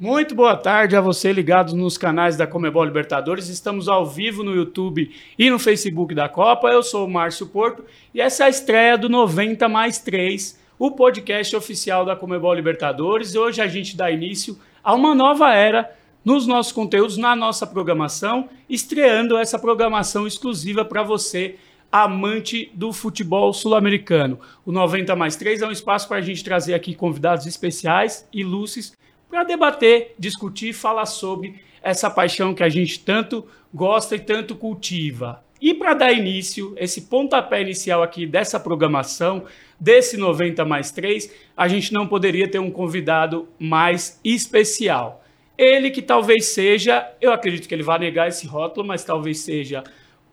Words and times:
Muito 0.00 0.34
boa 0.34 0.56
tarde 0.56 0.96
a 0.96 1.00
você 1.02 1.30
ligado 1.30 1.76
nos 1.76 1.98
canais 1.98 2.34
da 2.34 2.46
Comebol 2.46 2.86
Libertadores. 2.86 3.50
Estamos 3.50 3.86
ao 3.86 4.06
vivo 4.06 4.42
no 4.42 4.54
YouTube 4.54 5.14
e 5.38 5.50
no 5.50 5.58
Facebook 5.58 6.14
da 6.14 6.26
Copa. 6.26 6.68
Eu 6.68 6.82
sou 6.82 7.06
o 7.06 7.10
Márcio 7.10 7.46
Porto 7.46 7.84
e 8.14 8.18
essa 8.18 8.44
é 8.44 8.46
a 8.46 8.48
estreia 8.48 8.96
do 8.96 9.10
90 9.10 9.68
mais 9.68 9.98
3, 9.98 10.58
o 10.78 10.92
podcast 10.92 11.54
oficial 11.54 12.06
da 12.06 12.16
Comebol 12.16 12.54
Libertadores. 12.54 13.34
Hoje 13.34 13.60
a 13.60 13.66
gente 13.66 13.94
dá 13.94 14.10
início 14.10 14.58
a 14.82 14.94
uma 14.94 15.14
nova 15.14 15.52
era 15.52 15.94
nos 16.24 16.46
nossos 16.46 16.72
conteúdos, 16.72 17.18
na 17.18 17.36
nossa 17.36 17.66
programação, 17.66 18.48
estreando 18.70 19.36
essa 19.36 19.58
programação 19.58 20.26
exclusiva 20.26 20.82
para 20.82 21.02
você, 21.02 21.56
amante 21.92 22.72
do 22.72 22.90
futebol 22.90 23.52
sul-americano. 23.52 24.40
O 24.64 24.72
90 24.72 25.14
mais 25.14 25.36
3 25.36 25.60
é 25.60 25.66
um 25.66 25.70
espaço 25.70 26.08
para 26.08 26.16
a 26.16 26.22
gente 26.22 26.42
trazer 26.42 26.72
aqui 26.72 26.94
convidados 26.94 27.44
especiais, 27.44 28.26
ilustres, 28.32 28.98
para 29.30 29.44
debater, 29.44 30.14
discutir, 30.18 30.72
falar 30.72 31.06
sobre 31.06 31.62
essa 31.80 32.10
paixão 32.10 32.52
que 32.52 32.64
a 32.64 32.68
gente 32.68 32.98
tanto 33.00 33.46
gosta 33.72 34.16
e 34.16 34.18
tanto 34.18 34.56
cultiva. 34.56 35.42
E 35.60 35.72
para 35.72 35.94
dar 35.94 36.12
início, 36.12 36.74
esse 36.76 37.02
pontapé 37.02 37.62
inicial 37.62 38.02
aqui 38.02 38.26
dessa 38.26 38.58
programação, 38.58 39.44
desse 39.78 40.16
90 40.16 40.64
mais 40.64 40.90
3, 40.90 41.32
a 41.56 41.68
gente 41.68 41.92
não 41.92 42.06
poderia 42.06 42.48
ter 42.48 42.58
um 42.58 42.70
convidado 42.70 43.46
mais 43.58 44.18
especial. 44.24 45.22
Ele 45.56 45.90
que 45.90 46.02
talvez 46.02 46.46
seja, 46.46 47.06
eu 47.20 47.32
acredito 47.32 47.68
que 47.68 47.74
ele 47.74 47.82
vai 47.82 47.98
negar 47.98 48.28
esse 48.28 48.46
rótulo, 48.46 48.86
mas 48.86 49.04
talvez 49.04 49.40
seja 49.40 49.84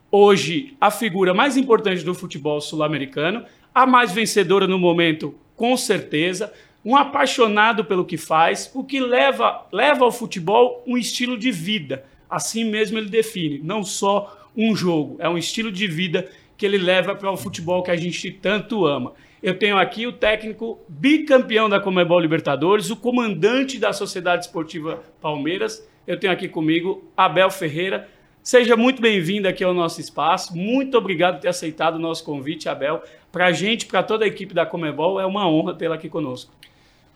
hoje 0.09 0.75
a 0.79 0.89
figura 0.89 1.33
mais 1.33 1.57
importante 1.57 2.03
do 2.03 2.15
futebol 2.15 2.61
sul-americano, 2.61 3.43
a 3.75 3.85
mais 3.85 4.13
vencedora 4.13 4.65
no 4.65 4.79
momento, 4.79 5.35
com 5.55 5.75
certeza 5.75 6.51
um 6.87 6.95
apaixonado 6.95 7.83
pelo 7.83 8.05
que 8.05 8.15
faz, 8.15 8.71
o 8.73 8.81
que 8.81 8.97
leva, 8.97 9.67
leva 9.73 10.05
ao 10.05 10.11
futebol 10.11 10.81
um 10.87 10.97
estilo 10.97 11.37
de 11.37 11.51
vida. 11.51 12.05
Assim 12.29 12.63
mesmo 12.63 12.97
ele 12.97 13.09
define, 13.09 13.59
não 13.61 13.83
só 13.83 14.47
um 14.55 14.73
jogo, 14.73 15.17
é 15.19 15.27
um 15.27 15.37
estilo 15.37 15.69
de 15.69 15.85
vida 15.85 16.31
que 16.55 16.65
ele 16.65 16.77
leva 16.77 17.13
para 17.13 17.29
o 17.29 17.35
futebol 17.35 17.83
que 17.83 17.91
a 17.91 17.95
gente 17.97 18.31
tanto 18.31 18.85
ama. 18.85 19.11
Eu 19.43 19.59
tenho 19.59 19.77
aqui 19.77 20.07
o 20.07 20.13
técnico 20.13 20.79
bicampeão 20.87 21.67
da 21.67 21.77
Comebol 21.77 22.21
Libertadores, 22.21 22.89
o 22.89 22.95
comandante 22.95 23.77
da 23.77 23.91
Sociedade 23.91 24.45
Esportiva 24.45 25.03
Palmeiras. 25.19 25.85
Eu 26.07 26.17
tenho 26.17 26.31
aqui 26.31 26.47
comigo 26.47 27.03
Abel 27.17 27.51
Ferreira. 27.51 28.07
Seja 28.41 28.77
muito 28.77 29.01
bem-vindo 29.01 29.45
aqui 29.45 29.61
ao 29.61 29.73
nosso 29.73 29.99
espaço. 29.99 30.55
Muito 30.55 30.97
obrigado 30.97 31.35
por 31.35 31.41
ter 31.41 31.49
aceitado 31.49 31.95
o 31.95 31.99
nosso 31.99 32.23
convite, 32.23 32.69
Abel. 32.69 33.03
Para 33.29 33.47
a 33.47 33.51
gente, 33.51 33.85
para 33.87 34.01
toda 34.01 34.23
a 34.23 34.27
equipe 34.27 34.53
da 34.53 34.65
Comebol, 34.65 35.19
é 35.19 35.25
uma 35.25 35.45
honra 35.49 35.73
tê-la 35.73 35.95
aqui 35.95 36.07
conosco. 36.07 36.56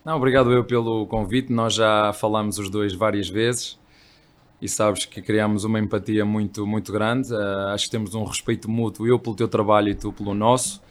Não, 0.03 0.17
obrigado 0.17 0.52
eu 0.52 0.63
pelo 0.63 1.05
convite. 1.05 1.53
Nós 1.53 1.75
já 1.75 2.11
falamos 2.13 2.57
os 2.57 2.69
dois 2.69 2.94
várias 2.94 3.30
vezes 3.30 3.80
e 4.61 4.67
sabes 4.67 5.05
que 5.05 5.21
criamos 5.21 5.63
uma 5.63 5.80
empatia 5.80 6.25
muito, 6.25 6.66
muito 6.66 6.91
grande. 6.91 7.33
Uh, 7.33 7.67
acho 7.73 7.85
que 7.85 7.91
temos 7.91 8.16
um 8.16 8.23
respeito 8.23 8.69
mútuo, 8.69 9.07
eu 9.07 9.19
pelo 9.19 9.35
teu 9.35 9.47
trabalho 9.47 9.89
e 9.89 9.95
tu 9.95 10.11
pelo 10.11 10.33
nosso. 10.33 10.81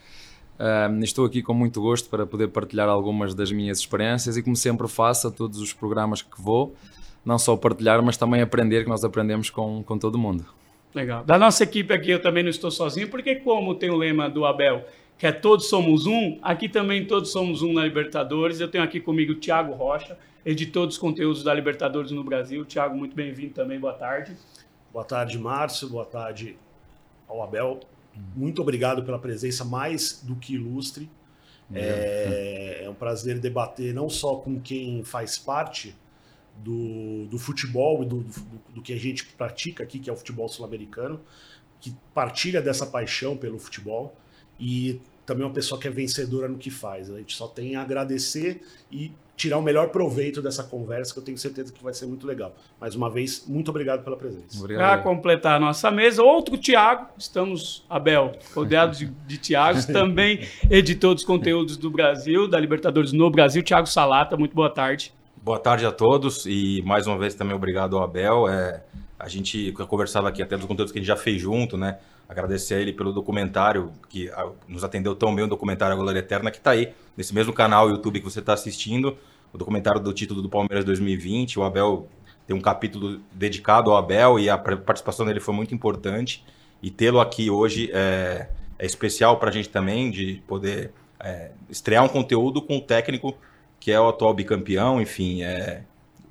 Uh, 0.59 1.03
estou 1.03 1.25
aqui 1.25 1.43
com 1.43 1.55
muito 1.55 1.81
gosto 1.81 2.09
para 2.11 2.27
poder 2.27 2.49
partilhar 2.49 2.89
algumas 2.89 3.35
das 3.35 3.51
minhas 3.51 3.79
experiências 3.79 4.37
e, 4.37 4.43
como 4.43 4.55
sempre 4.55 4.87
faço 4.87 5.29
a 5.29 5.31
todos 5.31 5.59
os 5.59 5.73
programas 5.73 6.21
que 6.23 6.41
vou, 6.41 6.75
não 7.25 7.39
só 7.39 7.57
partilhar, 7.57 8.03
mas 8.03 8.17
também 8.17 8.43
aprender, 8.43 8.85
que 8.85 8.91
nós 8.91 9.03
aprendemos 9.03 9.51
com, 9.51 9.83
com 9.83 9.99
todo 9.99 10.19
mundo. 10.19 10.45
Legal. 10.95 11.25
Da 11.25 11.39
nossa 11.39 11.63
equipe 11.65 11.95
aqui, 11.95 12.11
eu 12.11 12.21
também 12.21 12.43
não 12.43 12.51
estou 12.51 12.71
sozinho, 12.71 13.09
porque 13.09 13.37
como 13.37 13.75
tem 13.75 13.91
o 13.91 13.97
lema 13.97 14.29
do 14.29 14.45
Abel, 14.45 14.85
que 15.21 15.27
é 15.27 15.33
Todos 15.33 15.67
Somos 15.67 16.07
Um. 16.07 16.39
Aqui 16.41 16.67
também 16.67 17.07
Todos 17.07 17.31
Somos 17.31 17.61
Um 17.61 17.75
na 17.75 17.85
Libertadores. 17.85 18.59
Eu 18.59 18.69
tenho 18.69 18.83
aqui 18.83 18.99
comigo 18.99 19.33
o 19.33 19.35
Thiago 19.35 19.75
Rocha, 19.75 20.19
editor 20.47 20.87
dos 20.87 20.97
conteúdos 20.97 21.45
da 21.45 21.53
Libertadores 21.53 22.11
no 22.11 22.25
Brasil. 22.25 22.65
Thiago, 22.65 22.97
muito 22.97 23.15
bem-vindo 23.15 23.53
também, 23.53 23.79
boa 23.79 23.93
tarde. 23.93 24.35
Boa 24.91 25.05
tarde, 25.05 25.39
Márcio, 25.39 25.91
boa 25.91 26.07
tarde 26.07 26.57
ao 27.29 27.43
Abel. 27.43 27.81
Muito 28.35 28.63
obrigado 28.63 29.03
pela 29.03 29.19
presença 29.19 29.63
mais 29.63 30.23
do 30.25 30.37
que 30.37 30.55
ilustre. 30.55 31.11
É, 31.71 32.85
é 32.85 32.89
um 32.89 32.95
prazer 32.95 33.39
debater 33.39 33.93
não 33.93 34.09
só 34.09 34.37
com 34.37 34.59
quem 34.59 35.05
faz 35.05 35.37
parte 35.37 35.95
do, 36.57 37.27
do 37.27 37.39
futebol 37.39 38.03
e 38.03 38.07
do, 38.07 38.21
do, 38.21 38.43
do 38.77 38.83
que 38.83 38.95
a 38.95 38.99
gente 38.99 39.27
pratica 39.27 39.83
aqui, 39.83 39.99
que 39.99 40.09
é 40.09 40.13
o 40.15 40.17
futebol 40.17 40.49
sul-americano, 40.49 41.21
que 41.79 41.95
partilha 42.15 42.63
dessa 42.63 42.87
paixão 42.87 43.37
pelo 43.37 43.59
futebol, 43.59 44.17
e 44.61 45.01
também 45.25 45.47
uma 45.47 45.53
pessoa 45.53 45.81
que 45.81 45.89
é 45.89 45.91
vencedora 45.91 46.49
no 46.49 46.59
que 46.59 46.71
faz. 46.71 47.11
A 47.11 47.19
gente 47.19 47.35
só 47.35 47.47
tem 47.47 47.77
a 47.77 47.83
agradecer 47.83 48.63
e 48.91 49.13
tirar 49.37 49.57
o 49.57 49.63
melhor 49.63 49.89
proveito 49.89 50.43
dessa 50.43 50.63
conversa, 50.63 51.15
que 51.15 51.19
eu 51.19 51.23
tenho 51.23 51.39
certeza 51.39 51.73
que 51.73 51.83
vai 51.83 51.95
ser 51.95 52.05
muito 52.05 52.27
legal. 52.27 52.55
Mais 52.79 52.95
uma 52.95 53.09
vez, 53.09 53.47
muito 53.49 53.71
obrigado 53.71 54.05
pela 54.05 54.17
presença. 54.17 54.63
Para 54.67 54.99
completar 54.99 55.57
a 55.57 55.61
nossa 55.61 55.91
mesa, 55.91 56.23
outro 56.23 56.59
Tiago, 56.59 57.07
estamos, 57.17 57.83
Abel, 57.89 58.33
rodeados 58.55 58.99
de, 58.99 59.07
de 59.07 59.39
Tiagos, 59.39 59.87
também 59.89 60.41
editor 60.69 61.15
dos 61.15 61.25
conteúdos 61.25 61.79
do 61.79 61.91
Brasil, 61.91 62.47
da 62.47 62.61
Libertadores 62.61 63.13
no 63.13 63.31
Brasil, 63.31 63.63
Tiago 63.63 63.87
Salata, 63.87 64.37
muito 64.37 64.55
boa 64.55 64.69
tarde. 64.69 65.11
Boa 65.43 65.59
tarde 65.59 65.87
a 65.87 65.93
todos 65.93 66.45
e 66.45 66.83
mais 66.85 67.07
uma 67.07 67.17
vez 67.17 67.35
também 67.35 67.57
obrigado 67.57 67.97
ao 67.97 68.05
Abel. 68.05 68.47
É, 68.47 68.83
a 69.19 69.27
gente 69.27 69.73
conversava 69.73 70.29
aqui 70.29 70.43
até 70.43 70.55
dos 70.55 70.67
conteúdos 70.67 70.93
que 70.93 70.99
a 70.99 71.01
gente 71.01 71.09
já 71.09 71.17
fez 71.17 71.41
junto, 71.41 71.79
né? 71.79 71.99
Agradecer 72.31 72.75
a 72.75 72.79
ele 72.79 72.93
pelo 72.93 73.13
documentário, 73.13 73.91
que 74.09 74.31
nos 74.69 74.85
atendeu 74.85 75.17
tão 75.17 75.35
bem, 75.35 75.47
o 75.47 75.49
documentário 75.49 75.97
A 75.97 75.99
Glória 75.99 76.21
Eterna, 76.21 76.49
que 76.49 76.59
está 76.59 76.71
aí, 76.71 76.93
nesse 77.17 77.35
mesmo 77.35 77.53
canal 77.53 77.91
YouTube 77.91 78.21
que 78.21 78.25
você 78.25 78.39
está 78.39 78.53
assistindo, 78.53 79.19
o 79.53 79.59
documentário 79.59 80.01
do 80.01 80.13
título 80.13 80.41
do 80.41 80.49
Palmeiras 80.49 80.85
2020. 80.85 81.59
O 81.59 81.65
Abel 81.65 82.09
tem 82.47 82.55
um 82.57 82.61
capítulo 82.61 83.21
dedicado 83.33 83.91
ao 83.91 83.97
Abel 83.97 84.39
e 84.39 84.49
a 84.49 84.57
participação 84.57 85.27
dele 85.27 85.41
foi 85.41 85.53
muito 85.53 85.75
importante. 85.75 86.45
E 86.81 86.89
tê-lo 86.89 87.19
aqui 87.19 87.51
hoje 87.51 87.91
é, 87.93 88.49
é 88.79 88.87
especial 88.87 89.41
para 89.41 89.51
a 89.51 89.53
gente 89.53 89.69
também, 89.69 90.09
de 90.09 90.41
poder 90.47 90.93
é, 91.19 91.51
estrear 91.69 92.05
um 92.05 92.09
conteúdo 92.09 92.63
com 92.63 92.77
o 92.77 92.81
técnico 92.81 93.37
que 93.81 93.91
é 93.91 93.99
o 93.99 94.09
atual 94.09 94.33
bicampeão, 94.33 95.01
enfim, 95.01 95.43
é, 95.43 95.83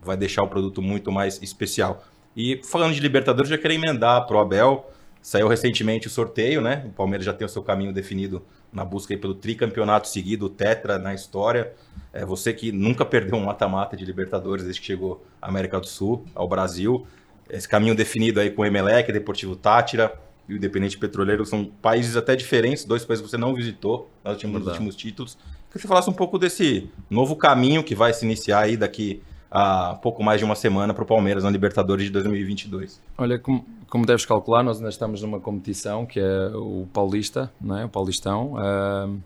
vai 0.01 0.15
deixar 0.15 0.43
o 0.43 0.47
produto 0.47 0.81
muito 0.81 1.11
mais 1.11 1.41
especial. 1.41 2.05
E 2.37 2.61
falando 2.63 2.93
de 2.93 3.01
Libertadores, 3.01 3.49
já 3.49 3.57
quero 3.57 3.73
emendar 3.73 4.25
para 4.25 4.37
o 4.37 4.39
Abel. 4.39 4.89
Saiu 5.21 5.47
recentemente 5.47 6.07
o 6.07 6.09
sorteio, 6.09 6.61
né? 6.61 6.83
O 6.87 6.89
Palmeiras 6.91 7.25
já 7.25 7.33
tem 7.33 7.45
o 7.45 7.49
seu 7.49 7.61
caminho 7.61 7.93
definido 7.93 8.41
na 8.71 8.85
busca 8.85 9.15
pelo 9.17 9.33
tricampeonato 9.33 10.07
seguido, 10.07 10.45
o 10.45 10.49
tetra 10.49 10.97
na 10.97 11.13
história. 11.13 11.73
É 12.13 12.25
você 12.25 12.53
que 12.53 12.71
nunca 12.71 13.05
perdeu 13.05 13.37
um 13.37 13.43
mata-mata 13.43 13.97
de 13.97 14.05
Libertadores 14.05 14.63
desde 14.63 14.79
que 14.79 14.87
chegou 14.87 15.25
à 15.41 15.47
América 15.47 15.79
do 15.79 15.87
Sul, 15.87 16.25
ao 16.33 16.47
Brasil. 16.47 17.05
Esse 17.49 17.67
caminho 17.67 17.95
definido 17.95 18.39
aí 18.39 18.49
com 18.51 18.61
o 18.61 18.65
Emelec, 18.65 19.11
Deportivo 19.11 19.55
Tátira 19.55 20.13
e 20.47 20.53
o 20.53 20.57
Independente 20.57 20.97
Petroleiro 20.97 21.45
são 21.45 21.65
países 21.65 22.15
até 22.15 22.35
diferentes, 22.35 22.85
dois 22.85 23.03
países 23.03 23.23
que 23.23 23.29
você 23.29 23.37
não 23.37 23.53
visitou 23.53 24.09
nos 24.23 24.33
últimos, 24.33 24.59
nos 24.59 24.67
últimos 24.67 24.95
títulos. 24.95 25.35
Queria 25.35 25.73
que 25.73 25.79
você 25.81 25.87
falasse 25.87 26.09
um 26.09 26.13
pouco 26.13 26.39
desse 26.39 26.89
novo 27.09 27.35
caminho 27.35 27.83
que 27.83 27.93
vai 27.93 28.13
se 28.13 28.25
iniciar 28.25 28.61
aí 28.61 28.77
daqui 28.77 29.21
há 29.51 29.95
pouco 30.01 30.23
mais 30.23 30.39
de 30.39 30.45
uma 30.45 30.55
semana 30.55 30.93
para 30.93 31.03
o 31.03 31.07
Palmeiras 31.07 31.43
na 31.43 31.49
Libertadores 31.49 32.05
de 32.05 32.11
2022? 32.11 33.01
Olha, 33.17 33.39
como, 33.39 33.65
como 33.89 34.05
deves 34.05 34.25
calcular, 34.25 34.63
nós 34.63 34.77
ainda 34.77 34.89
estamos 34.89 35.21
numa 35.21 35.39
competição 35.39 36.05
que 36.05 36.19
é 36.19 36.51
o 36.55 36.87
Paulista, 36.93 37.51
é? 37.79 37.85
o 37.85 37.89
Paulistão, 37.89 38.53
uh, 38.53 39.19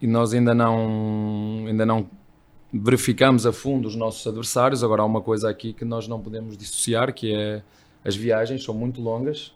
e 0.00 0.06
nós 0.06 0.34
ainda 0.34 0.52
não, 0.52 1.64
ainda 1.66 1.86
não 1.86 2.08
verificamos 2.72 3.46
a 3.46 3.52
fundo 3.52 3.86
os 3.86 3.94
nossos 3.94 4.26
adversários. 4.26 4.82
Agora 4.82 5.02
há 5.02 5.04
uma 5.04 5.20
coisa 5.20 5.48
aqui 5.48 5.72
que 5.72 5.84
nós 5.84 6.08
não 6.08 6.20
podemos 6.20 6.56
dissociar, 6.56 7.12
que 7.12 7.32
é 7.34 7.62
as 8.04 8.16
viagens 8.16 8.64
são 8.64 8.74
muito 8.74 9.00
longas. 9.00 9.52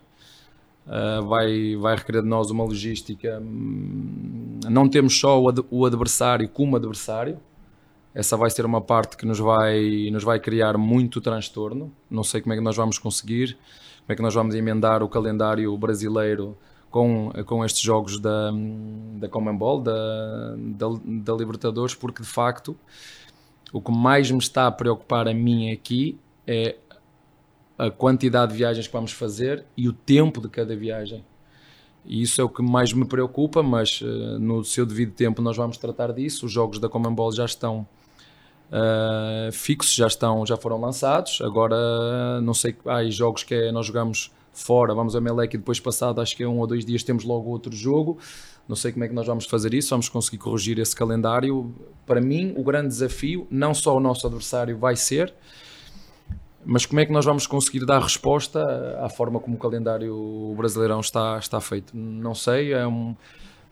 Uh, 0.86 1.26
vai, 1.26 1.74
vai 1.76 1.96
requerer 1.96 2.22
de 2.22 2.28
nós 2.28 2.50
uma 2.50 2.62
logística. 2.62 3.40
Hum, 3.40 4.60
não 4.70 4.88
temos 4.88 5.18
só 5.18 5.40
o, 5.40 5.48
ad 5.48 5.60
o 5.68 5.84
adversário 5.84 6.48
como 6.48 6.76
adversário, 6.76 7.40
essa 8.16 8.34
vai 8.34 8.48
ser 8.48 8.64
uma 8.64 8.80
parte 8.80 9.14
que 9.14 9.26
nos 9.26 9.38
vai, 9.38 10.08
nos 10.10 10.24
vai 10.24 10.40
criar 10.40 10.78
muito 10.78 11.20
transtorno. 11.20 11.92
Não 12.10 12.24
sei 12.24 12.40
como 12.40 12.54
é 12.54 12.56
que 12.56 12.62
nós 12.62 12.74
vamos 12.74 12.96
conseguir, 12.98 13.58
como 13.98 14.08
é 14.08 14.16
que 14.16 14.22
nós 14.22 14.32
vamos 14.32 14.54
emendar 14.54 15.02
o 15.02 15.08
calendário 15.08 15.76
brasileiro 15.76 16.56
com, 16.90 17.30
com 17.44 17.62
estes 17.62 17.82
jogos 17.82 18.18
da, 18.18 18.50
da 19.18 19.28
Commonwealth, 19.28 19.82
da, 19.82 20.56
da, 20.56 20.86
da 21.04 21.34
Libertadores, 21.34 21.94
porque 21.94 22.22
de 22.22 22.28
facto 22.28 22.74
o 23.70 23.82
que 23.82 23.92
mais 23.92 24.30
me 24.30 24.38
está 24.38 24.66
a 24.66 24.72
preocupar 24.72 25.28
a 25.28 25.34
mim 25.34 25.70
aqui 25.70 26.18
é 26.46 26.76
a 27.76 27.90
quantidade 27.90 28.52
de 28.52 28.56
viagens 28.56 28.86
que 28.86 28.92
vamos 28.94 29.12
fazer 29.12 29.62
e 29.76 29.90
o 29.90 29.92
tempo 29.92 30.40
de 30.40 30.48
cada 30.48 30.74
viagem. 30.74 31.22
E 32.02 32.22
isso 32.22 32.40
é 32.40 32.44
o 32.44 32.48
que 32.48 32.62
mais 32.62 32.94
me 32.94 33.04
preocupa, 33.04 33.62
mas 33.62 34.00
uh, 34.00 34.38
no 34.38 34.64
seu 34.64 34.86
devido 34.86 35.12
tempo 35.12 35.42
nós 35.42 35.58
vamos 35.58 35.76
tratar 35.76 36.14
disso. 36.14 36.46
Os 36.46 36.52
jogos 36.52 36.78
da 36.78 36.88
Commonwealth 36.88 37.34
já 37.34 37.44
estão 37.44 37.86
uh, 38.70 39.52
fixos 39.52 39.94
já 39.94 40.06
estão 40.06 40.44
já 40.46 40.56
foram 40.56 40.80
lançados 40.80 41.40
agora 41.42 42.40
não 42.40 42.54
sei 42.54 42.76
há 42.86 43.04
jogos 43.04 43.42
que 43.42 43.54
é, 43.54 43.72
nós 43.72 43.86
jogamos 43.86 44.32
fora 44.52 44.94
vamos 44.94 45.14
a 45.14 45.20
Melec 45.20 45.54
e 45.54 45.58
depois 45.58 45.80
passado 45.80 46.20
acho 46.20 46.36
que 46.36 46.42
é 46.42 46.48
um 46.48 46.58
ou 46.58 46.66
dois 46.66 46.84
dias 46.84 47.02
temos 47.02 47.24
logo 47.24 47.50
outro 47.50 47.74
jogo 47.74 48.18
Não 48.68 48.74
sei 48.74 48.90
como 48.90 49.04
é 49.04 49.08
que 49.08 49.14
nós 49.14 49.26
vamos 49.26 49.46
fazer 49.46 49.72
isso, 49.74 49.90
vamos 49.90 50.08
conseguir 50.08 50.38
corrigir 50.38 50.78
esse 50.80 50.94
calendário. 50.94 51.72
Para 52.04 52.20
mim, 52.20 52.52
o 52.56 52.64
grande 52.64 52.88
desafio, 52.88 53.46
não 53.48 53.72
só 53.72 53.96
o 53.96 54.00
nosso 54.00 54.26
adversário 54.26 54.76
vai 54.76 54.96
ser, 54.96 55.32
mas 56.64 56.84
como 56.84 56.98
é 56.98 57.06
que 57.06 57.12
nós 57.12 57.24
vamos 57.24 57.46
conseguir 57.46 57.86
dar 57.86 58.00
resposta 58.00 58.60
à 59.00 59.08
forma 59.08 59.38
como 59.38 59.54
o 59.54 59.58
calendário 59.58 60.52
brasileirão 60.56 60.98
está, 60.98 61.38
está 61.38 61.60
feito? 61.60 61.96
Não 61.96 62.34
sei, 62.34 62.72
é 62.72 62.84
um, 62.84 63.14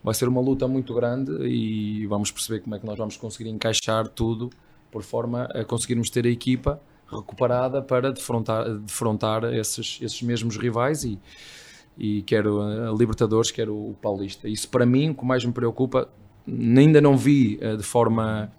vai 0.03 0.15
ser 0.15 0.29
uma 0.29 0.41
luta 0.41 0.69
muito 0.69 0.95
grande 0.95 1.33
e 1.45 2.07
vamos 2.07 2.31
perceber 2.31 2.61
como 2.61 2.77
é 2.77 2.79
que 2.79 2.87
nós 2.87 2.97
vamos 2.97 3.17
conseguir 3.17 3.51
encaixar 3.51 4.07
tudo 4.07 4.49
por 4.95 5.03
forma 5.03 5.47
a 5.47 5.65
conseguirmos 5.65 6.09
ter 6.09 6.25
a 6.25 6.29
equipa 6.29 6.81
recuperada 7.11 7.83
para 7.83 8.13
defrontar, 8.13 8.79
defrontar 8.79 9.43
esses, 9.53 9.99
esses 10.01 10.23
mesmos 10.23 10.57
rivais 10.57 11.03
e, 11.03 11.19
e 11.99 12.23
quer 12.23 12.47
a 12.47 12.93
Libertadores, 12.97 13.51
quer 13.51 13.69
o 13.69 13.97
Paulista. 14.01 14.49
Isso 14.49 14.69
para 14.69 14.87
mim, 14.87 15.11
o 15.11 15.15
que 15.17 15.25
mais 15.25 15.45
me 15.45 15.53
preocupa, 15.53 16.09
ainda 16.47 17.01
não 17.01 17.17
vi 17.17 17.59
eh, 17.61 17.75
de 17.75 17.83
forma 17.83 18.53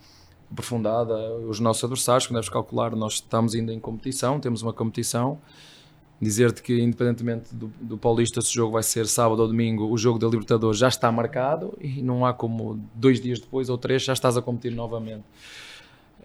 aprofundada 0.51 1.15
os 1.47 1.61
nossos 1.61 1.85
adversários, 1.85 2.27
como 2.27 2.37
deves 2.37 2.49
calcular, 2.49 2.93
nós 2.97 3.13
estamos 3.13 3.55
ainda 3.55 3.73
em 3.73 3.79
competição, 3.79 4.37
temos 4.37 4.61
uma 4.61 4.73
competição. 4.73 5.39
Dizer-te 6.21 6.61
que, 6.61 6.81
independentemente 6.81 7.55
do, 7.55 7.67
do, 7.79 7.97
Paulista, 7.97 8.41
se 8.41 8.49
o 8.49 8.53
jogo 8.53 8.73
vai 8.73 8.83
ser 8.83 9.07
sábado 9.07 9.41
ou 9.41 9.47
domingo, 9.47 9.89
o 9.89 9.97
jogo 9.97 10.19
da 10.19 10.27
Libertadores 10.27 10.79
já 10.79 10.89
está 10.89 11.09
marcado 11.11 11.77
e 11.79 12.01
não 12.01 12.25
há 12.25 12.33
como 12.33 12.77
dois 12.93 13.21
dias 13.21 13.39
depois 13.39 13.69
ou 13.69 13.77
três 13.77 14.03
já 14.03 14.11
estás 14.11 14.35
a 14.35 14.41
competir 14.41 14.73
novamente. 14.73 15.23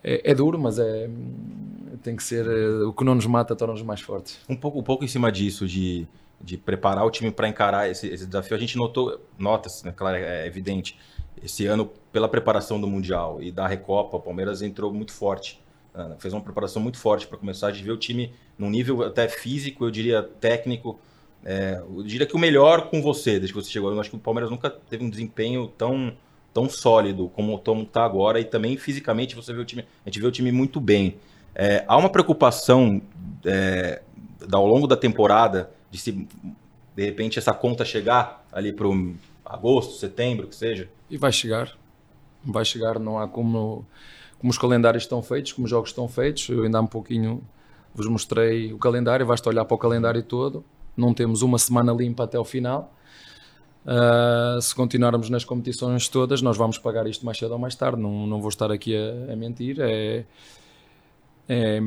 É, 0.03 0.31
é 0.31 0.35
duro, 0.35 0.59
mas 0.59 0.79
é, 0.79 1.09
tem 2.03 2.17
que 2.17 2.23
ser. 2.23 2.47
Eh, 2.47 2.85
o 2.85 2.93
que 2.93 3.05
não 3.05 3.15
nos 3.15 3.27
mata 3.27 3.55
torna-nos 3.55 3.83
mais 3.83 4.01
fortes. 4.01 4.39
Um 4.49 4.57
pouco, 4.57 4.79
um 4.79 4.83
pouco 4.83 5.05
em 5.05 5.09
cima 5.09 5.31
disso, 5.31 5.67
de, 5.67 6.07
de 6.41 6.57
preparar 6.57 7.05
o 7.05 7.11
time 7.11 7.31
para 7.31 7.49
encarar 7.49 7.89
esse, 7.91 8.09
esse, 8.09 8.27
desafio, 8.27 8.57
a 8.57 8.61
gente 8.61 8.77
notou, 8.77 9.21
nota-se, 9.39 9.85
né, 9.85 9.93
claro, 9.95 10.17
é 10.17 10.47
evidente, 10.47 10.99
esse 11.43 11.67
ano, 11.67 11.91
pela 12.13 12.29
preparação 12.29 12.81
do 12.81 12.87
Mundial 12.87 13.43
e 13.43 13.51
da 13.51 13.67
Recopa, 13.67 14.17
o 14.17 14.21
Palmeiras 14.21 14.63
entrou 14.63 14.93
muito 14.93 15.13
forte. 15.13 15.61
Né? 15.95 16.17
Fez 16.19 16.35
uma 16.35 16.43
preparação 16.43 16.83
muito 16.83 16.99
forte 16.99 17.27
para 17.27 17.39
começar 17.39 17.69
a 17.69 17.71
ver 17.71 17.91
o 17.91 17.97
time 17.97 18.33
num 18.59 18.71
nível 18.71 19.03
até 19.03 19.29
físico, 19.29 19.85
eu 19.85 19.91
diria 19.91 20.23
técnico. 20.23 20.99
É, 21.43 21.83
eu 21.83 22.03
diria 22.03 22.27
que 22.27 22.37
o 22.37 22.39
melhor 22.39 22.91
com 22.91 23.01
você, 23.01 23.33
desde 23.33 23.55
que 23.55 23.55
você 23.55 23.71
chegou. 23.71 23.91
Eu 23.91 23.99
acho 23.99 24.11
que 24.11 24.17
o 24.17 24.19
Palmeiras 24.19 24.51
nunca 24.51 24.69
teve 24.69 25.03
um 25.03 25.09
desempenho 25.09 25.67
tão, 25.69 26.15
tão 26.53 26.69
sólido 26.69 27.29
como 27.29 27.61
está 27.83 28.05
agora. 28.05 28.41
E 28.41 28.45
também 28.45 28.77
fisicamente 28.77 29.35
você 29.35 29.53
vê 29.53 29.61
o 29.61 29.65
time. 29.65 29.85
A 30.05 30.09
gente 30.09 30.21
vê 30.21 30.27
o 30.27 30.31
time 30.31 30.53
muito 30.53 30.81
bem. 30.81 31.17
É, 31.55 31.85
há 31.87 31.97
uma 31.97 32.09
preocupação 32.09 33.01
é, 33.45 34.03
ao 34.53 34.67
longo 34.67 34.87
da 34.87 34.97
temporada 34.97 35.71
de 35.91 35.99
se 35.99 36.13
de 36.95 37.05
repente 37.05 37.39
essa 37.39 37.53
conta 37.53 37.85
chegar 37.85 38.45
ali 38.53 38.73
para 38.73 38.87
o 38.87 39.15
agosto, 39.45 39.95
setembro, 39.95 40.47
que 40.47 40.55
seja? 40.55 40.89
E 41.09 41.17
vai 41.17 41.33
chegar. 41.33 41.77
Vai 42.45 42.65
chegar, 42.65 42.99
não 42.99 43.19
há 43.19 43.29
como, 43.29 43.85
como 44.39 44.51
os 44.51 44.59
calendários 44.59 45.05
estão 45.05 45.23
feitos, 45.23 45.53
como 45.53 45.65
os 45.65 45.71
jogos 45.71 45.91
estão 45.91 46.09
feitos. 46.09 46.49
Eu 46.49 46.63
ainda 46.65 46.79
há 46.79 46.81
um 46.81 46.87
pouquinho 46.87 47.43
vos 47.95 48.07
mostrei 48.07 48.73
o 48.73 48.79
calendário, 48.79 49.27
basta 49.27 49.49
olhar 49.49 49.65
para 49.65 49.75
o 49.75 49.79
calendário 49.79 50.23
todo. 50.23 50.65
Não 50.97 51.13
temos 51.13 51.43
uma 51.43 51.59
semana 51.59 51.93
limpa 51.93 52.25
até 52.25 52.39
o 52.39 52.45
final. 52.45 52.95
Uh, 53.91 54.63
se 54.63 54.73
continuarmos 54.73 55.29
nas 55.31 55.45
competições 55.45 56.07
todas, 56.07 56.41
nós 56.41 56.57
vamos 56.57 56.79
pagar 56.79 57.09
isto 57.09 57.27
mais 57.27 57.37
cedo 57.37 57.51
ou 57.51 57.59
mais 57.59 57.75
tarde. 57.75 58.01
Não, 58.01 58.25
não 58.25 58.41
vou 58.41 58.49
estar 58.49 58.71
aqui 58.71 58.95
a, 58.97 59.33
a 59.33 59.37
mentir. 59.37 59.81
É, 59.81 60.25
é, 61.49 61.81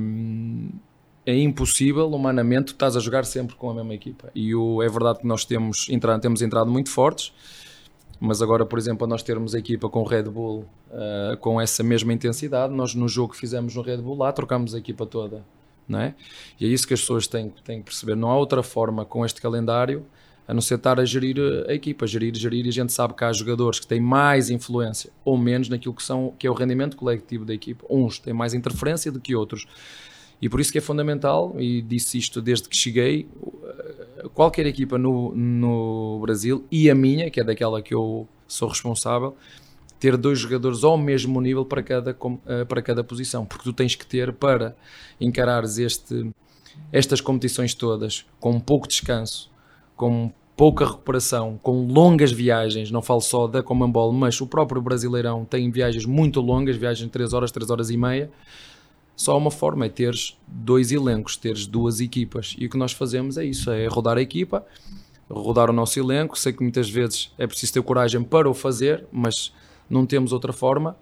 é 1.25 1.37
impossível, 1.37 2.09
humanamente, 2.09 2.73
estás 2.73 2.97
a 2.97 2.99
jogar 2.99 3.23
sempre 3.23 3.55
com 3.55 3.69
a 3.69 3.73
mesma 3.73 3.93
equipa. 3.93 4.29
E 4.35 4.53
o, 4.53 4.83
é 4.83 4.89
verdade 4.89 5.19
que 5.19 5.27
nós 5.27 5.45
temos 5.45 5.87
entrado, 5.89 6.19
temos 6.19 6.41
entrado 6.41 6.69
muito 6.69 6.89
fortes, 6.89 7.31
mas 8.19 8.41
agora, 8.41 8.65
por 8.65 8.77
exemplo, 8.77 9.07
nós 9.07 9.23
termos 9.23 9.55
a 9.55 9.59
equipa 9.59 9.87
com 9.87 10.01
o 10.01 10.03
Red 10.03 10.23
Bull 10.23 10.65
uh, 10.91 11.37
com 11.37 11.61
essa 11.61 11.83
mesma 11.83 12.11
intensidade, 12.11 12.73
nós 12.73 12.93
no 12.93 13.07
jogo 13.07 13.31
que 13.31 13.39
fizemos 13.39 13.75
no 13.75 13.81
Red 13.81 13.97
Bull 13.97 14.17
lá 14.17 14.33
trocamos 14.33 14.75
a 14.75 14.77
equipa 14.77 15.05
toda. 15.05 15.45
Não 15.87 15.99
é? 15.99 16.15
E 16.59 16.65
é 16.65 16.69
isso 16.69 16.87
que 16.87 16.93
as 16.93 17.01
pessoas 17.01 17.27
têm, 17.27 17.49
têm 17.63 17.79
que 17.79 17.85
perceber. 17.85 18.15
Não 18.15 18.29
há 18.29 18.37
outra 18.37 18.63
forma 18.63 19.05
com 19.05 19.25
este 19.25 19.41
calendário 19.41 20.05
a 20.47 20.53
não 20.53 20.61
ser 20.61 20.75
estar 20.75 20.99
a 20.99 21.05
gerir 21.05 21.37
a 21.67 21.73
equipa, 21.73 22.05
gerir, 22.05 22.35
gerir, 22.35 22.65
e 22.65 22.69
a 22.69 22.71
gente 22.71 22.91
sabe 22.91 23.13
que 23.13 23.23
há 23.23 23.31
jogadores 23.31 23.79
que 23.79 23.87
têm 23.87 24.01
mais 24.01 24.49
influência 24.49 25.11
ou 25.23 25.37
menos 25.37 25.69
naquilo 25.69 25.93
que, 25.93 26.03
são, 26.03 26.33
que 26.37 26.45
é 26.45 26.51
o 26.51 26.53
rendimento 26.53 26.97
coletivo 26.97 27.45
da 27.45 27.53
equipa. 27.53 27.85
Uns 27.89 28.19
têm 28.19 28.33
mais 28.33 28.53
interferência 28.53 29.11
do 29.11 29.19
que 29.19 29.35
outros. 29.35 29.65
E 30.41 30.49
por 30.49 30.59
isso 30.59 30.71
que 30.71 30.77
é 30.77 30.81
fundamental, 30.81 31.55
e 31.57 31.81
disse 31.81 32.17
isto 32.17 32.41
desde 32.41 32.67
que 32.67 32.75
cheguei, 32.75 33.29
eh, 33.63 34.27
qualquer 34.33 34.65
equipa 34.65 34.97
no, 34.97 35.33
no 35.33 36.19
Brasil, 36.19 36.65
e 36.69 36.89
a 36.89 36.95
minha, 36.95 37.29
que 37.29 37.39
é 37.39 37.43
daquela 37.45 37.81
que 37.81 37.93
eu 37.93 38.27
sou 38.45 38.67
responsável, 38.67 39.37
ter 40.01 40.17
dois 40.17 40.37
jogadores 40.37 40.83
ao 40.83 40.97
mesmo 40.97 41.39
nível 41.39 41.63
para 41.63 41.81
cada, 41.81 42.17
eh, 42.45 42.65
para 42.65 42.81
cada 42.81 43.01
posição, 43.05 43.45
porque 43.45 43.63
tu 43.63 43.71
tens 43.71 43.95
que 43.95 44.05
ter 44.05 44.33
para 44.33 44.75
encarares 45.21 45.77
este, 45.77 46.29
estas 46.91 47.21
competições 47.21 47.73
todas 47.73 48.25
com 48.37 48.59
pouco 48.59 48.85
descanso, 48.85 49.52
com 49.95 50.31
pouca 50.55 50.85
recuperação, 50.85 51.59
com 51.61 51.87
longas 51.87 52.31
viagens, 52.31 52.91
não 52.91 53.01
falo 53.01 53.21
só 53.21 53.47
da 53.47 53.63
Comembol, 53.63 54.13
mas 54.13 54.39
o 54.39 54.47
próprio 54.47 54.81
Brasileirão 54.81 55.45
tem 55.45 55.69
viagens 55.71 56.05
muito 56.05 56.39
longas, 56.39 56.75
viagens 56.75 57.05
de 57.05 57.11
3 57.11 57.33
horas, 57.33 57.51
3 57.51 57.69
horas 57.69 57.89
e 57.89 57.97
meia, 57.97 58.29
só 59.15 59.37
uma 59.37 59.51
forma, 59.51 59.85
é 59.85 59.89
teres 59.89 60.37
dois 60.47 60.91
elencos, 60.91 61.37
teres 61.37 61.67
duas 61.67 61.99
equipas. 61.99 62.55
E 62.57 62.65
o 62.65 62.69
que 62.69 62.77
nós 62.77 62.91
fazemos 62.91 63.37
é 63.37 63.45
isso, 63.45 63.69
é 63.71 63.85
rodar 63.87 64.17
a 64.17 64.21
equipa, 64.21 64.65
rodar 65.29 65.69
o 65.69 65.73
nosso 65.73 65.99
elenco. 65.99 66.37
Sei 66.37 66.51
que 66.51 66.61
muitas 66.61 66.89
vezes 66.89 67.31
é 67.37 67.45
preciso 67.45 67.73
ter 67.73 67.83
coragem 67.83 68.23
para 68.23 68.49
o 68.49 68.53
fazer, 68.53 69.05
mas 69.11 69.53
não 69.89 70.05
temos 70.05 70.33
outra 70.33 70.51
forma. 70.51 70.97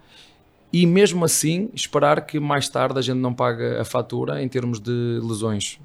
E 0.73 0.85
mesmo 0.85 1.25
assim, 1.25 1.69
esperar 1.73 2.25
que 2.25 2.39
mais 2.39 2.69
tarde 2.69 2.99
a 2.99 3.01
gente 3.01 3.17
não 3.17 3.33
pague 3.33 3.77
a 3.77 3.83
fatura 3.83 4.41
em 4.41 4.47
termos 4.47 4.79
de 4.79 5.19
lesões. 5.21 5.79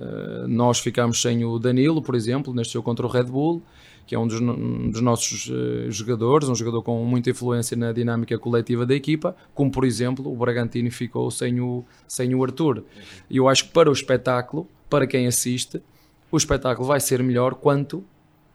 Uh, 0.00 0.48
nós 0.48 0.80
ficamos 0.80 1.20
sem 1.20 1.44
o 1.44 1.58
Danilo, 1.58 2.00
por 2.00 2.14
exemplo, 2.14 2.54
neste 2.54 2.72
jogo 2.72 2.84
contra 2.84 3.06
o 3.06 3.08
Red 3.08 3.24
Bull 3.24 3.62
que 4.10 4.14
é 4.16 4.18
um 4.18 4.26
dos, 4.26 4.40
um 4.40 4.90
dos 4.90 5.00
nossos 5.00 5.48
uh, 5.48 5.88
jogadores, 5.88 6.48
um 6.48 6.54
jogador 6.56 6.82
com 6.82 7.04
muita 7.04 7.30
influência 7.30 7.76
na 7.76 7.92
dinâmica 7.92 8.36
coletiva 8.36 8.84
da 8.84 8.92
equipa, 8.92 9.36
como 9.54 9.70
por 9.70 9.84
exemplo 9.84 10.32
o 10.32 10.34
Bragantino 10.34 10.90
ficou 10.90 11.30
sem 11.30 11.60
o, 11.60 11.84
sem 12.08 12.34
o 12.34 12.42
Arthur. 12.42 12.82
E 13.30 13.36
eu 13.36 13.48
acho 13.48 13.66
que 13.66 13.70
para 13.70 13.88
o 13.88 13.92
espetáculo, 13.92 14.66
para 14.88 15.06
quem 15.06 15.28
assiste, 15.28 15.80
o 16.28 16.36
espetáculo 16.36 16.88
vai 16.88 16.98
ser 16.98 17.22
melhor 17.22 17.54
quanto 17.54 18.02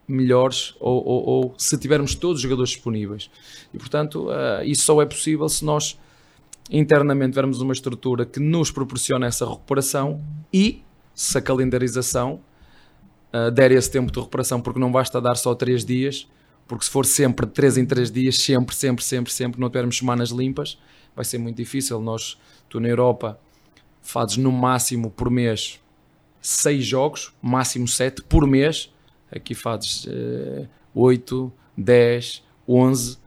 melhores 0.06 0.76
ou, 0.78 1.02
ou, 1.08 1.26
ou 1.26 1.56
se 1.58 1.78
tivermos 1.78 2.16
todos 2.16 2.40
os 2.40 2.42
jogadores 2.42 2.72
disponíveis. 2.72 3.32
E 3.74 3.78
portanto, 3.78 4.28
uh, 4.28 4.62
isso 4.66 4.84
só 4.84 5.02
é 5.02 5.06
possível 5.06 5.48
se 5.48 5.64
nós 5.64 5.98
internamente 6.70 7.32
tivermos 7.32 7.62
uma 7.62 7.72
estrutura 7.72 8.26
que 8.26 8.42
nos 8.42 8.72
proporciona 8.72 9.26
essa 9.26 9.48
recuperação 9.48 10.22
e 10.52 10.84
se 11.16 11.38
a 11.38 11.42
calendarização 11.42 12.42
uh, 13.34 13.50
der 13.50 13.72
esse 13.72 13.90
tempo 13.90 14.12
de 14.12 14.20
recuperação, 14.20 14.62
porque 14.62 14.80
não 14.80 14.92
basta 14.92 15.22
dar 15.22 15.36
só 15.36 15.56
3 15.56 15.86
dias, 15.86 16.28
porque 16.68 16.86
se 16.86 16.92
for 16.92 17.06
sempre 17.06 17.46
de 17.46 17.54
3 17.54 17.78
em 17.78 17.86
3 17.86 18.12
dias, 18.12 18.38
sempre, 18.38 18.76
sempre, 18.76 19.04
sempre, 19.04 19.32
sempre, 19.32 19.60
não 19.60 19.70
tivermos 19.70 19.98
semanas 19.98 20.30
limpas, 20.30 20.78
vai 21.16 21.24
ser 21.24 21.38
muito 21.38 21.56
difícil. 21.56 22.00
Nós, 22.02 22.38
tu 22.70 22.80
na 22.80 22.90
Europa, 22.90 23.40
fazes 24.02 24.38
no 24.38 24.52
máximo 24.52 25.10
por 25.10 25.30
mês 25.32 25.80
6 26.42 26.86
jogos, 26.86 27.34
máximo 27.42 27.88
7 27.88 28.22
por 28.24 28.46
mês, 28.46 28.94
aqui 29.32 29.56
fazes 29.56 30.06
uh, 30.06 30.68
8, 30.94 31.52
10, 31.78 32.44
11, 32.68 33.18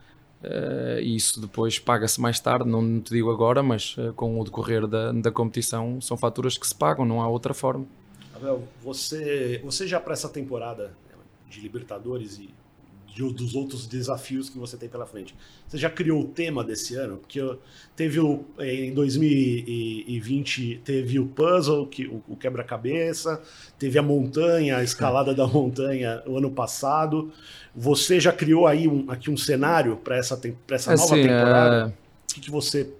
uh, 0.43 1.01
e 1.01 1.17
isso 1.17 1.41
depois 1.41 1.79
paga-se 1.79 2.21
mais 2.21 2.39
tarde, 2.41 2.69
não 2.69 3.01
te 3.01 3.11
digo 3.13 3.31
agora, 3.31 3.63
mas 3.63 3.97
uh, 3.99 4.13
com 4.15 4.41
o 4.41 4.45
decorrer 4.45 4.87
da, 4.87 5.13
da 5.13 5.31
competição 5.31 6.01
são 6.01 6.17
faturas 6.17 6.57
que 6.57 6.67
se 6.67 6.75
pagam, 6.75 7.05
não 7.05 7.21
há 7.21 7.29
outra 7.29 7.55
forma. 7.55 7.87
Abel, 8.35 8.63
você, 8.83 9.61
você 9.65 9.87
já 9.87 9.99
para 9.99 10.13
essa 10.13 10.29
temporada 10.29 10.93
de 11.49 11.61
Libertadores 11.61 12.39
e 12.39 12.51
de, 13.15 13.23
dos 13.33 13.55
outros 13.55 13.87
desafios 13.87 14.51
que 14.51 14.59
você 14.59 14.77
tem 14.77 14.89
pela 14.89 15.07
frente, 15.07 15.35
você 15.67 15.79
já 15.79 15.91
criou 15.91 16.21
o 16.21 16.25
tema 16.25 16.63
desse 16.63 16.95
ano? 16.95 17.17
Porque 17.19 17.41
teve 17.97 18.21
o, 18.21 18.45
em 18.59 18.93
2020 18.93 20.83
teve 20.85 21.19
o 21.19 21.27
puzzle, 21.27 21.87
que, 21.87 22.07
o, 22.07 22.23
o 22.29 22.37
quebra-cabeça, 22.37 23.43
teve 23.79 23.99
a 23.99 24.03
montanha, 24.03 24.79
a 24.79 24.85
escalada 24.85 25.35
da 25.35 25.47
montanha 25.47 26.23
o 26.27 26.37
ano 26.39 26.51
passado. 26.51 27.33
Você 27.75 28.21
já 28.21 28.33
criou 28.33 28.67
aí 28.67 28.89
um, 28.89 29.11
aqui 29.11 29.31
um 29.31 29.37
cenário 29.37 29.97
para 29.97 30.17
essa, 30.17 30.41
essa 30.71 30.91
nova 30.95 31.15
assim, 31.15 31.23
temporada? 31.23 31.77
É... 31.77 31.87
O 31.87 32.35
que, 32.35 32.41
que 32.41 32.51
você 32.51 32.93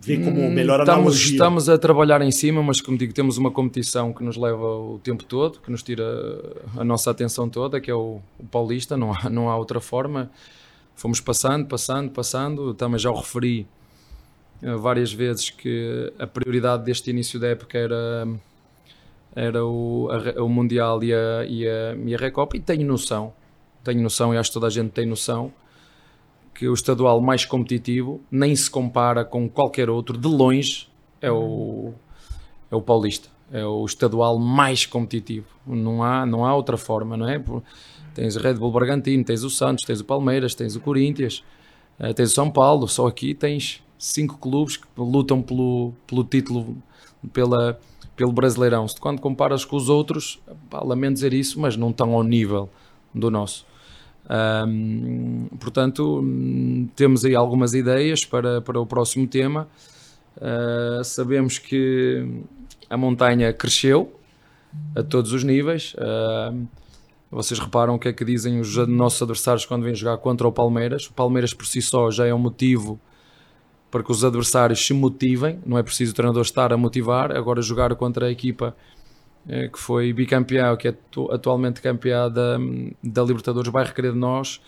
vê 0.00 0.16
como 0.18 0.40
hum, 0.40 0.50
melhor 0.50 0.80
estamos, 0.80 0.98
analogia. 0.98 1.32
Estamos 1.32 1.68
a 1.68 1.78
trabalhar 1.78 2.22
em 2.22 2.30
cima, 2.30 2.62
mas 2.62 2.80
como 2.80 2.96
digo, 2.96 3.12
temos 3.12 3.38
uma 3.38 3.50
competição 3.50 4.12
que 4.12 4.22
nos 4.22 4.36
leva 4.36 4.64
o 4.64 5.00
tempo 5.02 5.24
todo, 5.24 5.60
que 5.60 5.70
nos 5.70 5.82
tira 5.82 6.04
a 6.76 6.84
nossa 6.84 7.10
atenção 7.10 7.48
toda, 7.48 7.80
que 7.80 7.90
é 7.90 7.94
o, 7.94 8.20
o 8.38 8.44
Paulista, 8.46 8.96
não 8.96 9.12
há, 9.12 9.28
não 9.30 9.48
há 9.48 9.56
outra 9.56 9.80
forma. 9.80 10.30
Fomos 10.94 11.20
passando, 11.20 11.66
passando, 11.66 12.10
passando, 12.10 12.74
também 12.74 12.98
já 12.98 13.10
o 13.10 13.14
referi 13.14 13.66
uh, 14.62 14.78
várias 14.78 15.12
vezes 15.12 15.50
que 15.50 16.12
a 16.18 16.26
prioridade 16.26 16.84
deste 16.84 17.10
início 17.10 17.38
da 17.38 17.48
época 17.48 17.76
era, 17.76 18.26
era 19.34 19.64
o, 19.64 20.08
a, 20.10 20.42
o 20.42 20.48
Mundial 20.48 21.04
e 21.04 21.12
a, 21.12 21.44
e, 21.46 21.68
a, 21.68 21.96
e 22.06 22.14
a 22.14 22.18
Recopa, 22.18 22.56
e 22.56 22.60
tenho 22.60 22.86
noção 22.86 23.32
tenho 23.86 24.02
noção 24.02 24.34
e 24.34 24.36
acho 24.36 24.50
que 24.50 24.54
toda 24.54 24.66
a 24.66 24.70
gente 24.70 24.90
tem 24.90 25.06
noção 25.06 25.52
que 26.56 26.66
o 26.66 26.74
estadual 26.74 27.20
mais 27.20 27.44
competitivo 27.44 28.20
nem 28.30 28.56
se 28.56 28.70
compara 28.70 29.24
com 29.24 29.48
qualquer 29.48 29.90
outro, 29.90 30.16
de 30.16 30.26
longe, 30.26 30.88
é 31.20 31.30
o, 31.30 31.92
é 32.70 32.74
o 32.74 32.80
Paulista. 32.80 33.28
É 33.52 33.64
o 33.64 33.84
estadual 33.84 34.38
mais 34.38 34.86
competitivo. 34.86 35.46
Não 35.66 36.02
há, 36.02 36.26
não 36.26 36.44
há 36.44 36.54
outra 36.54 36.76
forma, 36.76 37.16
não 37.16 37.28
é? 37.28 37.40
Tens 38.14 38.34
o 38.34 38.40
Red 38.40 38.54
Bull 38.54 38.72
Bragantino, 38.72 39.22
tens 39.22 39.44
o 39.44 39.50
Santos, 39.50 39.84
tens 39.84 40.00
o 40.00 40.04
Palmeiras, 40.04 40.54
tens 40.54 40.74
o 40.74 40.80
Corinthians, 40.80 41.44
eh, 41.98 42.12
tens 42.12 42.32
o 42.32 42.34
São 42.34 42.50
Paulo. 42.50 42.88
Só 42.88 43.06
aqui 43.06 43.34
tens 43.34 43.84
cinco 43.98 44.38
clubes 44.38 44.76
que 44.78 44.86
lutam 44.96 45.42
pelo, 45.42 45.92
pelo 46.06 46.24
título, 46.24 46.76
pela, 47.32 47.78
pelo 48.16 48.32
Brasileirão. 48.32 48.88
Se 48.88 48.98
quando 48.98 49.20
comparas 49.20 49.64
com 49.64 49.76
os 49.76 49.88
outros, 49.88 50.40
pá, 50.68 50.82
lamento 50.82 51.14
dizer 51.14 51.32
isso, 51.34 51.60
mas 51.60 51.76
não 51.76 51.90
estão 51.90 52.14
ao 52.14 52.24
nível 52.24 52.68
do 53.14 53.30
nosso. 53.30 53.64
Um, 54.28 55.46
portanto, 55.60 56.24
temos 56.94 57.24
aí 57.24 57.34
algumas 57.34 57.74
ideias 57.74 58.24
para, 58.24 58.60
para 58.60 58.80
o 58.80 58.86
próximo 58.86 59.26
tema. 59.26 59.68
Uh, 60.36 61.02
sabemos 61.04 61.58
que 61.58 62.42
a 62.90 62.96
montanha 62.96 63.52
cresceu 63.52 64.18
a 64.94 65.02
todos 65.02 65.32
os 65.32 65.44
níveis. 65.44 65.94
Uh, 65.94 66.66
vocês 67.30 67.58
reparam 67.58 67.94
o 67.94 67.98
que 67.98 68.08
é 68.08 68.12
que 68.12 68.24
dizem 68.24 68.60
os 68.60 68.76
nossos 68.88 69.20
adversários 69.22 69.64
quando 69.64 69.82
vêm 69.82 69.94
jogar 69.94 70.18
contra 70.18 70.46
o 70.46 70.52
Palmeiras. 70.52 71.06
O 71.06 71.12
Palmeiras 71.12 71.52
por 71.52 71.66
si 71.66 71.80
só 71.80 72.10
já 72.10 72.26
é 72.26 72.34
um 72.34 72.38
motivo 72.38 73.00
para 73.90 74.02
que 74.02 74.10
os 74.10 74.24
adversários 74.24 74.84
se 74.84 74.92
motivem. 74.92 75.60
Não 75.64 75.78
é 75.78 75.82
preciso 75.82 76.12
o 76.12 76.14
treinador 76.14 76.42
estar 76.42 76.72
a 76.72 76.76
motivar. 76.76 77.36
Agora 77.36 77.62
jogar 77.62 77.94
contra 77.94 78.26
a 78.26 78.30
equipa 78.30 78.76
que 79.72 79.78
foi 79.78 80.12
bicampeão, 80.12 80.76
que 80.76 80.88
é 80.88 80.94
atualmente 81.30 81.80
campeã 81.80 82.30
da, 82.30 82.58
da 83.02 83.22
Libertadores, 83.22 83.70
vai 83.70 83.84
requerer 83.84 84.12
de 84.12 84.18
nós 84.18 84.60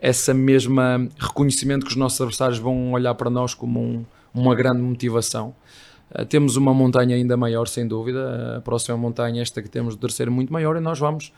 essa 0.00 0.34
mesma 0.34 1.08
reconhecimento 1.18 1.84
que 1.84 1.92
os 1.92 1.96
nossos 1.96 2.20
adversários 2.20 2.58
vão 2.58 2.92
olhar 2.92 3.14
para 3.14 3.30
nós 3.30 3.54
como 3.54 3.80
um, 3.80 4.04
uma 4.34 4.54
grande 4.54 4.82
motivação. 4.82 5.54
Uh, 6.10 6.24
temos 6.24 6.56
uma 6.56 6.74
montanha 6.74 7.16
ainda 7.16 7.36
maior, 7.36 7.68
sem 7.68 7.86
dúvida. 7.86 8.56
A 8.58 8.60
próxima 8.60 8.96
montanha, 8.96 9.40
esta 9.40 9.62
que 9.62 9.68
temos 9.68 9.94
de 9.94 10.00
terceiro, 10.00 10.32
muito 10.32 10.52
maior, 10.52 10.76
e 10.76 10.80
nós 10.80 10.98
vamos, 10.98 11.32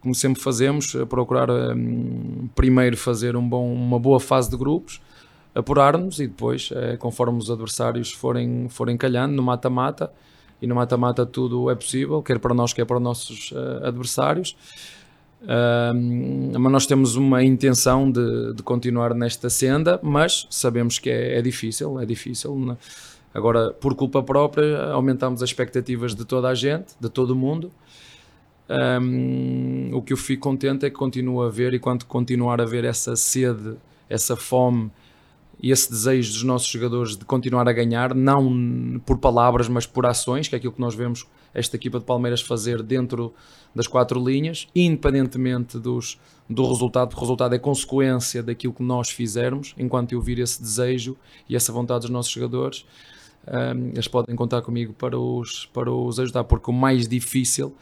como 0.00 0.14
sempre 0.14 0.42
fazemos, 0.42 0.96
procurar 1.08 1.50
um, 1.50 2.48
primeiro 2.54 2.96
fazer 2.96 3.36
um 3.36 3.46
bom, 3.46 3.72
uma 3.72 3.98
boa 3.98 4.18
fase 4.18 4.50
de 4.50 4.56
grupos, 4.56 5.00
apurar-nos 5.54 6.18
e 6.20 6.26
depois, 6.26 6.70
conforme 6.98 7.38
os 7.38 7.50
adversários 7.50 8.12
forem, 8.12 8.68
forem 8.68 8.96
calhando 8.96 9.34
no 9.34 9.42
mata-mata, 9.42 10.10
e 10.60 10.66
no 10.66 10.74
mata-mata 10.74 11.24
tudo 11.24 11.70
é 11.70 11.74
possível, 11.74 12.22
quer 12.22 12.38
para 12.38 12.54
nós, 12.54 12.72
quer 12.72 12.84
para 12.84 12.96
os 12.96 13.02
nossos 13.02 13.52
uh, 13.52 13.86
adversários. 13.86 14.56
Uh, 15.42 16.58
mas 16.58 16.72
nós 16.72 16.86
temos 16.86 17.16
uma 17.16 17.42
intenção 17.42 18.10
de, 18.10 18.52
de, 18.52 18.62
continuar 18.62 19.14
nesta 19.14 19.48
senda, 19.48 19.98
mas 20.02 20.46
sabemos 20.50 20.98
que 20.98 21.08
é, 21.08 21.38
é 21.38 21.42
difícil, 21.42 21.98
é 21.98 22.04
difícil. 22.04 22.54
Né? 22.58 22.76
Agora, 23.32 23.70
por 23.70 23.94
culpa 23.94 24.22
própria, 24.22 24.90
aumentamos 24.90 25.42
as 25.42 25.48
expectativas 25.48 26.14
de 26.14 26.24
toda 26.26 26.48
a 26.48 26.54
gente, 26.54 26.94
de 27.00 27.08
todo 27.08 27.30
o 27.30 27.36
mundo. 27.36 27.70
Um, 28.68 29.90
o 29.94 30.02
que 30.02 30.12
eu 30.12 30.16
fico 30.16 30.42
contente 30.42 30.86
é 30.86 30.90
que 30.90 30.96
continua 30.96 31.46
a 31.46 31.50
ver 31.50 31.74
e 31.74 31.78
quando 31.78 32.04
continuar 32.04 32.60
a 32.60 32.64
ver 32.64 32.84
essa 32.84 33.16
sede, 33.16 33.74
essa 34.08 34.36
fome 34.36 34.90
esse 35.62 35.90
desejo 35.90 36.32
dos 36.32 36.42
nossos 36.42 36.68
jogadores 36.68 37.16
de 37.16 37.24
continuar 37.24 37.68
a 37.68 37.72
ganhar, 37.72 38.14
não 38.14 39.00
por 39.04 39.18
palavras, 39.18 39.68
mas 39.68 39.86
por 39.86 40.06
ações, 40.06 40.48
que 40.48 40.54
é 40.54 40.58
aquilo 40.58 40.72
que 40.72 40.80
nós 40.80 40.94
vemos 40.94 41.26
esta 41.52 41.76
equipa 41.76 41.98
de 41.98 42.04
Palmeiras 42.04 42.40
fazer 42.40 42.82
dentro 42.82 43.34
das 43.74 43.86
quatro 43.86 44.24
linhas, 44.24 44.68
independentemente 44.74 45.78
dos, 45.78 46.18
do 46.48 46.66
resultado, 46.66 47.14
o 47.14 47.20
resultado 47.20 47.54
é 47.54 47.58
consequência 47.58 48.42
daquilo 48.42 48.72
que 48.72 48.82
nós 48.82 49.10
fizermos, 49.10 49.74
enquanto 49.76 50.12
eu 50.12 50.20
vir 50.20 50.38
esse 50.38 50.60
desejo 50.60 51.16
e 51.48 51.54
essa 51.54 51.72
vontade 51.72 52.02
dos 52.02 52.10
nossos 52.10 52.32
jogadores, 52.32 52.86
um, 53.46 53.88
eles 53.90 54.08
podem 54.08 54.34
contar 54.34 54.62
comigo 54.62 54.92
para 54.92 55.18
os, 55.18 55.66
para 55.66 55.92
os 55.92 56.18
ajudar, 56.18 56.44
porque 56.44 56.70
o 56.70 56.74
mais 56.74 57.06
difícil 57.06 57.74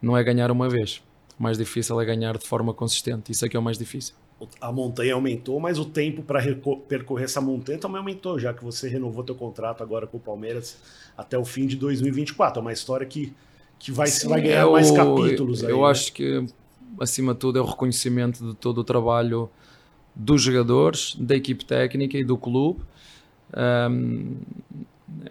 não 0.00 0.16
é 0.16 0.22
ganhar 0.22 0.50
uma 0.50 0.68
vez, 0.68 1.02
o 1.38 1.42
mais 1.42 1.58
difícil 1.58 2.00
é 2.00 2.04
ganhar 2.04 2.38
de 2.38 2.46
forma 2.46 2.72
consistente, 2.72 3.32
isso 3.32 3.44
é 3.44 3.48
que 3.48 3.56
é 3.56 3.60
o 3.60 3.62
mais 3.62 3.78
difícil 3.78 4.14
a 4.60 4.70
montanha 4.70 5.14
aumentou, 5.14 5.58
mas 5.58 5.78
o 5.78 5.84
tempo 5.84 6.22
para 6.22 6.42
percorrer 6.88 7.24
essa 7.24 7.40
montanha 7.40 7.78
também 7.78 7.98
aumentou, 7.98 8.38
já 8.38 8.52
que 8.52 8.62
você 8.62 8.88
renovou 8.88 9.24
teu 9.24 9.34
contrato 9.34 9.82
agora 9.82 10.06
com 10.06 10.18
o 10.18 10.20
Palmeiras 10.20 10.76
até 11.16 11.38
o 11.38 11.44
fim 11.44 11.66
de 11.66 11.76
2024. 11.76 12.58
É 12.58 12.62
uma 12.62 12.72
história 12.72 13.06
que, 13.06 13.32
que 13.78 13.90
vai, 13.90 14.08
Sim, 14.08 14.28
vai 14.28 14.42
ganhar 14.42 14.62
eu, 14.62 14.72
mais 14.72 14.90
capítulos. 14.90 15.62
Eu, 15.62 15.68
aí, 15.68 15.82
né? 15.82 15.90
acho 15.90 16.12
que, 16.12 16.46
acima 17.00 17.32
de 17.32 17.40
tudo, 17.40 17.58
é 17.58 17.62
o 17.62 17.64
reconhecimento 17.64 18.44
de 18.44 18.54
todo 18.54 18.78
o 18.78 18.84
trabalho 18.84 19.48
dos 20.14 20.42
jogadores, 20.42 21.16
da 21.18 21.34
equipe 21.34 21.64
técnica 21.64 22.18
e 22.18 22.24
do 22.24 22.36
clube. 22.36 22.80
Um, 23.90 24.36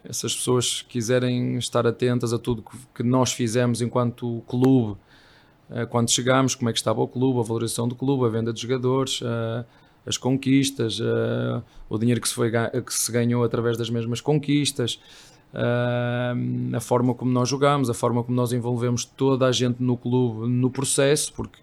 essas 0.03 0.35
pessoas 0.35 0.81
quiserem 0.81 1.57
estar 1.57 1.85
atentas 1.85 2.33
a 2.33 2.39
tudo 2.39 2.63
que 2.93 3.03
nós 3.03 3.33
fizemos 3.33 3.81
enquanto 3.81 4.41
clube 4.47 4.97
quando 5.89 6.11
chegámos, 6.11 6.55
como 6.55 6.69
é 6.69 6.73
que 6.73 6.79
estava 6.79 7.01
o 7.01 7.07
clube, 7.07 7.39
a 7.39 7.43
valorização 7.43 7.87
do 7.87 7.95
clube, 7.95 8.25
a 8.25 8.29
venda 8.29 8.53
de 8.53 8.61
jogadores, 8.61 9.19
eh, 9.23 9.65
as 10.05 10.17
conquistas, 10.17 10.99
eh, 11.01 11.61
o 11.89 11.97
dinheiro 11.97 12.21
que 12.21 12.29
se, 12.29 12.35
foi, 12.35 12.51
que 12.51 12.93
se 12.93 13.11
ganhou 13.11 13.43
através 13.43 13.77
das 13.77 13.89
mesmas 13.89 14.21
conquistas, 14.21 14.99
a 16.73 16.79
forma 16.81 17.13
como 17.13 17.31
nós 17.31 17.47
jogamos, 17.47 17.89
a 17.89 17.93
forma 17.93 18.21
como 18.21 18.35
nós 18.35 18.51
envolvemos 18.51 19.05
toda 19.05 19.47
a 19.47 19.53
gente 19.53 19.81
no 19.81 19.95
clube 19.95 20.49
no 20.49 20.69
processo, 20.69 21.31
porque 21.31 21.59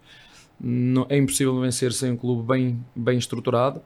é 1.11 1.19
impossível 1.19 1.61
vencer 1.61 1.93
sem 1.93 2.13
um 2.13 2.17
clube 2.17 2.43
bem, 2.47 2.83
bem 2.97 3.19
estruturado. 3.19 3.83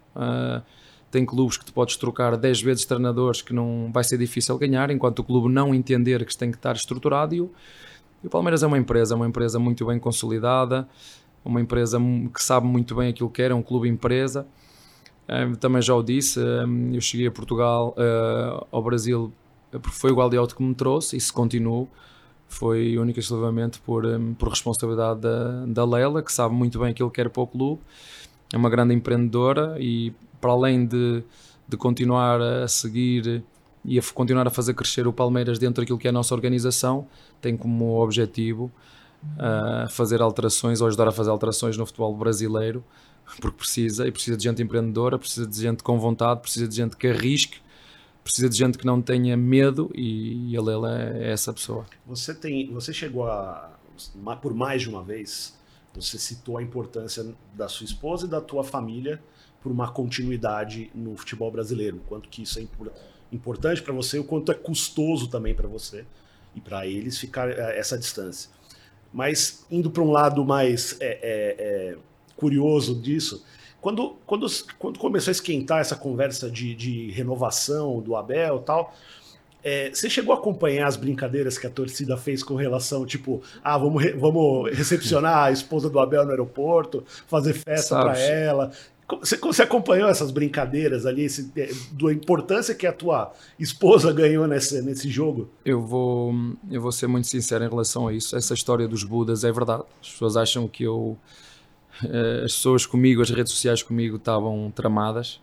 tem 1.11 1.27
clubes 1.27 1.57
que 1.57 1.65
tu 1.65 1.73
podes 1.73 1.97
trocar 1.97 2.37
10 2.37 2.63
vezes 2.63 2.85
treinadores 2.85 3.43
que 3.43 3.53
não 3.53 3.91
vai 3.93 4.05
ser 4.05 4.17
difícil 4.17 4.57
ganhar, 4.59 4.93
enquanto 4.93 5.19
o 5.19 5.25
clube 5.25 5.53
não 5.53 5.75
entender 5.75 6.25
que 6.25 6.37
tem 6.37 6.53
que 6.53 6.57
estar 6.57 6.77
estruturado 6.77 7.35
e 7.35 7.41
o, 7.41 7.51
e 8.27 8.29
o 8.29 8.31
Palmeiras 8.31 8.65
é 8.65 8.67
uma 8.67 8.77
empresa, 8.77 9.15
é 9.15 9.17
uma 9.17 9.29
empresa 9.29 9.57
muito 9.57 9.87
bem 9.87 10.01
consolidada, 10.01 10.89
uma 11.45 11.61
empresa 11.61 11.97
que 12.35 12.43
sabe 12.43 12.67
muito 12.67 12.93
bem 12.97 13.11
aquilo 13.11 13.31
que 13.31 13.37
quer, 13.37 13.53
é 13.53 13.55
um 13.55 13.63
clube 13.63 13.89
empresa. 13.89 14.45
Também 15.61 15.81
já 15.81 15.95
o 15.95 16.03
disse, 16.03 16.41
eu 16.93 17.01
cheguei 17.01 17.29
a 17.29 17.31
Portugal, 17.31 17.95
eh, 17.97 18.67
ao 18.73 18.83
Brasil, 18.83 19.33
foi 19.93 20.11
o 20.11 20.17
Gualdiota 20.17 20.57
que 20.57 20.63
me 20.63 20.75
trouxe 20.75 21.17
e 21.17 21.21
se 21.21 21.33
continuo 21.33 21.89
foi 22.49 22.99
única 22.99 23.21
e 23.21 23.23
exclusivamente 23.23 23.81
por, 23.81 24.05
por 24.37 24.49
responsabilidade 24.49 25.21
da, 25.21 25.65
da 25.67 25.85
Leila, 25.85 26.21
que 26.21 26.33
sabe 26.33 26.53
muito 26.53 26.81
bem 26.81 26.91
aquilo 26.91 27.11
que 27.11 27.23
quer 27.23 27.31
para 27.31 27.43
o 27.43 27.47
clube. 27.47 27.81
É 28.53 28.57
uma 28.57 28.69
grande 28.69 28.93
empreendedora 28.93 29.77
e, 29.79 30.13
para 30.41 30.51
além 30.51 30.85
de, 30.85 31.23
de 31.69 31.77
continuar 31.77 32.41
a 32.41 32.67
seguir 32.67 33.45
e 33.87 33.99
a 33.99 34.03
continuar 34.15 34.47
a 34.47 34.51
fazer 34.51 34.75
crescer 34.75 35.07
o 35.07 35.13
Palmeiras 35.13 35.59
dentro 35.59 35.83
daquilo 35.83 35.99
que 35.99 36.07
é 36.07 36.11
a 36.11 36.13
nossa 36.13 36.35
organização, 36.35 37.07
tem 37.41 37.57
como 37.57 38.03
objetivo 38.03 38.71
uh, 39.23 39.89
fazer 39.89 40.21
alterações 40.21 40.81
ou 40.81 40.89
ajudar 40.89 41.09
a 41.09 41.13
fazer 41.13 41.31
alterações 41.31 41.77
no 41.77 41.87
futebol 41.87 42.15
brasileiro, 42.17 42.85
porque 43.41 43.57
precisa, 43.57 44.07
e 44.07 44.13
precisa 44.13 44.37
de 44.37 44.43
gente 44.43 44.63
empreendedora, 44.63 45.19
precisa 45.19 45.47
de 45.47 45.61
gente 45.61 45.83
com 45.83 45.99
vontade, 45.99 46.41
precisa 46.41 46.67
de 46.67 46.75
gente 46.75 46.97
que 46.97 47.07
arrisque, 47.07 47.59
precisa 48.25 48.49
de 48.49 48.57
gente 48.57 48.77
que 48.77 48.85
não 48.85 49.01
tenha 49.01 49.37
medo 49.37 49.91
e, 49.95 50.51
e 50.51 50.57
a 50.57 50.63
Lela 50.63 51.01
é 51.01 51.31
essa 51.31 51.53
pessoa. 51.53 51.87
Você 52.07 52.35
tem, 52.35 52.73
você 52.73 52.93
chegou 52.93 53.27
a 53.27 53.73
por 54.43 54.53
mais 54.53 54.83
de 54.83 54.91
uma 54.91 55.03
vez, 55.03 55.55
você 55.95 56.19
citou 56.19 56.59
a 56.59 56.63
importância 56.63 57.35
da 57.55 57.67
sua 57.67 57.85
esposa 57.85 58.27
e 58.27 58.29
da 58.29 58.43
tua 58.43 58.63
família 58.63 59.23
por 59.63 59.73
uma 59.73 59.91
continuidade 59.91 60.91
no 60.95 61.17
futebol 61.17 61.51
brasileiro, 61.51 62.03
quanto 62.07 62.29
que 62.29 62.43
isso 62.43 62.59
é 62.59 62.63
importante 62.63 63.16
para 63.83 63.93
você, 63.93 64.19
o 64.19 64.25
quanto 64.25 64.53
é 64.53 64.55
custoso 64.55 65.29
também 65.29 65.55
para 65.55 65.69
você 65.69 66.05
e 66.55 66.61
para 66.61 66.87
eles 66.87 67.19
ficar 67.19 67.49
é, 67.49 67.79
essa 67.79 67.99
distância. 67.99 68.51
Mas 69.13 69.65
indo 69.71 69.91
para 69.91 70.03
um 70.03 70.11
lado 70.11 70.45
mais 70.45 70.97
é, 71.01 71.19
é, 71.23 71.97
curioso 72.37 72.95
disso, 72.95 73.45
quando, 73.81 74.17
quando, 74.27 74.47
quando 74.79 74.99
começou 74.99 75.31
a 75.31 75.33
esquentar 75.33 75.81
essa 75.81 75.97
conversa 75.97 76.51
de, 76.51 76.75
de 76.75 77.11
renovação 77.13 78.01
do 78.01 78.17
Abel 78.17 78.59
e 78.59 78.65
tal, 78.65 78.95
é, 79.63 79.91
você 79.91 80.09
chegou 80.09 80.33
a 80.33 80.39
acompanhar 80.39 80.87
as 80.87 80.97
brincadeiras 80.97 81.59
que 81.59 81.67
a 81.67 81.71
torcida 81.71 82.17
fez 82.17 82.43
com 82.43 82.55
relação, 82.55 83.05
tipo, 83.05 83.43
ah, 83.65 83.77
vamos, 83.77 84.03
re, 84.03 84.13
vamos 84.13 84.71
recepcionar 84.77 85.45
a 85.45 85.51
esposa 85.51 85.91
do 85.91 85.99
Abel 85.99 86.25
no 86.25 86.31
aeroporto, 86.31 87.05
fazer 87.27 87.53
festa 87.53 88.01
para 88.01 88.19
ela. 88.19 88.71
Você, 89.21 89.37
você, 89.37 89.63
acompanhou 89.63 90.09
essas 90.09 90.33
brincadeiras 90.33 91.07
ali, 91.07 91.23
esse, 91.23 91.53
é, 91.57 91.71
da 91.93 92.13
importância 92.13 92.75
que 92.75 92.87
a 92.87 92.93
tua 92.93 93.33
esposa 93.57 94.13
ganhou 94.13 94.49
nesse, 94.49 94.83
nesse 94.83 95.09
jogo? 95.09 95.49
Eu 95.65 95.81
vou, 95.81 96.35
eu 96.69 96.81
vou 96.81 96.91
ser 96.91 97.07
muito 97.07 97.29
sincero 97.29 97.65
em 97.65 97.69
relação 97.69 98.09
a 98.09 98.13
isso. 98.13 98.37
Essa 98.37 98.53
história 98.53 98.89
dos 98.89 99.05
Budas 99.05 99.45
é 99.45 99.53
verdade. 99.53 99.85
As 100.03 100.11
pessoas 100.11 100.37
acham 100.37 100.67
que 100.67 100.83
eu. 100.83 101.17
Eh, 102.03 102.43
as 102.45 102.55
pessoas 102.55 102.85
comigo, 102.85 103.23
as 103.23 103.31
redes 103.31 103.53
sociais 103.53 103.81
comigo 103.81 104.17
estavam 104.17 104.73
tramadas, 104.75 105.41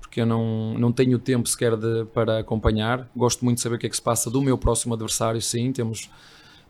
porque 0.00 0.22
eu 0.22 0.26
não, 0.26 0.72
não 0.78 0.90
tenho 0.90 1.18
tempo 1.18 1.46
sequer 1.46 1.76
de, 1.76 2.06
para 2.14 2.38
acompanhar. 2.38 3.06
Gosto 3.14 3.44
muito 3.44 3.58
de 3.58 3.62
saber 3.62 3.76
o 3.76 3.78
que 3.78 3.86
é 3.86 3.90
que 3.90 3.96
se 3.96 4.02
passa 4.02 4.30
do 4.30 4.40
meu 4.40 4.56
próximo 4.56 4.94
adversário, 4.94 5.40
sim. 5.42 5.70
Temos 5.70 6.08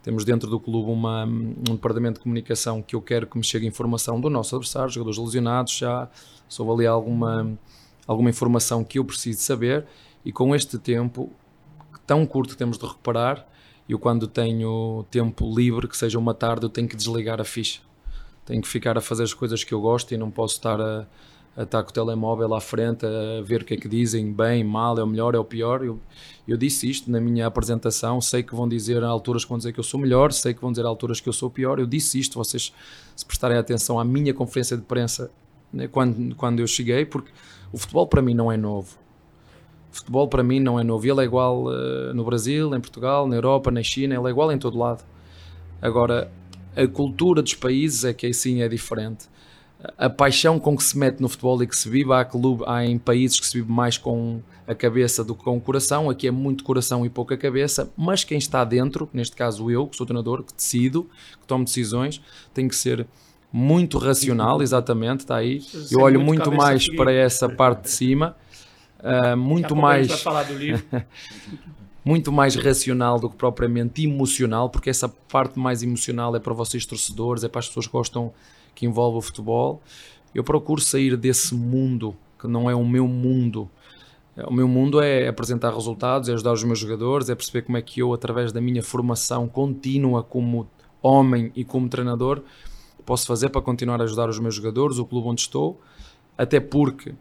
temos 0.02 0.24
dentro 0.24 0.50
do 0.50 0.58
clube 0.58 0.90
uma, 0.90 1.24
um 1.24 1.74
departamento 1.74 2.18
de 2.18 2.24
comunicação 2.24 2.82
que 2.82 2.96
eu 2.96 3.00
quero 3.00 3.26
que 3.26 3.36
me 3.38 3.44
chegue 3.44 3.66
informação 3.66 4.20
do 4.20 4.28
nosso 4.28 4.56
adversário, 4.56 4.90
jogadores 4.90 5.18
lesionados, 5.18 5.76
já 5.76 6.08
soube 6.48 6.72
ali 6.72 6.86
alguma, 6.86 7.56
alguma 8.06 8.30
informação 8.30 8.82
que 8.82 8.98
eu 8.98 9.04
preciso 9.04 9.40
saber 9.40 9.86
e 10.24 10.32
com 10.32 10.54
este 10.54 10.78
tempo 10.78 11.30
tão 12.06 12.26
curto 12.26 12.50
que 12.50 12.56
temos 12.56 12.78
de 12.78 12.86
recuperar, 12.86 13.46
eu 13.88 13.98
quando 13.98 14.26
tenho 14.26 15.04
tempo 15.10 15.52
livre, 15.54 15.86
que 15.86 15.96
seja 15.96 16.18
uma 16.18 16.34
tarde, 16.34 16.64
eu 16.64 16.70
tenho 16.70 16.88
que 16.88 16.96
desligar 16.96 17.40
a 17.40 17.44
ficha. 17.44 17.80
Tenho 18.44 18.60
que 18.60 18.68
ficar 18.68 18.98
a 18.98 19.00
fazer 19.00 19.22
as 19.22 19.34
coisas 19.34 19.62
que 19.62 19.72
eu 19.72 19.80
gosto 19.80 20.12
e 20.12 20.16
não 20.16 20.30
posso 20.30 20.56
estar 20.56 20.80
a, 20.80 21.06
a 21.56 21.62
estar 21.64 21.82
com 21.82 21.90
o 21.90 21.92
telemóvel 21.92 22.54
à 22.54 22.60
frente, 22.60 23.04
a 23.04 23.42
ver 23.42 23.62
o 23.62 23.64
que 23.64 23.74
é 23.74 23.76
que 23.76 23.88
dizem, 23.88 24.32
bem, 24.32 24.64
mal, 24.64 24.98
é 24.98 25.02
o 25.02 25.06
melhor, 25.06 25.34
é 25.34 25.38
o 25.38 25.44
pior. 25.44 25.84
Eu, 25.84 26.00
eu 26.48 26.56
disse 26.56 26.88
isto 26.88 27.10
na 27.10 27.20
minha 27.20 27.46
apresentação, 27.46 28.20
sei 28.20 28.42
que 28.42 28.54
vão 28.54 28.66
dizer 28.66 29.02
a 29.04 29.08
alturas 29.08 29.44
que 29.44 29.50
vão 29.50 29.58
dizer 29.58 29.72
que 29.72 29.80
eu 29.80 29.84
sou 29.84 30.00
melhor, 30.00 30.32
sei 30.32 30.54
que 30.54 30.60
vão 30.62 30.72
dizer 30.72 30.86
a 30.86 30.88
alturas 30.88 31.20
que 31.20 31.28
eu 31.28 31.32
sou 31.32 31.50
pior. 31.50 31.78
Eu 31.78 31.86
disse 31.86 32.18
isto, 32.18 32.38
vocês 32.38 32.72
se 33.14 33.26
prestarem 33.26 33.58
atenção 33.58 33.98
à 33.98 34.04
minha 34.04 34.32
conferência 34.32 34.76
de 34.76 34.82
imprensa 34.82 35.30
né, 35.70 35.86
quando, 35.88 36.34
quando 36.36 36.60
eu 36.60 36.66
cheguei, 36.66 37.04
porque 37.04 37.30
o 37.70 37.76
futebol 37.76 38.06
para 38.06 38.22
mim 38.22 38.34
não 38.34 38.50
é 38.50 38.56
novo. 38.56 38.96
O 39.92 39.96
futebol 39.96 40.26
para 40.28 40.42
mim 40.42 40.58
não 40.58 40.80
é 40.80 40.84
novo. 40.84 41.06
Ele 41.06 41.20
é 41.20 41.24
igual 41.24 41.66
uh, 41.66 42.14
no 42.14 42.24
Brasil, 42.24 42.74
em 42.74 42.80
Portugal, 42.80 43.28
na 43.28 43.36
Europa, 43.36 43.70
na 43.70 43.82
China, 43.82 44.14
ele 44.14 44.26
é 44.26 44.30
igual 44.30 44.50
em 44.50 44.58
todo 44.58 44.78
lado. 44.78 45.04
Agora, 45.82 46.32
a 46.74 46.86
cultura 46.86 47.42
dos 47.42 47.54
países 47.54 48.04
é 48.04 48.14
que 48.14 48.24
aí 48.24 48.32
sim 48.32 48.62
é 48.62 48.68
diferente 48.68 49.30
a 49.98 50.08
paixão 50.08 50.58
com 50.58 50.76
que 50.76 50.84
se 50.84 50.96
mete 50.96 51.20
no 51.20 51.28
futebol 51.28 51.62
e 51.62 51.66
que 51.66 51.76
se 51.76 51.88
vive, 51.88 52.12
há, 52.12 52.24
clube, 52.24 52.62
há 52.66 52.84
em 52.84 52.98
países 52.98 53.40
que 53.40 53.46
se 53.46 53.58
vive 53.58 53.70
mais 53.70 53.98
com 53.98 54.40
a 54.66 54.74
cabeça 54.74 55.24
do 55.24 55.34
que 55.34 55.42
com 55.42 55.56
o 55.56 55.60
coração, 55.60 56.08
aqui 56.08 56.28
é 56.28 56.30
muito 56.30 56.62
coração 56.62 57.04
e 57.04 57.10
pouca 57.10 57.36
cabeça, 57.36 57.90
mas 57.96 58.22
quem 58.22 58.38
está 58.38 58.64
dentro, 58.64 59.08
neste 59.12 59.34
caso 59.34 59.70
eu, 59.70 59.86
que 59.86 59.96
sou 59.96 60.06
treinador, 60.06 60.44
que 60.44 60.54
decido, 60.54 61.08
que 61.40 61.46
tomo 61.46 61.64
decisões, 61.64 62.22
tem 62.54 62.68
que 62.68 62.76
ser 62.76 63.06
muito 63.52 63.98
racional, 63.98 64.62
exatamente, 64.62 65.20
está 65.20 65.36
aí. 65.36 65.60
Eu 65.90 66.00
olho 66.00 66.20
muito, 66.20 66.46
muito 66.46 66.56
mais 66.56 66.88
para 66.96 67.12
essa 67.12 67.48
parte 67.48 67.82
de 67.82 67.90
cima, 67.90 68.36
uh, 69.00 69.36
muito 69.36 69.74
mais... 69.74 70.08
muito 72.04 72.32
mais 72.32 72.56
racional 72.56 73.20
do 73.20 73.30
que 73.30 73.36
propriamente 73.36 74.04
emocional, 74.04 74.68
porque 74.70 74.90
essa 74.90 75.08
parte 75.08 75.58
mais 75.58 75.82
emocional 75.84 76.34
é 76.34 76.40
para 76.40 76.52
vocês 76.52 76.84
torcedores, 76.84 77.44
é 77.44 77.48
para 77.48 77.60
as 77.60 77.68
pessoas 77.68 77.86
que 77.86 77.92
gostam 77.92 78.32
que 78.74 78.86
envolve 78.86 79.18
o 79.18 79.20
futebol. 79.20 79.82
Eu 80.34 80.42
procuro 80.42 80.80
sair 80.80 81.16
desse 81.16 81.54
mundo 81.54 82.16
que 82.38 82.48
não 82.48 82.68
é 82.68 82.74
o 82.74 82.84
meu 82.84 83.06
mundo. 83.06 83.70
O 84.46 84.52
meu 84.52 84.66
mundo 84.66 85.00
é 85.00 85.28
apresentar 85.28 85.72
resultados, 85.74 86.28
é 86.28 86.32
ajudar 86.32 86.52
os 86.52 86.64
meus 86.64 86.78
jogadores, 86.78 87.28
é 87.28 87.34
perceber 87.34 87.62
como 87.62 87.76
é 87.76 87.82
que 87.82 88.00
eu, 88.00 88.12
através 88.14 88.50
da 88.50 88.60
minha 88.60 88.82
formação 88.82 89.46
contínua 89.46 90.22
como 90.22 90.66
homem 91.02 91.52
e 91.54 91.64
como 91.64 91.88
treinador, 91.88 92.42
posso 93.04 93.26
fazer 93.26 93.50
para 93.50 93.60
continuar 93.60 94.00
a 94.00 94.04
ajudar 94.04 94.28
os 94.28 94.38
meus 94.38 94.54
jogadores, 94.54 94.98
o 94.98 95.04
clube 95.04 95.28
onde 95.28 95.42
estou, 95.42 95.80
até 96.38 96.60
porque 96.60 97.14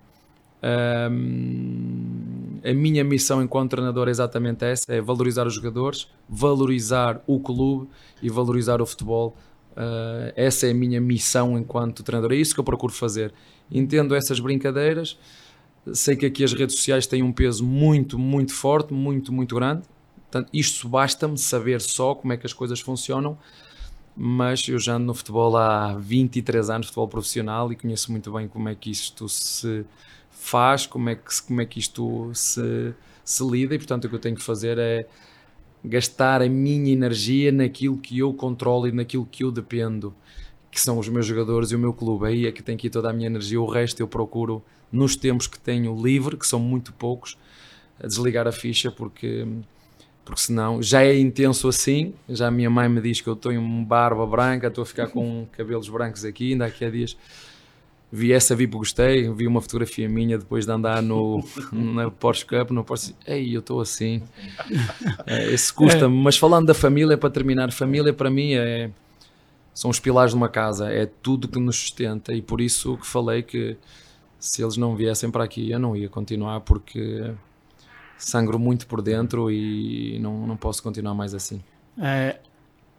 hum, 1.12 2.60
a 2.64 2.74
minha 2.74 3.04
missão 3.04 3.44
enquanto 3.44 3.72
treinador 3.72 4.08
é 4.08 4.12
exatamente 4.12 4.64
essa: 4.64 4.86
é 4.88 5.02
valorizar 5.02 5.46
os 5.46 5.54
jogadores, 5.54 6.08
valorizar 6.30 7.22
o 7.28 7.40
clube 7.40 7.90
e 8.22 8.30
valorizar 8.30 8.82
o 8.82 8.86
futebol 8.86 9.36
Uh, 9.72 10.34
essa 10.36 10.68
é 10.68 10.72
a 10.72 10.74
minha 10.74 11.00
missão 11.00 11.58
enquanto 11.58 12.04
treinador, 12.04 12.34
é 12.34 12.36
isso 12.36 12.54
que 12.54 12.60
eu 12.60 12.64
procuro 12.64 12.92
fazer. 12.92 13.34
Entendo 13.72 14.14
essas 14.16 14.40
brincadeiras, 14.40 15.18
sei 15.94 16.16
que 16.16 16.26
aqui 16.26 16.44
as 16.44 16.54
redes 16.54 16.76
sociais 16.76 17.08
têm 17.08 17.24
um 17.24 17.32
peso 17.32 17.66
muito, 17.66 18.20
muito 18.20 18.54
forte, 18.54 18.94
muito, 18.94 19.32
muito 19.32 19.56
grande. 19.56 19.84
Portanto, 20.30 20.50
isto 20.54 20.88
basta-me 20.88 21.38
saber 21.38 21.82
só 21.82 22.16
como 22.16 22.34
é 22.34 22.38
que 22.38 22.46
as 22.46 22.54
coisas 22.54 22.80
funcionam, 22.80 23.38
mas 24.16 24.68
eu 24.68 24.80
já 24.80 24.96
ando 24.96 25.08
no 25.08 25.14
futebol 25.14 25.56
há 25.58 25.94
23 25.96 26.70
anos, 26.70 26.88
futebol 26.88 27.08
profissional, 27.08 27.72
e 27.72 27.76
conheço 27.76 28.12
muito 28.12 28.32
bem 28.32 28.48
como 28.48 28.70
é 28.70 28.76
que 28.76 28.92
isto 28.92 29.28
se 29.28 29.86
faz, 30.30 30.86
como 30.86 31.10
é 31.10 31.16
que, 31.16 31.42
como 31.44 31.62
é 31.62 31.66
que 31.66 31.80
isto 31.80 32.32
se, 32.34 32.94
se 33.24 33.44
lida, 33.44 33.76
e 33.76 33.78
portanto 33.78 34.06
o 34.06 34.10
que 34.10 34.16
eu 34.16 34.20
tenho 34.20 34.36
que 34.36 34.44
fazer 34.44 34.78
é 34.78 35.08
gastar 35.84 36.42
a 36.42 36.50
minha 36.50 36.92
energia 36.92 37.52
naquilo 37.52 37.98
que 37.98 38.20
eu 38.20 38.34
controlo 38.34 38.88
e 38.88 38.92
naquilo 38.92 39.28
que 39.30 39.44
eu 39.44 39.52
dependo, 39.52 40.14
que 40.70 40.80
são 40.80 40.98
os 40.98 41.10
meus 41.10 41.26
jogadores 41.26 41.72
e 41.72 41.76
o 41.76 41.80
meu 41.80 41.94
clube. 41.94 42.28
Aí 42.28 42.46
é 42.46 42.52
que 42.52 42.62
tem 42.62 42.78
que 42.78 42.88
ir 42.88 42.90
toda 42.90 43.10
a 43.10 43.14
minha 43.14 43.28
energia. 43.28 43.60
O 43.60 43.70
resto 43.70 44.00
eu 44.00 44.08
procuro, 44.08 44.64
nos 44.92 45.16
tempos 45.16 45.48
que 45.48 45.60
tenho 45.60 45.96
livre, 46.02 46.38
que 46.38 46.46
são 46.46 46.60
muito 46.60 46.94
poucos, 46.94 47.38
a 48.00 48.08
desligar 48.08 48.48
a 48.48 48.52
ficha, 48.52 48.92
porque, 48.92 49.46
porque 50.24 50.42
senão 50.42 50.82
já 50.82 51.04
é 51.04 51.18
intenso 51.18 51.68
assim. 51.68 52.14
Já 52.30 52.48
a 52.48 52.52
minha 52.52 52.70
mãe 52.70 52.88
me 52.88 53.02
diz 53.02 53.22
que 53.22 53.28
eu 53.28 53.36
tenho 53.36 53.62
uma 53.62 53.86
barba 53.86 54.26
branca, 54.26 54.68
estou 54.68 54.84
a 54.84 54.86
ficar 54.86 55.08
com 55.08 55.48
cabelos 55.54 55.90
brancos 55.90 56.24
aqui, 56.24 56.54
ainda 56.54 56.66
aqui 56.66 56.86
há 56.86 56.90
dias 56.90 57.18
vi 58.12 58.34
essa 58.34 58.56
VIP 58.56 58.78
gostei, 58.78 59.32
vi 59.32 59.48
uma 59.48 59.62
fotografia 59.62 60.10
minha 60.10 60.38
depois 60.38 60.66
de 60.66 60.72
andar 60.72 61.02
no, 61.02 61.44
na 61.72 62.12
Porsche 62.12 62.46
Cup, 62.46 62.72
no 62.72 62.84
Porsche, 62.84 63.16
ei, 63.26 63.56
eu 63.56 63.62
estou 63.62 63.80
assim, 63.80 64.22
é, 65.26 65.52
esse 65.52 65.74
custa-me, 65.74 66.16
mas 66.16 66.38
falando 66.38 66.66
da 66.66 66.74
família, 66.74 67.18
para 67.18 67.30
terminar, 67.30 67.72
família 67.72 68.14
para 68.14 68.30
mim 68.30 68.54
é, 68.54 68.90
são 69.74 69.90
os 69.90 70.00
pilares 70.00 70.32
de 70.32 70.38
uma 70.38 70.50
casa, 70.50 70.92
é 70.92 71.06
tudo 71.06 71.48
que 71.48 71.60
nos 71.60 71.78
sustenta 71.78 72.34
e 72.34 72.42
por 72.42 72.60
isso 72.60 72.98
que 72.98 73.08
falei 73.08 73.44
que 73.44 73.78
se 74.38 74.62
eles 74.62 74.76
não 74.76 74.96
viessem 74.96 75.32
para 75.32 75.44
aqui 75.44 75.72
eu 75.72 75.80
não 75.80 75.96
ia 75.96 76.10
continuar 76.10 76.60
porque 76.62 77.32
sangro 78.18 78.60
muito 78.60 78.88
por 78.88 79.02
dentro 79.02 79.50
e 79.50 80.20
não, 80.20 80.46
não 80.46 80.58
posso 80.58 80.84
continuar 80.84 81.14
mais 81.14 81.34
assim. 81.34 81.64
É, 81.98 82.40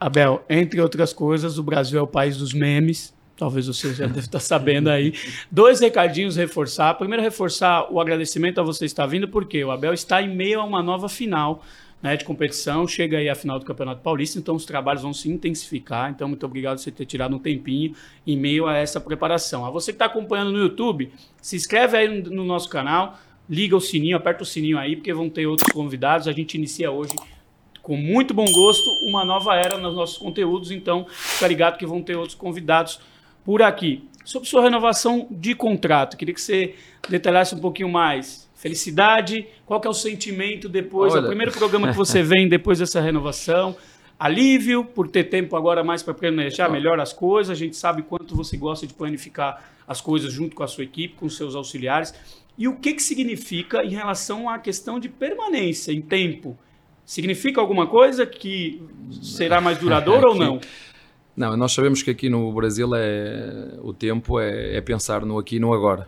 Abel, 0.00 0.44
entre 0.48 0.80
outras 0.80 1.12
coisas, 1.12 1.58
o 1.58 1.62
Brasil 1.62 1.98
é 1.98 2.02
o 2.02 2.06
país 2.06 2.36
dos 2.36 2.52
memes, 2.52 3.14
Talvez 3.42 3.66
você 3.66 3.92
já 3.92 4.06
deve 4.06 4.20
estar 4.20 4.38
sabendo 4.38 4.88
aí. 4.88 5.14
Dois 5.50 5.80
recadinhos 5.80 6.36
reforçar. 6.36 6.94
Primeiro, 6.94 7.20
reforçar 7.20 7.92
o 7.92 8.00
agradecimento 8.00 8.60
a 8.60 8.62
você 8.62 8.84
estar 8.84 9.04
vindo, 9.04 9.26
porque 9.26 9.64
o 9.64 9.72
Abel 9.72 9.92
está 9.92 10.22
em 10.22 10.32
meio 10.32 10.60
a 10.60 10.64
uma 10.64 10.80
nova 10.80 11.08
final 11.08 11.64
né, 12.00 12.16
de 12.16 12.24
competição. 12.24 12.86
Chega 12.86 13.18
aí 13.18 13.28
a 13.28 13.34
final 13.34 13.58
do 13.58 13.64
Campeonato 13.64 14.00
Paulista, 14.00 14.38
então 14.38 14.54
os 14.54 14.64
trabalhos 14.64 15.02
vão 15.02 15.12
se 15.12 15.28
intensificar. 15.28 16.08
Então, 16.08 16.28
muito 16.28 16.46
obrigado 16.46 16.76
por 16.76 16.84
você 16.84 16.92
ter 16.92 17.04
tirado 17.04 17.34
um 17.34 17.38
tempinho 17.40 17.96
em 18.24 18.36
meio 18.36 18.68
a 18.68 18.76
essa 18.76 19.00
preparação. 19.00 19.66
A 19.66 19.70
você 19.70 19.90
que 19.90 19.96
está 19.96 20.04
acompanhando 20.04 20.52
no 20.52 20.58
YouTube, 20.58 21.10
se 21.40 21.56
inscreve 21.56 21.96
aí 21.96 22.22
no 22.22 22.44
nosso 22.44 22.68
canal, 22.68 23.18
liga 23.50 23.76
o 23.76 23.80
sininho, 23.80 24.16
aperta 24.16 24.44
o 24.44 24.46
sininho 24.46 24.78
aí, 24.78 24.94
porque 24.94 25.12
vão 25.12 25.28
ter 25.28 25.48
outros 25.48 25.72
convidados. 25.72 26.28
A 26.28 26.32
gente 26.32 26.56
inicia 26.56 26.92
hoje 26.92 27.16
com 27.82 27.96
muito 27.96 28.32
bom 28.32 28.44
gosto 28.44 28.88
uma 29.02 29.24
nova 29.24 29.56
era 29.56 29.78
nos 29.78 29.96
nossos 29.96 30.16
conteúdos. 30.16 30.70
Então, 30.70 31.04
fica 31.08 31.48
ligado 31.48 31.76
que 31.76 31.84
vão 31.84 32.00
ter 32.00 32.14
outros 32.14 32.36
convidados 32.36 33.00
por 33.44 33.62
aqui. 33.62 34.08
Sobre 34.24 34.48
sua 34.48 34.62
renovação 34.62 35.26
de 35.30 35.54
contrato, 35.54 36.16
queria 36.16 36.34
que 36.34 36.40
você 36.40 36.74
detalhasse 37.08 37.54
um 37.54 37.58
pouquinho 37.58 37.88
mais. 37.88 38.48
Felicidade, 38.54 39.46
qual 39.66 39.80
que 39.80 39.88
é 39.88 39.90
o 39.90 39.94
sentimento 39.94 40.68
depois, 40.68 41.12
Olha. 41.12 41.22
é 41.22 41.24
o 41.24 41.26
primeiro 41.26 41.50
programa 41.50 41.90
que 41.90 41.96
você 41.96 42.22
vem 42.22 42.48
depois 42.48 42.78
dessa 42.78 43.00
renovação? 43.00 43.76
Alívio 44.16 44.84
por 44.84 45.08
ter 45.08 45.24
tempo 45.24 45.56
agora 45.56 45.82
mais 45.82 46.00
para 46.00 46.14
planejar 46.14 46.68
melhor 46.68 47.00
as 47.00 47.12
coisas. 47.12 47.50
A 47.50 47.58
gente 47.58 47.76
sabe 47.76 48.02
quanto 48.02 48.36
você 48.36 48.56
gosta 48.56 48.86
de 48.86 48.94
planificar 48.94 49.64
as 49.86 50.00
coisas 50.00 50.32
junto 50.32 50.54
com 50.54 50.62
a 50.62 50.68
sua 50.68 50.84
equipe, 50.84 51.14
com 51.14 51.28
seus 51.28 51.56
auxiliares. 51.56 52.14
E 52.56 52.68
o 52.68 52.76
que, 52.76 52.94
que 52.94 53.02
significa 53.02 53.82
em 53.82 53.90
relação 53.90 54.48
à 54.48 54.60
questão 54.60 55.00
de 55.00 55.08
permanência 55.08 55.90
em 55.90 56.00
tempo? 56.00 56.56
Significa 57.04 57.60
alguma 57.60 57.88
coisa 57.88 58.24
que 58.24 58.80
será 59.20 59.60
mais 59.60 59.78
duradoura 59.78 60.28
ou 60.30 60.36
não? 60.36 60.60
Não, 61.36 61.56
nós 61.56 61.72
sabemos 61.72 62.02
que 62.02 62.10
aqui 62.10 62.28
no 62.28 62.52
Brasil 62.52 62.94
é, 62.94 63.78
o 63.80 63.92
tempo 63.92 64.38
é, 64.38 64.76
é 64.76 64.80
pensar 64.80 65.24
no 65.24 65.38
aqui 65.38 65.56
e 65.56 65.60
no 65.60 65.72
agora. 65.72 66.06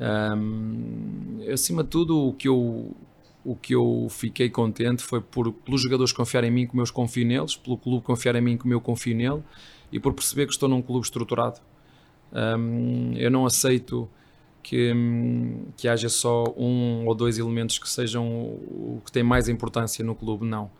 Um, 0.00 1.40
acima 1.52 1.82
de 1.82 1.90
tudo, 1.90 2.28
o 2.28 2.32
que, 2.32 2.48
eu, 2.48 2.94
o 3.44 3.56
que 3.56 3.74
eu 3.74 4.06
fiquei 4.10 4.48
contente 4.48 5.02
foi 5.02 5.20
por, 5.20 5.52
pelos 5.52 5.80
jogadores 5.82 6.12
confiarem 6.12 6.50
em 6.50 6.54
mim 6.54 6.66
como 6.66 6.82
eu 6.82 6.92
confio 6.92 7.26
neles, 7.26 7.56
pelo 7.56 7.76
clube 7.76 8.04
confiar 8.04 8.36
em 8.36 8.40
mim 8.40 8.56
como 8.56 8.72
eu 8.72 8.80
confio 8.80 9.16
nele 9.16 9.42
e 9.90 9.98
por 9.98 10.12
perceber 10.12 10.46
que 10.46 10.52
estou 10.52 10.68
num 10.68 10.82
clube 10.82 11.04
estruturado. 11.04 11.60
Um, 12.32 13.14
eu 13.16 13.30
não 13.30 13.44
aceito 13.44 14.08
que, 14.62 14.92
que 15.76 15.88
haja 15.88 16.08
só 16.08 16.44
um 16.56 17.06
ou 17.06 17.14
dois 17.14 17.38
elementos 17.38 17.78
que 17.78 17.88
sejam 17.88 18.26
o 18.26 19.02
que 19.04 19.10
tem 19.10 19.22
mais 19.22 19.48
importância 19.48 20.04
no 20.04 20.14
clube, 20.14 20.46
não. 20.46 20.70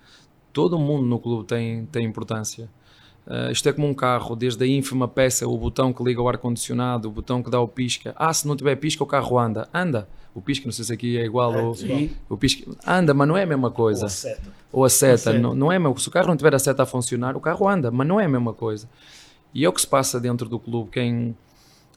Todo 0.53 0.79
mundo 0.79 1.05
no 1.07 1.19
clube 1.19 1.47
tem, 1.47 1.87
tem 1.87 2.05
importância. 2.07 2.71
Uh, 3.27 3.53
isto 3.53 3.69
é 3.69 3.73
como 3.73 3.87
um 3.87 3.95
carro, 3.95 4.35
desde 4.35 4.65
a 4.65 4.67
ínfima 4.67 5.07
peça, 5.07 5.47
o 5.47 5.57
botão 5.57 5.93
que 5.93 6.03
liga 6.03 6.21
o 6.21 6.29
ar-condicionado, 6.29 7.09
o 7.09 7.11
botão 7.13 7.43
que 7.43 7.51
dá 7.51 7.61
o 7.61 7.69
pisca. 7.69 8.15
Ah, 8.17 8.33
se 8.35 8.47
não 8.47 8.57
tiver 8.57 8.75
pisca, 8.77 9.03
o 9.03 9.07
carro 9.07 9.39
anda. 9.39 9.69
Anda. 9.73 10.09
O 10.35 10.41
pisca, 10.41 10.65
não 10.65 10.73
sei 10.73 10.85
se 10.85 10.93
aqui 10.93 11.19
é 11.19 11.25
igual. 11.25 11.55
É, 11.55 11.63
o, 12.29 12.37
pisca, 12.37 12.71
anda, 12.87 13.13
mas 13.13 13.29
não 13.29 13.37
é 13.37 13.43
a 13.43 13.47
mesma 13.47 13.71
coisa. 13.71 14.01
Ou 14.01 14.07
a 14.07 14.11
seta. 14.11 14.53
Ou 14.73 14.85
a 14.85 14.89
seta. 14.89 15.33
Não, 15.39 15.55
não 15.55 15.71
é 15.71 15.79
mesmo. 15.79 15.99
Se 15.99 16.09
o 16.09 16.11
carro 16.11 16.29
não 16.29 16.37
tiver 16.37 16.55
a 16.55 16.59
seta 16.59 16.83
a 16.83 16.87
funcionar, 16.87 17.37
o 17.37 17.41
carro 17.41 17.69
anda, 17.69 17.91
mas 17.91 18.07
não 18.07 18.19
é 18.19 18.25
a 18.25 18.29
mesma 18.29 18.53
coisa. 18.53 18.89
E 19.55 19.65
é 19.65 19.69
o 19.69 19.73
que 19.73 19.81
se 19.81 19.87
passa 19.87 20.19
dentro 20.19 20.49
do 20.49 20.59
clube. 20.59 20.91
Quem, 20.91 21.37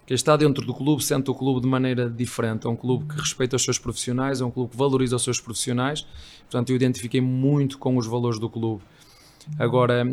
quem 0.05 0.15
está 0.15 0.35
dentro 0.35 0.65
do 0.65 0.73
clube 0.73 1.03
sente 1.03 1.31
o 1.31 1.33
clube 1.33 1.61
de 1.61 1.67
maneira 1.67 2.09
diferente. 2.09 2.67
É 2.67 2.69
um 2.69 2.75
clube 2.75 3.05
que 3.05 3.19
respeita 3.19 3.55
os 3.55 3.63
seus 3.63 3.79
profissionais, 3.79 4.41
é 4.41 4.45
um 4.45 4.51
clube 4.51 4.71
que 4.71 4.77
valoriza 4.77 5.15
os 5.15 5.23
seus 5.23 5.39
profissionais. 5.39 6.05
Portanto, 6.41 6.69
eu 6.71 6.75
identifiquei 6.75 7.21
muito 7.21 7.77
com 7.79 7.95
os 7.97 8.05
valores 8.05 8.37
do 8.37 8.49
clube. 8.49 8.83
Agora, 9.59 10.03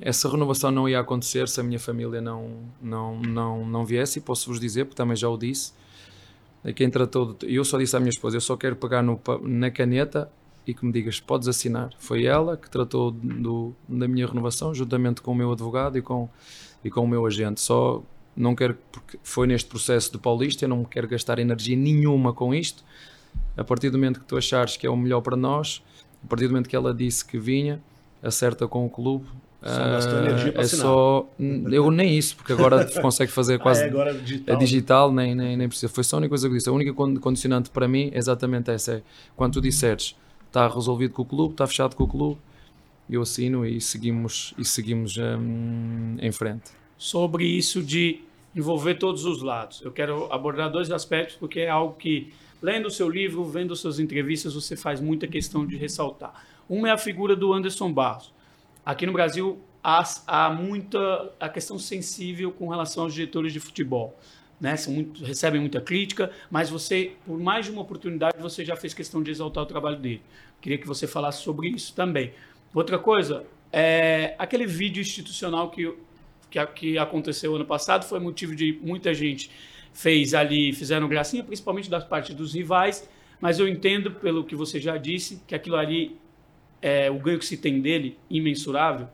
essa 0.00 0.28
renovação 0.28 0.70
não 0.70 0.88
ia 0.88 1.00
acontecer 1.00 1.48
se 1.48 1.60
a 1.60 1.62
minha 1.62 1.78
família 1.78 2.20
não, 2.20 2.50
não, 2.82 3.20
não, 3.20 3.66
não 3.66 3.84
viesse, 3.84 4.18
e 4.18 4.22
posso-vos 4.22 4.58
dizer, 4.58 4.84
porque 4.84 4.96
também 4.96 5.16
já 5.16 5.28
o 5.28 5.36
disse, 5.36 5.72
é 6.64 6.72
quem 6.72 6.90
tratou 6.90 7.34
de, 7.34 7.54
eu 7.54 7.64
só 7.64 7.78
disse 7.78 7.96
à 7.96 8.00
minha 8.00 8.10
esposa, 8.10 8.36
eu 8.36 8.40
só 8.40 8.56
quero 8.56 8.76
pegar 8.76 9.02
no, 9.02 9.20
na 9.42 9.70
caneta 9.70 10.30
e 10.66 10.74
que 10.74 10.84
me 10.84 10.92
digas, 10.92 11.18
podes 11.18 11.48
assinar. 11.48 11.90
Foi 11.98 12.24
ela 12.24 12.56
que 12.56 12.68
tratou 12.68 13.10
do, 13.10 13.74
da 13.88 14.06
minha 14.06 14.26
renovação, 14.26 14.74
juntamente 14.74 15.22
com 15.22 15.32
o 15.32 15.34
meu 15.34 15.52
advogado 15.52 15.96
e 15.96 16.02
com, 16.02 16.28
e 16.84 16.90
com 16.90 17.02
o 17.02 17.08
meu 17.08 17.24
agente. 17.24 17.60
Só 17.60 18.02
não 18.36 18.54
quero, 18.54 18.76
porque 18.92 19.18
foi 19.22 19.46
neste 19.46 19.68
processo 19.68 20.12
do 20.12 20.18
Paulista, 20.18 20.64
eu 20.64 20.68
não 20.68 20.84
quero 20.84 21.08
gastar 21.08 21.38
energia 21.38 21.76
nenhuma 21.76 22.32
com 22.32 22.54
isto. 22.54 22.84
A 23.56 23.64
partir 23.64 23.90
do 23.90 23.98
momento 23.98 24.20
que 24.20 24.26
tu 24.26 24.36
achares 24.36 24.76
que 24.76 24.86
é 24.86 24.90
o 24.90 24.96
melhor 24.96 25.22
para 25.22 25.36
nós, 25.36 25.82
a 26.22 26.26
partir 26.26 26.46
do 26.46 26.50
momento 26.50 26.68
que 26.68 26.76
ela 26.76 26.92
disse 26.92 27.24
que 27.24 27.38
vinha, 27.38 27.82
acerta 28.22 28.66
com 28.66 28.86
o 28.86 28.90
clube. 28.90 29.26
Uh, 29.62 30.58
é 30.58 30.64
só 30.64 31.28
eu 31.70 31.90
nem 31.90 32.16
isso 32.16 32.34
porque 32.34 32.50
agora 32.50 32.82
consegue 33.02 33.30
fazer 33.30 33.58
quase 33.58 33.82
ah, 33.82 33.84
é, 33.84 33.88
agora 33.90 34.14
digital, 34.14 34.56
digital 34.56 35.12
nem, 35.12 35.34
nem, 35.34 35.54
nem 35.54 35.68
precisa 35.68 35.92
foi 35.92 36.02
só 36.02 36.16
a 36.16 36.18
única 36.18 36.30
coisa 36.30 36.48
que 36.48 36.54
eu 36.54 36.56
disse 36.56 36.70
a 36.70 36.72
única 36.72 36.94
condicionante 36.94 37.68
para 37.68 37.86
mim 37.86 38.10
é 38.10 38.16
exatamente 38.16 38.70
essa 38.70 38.92
é 38.94 39.02
quando 39.36 39.52
tu 39.52 39.60
disseres 39.60 40.16
está 40.46 40.66
resolvido 40.66 41.12
com 41.12 41.20
o 41.20 41.26
clube 41.26 41.52
está 41.52 41.66
fechado 41.66 41.94
com 41.94 42.04
o 42.04 42.08
clube 42.08 42.38
eu 43.10 43.20
assino 43.20 43.66
e 43.66 43.82
seguimos 43.82 44.54
e 44.56 44.64
seguimos 44.64 45.18
um, 45.18 46.16
em 46.18 46.32
frente 46.32 46.70
sobre 46.96 47.44
isso 47.44 47.82
de 47.82 48.22
envolver 48.54 48.94
todos 48.94 49.24
os 49.24 49.42
lados. 49.42 49.80
Eu 49.82 49.92
quero 49.92 50.32
abordar 50.32 50.70
dois 50.70 50.90
aspectos, 50.90 51.36
porque 51.36 51.60
é 51.60 51.68
algo 51.68 51.94
que, 51.94 52.32
lendo 52.60 52.86
o 52.86 52.90
seu 52.90 53.08
livro, 53.08 53.44
vendo 53.44 53.74
suas 53.76 53.98
entrevistas, 53.98 54.54
você 54.54 54.76
faz 54.76 55.00
muita 55.00 55.26
questão 55.26 55.66
de 55.66 55.76
ressaltar. 55.76 56.46
Uma 56.70 56.88
é 56.88 56.92
a 56.92 56.96
figura 56.96 57.34
do 57.34 57.52
Anderson 57.52 57.92
Barros. 57.92 58.32
Aqui 58.86 59.04
no 59.04 59.12
Brasil, 59.12 59.58
há, 59.82 60.04
há 60.24 60.50
muita 60.50 61.32
a 61.40 61.48
questão 61.48 61.80
sensível 61.80 62.52
com 62.52 62.68
relação 62.68 63.02
aos 63.02 63.12
diretores 63.12 63.52
de 63.52 63.58
futebol. 63.58 64.16
Né? 64.60 64.76
Muito, 64.86 65.24
recebem 65.24 65.60
muita 65.60 65.80
crítica, 65.80 66.30
mas 66.48 66.70
você, 66.70 67.12
por 67.26 67.40
mais 67.40 67.66
de 67.66 67.72
uma 67.72 67.82
oportunidade, 67.82 68.38
você 68.38 68.64
já 68.64 68.76
fez 68.76 68.94
questão 68.94 69.20
de 69.20 69.32
exaltar 69.32 69.64
o 69.64 69.66
trabalho 69.66 69.96
dele. 69.96 70.22
Queria 70.60 70.78
que 70.78 70.86
você 70.86 71.08
falasse 71.08 71.42
sobre 71.42 71.70
isso 71.70 71.92
também. 71.92 72.32
Outra 72.72 73.00
coisa, 73.00 73.44
é 73.72 74.36
aquele 74.38 74.64
vídeo 74.64 75.00
institucional 75.00 75.70
que 75.70 75.92
que, 76.50 76.66
que 76.66 76.98
aconteceu 76.98 77.54
ano 77.54 77.64
passado 77.64 78.04
foi 78.04 78.18
motivo 78.18 78.54
de 78.54 78.78
muita 78.82 79.14
gente 79.14 79.50
fez 79.92 80.34
ali, 80.34 80.72
fizeram 80.72 81.08
gracinha, 81.08 81.42
principalmente 81.42 81.88
das 81.88 82.04
partes 82.04 82.34
dos 82.34 82.54
rivais, 82.54 83.08
mas 83.40 83.58
eu 83.58 83.66
entendo, 83.66 84.10
pelo 84.10 84.44
que 84.44 84.54
você 84.54 84.80
já 84.80 84.96
disse, 84.96 85.40
que 85.46 85.54
aquilo 85.54 85.76
ali, 85.76 86.16
é, 86.80 87.10
o 87.10 87.18
ganho 87.18 87.38
que 87.38 87.44
se 87.46 87.56
tem 87.56 87.80
dele, 87.80 88.18
imensurável, 88.28 89.08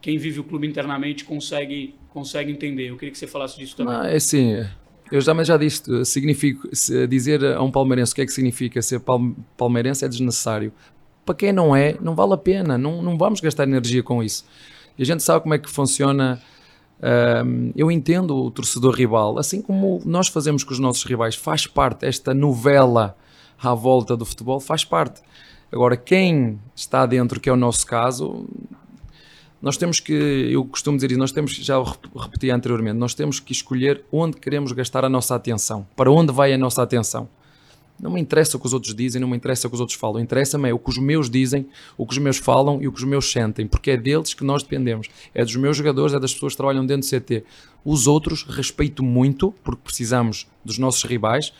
quem 0.00 0.18
vive 0.18 0.40
o 0.40 0.44
clube 0.44 0.66
internamente 0.66 1.24
consegue, 1.24 1.94
consegue 2.10 2.50
entender. 2.50 2.88
Eu 2.88 2.96
queria 2.96 3.12
que 3.12 3.18
você 3.18 3.26
falasse 3.26 3.58
disso 3.58 3.76
também. 3.76 3.94
Não, 3.94 4.04
é 4.04 4.16
assim, 4.16 4.64
eu 5.10 5.20
já, 5.20 5.42
já 5.42 5.56
disse, 5.56 6.04
significa, 6.04 6.68
dizer 7.08 7.44
a 7.44 7.62
um 7.62 7.70
palmeirense 7.70 8.12
o 8.12 8.14
que 8.14 8.22
é 8.22 8.26
que 8.26 8.32
significa 8.32 8.80
ser 8.80 9.02
palmeirense 9.56 10.04
é 10.04 10.08
desnecessário. 10.08 10.72
Para 11.24 11.34
quem 11.34 11.52
não 11.52 11.74
é, 11.74 11.96
não 12.00 12.14
vale 12.14 12.32
a 12.32 12.38
pena, 12.38 12.78
não, 12.78 13.02
não 13.02 13.18
vamos 13.18 13.40
gastar 13.40 13.64
energia 13.64 14.02
com 14.02 14.22
isso. 14.22 14.44
E 14.96 15.02
a 15.02 15.06
gente 15.06 15.22
sabe 15.22 15.42
como 15.42 15.54
é 15.54 15.58
que 15.58 15.68
funciona 15.68 16.40
um, 17.44 17.72
eu 17.74 17.90
entendo 17.90 18.36
o 18.36 18.50
torcedor 18.50 18.94
rival, 18.94 19.38
assim 19.38 19.62
como 19.62 20.00
nós 20.04 20.28
fazemos 20.28 20.62
com 20.62 20.72
os 20.72 20.78
nossos 20.78 21.02
rivais, 21.04 21.34
faz 21.34 21.66
parte, 21.66 22.04
esta 22.04 22.34
novela 22.34 23.16
à 23.60 23.74
volta 23.74 24.16
do 24.16 24.24
futebol 24.24 24.60
faz 24.60 24.84
parte. 24.84 25.20
Agora, 25.72 25.96
quem 25.96 26.58
está 26.74 27.06
dentro, 27.06 27.38
que 27.38 27.48
é 27.48 27.52
o 27.52 27.56
nosso 27.56 27.86
caso, 27.86 28.44
nós 29.62 29.76
temos 29.76 30.00
que, 30.00 30.12
eu 30.12 30.64
costumo 30.64 30.96
dizer 30.96 31.10
isso, 31.10 31.20
nós 31.20 31.32
temos, 31.32 31.52
já 31.54 31.78
o 31.78 31.84
repeti 32.18 32.50
anteriormente, 32.50 32.96
nós 32.96 33.14
temos 33.14 33.38
que 33.38 33.52
escolher 33.52 34.04
onde 34.10 34.38
queremos 34.38 34.72
gastar 34.72 35.04
a 35.04 35.08
nossa 35.08 35.34
atenção, 35.34 35.86
para 35.94 36.10
onde 36.10 36.32
vai 36.32 36.52
a 36.52 36.58
nossa 36.58 36.82
atenção. 36.82 37.28
Não 38.00 38.10
me 38.10 38.20
interessa 38.20 38.56
o 38.56 38.60
que 38.60 38.66
os 38.66 38.72
outros 38.72 38.94
dizem, 38.94 39.20
não 39.20 39.28
me 39.28 39.36
interessa 39.36 39.66
o 39.66 39.70
que 39.70 39.74
os 39.74 39.80
outros 39.80 39.98
falam. 39.98 40.18
Interessa-me 40.20 40.70
é 40.70 40.72
o 40.72 40.78
que 40.78 40.88
os 40.88 40.96
meus 40.96 41.28
dizem, 41.28 41.66
o 41.98 42.06
que 42.06 42.14
os 42.14 42.18
meus 42.18 42.38
falam 42.38 42.80
e 42.80 42.88
o 42.88 42.92
que 42.92 42.98
os 42.98 43.04
meus 43.04 43.30
sentem, 43.30 43.66
porque 43.66 43.90
é 43.90 43.96
deles 43.96 44.32
que 44.32 44.42
nós 44.42 44.62
dependemos. 44.62 45.08
É 45.34 45.44
dos 45.44 45.54
meus 45.56 45.76
jogadores, 45.76 46.14
é 46.14 46.18
das 46.18 46.32
pessoas 46.32 46.54
que 46.54 46.56
trabalham 46.56 46.86
dentro 46.86 47.06
do 47.06 47.20
CT. 47.20 47.44
Os 47.84 48.06
outros 48.06 48.42
respeito 48.44 49.02
muito, 49.02 49.52
porque 49.62 49.82
precisamos 49.84 50.48
dos 50.64 50.78
nossos 50.78 51.04
rivais, 51.04 51.52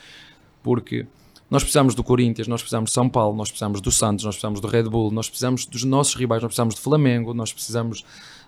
porque 0.63 1.07
nós 1.51 1.65
precisamos 1.65 1.97
do 1.97 2.05
Corinthians, 2.05 2.47
nós 2.47 2.61
precisamos 2.61 2.91
de 2.91 2.95
São 2.95 3.09
Paulo, 3.09 3.37
nós 3.37 3.49
precisamos 3.49 3.81
do 3.81 3.91
Santos, 3.91 4.25
nós 4.25 4.37
precisamos 4.37 4.61
do 4.61 4.69
Red 4.69 4.85
Bull, 4.85 5.11
nós 5.11 5.29
precisamos 5.29 5.67
dos 5.67 5.83
nossos 5.83 6.15
rivais, 6.15 6.41
nós 6.43 6.51
precisamos 6.51 6.77
do 6.77 6.81
Flamengo, 6.81 7.35
nós 7.35 7.53
precisamos 7.53 8.05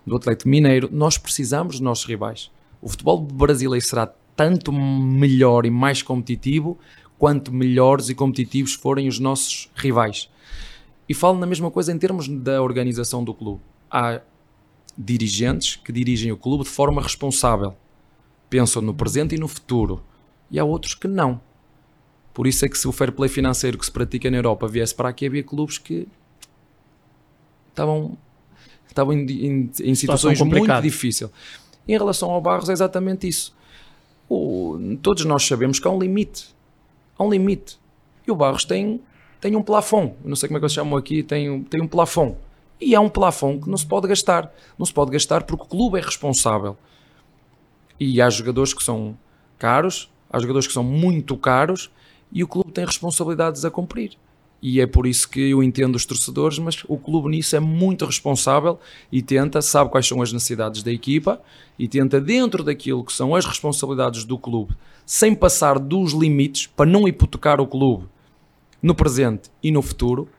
do 0.07 0.15
Atlético 0.15 0.49
Mineiro, 0.49 0.89
nós 0.89 1.17
precisamos 1.17 1.73
dos 1.73 1.81
nossos 1.81 2.05
rivais. 2.05 2.49
O 2.81 2.87
futebol 2.87 3.19
brasileiro 3.19 3.85
será 3.85 4.07
tanto 4.35 4.71
melhor 4.71 5.65
e 5.65 5.69
mais 5.69 6.01
competitivo 6.01 6.79
quanto 7.19 7.53
melhores 7.53 8.09
e 8.09 8.15
competitivos 8.15 8.73
forem 8.73 9.07
os 9.07 9.19
nossos 9.19 9.69
rivais. 9.75 10.29
E 11.07 11.13
falo 11.13 11.37
na 11.37 11.45
mesma 11.45 11.69
coisa 11.69 11.91
em 11.91 11.97
termos 11.97 12.27
da 12.27 12.61
organização 12.61 13.23
do 13.23 13.33
clube. 13.33 13.61
Há 13.91 14.21
dirigentes 14.97 15.75
que 15.75 15.91
dirigem 15.91 16.31
o 16.31 16.37
clube 16.37 16.63
de 16.63 16.69
forma 16.69 17.01
responsável, 17.01 17.75
pensam 18.49 18.81
no 18.81 18.93
presente 18.93 19.35
e 19.35 19.37
no 19.37 19.47
futuro, 19.47 20.01
e 20.49 20.57
há 20.57 20.63
outros 20.63 20.95
que 20.95 21.07
não. 21.07 21.41
Por 22.33 22.47
isso 22.47 22.65
é 22.65 22.69
que 22.69 22.77
se 22.77 22.87
o 22.87 22.91
fair 22.91 23.11
play 23.11 23.29
financeiro 23.29 23.77
que 23.77 23.85
se 23.85 23.91
pratica 23.91 24.29
na 24.31 24.37
Europa 24.37 24.67
viesse 24.67 24.95
para 24.95 25.09
aqui, 25.09 25.27
havia 25.27 25.43
clubes 25.43 25.77
que 25.77 26.07
estavam, 27.69 28.17
estavam 28.87 29.13
em, 29.13 29.25
em, 29.29 29.71
em 29.81 29.95
situações 29.95 30.41
muito 30.41 30.81
difíceis. 30.81 31.29
Em 31.87 31.93
relação 31.97 32.31
ao 32.31 32.41
Barros, 32.41 32.69
é 32.69 32.73
exatamente 32.73 33.27
isso. 33.27 33.55
O, 34.27 34.97
todos 35.01 35.25
nós 35.25 35.45
sabemos 35.45 35.79
que 35.79 35.87
há 35.87 35.91
um 35.91 35.99
limite 35.99 36.53
há 37.17 37.23
um 37.23 37.29
limite. 37.29 37.77
E 38.27 38.31
o 38.31 38.35
Barros 38.35 38.65
tem, 38.65 39.01
tem 39.39 39.55
um 39.55 39.61
plafond. 39.61 40.13
não 40.23 40.35
sei 40.35 40.47
como 40.47 40.57
é 40.57 40.59
que 40.59 40.65
eles 40.65 40.73
chamam 40.73 40.97
aqui, 40.97 41.23
tem, 41.23 41.63
tem 41.63 41.81
um 41.81 41.87
plafond. 41.87 42.35
E 42.79 42.95
há 42.95 42.99
um 42.99 43.09
plafond 43.09 43.63
que 43.63 43.69
não 43.69 43.77
se 43.77 43.85
pode 43.85 44.07
gastar. 44.07 44.51
Não 44.77 44.85
se 44.85 44.93
pode 44.93 45.11
gastar 45.11 45.43
porque 45.43 45.63
o 45.63 45.67
clube 45.67 45.97
é 45.97 46.01
responsável. 46.01 46.77
E 47.99 48.21
há 48.21 48.29
jogadores 48.29 48.73
que 48.73 48.83
são 48.83 49.17
caros, 49.57 50.09
há 50.29 50.39
jogadores 50.39 50.67
que 50.67 50.73
são 50.73 50.83
muito 50.83 51.37
caros 51.37 51.91
e 52.33 52.43
o 52.43 52.47
clube 52.47 52.71
tem 52.71 52.85
responsabilidades 52.85 53.63
a 53.63 53.71
cumprir. 53.71 54.17
E 54.65 54.79
é 54.79 54.87
por 54.87 55.05
isso 55.05 55.27
que 55.27 55.49
eu 55.49 55.61
entendo 55.61 55.95
os 55.95 56.05
torcedores, 56.05 56.57
mas 56.57 56.83
o 56.87 56.97
clube 56.97 57.29
nisso 57.29 57.53
é 57.53 57.59
muito 57.59 58.05
responsável 58.05 58.79
e 59.11 59.21
tenta, 59.21 59.61
sabe 59.61 59.91
quais 59.91 60.07
são 60.07 60.21
as 60.21 60.31
necessidades 60.31 60.81
da 60.81 60.91
equipa 60.91 61.41
e 61.77 61.85
tenta, 61.85 62.19
dentro 62.19 62.63
daquilo 62.63 63.03
que 63.03 63.11
são 63.11 63.35
as 63.35 63.45
responsabilidades 63.45 64.23
do 64.23 64.37
clube, 64.37 64.73
sem 65.05 65.35
passar 65.35 65.77
dos 65.77 66.13
limites 66.13 66.65
para 66.65 66.89
não 66.89 67.07
hipotecar 67.07 67.59
o 67.59 67.67
clube 67.67 68.05
no 68.81 68.95
presente 68.95 69.51
e 69.61 69.69
no 69.69 69.81
futuro, 69.81 70.29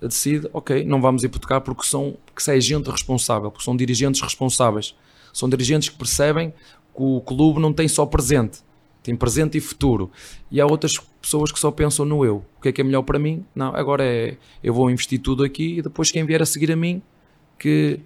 decide, 0.00 0.48
ok, 0.52 0.84
não 0.84 1.00
vamos 1.00 1.22
hipotecar 1.22 1.60
porque 1.60 1.84
são 1.84 2.16
que 2.34 2.50
é 2.50 2.60
gente 2.60 2.90
responsável, 2.90 3.52
porque 3.52 3.64
são 3.64 3.76
dirigentes 3.76 4.20
responsáveis, 4.20 4.96
são 5.32 5.48
dirigentes 5.48 5.88
que 5.90 5.96
percebem 5.96 6.50
que 6.50 7.02
o 7.02 7.20
clube 7.20 7.60
não 7.60 7.72
tem 7.72 7.86
só 7.86 8.04
presente, 8.04 8.62
tem 9.02 9.16
presente 9.16 9.58
e 9.58 9.60
futuro. 9.60 10.10
E 10.50 10.60
há 10.60 10.66
outras 10.66 10.98
pessoas 11.20 11.50
que 11.52 11.58
só 11.58 11.70
pensam 11.70 12.04
no 12.04 12.24
eu. 12.24 12.44
O 12.58 12.62
que 12.62 12.68
é 12.68 12.72
que 12.72 12.80
é 12.80 12.84
melhor 12.84 13.02
para 13.02 13.18
mim? 13.18 13.44
Não, 13.54 13.74
agora 13.74 14.04
é 14.04 14.36
eu 14.62 14.74
vou 14.74 14.90
investir 14.90 15.20
tudo 15.20 15.44
aqui 15.44 15.78
e 15.78 15.82
depois 15.82 16.10
quem 16.10 16.24
vier 16.24 16.42
a 16.42 16.46
seguir 16.46 16.70
a 16.72 16.76
mim 16.76 17.02
que 17.58 18.00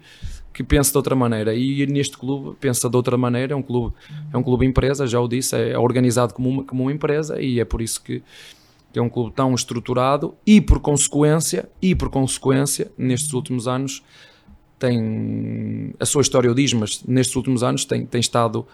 que 0.55 0.63
pense 0.63 0.89
de 0.89 0.97
outra 0.97 1.15
maneira. 1.17 1.53
E 1.53 1.85
neste 1.85 2.17
clube 2.17 2.55
pensa 2.61 2.89
de 2.89 2.95
outra 2.95 3.17
maneira, 3.17 3.51
é 3.51 3.55
um 3.55 3.61
clube, 3.61 3.93
é 4.33 4.37
um 4.37 4.41
clube 4.41 4.65
empresa, 4.65 5.05
já 5.05 5.19
o 5.19 5.27
disse, 5.27 5.53
é 5.53 5.77
organizado 5.77 6.33
como 6.33 6.47
uma, 6.47 6.63
como 6.63 6.83
uma 6.83 6.93
empresa 6.93 7.41
e 7.41 7.59
é 7.59 7.65
por 7.65 7.81
isso 7.81 8.01
que 8.01 8.23
é 8.95 9.01
um 9.01 9.09
clube 9.09 9.33
tão 9.35 9.53
estruturado 9.53 10.33
e 10.47 10.61
por 10.61 10.79
consequência, 10.79 11.67
e 11.81 11.93
por 11.93 12.09
consequência, 12.09 12.89
nestes 12.97 13.33
últimos 13.33 13.67
anos 13.67 14.01
tem 14.79 15.93
a 15.99 16.05
sua 16.05 16.21
história 16.21 16.49
o 16.49 16.55
diz, 16.55 16.71
mas 16.71 17.03
nestes 17.03 17.35
últimos 17.35 17.61
anos 17.61 17.83
tem, 17.83 18.05
tem 18.05 18.21
estado 18.21 18.65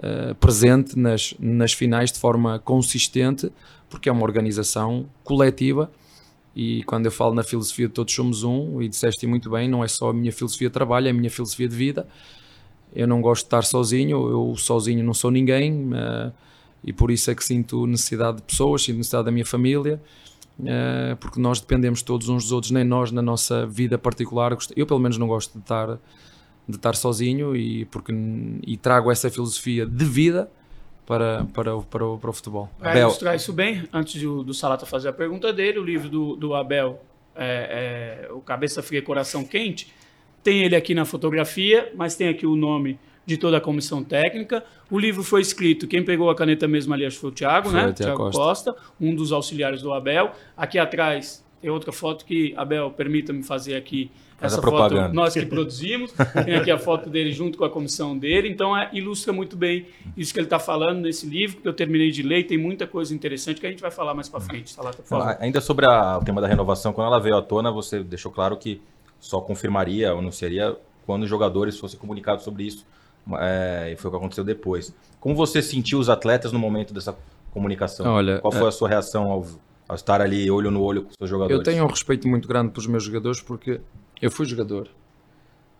uh, 0.00 0.34
presente 0.36 0.98
nas, 0.98 1.34
nas 1.38 1.72
finais 1.72 2.10
de 2.10 2.18
forma 2.18 2.58
consistente, 2.58 3.52
porque 3.88 4.08
é 4.08 4.12
uma 4.12 4.22
organização 4.22 5.06
coletiva. 5.22 5.90
E 6.54 6.82
quando 6.84 7.06
eu 7.06 7.12
falo 7.12 7.34
na 7.34 7.44
filosofia 7.44 7.86
de 7.86 7.94
todos 7.94 8.12
somos 8.12 8.42
um, 8.42 8.82
e 8.82 8.88
disseste 8.88 9.26
muito 9.26 9.48
bem, 9.50 9.68
não 9.68 9.84
é 9.84 9.88
só 9.88 10.10
a 10.10 10.12
minha 10.12 10.32
filosofia 10.32 10.68
de 10.68 10.74
trabalho, 10.74 11.06
é 11.06 11.10
a 11.10 11.14
minha 11.14 11.30
filosofia 11.30 11.68
de 11.68 11.76
vida. 11.76 12.08
Eu 12.94 13.06
não 13.06 13.20
gosto 13.20 13.42
de 13.42 13.46
estar 13.46 13.62
sozinho, 13.62 14.28
eu 14.28 14.56
sozinho 14.56 15.04
não 15.04 15.14
sou 15.14 15.30
ninguém, 15.30 15.90
uh, 15.92 16.32
e 16.82 16.92
por 16.92 17.10
isso 17.10 17.30
é 17.30 17.34
que 17.34 17.44
sinto 17.44 17.86
necessidade 17.86 18.38
de 18.38 18.42
pessoas, 18.42 18.82
sinto 18.82 18.96
necessidade 18.96 19.26
da 19.26 19.30
minha 19.30 19.46
família, 19.46 20.02
uh, 20.58 21.16
porque 21.20 21.40
nós 21.40 21.60
dependemos 21.60 22.02
todos 22.02 22.28
uns 22.28 22.44
dos 22.44 22.52
outros, 22.52 22.72
nem 22.72 22.82
nós 22.82 23.12
na 23.12 23.22
nossa 23.22 23.64
vida 23.66 23.96
particular. 23.96 24.56
Eu, 24.74 24.86
pelo 24.86 24.98
menos, 24.98 25.18
não 25.18 25.28
gosto 25.28 25.52
de 25.52 25.60
estar 25.60 25.98
de 26.70 26.76
estar 26.76 26.94
sozinho 26.94 27.56
e, 27.56 27.84
porque, 27.86 28.12
e 28.66 28.76
trago 28.76 29.10
essa 29.10 29.30
filosofia 29.30 29.84
de 29.86 30.04
vida 30.04 30.50
para, 31.06 31.44
para, 31.52 31.76
o, 31.76 31.82
para, 31.82 32.06
o, 32.06 32.18
para 32.18 32.30
o 32.30 32.32
futebol. 32.32 32.70
Para 32.78 32.90
Abel. 32.92 33.08
ilustrar 33.08 33.34
isso 33.34 33.52
bem, 33.52 33.82
antes 33.92 34.22
do, 34.22 34.44
do 34.44 34.54
Salata 34.54 34.86
fazer 34.86 35.08
a 35.08 35.12
pergunta 35.12 35.52
dele, 35.52 35.78
o 35.78 35.84
livro 35.84 36.08
do, 36.08 36.36
do 36.36 36.54
Abel, 36.54 37.02
é, 37.34 38.26
é, 38.28 38.32
O 38.32 38.40
Cabeça 38.40 38.82
Fria 38.82 39.00
e 39.00 39.02
Coração 39.02 39.44
Quente, 39.44 39.92
Tem 40.42 40.62
ele 40.62 40.76
aqui 40.76 40.94
na 40.94 41.04
fotografia, 41.04 41.92
mas 41.96 42.14
tem 42.14 42.28
aqui 42.28 42.46
o 42.46 42.54
nome 42.56 42.98
de 43.26 43.36
toda 43.36 43.58
a 43.58 43.60
comissão 43.60 44.02
técnica. 44.02 44.64
O 44.90 44.98
livro 44.98 45.22
foi 45.22 45.40
escrito, 45.40 45.86
quem 45.86 46.04
pegou 46.04 46.30
a 46.30 46.34
caneta 46.34 46.66
mesmo 46.66 46.94
ali 46.94 47.04
acho 47.04 47.16
que 47.16 47.20
foi 47.20 47.30
o 47.30 47.32
Thiago, 47.32 47.70
Foi 47.70 47.80
né? 47.80 47.88
o 47.88 47.92
Thiago 47.92 48.16
Costa. 48.16 48.72
Costa, 48.72 48.76
um 49.00 49.14
dos 49.14 49.32
auxiliares 49.32 49.82
do 49.82 49.92
Abel. 49.92 50.32
Aqui 50.56 50.78
atrás 50.78 51.44
tem 51.60 51.70
outra 51.70 51.92
foto 51.92 52.24
que, 52.24 52.54
Abel, 52.56 52.90
permita-me 52.90 53.42
fazer 53.42 53.74
aqui 53.76 54.10
Faz 54.38 54.54
essa 54.54 54.62
foto, 54.62 54.70
propaganda. 54.74 55.12
nós 55.12 55.34
que 55.34 55.44
produzimos. 55.44 56.12
Tem 56.44 56.54
aqui 56.56 56.70
a 56.70 56.78
foto 56.78 57.10
dele 57.10 57.30
junto 57.32 57.58
com 57.58 57.64
a 57.64 57.68
comissão 57.70 58.16
dele. 58.16 58.48
Então, 58.48 58.74
é, 58.76 58.88
ilustra 58.94 59.32
muito 59.32 59.56
bem 59.56 59.86
isso 60.16 60.32
que 60.32 60.40
ele 60.40 60.46
está 60.46 60.58
falando 60.58 61.00
nesse 61.00 61.26
livro, 61.26 61.60
que 61.60 61.68
eu 61.68 61.72
terminei 61.74 62.10
de 62.10 62.22
ler. 62.22 62.38
e 62.40 62.44
Tem 62.44 62.56
muita 62.58 62.86
coisa 62.86 63.14
interessante 63.14 63.60
que 63.60 63.66
a 63.66 63.70
gente 63.70 63.82
vai 63.82 63.90
falar 63.90 64.14
mais 64.14 64.28
para 64.28 64.40
frente. 64.40 64.70
Salata, 64.70 64.98
por 65.02 65.06
favor. 65.08 65.30
Então, 65.32 65.42
Ainda 65.44 65.60
sobre 65.60 65.84
a- 65.86 66.16
o 66.18 66.24
tema 66.24 66.40
da 66.40 66.46
renovação, 66.48 66.92
quando 66.92 67.08
ela 67.08 67.20
veio 67.20 67.36
à 67.36 67.42
tona, 67.42 67.70
você 67.70 68.02
deixou 68.02 68.32
claro 68.32 68.56
que 68.56 68.80
só 69.18 69.40
confirmaria, 69.42 70.10
anunciaria 70.10 70.74
quando 71.04 71.24
os 71.24 71.28
jogadores 71.28 71.78
fossem 71.78 71.98
comunicados 72.00 72.42
sobre 72.42 72.62
isso. 72.64 72.86
É, 73.38 73.90
e 73.92 73.96
foi 73.96 74.08
o 74.08 74.12
que 74.12 74.16
aconteceu 74.16 74.42
depois. 74.42 74.94
Como 75.20 75.34
você 75.34 75.60
sentiu 75.60 75.98
os 75.98 76.08
atletas 76.08 76.50
no 76.52 76.58
momento 76.58 76.94
dessa 76.94 77.14
comunicação? 77.50 78.06
Olha, 78.10 78.38
Qual 78.38 78.50
foi 78.50 78.66
a 78.66 78.72
sua 78.72 78.88
reação 78.88 79.30
ao, 79.30 79.44
ao 79.90 79.96
estar 79.96 80.20
ali 80.20 80.48
olho 80.48 80.70
no 80.70 80.80
olho 80.82 81.02
com 81.02 81.08
os 81.10 81.14
seus 81.18 81.28
jogadores? 81.28 81.58
Eu 81.58 81.64
tenho 81.64 81.84
um 81.84 81.88
respeito 81.88 82.28
muito 82.28 82.46
grande 82.46 82.70
pelos 82.70 82.86
meus 82.86 83.02
jogadores 83.02 83.40
porque 83.40 83.80
eu 84.22 84.30
fui 84.30 84.46
jogador. 84.46 84.88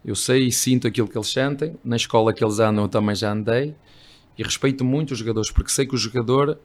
Eu 0.04 0.16
sei 0.16 0.46
e 0.48 0.52
sinto 0.52 0.88
aquilo 0.88 1.06
que 1.06 1.16
eles 1.16 1.28
sentem. 1.28 1.76
Na 1.84 1.94
escola 1.94 2.32
que 2.32 2.42
eles 2.42 2.58
andam 2.58 2.84
eu 2.84 2.88
também 2.88 3.14
já 3.14 3.30
andei. 3.32 3.74
E 4.36 4.42
respeito 4.42 4.84
muito 4.84 5.12
os 5.12 5.18
jogadores 5.18 5.50
porque 5.52 5.70
sei 5.70 5.86
que 5.86 5.94
o 5.94 5.98
jogador 5.98 6.58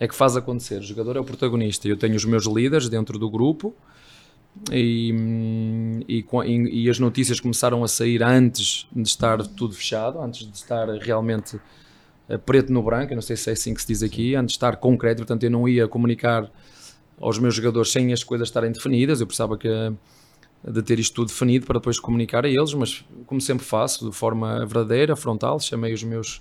é 0.00 0.08
que 0.08 0.14
faz 0.14 0.34
acontecer. 0.34 0.78
O 0.78 0.82
jogador 0.82 1.16
é 1.16 1.20
o 1.20 1.24
protagonista. 1.24 1.86
Eu 1.86 1.96
tenho 1.98 2.16
os 2.16 2.24
meus 2.24 2.46
líderes 2.46 2.88
dentro 2.88 3.18
do 3.18 3.28
grupo 3.28 3.74
e, 4.70 5.12
e- 6.08 6.24
e 6.84 6.88
as 6.90 6.98
notícias 6.98 7.38
começaram 7.40 7.84
a 7.84 7.88
sair 7.88 8.22
antes 8.22 8.86
de 8.92 9.06
estar 9.08 9.38
tudo 9.46 9.74
fechado, 9.74 10.20
antes 10.20 10.46
de 10.50 10.56
estar 10.56 10.88
realmente 10.88 11.60
eh, 12.28 12.38
preto 12.38 12.72
no 12.72 12.82
branco. 12.82 13.12
Eu 13.12 13.16
não 13.16 13.22
sei 13.22 13.36
se 13.36 13.50
é 13.50 13.52
assim 13.52 13.74
que 13.74 13.80
se 13.82 13.88
diz 13.88 14.02
aqui, 14.02 14.34
antes 14.34 14.52
de 14.52 14.56
estar 14.58 14.76
concreto. 14.76 15.18
Portanto, 15.18 15.42
eu 15.44 15.50
não 15.50 15.68
ia 15.68 15.88
comunicar 15.88 16.48
aos 17.20 17.38
meus 17.38 17.54
jogadores 17.54 17.90
sem 17.90 18.12
as 18.12 18.24
coisas 18.24 18.48
estarem 18.48 18.72
definidas. 18.72 19.20
Eu 19.20 19.26
precisava 19.26 19.56
que, 19.56 19.68
de 20.64 20.82
ter 20.82 20.98
isto 20.98 21.14
tudo 21.14 21.28
definido 21.28 21.66
para 21.66 21.78
depois 21.78 21.98
comunicar 21.98 22.44
a 22.44 22.48
eles, 22.48 22.74
mas 22.74 23.04
como 23.26 23.40
sempre 23.40 23.64
faço, 23.64 24.10
de 24.10 24.16
forma 24.16 24.64
verdadeira, 24.66 25.16
frontal, 25.16 25.58
chamei 25.60 25.92
os 25.92 26.02
meus 26.02 26.40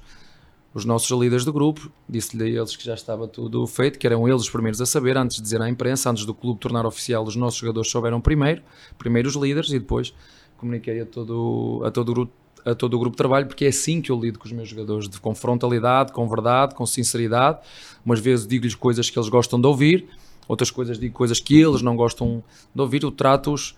os 0.74 0.86
nossos 0.86 1.10
líderes 1.20 1.44
do 1.44 1.52
grupo, 1.52 1.92
disse-lhe 2.08 2.44
a 2.44 2.48
eles 2.48 2.78
que 2.78 2.86
já 2.86 2.94
estava 2.94 3.28
tudo 3.28 3.68
feito, 3.68 4.00
que 4.00 4.08
eram 4.08 4.26
eles 4.26 4.44
os 4.44 4.50
primeiros 4.50 4.80
a 4.80 4.86
saber, 4.86 5.18
antes 5.18 5.36
de 5.38 5.44
dizer 5.44 5.62
à 5.62 5.70
imprensa, 5.70 6.10
antes 6.10 6.26
do 6.26 6.34
clube 6.34 6.62
tornar 6.62 6.86
oficial, 6.86 7.26
os 7.26 7.36
nossos 7.36 7.60
jogadores 7.60 7.92
souberam 7.92 8.22
primeiro, 8.22 8.62
primeiro 8.98 9.28
os 9.28 9.36
líderes 9.36 9.70
e 9.72 9.80
depois 9.80 10.14
comuniquei 10.56 11.02
a 11.02 11.06
todo, 11.06 11.82
a 11.84 11.92
todo 11.92 12.10
o 12.10 12.14
grupo 12.14 12.34
a 12.64 12.76
todo 12.76 12.94
o 12.94 13.00
grupo 13.00 13.16
de 13.16 13.18
trabalho, 13.18 13.48
porque 13.48 13.66
é 13.66 13.70
assim 13.70 14.02
que 14.02 14.12
eu 14.12 14.20
lido 14.20 14.38
com 14.38 14.46
os 14.46 14.52
meus 14.52 14.70
jogadores, 14.70 15.10
de, 15.10 15.20
com 15.20 15.34
frontalidade, 15.34 16.12
com 16.12 16.28
verdade, 16.28 16.76
com 16.76 16.86
sinceridade. 16.86 17.60
Umas 18.06 18.20
vezes 18.20 18.46
digo-lhes 18.46 18.76
coisas 18.76 19.10
que 19.10 19.18
eles 19.18 19.30
gostam 19.30 19.60
de 19.60 19.66
ouvir, 19.66 20.08
outras 20.48 20.72
coisas 20.72 21.00
digo 21.00 21.14
coisas 21.14 21.40
que 21.40 21.60
eles 21.60 21.82
não 21.82 21.96
gostam 21.96 22.44
de 22.74 22.82
ouvir. 22.82 23.04
Eu 23.04 23.12
trato-os 23.12 23.76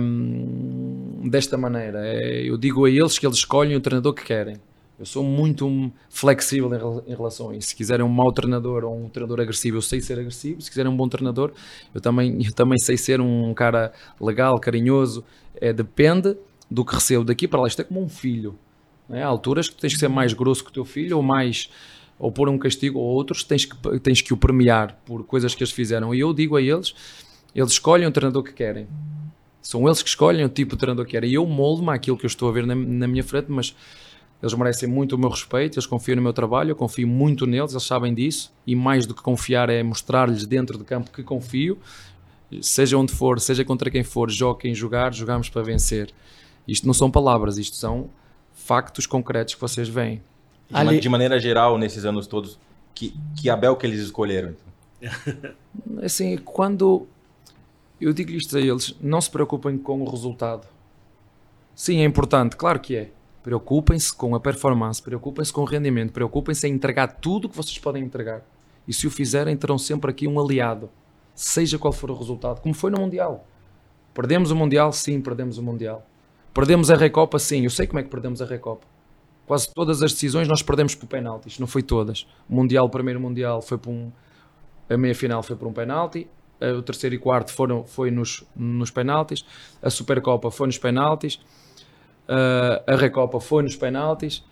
hum, 0.00 1.28
desta 1.30 1.56
maneira. 1.56 2.00
É, 2.06 2.42
eu 2.48 2.56
digo 2.56 2.84
a 2.84 2.90
eles 2.90 3.18
que 3.18 3.26
eles 3.26 3.38
escolhem 3.38 3.76
o 3.76 3.80
treinador 3.80 4.12
que 4.14 4.24
querem. 4.24 4.56
Eu 4.98 5.06
sou 5.06 5.22
muito 5.22 5.92
flexível 6.10 6.74
em, 6.74 6.76
rel- 6.76 7.04
em 7.06 7.14
relação 7.14 7.50
a 7.50 7.56
isso. 7.56 7.68
Se 7.68 7.76
quiserem 7.76 8.04
um 8.04 8.08
mau 8.08 8.32
treinador 8.32 8.84
ou 8.84 9.04
um 9.04 9.08
treinador 9.08 9.40
agressivo, 9.40 9.76
eu 9.76 9.82
sei 9.82 10.00
ser 10.00 10.18
agressivo. 10.18 10.60
Se 10.60 10.68
quiserem 10.68 10.90
um 10.90 10.96
bom 10.96 11.08
treinador, 11.08 11.52
eu 11.94 12.00
também, 12.00 12.44
eu 12.44 12.52
também 12.52 12.78
sei 12.78 12.96
ser 12.96 13.20
um 13.20 13.54
cara 13.54 13.92
legal, 14.20 14.58
carinhoso. 14.58 15.24
É, 15.60 15.72
depende 15.72 16.36
do 16.68 16.84
que 16.84 16.94
recebo 16.94 17.22
daqui 17.24 17.46
para 17.46 17.60
lá. 17.60 17.68
Isto 17.68 17.82
é 17.82 17.84
como 17.84 18.02
um 18.02 18.08
filho. 18.08 18.56
é? 19.08 19.22
Há 19.22 19.26
alturas 19.28 19.68
que 19.68 19.76
tens 19.76 19.92
que 19.92 20.00
ser 20.00 20.08
mais 20.08 20.32
grosso 20.32 20.64
que 20.64 20.70
o 20.70 20.72
teu 20.72 20.84
filho 20.84 21.16
ou 21.16 21.22
mais 21.22 21.70
ou 22.18 22.32
pôr 22.32 22.48
um 22.48 22.58
castigo 22.58 22.98
ou 22.98 23.06
outros 23.06 23.44
tens 23.44 23.64
que, 23.64 23.76
tens 24.00 24.20
que 24.20 24.32
o 24.32 24.36
premiar 24.36 24.98
por 25.06 25.24
coisas 25.24 25.54
que 25.54 25.62
eles 25.62 25.72
fizeram. 25.72 26.14
E 26.14 26.20
eu 26.20 26.32
digo 26.34 26.56
a 26.56 26.62
eles, 26.62 26.94
eles 27.54 27.72
escolhem 27.72 28.06
o 28.06 28.10
treinador 28.10 28.42
que 28.42 28.52
querem. 28.52 28.88
São 29.62 29.86
eles 29.86 30.02
que 30.02 30.08
escolhem 30.08 30.44
o 30.44 30.48
tipo 30.48 30.74
de 30.74 30.80
treinador 30.80 31.04
que 31.04 31.12
querem. 31.12 31.30
E 31.30 31.34
eu 31.34 31.46
moldo-me 31.46 31.90
àquilo 31.90 32.16
que 32.16 32.24
eu 32.24 32.28
estou 32.28 32.48
a 32.48 32.52
ver 32.52 32.66
na, 32.66 32.74
na 32.74 33.06
minha 33.06 33.22
frente, 33.22 33.46
mas 33.48 33.74
eles 34.42 34.54
merecem 34.54 34.88
muito 34.88 35.16
o 35.16 35.18
meu 35.18 35.28
respeito, 35.28 35.76
eles 35.76 35.86
confiam 35.86 36.16
no 36.16 36.22
meu 36.22 36.32
trabalho, 36.32 36.70
eu 36.70 36.76
confio 36.76 37.08
muito 37.08 37.44
neles, 37.46 37.72
eles 37.72 37.82
sabem 37.82 38.14
disso. 38.14 38.52
E 38.66 38.74
mais 38.74 39.04
do 39.04 39.14
que 39.14 39.22
confiar 39.22 39.68
é 39.68 39.82
mostrar-lhes 39.82 40.46
dentro 40.46 40.78
do 40.78 40.84
campo 40.84 41.10
que 41.10 41.22
confio. 41.22 41.78
Seja 42.62 42.96
onde 42.96 43.12
for, 43.12 43.40
seja 43.40 43.64
contra 43.64 43.90
quem 43.90 44.02
for, 44.02 44.30
jogue 44.30 44.62
quem 44.62 44.74
jogar, 44.74 45.12
jogamos 45.12 45.48
para 45.48 45.62
vencer. 45.62 46.12
Isto 46.66 46.86
não 46.86 46.94
são 46.94 47.10
palavras, 47.10 47.58
isto 47.58 47.76
são 47.76 48.10
factos 48.52 49.06
concretos 49.06 49.54
que 49.54 49.60
vocês 49.60 49.88
veem. 49.88 50.22
Ali- 50.72 51.00
de 51.00 51.08
maneira 51.08 51.38
geral, 51.38 51.78
nesses 51.78 52.04
anos 52.04 52.26
todos, 52.26 52.58
que, 52.94 53.14
que 53.36 53.48
Abel 53.48 53.76
que 53.76 53.86
eles 53.86 54.00
escolheram? 54.00 54.54
Assim, 56.02 56.36
quando 56.38 57.06
eu 58.00 58.12
digo 58.12 58.30
isto 58.30 58.56
a 58.56 58.60
eles, 58.60 58.94
não 59.00 59.20
se 59.20 59.30
preocupem 59.30 59.78
com 59.78 60.02
o 60.02 60.10
resultado. 60.10 60.66
Sim, 61.74 62.00
é 62.00 62.04
importante, 62.04 62.56
claro 62.56 62.80
que 62.80 62.96
é. 62.96 63.10
Preocupem-se 63.42 64.12
com 64.14 64.34
a 64.34 64.40
performance, 64.40 65.00
preocupem-se 65.00 65.52
com 65.52 65.62
o 65.62 65.64
rendimento, 65.64 66.12
preocupem-se 66.12 66.66
em 66.68 66.72
entregar 66.72 67.06
tudo 67.06 67.46
o 67.46 67.48
que 67.48 67.56
vocês 67.56 67.78
podem 67.78 68.02
entregar. 68.02 68.42
E 68.86 68.92
se 68.92 69.06
o 69.06 69.10
fizerem, 69.10 69.56
terão 69.56 69.78
sempre 69.78 70.10
aqui 70.10 70.26
um 70.26 70.38
aliado, 70.40 70.90
seja 71.34 71.78
qual 71.78 71.92
for 71.92 72.10
o 72.10 72.14
resultado, 72.14 72.60
como 72.60 72.74
foi 72.74 72.90
no 72.90 72.98
Mundial. 73.00 73.46
Perdemos 74.12 74.50
o 74.50 74.56
Mundial? 74.56 74.92
Sim, 74.92 75.20
perdemos 75.20 75.56
o 75.56 75.62
Mundial. 75.62 76.04
Perdemos 76.52 76.90
a 76.90 76.96
Recopa? 76.96 77.38
Sim, 77.38 77.64
eu 77.64 77.70
sei 77.70 77.86
como 77.86 78.00
é 78.00 78.02
que 78.02 78.08
perdemos 78.10 78.42
a 78.42 78.44
Recopa. 78.46 78.84
Quase 79.48 79.72
todas 79.74 80.00
as 80.02 80.12
decisões 80.12 80.46
nós 80.46 80.62
perdemos 80.62 80.94
por 80.94 81.06
penaltis, 81.08 81.58
não 81.58 81.66
foi 81.66 81.82
todas. 81.82 82.26
O 82.48 82.54
Mundial, 82.54 82.86
o 82.86 82.88
primeiro 82.90 83.18
Mundial, 83.18 83.60
foi 83.60 83.78
por 83.78 83.90
um, 83.90 84.12
a 84.88 84.96
meia 84.96 85.14
final 85.14 85.42
foi 85.42 85.56
por 85.56 85.66
um 85.66 85.72
penalti, 85.72 86.28
o 86.78 86.82
terceiro 86.82 87.14
e 87.14 87.18
quarto 87.18 87.52
foram, 87.52 87.84
foi 87.84 88.10
nos, 88.10 88.44
nos 88.54 88.90
penaltis, 88.90 89.44
a 89.82 89.88
Supercopa 89.90 90.50
foi 90.50 90.66
nos 90.66 90.76
penaltis, 90.78 91.40
a 92.86 92.94
Recopa 92.96 93.40
foi 93.40 93.62
nos 93.62 93.74
penaltis, 93.76 94.44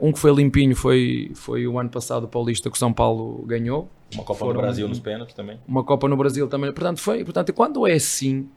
um 0.00 0.12
que 0.12 0.18
foi 0.18 0.32
limpinho 0.32 0.74
foi, 0.76 1.30
foi 1.34 1.66
o 1.66 1.78
ano 1.78 1.90
passado 1.90 2.24
o 2.24 2.28
Paulista 2.28 2.70
que 2.70 2.76
o 2.76 2.78
São 2.78 2.92
Paulo 2.92 3.44
ganhou, 3.46 3.88
Uma 4.14 4.24
Copa 4.24 4.38
Foram- 4.40 4.54
no 4.54 4.60
Brasil 4.60 4.88
nos 4.88 5.00
pênaltis 5.00 5.34
também. 5.34 5.58
uma 5.66 5.82
Copa 5.84 6.08
no 6.08 6.16
Brasil 6.16 6.46
também. 6.48 6.72
Portanto, 6.72 7.00
foi, 7.00 7.24
portanto, 7.24 7.52
quando 7.52 7.86
é 7.86 7.94
assim, 7.94 8.48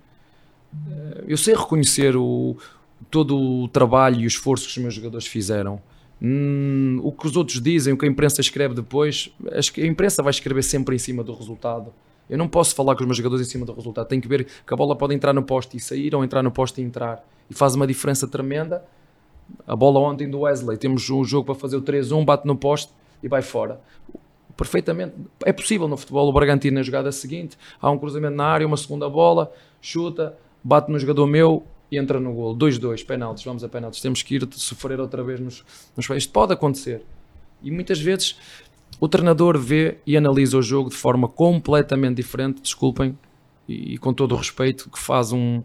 eh, 0.87 1.23
eu 1.27 1.37
sei 1.37 1.55
reconhecer 1.55 2.15
o, 2.15 2.55
todo 3.09 3.37
o 3.37 3.67
trabalho 3.67 4.21
e 4.21 4.25
o 4.25 4.27
esforço 4.27 4.65
que 4.65 4.71
os 4.71 4.77
meus 4.77 4.93
jogadores 4.93 5.27
fizeram. 5.27 5.81
Hum, 6.21 6.99
o 7.03 7.11
que 7.11 7.27
os 7.27 7.35
outros 7.35 7.61
dizem, 7.61 7.93
o 7.93 7.97
que 7.97 8.05
a 8.05 8.09
imprensa 8.09 8.41
escreve 8.41 8.73
depois, 8.73 9.33
a 9.51 9.85
imprensa 9.85 10.23
vai 10.23 10.31
escrever 10.31 10.63
sempre 10.63 10.95
em 10.95 10.99
cima 10.99 11.23
do 11.23 11.33
resultado. 11.33 11.93
Eu 12.29 12.37
não 12.37 12.47
posso 12.47 12.73
falar 12.73 12.95
com 12.95 13.01
os 13.01 13.05
meus 13.05 13.17
jogadores 13.17 13.47
em 13.47 13.49
cima 13.49 13.65
do 13.65 13.73
resultado. 13.73 14.07
Tenho 14.07 14.21
que 14.21 14.27
ver 14.27 14.45
que 14.45 14.73
a 14.73 14.75
bola 14.75 14.95
pode 14.95 15.13
entrar 15.13 15.33
no 15.33 15.43
poste 15.43 15.77
e 15.77 15.79
sair 15.79 16.15
ou 16.15 16.23
entrar 16.23 16.41
no 16.41 16.51
poste 16.51 16.81
e 16.81 16.83
entrar. 16.83 17.23
E 17.49 17.53
faz 17.53 17.75
uma 17.75 17.85
diferença 17.85 18.27
tremenda. 18.27 18.83
A 19.67 19.75
bola 19.75 19.99
ontem 19.99 20.27
do 20.27 20.39
Wesley, 20.39 20.77
temos 20.77 21.07
um 21.09 21.23
jogo 21.23 21.45
para 21.45 21.55
fazer 21.55 21.77
o 21.77 21.81
3-1, 21.83 22.25
bate 22.25 22.47
no 22.47 22.55
poste 22.55 22.91
e 23.21 23.27
vai 23.27 23.43
fora 23.43 23.79
perfeitamente. 24.55 25.13
É 25.43 25.53
possível 25.53 25.87
no 25.87 25.97
futebol. 25.97 26.27
O 26.27 26.33
Bragantino 26.33 26.75
na 26.75 26.83
jogada 26.83 27.11
seguinte, 27.11 27.57
há 27.81 27.89
um 27.91 27.97
cruzamento 27.97 28.35
na 28.35 28.45
área, 28.45 28.65
uma 28.65 28.77
segunda 28.77 29.09
bola, 29.09 29.51
chuta, 29.81 30.37
bate 30.63 30.91
no 30.91 30.97
jogador 30.97 31.27
meu 31.27 31.63
e 31.91 31.97
entra 31.97 32.19
no 32.19 32.33
gol. 32.33 32.55
2-2, 32.55 33.05
penaltis, 33.05 33.43
vamos 33.43 33.63
a 33.63 33.69
penaltis. 33.69 34.01
Temos 34.01 34.21
que 34.21 34.35
ir 34.35 34.47
sofrer 34.51 34.99
outra 34.99 35.23
vez 35.23 35.39
nos, 35.39 35.63
nos 35.95 36.09
Isto 36.09 36.31
pode 36.31 36.53
acontecer. 36.53 37.01
E 37.61 37.71
muitas 37.71 37.99
vezes 37.99 38.37
o 38.99 39.07
treinador 39.07 39.57
vê 39.57 39.97
e 40.05 40.15
analisa 40.15 40.57
o 40.57 40.61
jogo 40.61 40.89
de 40.89 40.95
forma 40.95 41.27
completamente 41.27 42.17
diferente, 42.17 42.61
desculpem, 42.61 43.17
e, 43.67 43.95
e 43.95 43.97
com 43.97 44.13
todo 44.13 44.33
o 44.33 44.37
respeito, 44.37 44.89
que 44.89 44.99
faz 44.99 45.31
um, 45.31 45.61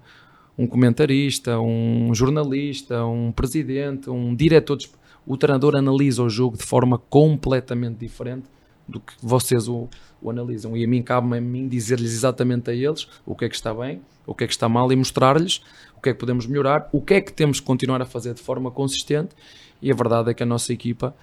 um 0.58 0.66
comentarista, 0.66 1.58
um 1.60 2.14
jornalista, 2.14 3.04
um 3.04 3.32
presidente, 3.32 4.10
um 4.10 4.34
diretor. 4.34 4.76
De... 4.76 4.88
O 5.26 5.36
treinador 5.36 5.76
analisa 5.76 6.22
o 6.22 6.28
jogo 6.28 6.56
de 6.56 6.64
forma 6.64 6.98
completamente 6.98 7.98
diferente 7.98 8.46
do 8.88 8.98
que 8.98 9.12
vocês 9.22 9.68
o, 9.68 9.88
o 10.20 10.30
analisam. 10.30 10.76
E 10.76 10.84
a 10.84 10.88
mim 10.88 11.02
cabe-me 11.02 11.38
a 11.38 11.40
mim 11.40 11.68
dizer-lhes 11.68 12.12
exatamente 12.12 12.70
a 12.70 12.74
eles 12.74 13.06
o 13.24 13.34
que 13.34 13.44
é 13.44 13.48
que 13.48 13.54
está 13.54 13.72
bem, 13.72 14.00
o 14.26 14.34
que 14.34 14.44
é 14.44 14.46
que 14.46 14.52
está 14.52 14.68
mal 14.68 14.90
e 14.90 14.96
mostrar-lhes 14.96 15.62
o 16.00 16.02
que 16.02 16.08
é 16.08 16.12
que 16.14 16.18
podemos 16.18 16.46
melhorar, 16.46 16.88
o 16.92 17.02
que 17.02 17.12
é 17.12 17.20
que 17.20 17.30
temos 17.30 17.60
que 17.60 17.66
continuar 17.66 18.00
a 18.00 18.06
fazer 18.06 18.32
de 18.32 18.40
forma 18.40 18.70
consistente. 18.70 19.36
E 19.82 19.92
a 19.92 19.94
verdade 19.94 20.30
é 20.30 20.34
que 20.34 20.42
a 20.42 20.46
nossa 20.46 20.72
equipa, 20.72 21.14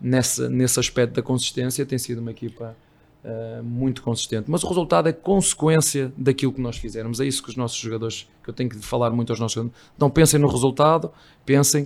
nessa, 0.00 0.48
nesse 0.48 0.78
aspecto 0.78 1.14
da 1.14 1.22
consistência, 1.22 1.84
tem 1.84 1.98
sido 1.98 2.20
uma 2.20 2.30
equipa 2.30 2.76
uh, 3.24 3.64
muito 3.64 4.00
consistente. 4.00 4.48
Mas 4.48 4.62
o 4.62 4.68
resultado 4.68 5.08
é 5.08 5.12
consequência 5.12 6.12
daquilo 6.16 6.52
que 6.52 6.60
nós 6.60 6.76
fizermos. 6.76 7.18
É 7.18 7.26
isso 7.26 7.42
que 7.42 7.48
os 7.48 7.56
nossos 7.56 7.76
jogadores, 7.76 8.28
que 8.44 8.50
eu 8.50 8.54
tenho 8.54 8.70
que 8.70 8.76
falar 8.78 9.10
muito 9.10 9.30
aos 9.30 9.40
nossos 9.40 9.56
jogadores, 9.56 9.82
não 9.98 10.08
pensem 10.08 10.38
no 10.38 10.46
resultado, 10.46 11.10
pensem 11.44 11.84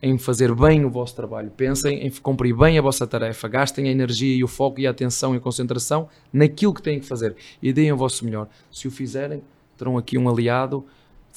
em 0.00 0.16
fazer 0.18 0.54
bem 0.54 0.84
o 0.84 0.90
vosso 0.90 1.16
trabalho, 1.16 1.50
pensem 1.50 2.06
em 2.06 2.10
cumprir 2.22 2.56
bem 2.56 2.78
a 2.78 2.82
vossa 2.82 3.08
tarefa, 3.08 3.48
gastem 3.48 3.88
a 3.88 3.90
energia 3.90 4.36
e 4.36 4.44
o 4.44 4.48
foco 4.48 4.78
e 4.78 4.86
a 4.86 4.90
atenção 4.90 5.34
e 5.34 5.38
a 5.38 5.40
concentração 5.40 6.08
naquilo 6.32 6.72
que 6.72 6.82
têm 6.82 7.00
que 7.00 7.06
fazer 7.06 7.34
e 7.60 7.72
deem 7.72 7.90
o 7.90 7.96
vosso 7.96 8.24
melhor. 8.24 8.48
Se 8.70 8.86
o 8.86 8.90
fizerem, 8.90 9.42
terão 9.76 9.98
aqui 9.98 10.16
um 10.16 10.28
aliado 10.28 10.86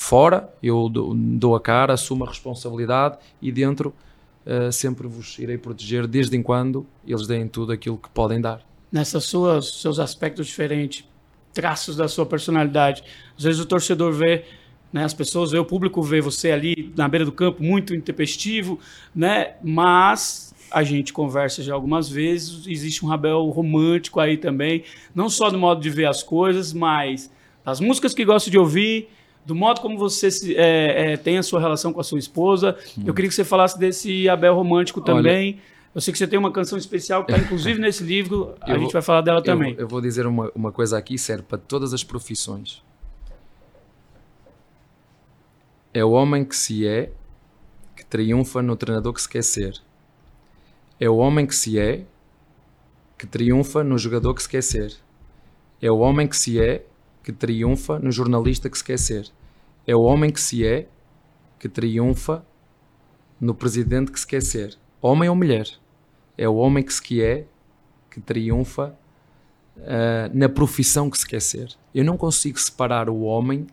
Fora, 0.01 0.49
eu 0.63 0.87
dou, 0.87 1.13
dou 1.13 1.55
a 1.55 1.59
cara, 1.59 1.93
assumo 1.93 2.23
a 2.23 2.29
responsabilidade 2.29 3.17
e 3.41 3.51
dentro 3.51 3.93
uh, 4.45 4.71
sempre 4.71 5.05
vos 5.09 5.37
irei 5.37 5.57
proteger 5.57 6.07
desde 6.07 6.37
em 6.37 6.41
quando 6.41 6.87
eles 7.05 7.27
deem 7.27 7.49
tudo 7.49 7.73
aquilo 7.73 7.97
que 7.97 8.09
podem 8.09 8.39
dar. 8.39 8.61
Nessas 8.89 9.25
suas 9.25 9.81
seus 9.81 9.99
aspectos 9.99 10.47
diferentes, 10.47 11.05
traços 11.53 11.97
da 11.97 12.07
sua 12.07 12.25
personalidade, 12.25 13.03
às 13.37 13.43
vezes 13.43 13.59
o 13.59 13.65
torcedor 13.65 14.13
vê 14.13 14.45
né, 14.91 15.03
as 15.03 15.13
pessoas 15.13 15.51
o 15.51 15.65
público 15.65 16.01
vê 16.01 16.21
você 16.21 16.49
ali 16.51 16.93
na 16.95 17.09
beira 17.09 17.25
do 17.25 17.31
campo 17.33 17.61
muito 17.61 17.93
intempestivo, 17.93 18.79
né? 19.13 19.55
Mas 19.61 20.55
a 20.71 20.81
gente 20.81 21.11
conversa 21.11 21.61
já 21.61 21.73
algumas 21.73 22.07
vezes, 22.07 22.65
existe 22.65 23.05
um 23.05 23.09
Rabel 23.09 23.45
romântico 23.49 24.21
aí 24.21 24.37
também, 24.37 24.85
não 25.13 25.29
só 25.29 25.51
no 25.51 25.59
modo 25.59 25.81
de 25.81 25.89
ver 25.89 26.05
as 26.05 26.23
coisas, 26.23 26.71
mas 26.71 27.29
as 27.65 27.81
músicas 27.81 28.13
que 28.13 28.23
gosta 28.23 28.49
de 28.49 28.57
ouvir, 28.57 29.09
do 29.45 29.55
modo 29.55 29.81
como 29.81 29.97
você 29.97 30.29
se, 30.29 30.55
é, 30.55 31.13
é, 31.13 31.17
tem 31.17 31.37
a 31.37 31.43
sua 31.43 31.59
relação 31.59 31.91
com 31.91 31.99
a 31.99 32.03
sua 32.03 32.19
esposa. 32.19 32.77
Hum. 32.97 33.03
Eu 33.07 33.13
queria 33.13 33.29
que 33.29 33.35
você 33.35 33.43
falasse 33.43 33.79
desse 33.79 34.27
Abel 34.29 34.55
romântico 34.55 35.01
também. 35.01 35.53
Olha, 35.53 35.69
eu 35.95 36.01
sei 36.01 36.11
que 36.11 36.17
você 36.17 36.27
tem 36.27 36.37
uma 36.37 36.51
canção 36.51 36.77
especial 36.77 37.25
que 37.25 37.31
está 37.31 37.43
inclusive 37.43 37.79
nesse 37.79 38.03
livro, 38.03 38.55
a 38.61 38.77
gente 38.77 38.93
vai 38.93 39.01
falar 39.01 39.21
dela 39.21 39.41
também. 39.41 39.75
Eu 39.77 39.87
vou 39.87 40.01
dizer 40.01 40.27
uma, 40.27 40.51
uma 40.53 40.71
coisa 40.71 40.97
aqui, 40.97 41.17
serve 41.17 41.43
para 41.43 41.57
todas 41.57 41.93
as 41.93 42.03
profissões. 42.03 42.83
É 45.93 46.05
o 46.05 46.11
homem 46.11 46.45
que 46.45 46.55
se 46.55 46.87
é 46.87 47.11
que 47.95 48.05
triunfa 48.05 48.61
no 48.61 48.75
treinador 48.75 49.13
que 49.13 49.21
se 49.21 49.27
quer 49.27 49.43
ser. 49.43 49.81
É 50.99 51.09
o 51.09 51.17
homem 51.17 51.47
que 51.47 51.55
se 51.55 51.79
é 51.79 52.05
que 53.17 53.25
triunfa 53.25 53.83
no 53.83 53.97
jogador 53.97 54.33
que 54.33 54.43
se 54.43 54.49
quer 54.49 54.61
ser. 54.61 54.95
É 55.81 55.89
o 55.89 55.97
homem 55.97 56.27
que 56.27 56.37
se 56.37 56.61
é 56.61 56.85
que 57.23 57.31
triunfa 57.31 57.99
no 57.99 58.11
jornalista 58.11 58.69
que 58.69 58.77
se 58.77 58.83
quer 58.83 58.99
ser. 58.99 59.31
É 59.85 59.95
o 59.95 60.01
homem 60.01 60.31
que 60.31 60.39
se 60.39 60.65
é 60.65 60.87
que 61.57 61.67
triunfa 61.67 62.45
no 63.39 63.53
presidente 63.53 64.11
que 64.11 64.19
se 64.19 64.27
quer 64.27 64.41
ser. 64.41 64.77
Homem 65.01 65.29
ou 65.29 65.35
mulher. 65.35 65.67
É 66.37 66.47
o 66.47 66.55
homem 66.55 66.83
que 66.83 66.93
se 66.93 67.21
é 67.21 67.45
que 68.09 68.19
triunfa 68.19 68.97
uh, 69.77 70.37
na 70.37 70.49
profissão 70.49 71.09
que 71.09 71.17
se 71.17 71.27
quer 71.27 71.41
ser. 71.41 71.75
Eu 71.93 72.03
não 72.03 72.17
consigo 72.17 72.59
separar 72.59 73.09
o 73.09 73.21
homem 73.21 73.67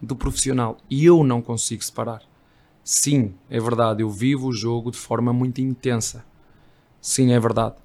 do 0.00 0.16
profissional. 0.16 0.78
E 0.90 1.04
eu 1.04 1.22
não 1.22 1.40
consigo 1.40 1.82
separar. 1.82 2.22
Sim, 2.84 3.34
é 3.48 3.60
verdade, 3.60 4.02
eu 4.02 4.10
vivo 4.10 4.48
o 4.48 4.52
jogo 4.52 4.90
de 4.90 4.98
forma 4.98 5.32
muito 5.32 5.60
intensa. 5.60 6.24
Sim, 7.00 7.32
é 7.32 7.38
verdade. 7.38 7.76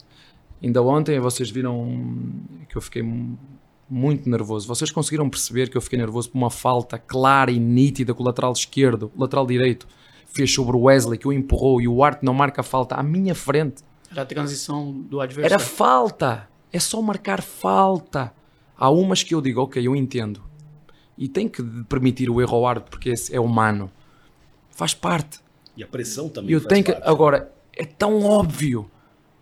Ainda 0.61 0.81
ontem 0.81 1.19
vocês 1.19 1.51
viram 1.51 1.99
que 2.67 2.75
eu 2.75 2.81
fiquei 2.81 3.03
muito 3.89 4.29
nervoso. 4.29 4.67
Vocês 4.67 4.91
conseguiram 4.91 5.29
perceber 5.29 5.69
que 5.69 5.77
eu 5.77 5.81
fiquei 5.81 5.97
nervoso 5.97 6.29
por 6.29 6.37
uma 6.37 6.49
falta 6.49 6.97
clara 6.97 7.51
e 7.51 7.59
nítida 7.59 8.13
com 8.13 8.23
o 8.23 8.25
lateral 8.25 8.51
esquerdo, 8.51 9.11
o 9.15 9.21
lateral 9.21 9.45
direito 9.45 9.87
fez 10.27 10.53
sobre 10.53 10.75
o 10.75 10.81
Wesley, 10.81 11.17
que 11.17 11.27
o 11.27 11.33
empurrou 11.33 11.81
e 11.81 11.87
o 11.87 12.03
Arte 12.03 12.23
não 12.23 12.33
marca 12.33 12.61
falta 12.61 12.95
à 12.95 13.03
minha 13.03 13.33
frente. 13.33 13.83
Era 14.11 14.21
a 14.21 14.25
transição 14.25 14.91
do 14.91 15.19
adversário. 15.19 15.53
Era 15.53 15.59
falta. 15.59 16.49
É 16.71 16.79
só 16.79 17.01
marcar 17.01 17.41
falta. 17.41 18.33
Há 18.77 18.89
umas 18.89 19.23
que 19.23 19.33
eu 19.33 19.41
digo, 19.41 19.61
ok, 19.61 19.85
eu 19.85 19.95
entendo 19.95 20.47
e 21.17 21.27
tem 21.27 21.49
que 21.49 21.63
permitir 21.89 22.29
o 22.29 22.39
erro 22.39 22.57
ao 22.57 22.67
árbitro 22.67 22.91
porque 22.91 23.13
é 23.31 23.39
humano. 23.39 23.91
Faz 24.69 24.93
parte. 24.93 25.39
E 25.75 25.83
a 25.83 25.87
pressão 25.87 26.29
também 26.29 26.51
eu 26.51 26.61
tenho 26.61 26.85
parte. 26.85 27.01
Que, 27.01 27.09
agora, 27.09 27.51
é 27.75 27.85
tão 27.85 28.23
óbvio 28.23 28.89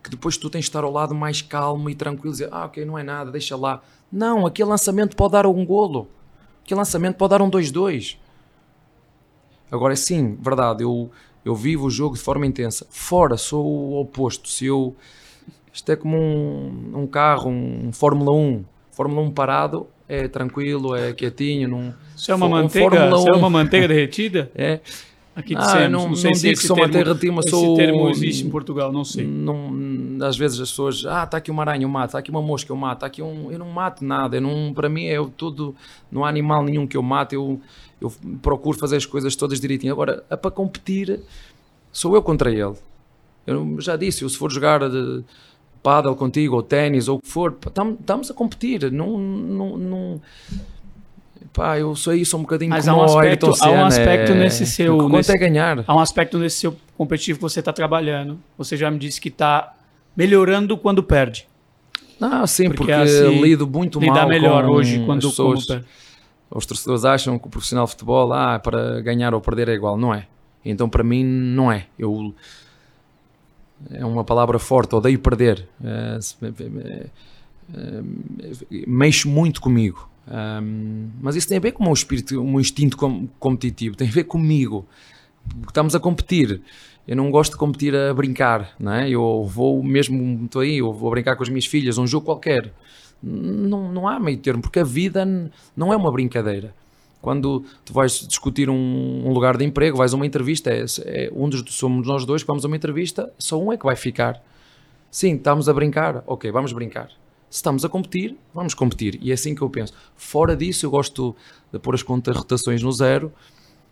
que 0.01 0.09
depois 0.09 0.37
tu 0.37 0.49
tens 0.49 0.61
de 0.61 0.69
estar 0.69 0.83
ao 0.83 0.91
lado 0.91 1.13
mais 1.13 1.41
calmo 1.41 1.89
e 1.89 1.95
tranquilo 1.95 2.29
e 2.29 2.31
dizer, 2.31 2.49
ah, 2.51 2.65
ok, 2.65 2.85
não 2.85 2.97
é 2.97 3.03
nada, 3.03 3.31
deixa 3.31 3.57
lá. 3.57 3.81
Não, 4.11 4.45
aquele 4.45 4.69
lançamento 4.69 5.15
pode 5.15 5.33
dar 5.33 5.45
um 5.45 5.65
golo. 5.65 6.07
Aquele 6.63 6.79
lançamento 6.79 7.15
pode 7.15 7.31
dar 7.31 7.41
um 7.41 7.49
2-2. 7.49 8.17
Agora, 9.71 9.95
sim, 9.95 10.37
verdade, 10.41 10.83
eu, 10.83 11.11
eu 11.43 11.55
vivo 11.55 11.87
o 11.87 11.89
jogo 11.89 12.15
de 12.15 12.21
forma 12.21 12.45
intensa. 12.45 12.87
Fora, 12.89 13.37
sou 13.37 13.65
o 13.65 13.99
oposto. 13.99 14.49
Se 14.49 14.65
eu... 14.65 14.95
Isto 15.73 15.91
é 15.91 15.95
como 15.95 16.17
um, 16.17 16.91
um 16.95 17.07
carro, 17.07 17.49
um 17.49 17.91
Fórmula 17.91 18.31
1. 18.31 18.63
Fórmula 18.91 19.21
1 19.27 19.31
parado, 19.31 19.87
é 20.07 20.27
tranquilo, 20.27 20.95
é 20.95 21.11
quietinho. 21.11 21.67
Não, 21.67 21.93
isso 22.15 22.31
é 22.31 22.35
uma 22.35 22.47
manteiga? 22.47 23.09
Isso 23.09 23.27
é 23.27 23.33
uma 23.33 23.49
manteiga 23.49 23.87
derretida? 23.89 24.49
É. 24.55 24.79
Aqui 25.35 25.53
ah, 25.53 25.59
dissemos, 25.59 25.91
não, 25.91 26.07
não, 26.07 26.15
sei 26.15 26.29
não 26.29 26.35
se 26.35 26.47
digo 26.47 26.59
que 26.61 26.65
sou 26.65 26.77
manteiga 26.77 27.03
derretida, 27.03 27.33
mas 27.33 27.49
sou... 27.49 27.73
Esse 27.73 27.75
termo 27.75 28.09
existe 28.09 28.45
em 28.45 28.49
Portugal, 28.49 28.89
não 28.89 29.03
sei. 29.03 29.27
Não, 29.27 29.69
às 30.25 30.37
vezes 30.37 30.61
as 30.61 30.69
pessoas, 30.69 31.05
ah, 31.05 31.25
está 31.25 31.37
aqui 31.37 31.51
uma 31.51 31.61
aranha, 31.61 31.83
eu 31.83 31.89
mato, 31.89 32.05
está 32.05 32.19
aqui 32.19 32.31
uma 32.31 32.41
mosca, 32.41 32.71
eu 32.71 32.77
mato, 32.77 32.99
está 32.99 33.07
aqui 33.07 33.21
um... 33.21 33.51
Eu 33.51 33.59
não 33.59 33.67
mato 33.67 34.05
nada, 34.05 34.37
eu 34.37 34.41
não, 34.41 34.73
para 34.73 34.87
mim 34.87 35.07
é 35.07 35.17
tudo... 35.35 35.75
Não 36.09 36.23
há 36.23 36.29
animal 36.29 36.63
nenhum 36.63 36.87
que 36.87 36.95
eu 36.95 37.03
mate, 37.03 37.35
eu, 37.35 37.59
eu 37.99 38.13
procuro 38.41 38.77
fazer 38.77 38.95
as 38.95 39.05
coisas 39.05 39.35
todas 39.35 39.59
direitinho. 39.59 39.91
Agora, 39.91 40.23
é 40.29 40.37
para 40.37 40.51
competir, 40.51 41.19
sou 41.91 42.15
eu 42.15 42.23
contra 42.23 42.49
ele. 42.49 42.75
Eu 43.45 43.81
já 43.81 43.97
disse, 43.97 44.23
eu 44.23 44.29
se 44.29 44.37
for 44.37 44.49
jogar... 44.49 44.89
De, 44.89 45.23
paddle 45.83 46.15
contigo, 46.15 46.55
ou 46.55 46.63
ténis, 46.63 47.07
ou 47.07 47.17
o 47.17 47.21
que 47.21 47.27
for, 47.27 47.55
estamos 47.63 48.31
a 48.31 48.33
competir, 48.33 48.91
não, 48.91 49.19
não, 49.19 49.77
não 49.77 50.21
pá, 51.55 51.79
eu 51.79 51.95
sou 51.95 52.13
isso 52.13 52.35
um 52.35 52.41
bocadinho 52.41 52.69
Mas 52.69 52.87
há 52.87 52.95
um 52.95 53.01
aspecto, 53.01 53.53
há 53.61 53.69
um 53.71 53.85
aspecto 53.85 54.31
é... 54.33 54.35
nesse 54.35 54.65
seu... 54.65 54.97
Quanto 54.97 55.13
nesse, 55.13 55.31
é 55.31 55.37
ganhar? 55.37 55.83
Há 55.87 55.95
um 55.95 55.99
aspecto 55.99 56.37
nesse 56.37 56.59
seu 56.59 56.75
competitivo 56.97 57.39
que 57.39 57.43
você 57.43 57.59
está 57.59 57.71
trabalhando, 57.71 58.37
você 58.57 58.75
já 58.75 58.91
me 58.91 58.99
disse 58.99 59.21
que 59.21 59.29
está 59.29 59.73
melhorando 60.15 60.77
quando 60.77 61.01
perde. 61.01 61.47
Ah, 62.19 62.45
sim, 62.45 62.65
porque, 62.65 62.77
porque 62.77 62.91
assim, 62.91 63.41
lido 63.41 63.65
muito 63.67 63.99
mal 64.01 64.27
melhor 64.27 64.65
hoje 64.65 65.03
quando, 65.05 65.27
pessoas, 65.27 65.65
quando 65.65 65.85
Os 66.49 66.65
torcedores 66.65 67.05
acham 67.05 67.39
que 67.39 67.47
o 67.47 67.49
profissional 67.49 67.85
de 67.85 67.91
futebol, 67.91 68.31
ah, 68.33 68.59
para 68.59 69.01
ganhar 69.01 69.33
ou 69.33 69.41
perder 69.41 69.69
é 69.69 69.73
igual, 69.73 69.97
não 69.97 70.13
é. 70.13 70.27
Então 70.63 70.89
para 70.89 71.03
mim 71.03 71.23
não 71.23 71.71
é. 71.71 71.85
Eu 71.97 72.33
é 73.91 74.05
uma 74.05 74.23
palavra 74.23 74.57
forte, 74.57 74.95
odeio 74.95 75.19
perder. 75.19 75.67
Uh, 75.81 76.19
mexo 78.87 79.29
muito 79.29 79.61
comigo. 79.61 80.09
Um, 80.27 81.09
mas 81.21 81.35
isso 81.35 81.47
tem 81.47 81.57
a 81.57 81.61
ver 81.61 81.71
com 81.71 81.83
o 81.83 81.85
meu 81.85 81.93
espírito, 81.93 82.41
o 82.41 82.47
meu 82.47 82.59
instinto 82.59 82.97
competitivo, 83.39 83.95
tem 83.95 84.07
a 84.07 84.11
ver 84.11 84.23
comigo. 84.23 84.85
Estamos 85.67 85.95
a 85.95 85.99
competir. 85.99 86.61
Eu 87.07 87.15
não 87.15 87.29
gosto 87.29 87.51
de 87.51 87.57
competir 87.57 87.95
a 87.95 88.11
brincar, 88.13 88.73
não 88.79 88.91
é? 88.91 89.09
Eu 89.09 89.43
vou 89.43 89.83
mesmo, 89.83 90.45
estou 90.45 90.61
aí, 90.61 90.79
eu 90.79 90.91
vou 90.91 91.11
brincar 91.11 91.35
com 91.35 91.43
as 91.43 91.49
minhas 91.49 91.65
filhas, 91.65 91.99
um 91.99 92.07
jogo 92.07 92.25
qualquer. 92.25 92.73
Não, 93.21 93.91
não 93.91 94.07
há 94.07 94.19
meio 94.19 94.37
termo, 94.37 94.61
porque 94.61 94.79
a 94.79 94.83
vida 94.83 95.23
não 95.77 95.93
é 95.93 95.95
uma 95.95 96.11
brincadeira. 96.11 96.73
Quando 97.21 97.63
tu 97.83 97.93
vais 97.93 98.27
discutir 98.27 98.69
um, 98.69 99.23
um 99.25 99.31
lugar 99.31 99.57
de 99.57 99.63
emprego, 99.63 99.97
vais 99.97 100.13
a 100.13 100.15
uma 100.15 100.25
entrevista, 100.25 100.71
é, 100.71 100.85
é, 101.05 101.31
um 101.33 101.47
dos, 101.47 101.63
somos 101.75 102.07
nós 102.07 102.25
dois 102.25 102.41
que 102.41 102.47
vamos 102.47 102.65
a 102.65 102.67
uma 102.67 102.75
entrevista, 102.75 103.31
só 103.37 103.61
um 103.61 103.71
é 103.71 103.77
que 103.77 103.85
vai 103.85 103.95
ficar. 103.95 104.41
Sim, 105.11 105.35
estamos 105.35 105.69
a 105.69 105.73
brincar, 105.73 106.23
ok, 106.25 106.51
vamos 106.51 106.73
brincar. 106.73 107.09
Se 107.55 107.59
estamos 107.59 107.85
a 107.85 107.89
competir, 107.89 108.35
vamos 108.53 108.73
competir. 108.73 109.17
E 109.21 109.31
é 109.31 109.33
assim 109.33 109.55
que 109.55 109.61
eu 109.61 109.69
penso. 109.69 109.93
Fora 110.17 110.57
disso, 110.57 110.85
eu 110.85 110.89
gosto 110.89 111.33
de 111.71 111.79
pôr 111.79 111.95
as 111.95 112.01
rotações 112.01 112.83
no 112.83 112.91
zero, 112.91 113.31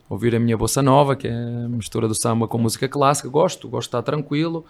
ouvir 0.10 0.36
a 0.36 0.40
minha 0.40 0.58
bossa 0.58 0.82
nova, 0.82 1.16
que 1.16 1.30
é 1.30 1.32
a 1.32 1.70
mistura 1.70 2.06
do 2.06 2.14
samba 2.14 2.46
com 2.46 2.58
música 2.58 2.90
clássica. 2.90 3.30
Gosto, 3.30 3.70
gosto 3.70 3.88
de 3.88 3.88
estar 3.88 4.02
tranquilo, 4.02 4.66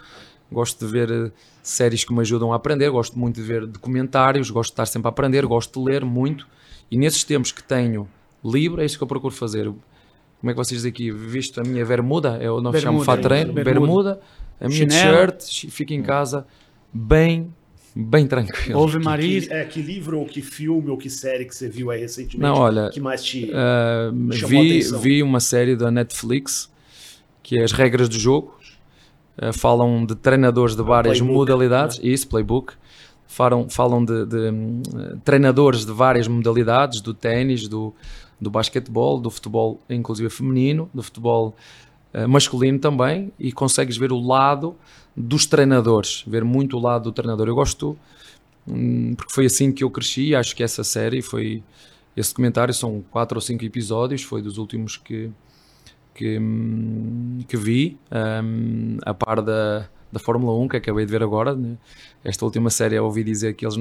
gosto 0.52 0.86
de 0.86 0.92
ver 0.92 1.10
eh, 1.10 1.32
séries 1.64 2.04
que 2.04 2.14
me 2.14 2.20
ajudam 2.20 2.54
a 2.54 2.58
aprender, 2.58 2.88
gosto 2.92 3.18
muito 3.18 3.38
de 3.38 3.42
ver 3.42 3.66
documentários, 3.66 4.52
gosto 4.52 4.70
de 4.70 4.74
estar 4.74 4.86
sempre 4.86 5.08
a 5.08 5.10
aprender, 5.10 5.44
gosto 5.48 5.80
de 5.80 5.90
ler 5.90 6.06
muito. 6.06 6.48
E 6.92 6.96
nesses 6.96 7.24
tempos 7.24 7.52
que 7.52 7.64
tenho 7.64 8.08
livre, 8.46 8.84
é 8.84 8.86
isso 8.86 8.96
que 8.96 9.04
eu 9.04 9.08
procuro 9.08 9.34
fazer. 9.34 9.66
Como 9.66 10.52
é 10.52 10.54
que 10.54 10.56
vocês 10.56 10.78
dizem 10.82 10.92
aqui? 10.92 11.10
Visto 11.10 11.60
a 11.60 11.64
minha 11.64 11.84
bermuda, 11.84 12.38
é 12.40 12.52
o 12.52 12.62
novo 12.62 12.80
chamo 12.80 13.04
fato 13.04 13.24
treino, 13.24 13.54
bermuda, 13.54 13.74
bermuda, 13.74 14.22
a 14.62 14.68
minha 14.68 14.88
t-shirt, 14.88 15.72
fico 15.72 15.94
em 15.94 16.04
casa 16.04 16.46
bem, 16.94 17.52
bem 17.96 18.28
tranquilo. 18.28 18.80
Ouve 18.80 19.00
Maria. 19.00 19.42
Que, 19.42 19.54
é, 19.54 19.66
que 19.66 19.82
livro 19.82 20.20
ou 20.20 20.26
que 20.26 20.42
filme 20.42 20.90
ou 20.90 20.98
que 20.98 21.10
série 21.10 21.46
que 21.46 21.56
você 21.56 21.70
viu 21.70 21.92
aí 21.92 22.02
recentemente? 22.02 22.38
Não, 22.38 22.56
olha, 22.56 22.90
que 22.90 23.00
mais 23.00 23.24
te 23.24 23.46
uh, 23.46 24.48
vi, 24.48 24.82
vi 25.00 25.24
uma 25.24 25.40
série 25.40 25.76
da 25.76 25.92
Netflix 25.92 26.72
que 27.44 27.60
é 27.60 27.64
As 27.64 27.72
Regras 27.72 28.08
do 28.08 28.18
Jogo. 28.18 28.58
Uh, 29.38 29.52
falam 29.52 30.06
de 30.06 30.16
treinadores 30.16 30.76
de 30.76 30.84
várias 30.84 31.18
playbook, 31.18 31.38
modalidades. 31.38 32.00
Né? 32.00 32.10
Isso, 32.10 32.28
playbook 32.28 32.74
falam, 33.28 33.70
falam 33.70 34.04
de, 34.06 34.26
de 34.26 34.52
um, 34.52 34.82
treinadores 35.24 35.86
de 35.86 35.92
várias 35.92 36.28
modalidades, 36.28 37.02
do 37.02 37.14
ténis, 37.14 37.68
do, 37.68 37.94
do 38.40 38.50
basquetebol, 38.50 39.20
do 39.20 39.30
futebol 39.30 39.82
inclusive 39.90 40.30
feminino, 40.30 40.90
do 40.94 41.02
futebol 41.02 41.56
uh, 42.14 42.28
masculino 42.28 42.80
também, 42.80 43.32
e 43.40 43.52
consegues 43.52 43.98
ver 43.98 44.12
o 44.12 44.20
lado 44.20 44.76
dos 45.16 45.46
treinadores, 45.46 46.24
ver 46.26 46.44
muito 46.44 46.78
o 46.78 46.80
lado 46.80 47.06
do 47.06 47.12
treinador. 47.12 47.48
Eu 47.48 47.56
gosto, 47.56 47.98
um, 48.68 49.14
porque 49.16 49.34
foi 49.34 49.46
assim 49.46 49.72
que 49.72 49.84
eu 49.84 49.90
cresci, 49.90 50.36
acho 50.36 50.56
que 50.56 50.64
essa 50.64 50.84
série 50.84 51.22
foi, 51.22 51.64
esse 52.16 52.32
documentário 52.32 52.74
são 52.74 53.04
quatro 53.12 53.38
ou 53.38 53.42
cinco 53.42 53.64
episódios, 53.64 54.24
foi 54.24 54.42
dos 54.42 54.58
últimos 54.58 54.98
que, 54.98 55.30
que, 56.14 56.40
hum, 56.40 57.40
que 57.48 57.58
vi, 57.58 57.98
um, 58.12 58.98
a 59.04 59.14
par 59.14 59.42
da, 59.42 59.88
da 60.12 60.20
Fórmula 60.20 60.58
1 60.60 60.68
que 60.68 60.78
acabei 60.78 61.06
de 61.06 61.12
ver 61.12 61.24
agora. 61.24 61.56
Né? 61.56 61.78
Esta 62.24 62.46
última 62.46 62.70
série 62.70 62.96
eu 62.96 63.06
ouvi 63.06 63.24
dizer 63.24 63.54
que 63.54 63.66
eles 63.66 63.78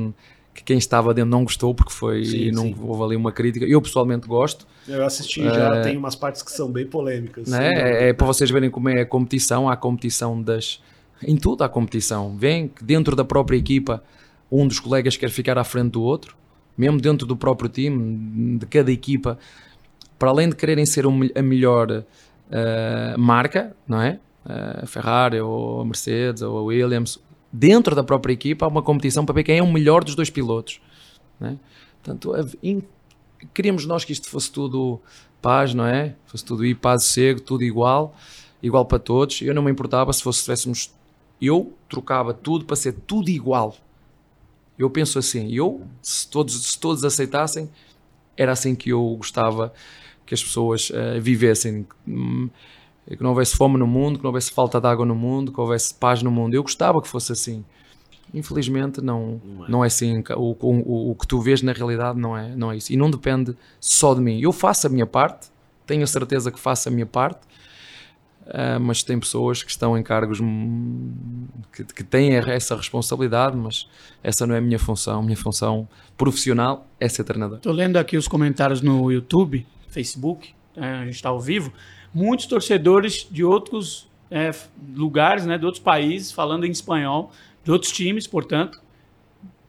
que 0.55 0.63
quem 0.63 0.77
estava 0.77 1.15
dentro 1.15 1.31
não 1.31 1.45
gostou 1.45 1.75
porque 1.75 1.93
foi 1.93 2.25
sim, 2.27 2.51
não 2.51 2.65
sim. 2.65 2.77
houve 2.83 3.03
ali 3.05 3.17
uma 3.17 3.33
crítica. 3.33 3.65
Eu 3.65 3.81
pessoalmente 3.81 4.27
gosto. 4.29 4.67
Eu 4.87 5.05
assisti 5.05 5.43
já, 5.43 5.81
uh, 5.81 5.83
tem 5.83 5.97
umas 5.97 6.15
partes 6.15 6.43
que 6.43 6.53
são 6.53 6.71
bem 6.71 6.87
polêmicas. 6.87 7.49
Né? 7.49 7.71
É, 7.75 8.09
é 8.09 8.13
para 8.13 8.27
vocês 8.27 8.51
verem 8.51 8.71
como 8.71 8.89
é 8.91 9.01
a 9.01 9.07
competição, 9.07 9.69
há 9.69 9.73
a 9.73 9.77
competição 9.77 10.43
das 10.43 10.81
em 11.27 11.37
tudo 11.37 11.65
há 11.65 11.69
competição. 11.69 12.37
Vem 12.37 12.69
que 12.69 12.85
dentro 12.85 13.15
da 13.17 13.25
própria 13.25 13.57
equipa 13.57 14.03
um 14.51 14.67
dos 14.67 14.79
colegas 14.79 15.17
quer 15.17 15.31
ficar 15.31 15.57
à 15.57 15.65
frente 15.65 15.93
do 15.93 16.03
outro, 16.03 16.37
mesmo 16.77 17.01
dentro 17.01 17.27
do 17.27 17.37
próprio 17.37 17.69
time, 17.69 18.59
de 18.59 18.67
cada 18.67 18.91
equipa, 18.91 19.39
para 20.19 20.31
além 20.31 20.49
de 20.49 20.57
quererem 20.57 20.87
ser 20.87 21.05
a 21.07 21.43
melhor 21.43 21.91
uh, 21.91 23.19
marca, 23.19 23.75
não 23.89 24.01
é? 24.01 24.19
A 24.45 24.85
uh, 24.85 24.87
Ferrari 24.87 25.41
ou 25.41 25.81
a 25.81 25.85
Mercedes 25.85 26.43
ou 26.43 26.59
a 26.59 26.63
Williams, 26.63 27.19
dentro 27.53 27.95
da 27.95 28.03
própria 28.03 28.33
equipa 28.33 28.65
há 28.65 28.69
uma 28.69 28.83
competição 28.83 29.25
para 29.25 29.35
ver 29.35 29.45
quem 29.45 29.59
é 29.59 29.63
o 29.63 29.71
melhor 29.71 30.03
dos 30.03 30.15
dois 30.15 30.31
pilotos. 30.31 30.81
Né? 31.39 31.59
Portanto, 32.03 32.33
in, 32.63 32.83
queríamos 33.53 33.85
nós 33.87 34.05
que 34.05 34.13
isto 34.13 34.29
fosse 34.29 34.51
tudo 34.51 35.01
paz, 35.41 35.75
não 35.75 35.87
é? 35.87 36.15
Fosse 36.27 36.45
tudo 36.45 36.65
ir 36.65 36.77
paz 36.77 37.05
e 37.05 37.09
cego, 37.09 37.41
tudo 37.41 37.63
igual, 37.63 38.15
igual 38.63 38.85
para 38.85 38.99
todos. 38.99 39.43
Eu 39.43 39.55
não 39.55 39.63
me 39.63 39.71
importava 39.71 40.13
se 40.13 40.23
fosse 40.23 40.39
estivéssemos. 40.39 40.91
Eu 41.43 41.75
trocava 41.89 42.33
tudo 42.33 42.65
para 42.65 42.77
ser 42.77 42.93
tudo 42.93 43.29
igual. 43.29 43.75
Eu 44.79 44.89
penso 44.89 45.19
assim, 45.19 45.53
eu, 45.53 45.83
se 46.01 46.29
todos, 46.29 46.71
se 46.71 46.79
todos 46.79 47.05
aceitassem, 47.05 47.69
era 48.37 48.53
assim 48.53 48.77
que 48.77 48.91
eu 48.91 49.17
gostava 49.17 49.73
que 50.25 50.33
as 50.33 50.43
pessoas 50.43 50.91
uh, 50.91 51.21
vivessem. 51.21 51.85
Hum, 52.07 52.49
que 53.05 53.23
não 53.23 53.31
houvesse 53.31 53.57
fome 53.57 53.77
no 53.77 53.87
mundo, 53.87 54.19
que 54.19 54.25
não 54.25 54.31
houvesse 54.31 54.53
falta 54.53 54.81
de 54.81 54.87
água 54.87 55.05
no 55.05 55.15
mundo, 55.15 55.53
que 55.53 55.61
houvesse 55.61 55.93
paz 55.93 56.23
no 56.23 56.31
mundo. 56.31 56.55
Eu 56.55 56.63
gostava 56.63 57.03
que 57.03 57.09
fosse 57.09 57.33
assim. 57.33 57.65
Infelizmente 58.33 59.01
não, 59.01 59.41
não 59.45 59.65
é, 59.65 59.71
não 59.71 59.85
é 59.85 59.87
assim. 59.89 60.23
O, 60.37 60.57
o, 60.61 61.11
o 61.11 61.15
que 61.17 61.27
tu 61.27 61.41
vês 61.41 61.61
na 61.63 61.73
realidade 61.73 62.19
não 62.19 62.37
é, 62.37 62.55
não 62.55 62.71
é 62.71 62.77
isso. 62.77 62.93
E 62.93 62.97
não 62.97 63.11
depende 63.11 63.57
só 63.81 64.15
de 64.15 64.21
mim. 64.21 64.41
Eu 64.41 64.53
faço 64.53 64.87
a 64.87 64.91
minha 64.91 65.07
parte, 65.07 65.49
tenho 65.85 66.05
a 66.05 66.07
certeza 66.07 66.51
que 66.51 66.59
faço 66.59 66.89
a 66.89 66.93
minha 66.93 67.05
parte, 67.05 67.41
uh, 68.47 68.81
mas 68.81 69.03
tem 69.03 69.19
pessoas 69.19 69.63
que 69.63 69.71
estão 69.71 69.97
em 69.97 70.03
cargos 70.03 70.39
que, 71.73 71.85
que 71.85 72.05
têm 72.05 72.37
essa 72.37 72.77
responsabilidade, 72.77 73.57
mas 73.57 73.89
essa 74.23 74.47
não 74.47 74.55
é 74.55 74.59
a 74.59 74.61
minha 74.61 74.79
função. 74.79 75.23
Minha 75.23 75.37
função 75.37 75.89
profissional 76.17 76.87
é 77.01 77.09
ser 77.09 77.25
treinador. 77.25 77.59
Estou 77.59 77.73
lendo 77.73 77.97
aqui 77.97 78.17
os 78.17 78.29
comentários 78.29 78.81
no 78.81 79.11
YouTube, 79.11 79.67
Facebook, 79.89 80.51
é, 80.77 80.85
a 80.85 81.05
gente 81.05 81.17
está 81.17 81.29
ao 81.29 81.41
vivo 81.41 81.73
muitos 82.15 82.47
torcedores 82.47 83.27
de 83.31 83.43
outros 83.43 84.09
é, 84.31 84.51
lugares, 84.95 85.47
né, 85.47 85.57
de 85.57 85.65
outros 85.65 85.83
países, 85.83 86.31
falando 86.31 86.67
em 86.67 86.71
espanhol, 86.71 87.33
de 87.65 87.71
outros 87.71 87.93
times, 87.93 88.27
portanto, 88.27 88.81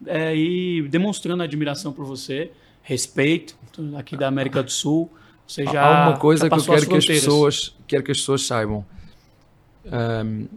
é, 0.05 0.35
e 0.35 0.81
demonstrando 0.89 1.43
admiração 1.43 1.93
por 1.93 2.05
você, 2.05 2.51
respeito 2.81 3.55
aqui 3.97 4.17
da 4.17 4.27
América 4.27 4.61
do 4.61 4.71
Sul. 4.71 5.09
Você 5.47 5.65
já, 5.65 5.85
Há 5.85 6.09
uma 6.09 6.17
coisa 6.17 6.49
que 6.49 6.55
eu 6.55 6.63
quero 6.63 6.87
que 6.87 6.95
as 6.95 7.05
pessoas, 7.05 7.75
quero 7.87 8.03
que 8.03 8.11
as 8.11 8.17
pessoas 8.17 8.45
saibam. 8.45 8.85
Um, 9.85 10.47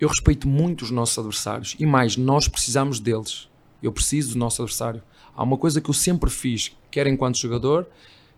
eu 0.00 0.08
respeito 0.08 0.46
muito 0.48 0.82
os 0.82 0.90
nossos 0.90 1.18
adversários 1.18 1.76
e 1.78 1.86
mais, 1.86 2.16
nós 2.16 2.48
precisamos 2.48 3.00
deles. 3.00 3.48
Eu 3.82 3.92
preciso 3.92 4.32
do 4.32 4.38
nosso 4.38 4.62
adversário. 4.62 5.02
Há 5.36 5.42
uma 5.42 5.56
coisa 5.56 5.80
que 5.80 5.90
eu 5.90 5.94
sempre 5.94 6.30
fiz, 6.30 6.72
quer 6.90 7.06
enquanto 7.06 7.38
jogador, 7.38 7.86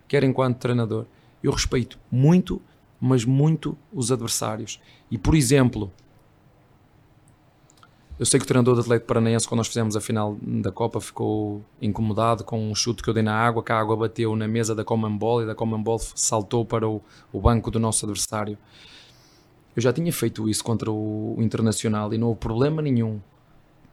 quer 0.09 0.24
enquanto 0.24 0.59
treinador 0.59 1.07
eu 1.42 1.53
respeito 1.53 1.99
muito, 2.11 2.61
mas 3.01 3.24
muito 3.24 3.76
os 3.92 4.11
adversários. 4.11 4.80
E, 5.11 5.16
por 5.16 5.34
exemplo, 5.34 5.92
eu 8.19 8.25
sei 8.25 8.41
que 8.41 8.45
o 8.45 8.47
treinador 8.47 8.75
do 8.75 8.81
Atlético 8.81 9.07
Paranaense, 9.07 9.47
quando 9.47 9.59
nós 9.59 9.69
fizemos 9.69 9.95
a 9.97 10.01
final 10.01 10.37
da 10.41 10.73
Copa, 10.73 11.01
ficou 11.01 11.62
incomodado 11.81 12.45
com 12.45 12.71
um 12.71 12.75
chute 12.75 13.03
que 13.03 13.11
eu 13.11 13.14
dei 13.14 13.23
na 13.23 13.35
água, 13.35 13.62
que 13.62 13.73
a 13.73 13.79
água 13.79 13.97
bateu 13.97 14.35
na 14.35 14.49
mesa 14.49 14.75
da 14.75 14.85
Common 14.85 15.17
Ball 15.17 15.43
e 15.43 15.47
da 15.47 15.55
Common 15.55 15.83
Ball 15.83 15.99
saltou 15.99 16.64
para 16.64 16.89
o, 16.89 17.03
o 17.33 17.41
banco 17.41 17.71
do 17.71 17.79
nosso 17.79 18.07
adversário. 18.07 18.57
Eu 19.77 19.83
já 19.83 19.93
tinha 19.93 20.11
feito 20.12 20.49
isso 20.49 20.64
contra 20.64 20.91
o, 20.91 21.35
o 21.37 21.43
Internacional 21.43 22.12
e 22.14 22.19
não 22.19 22.29
houve 22.29 22.41
problema 22.41 22.81
nenhum 22.81 23.21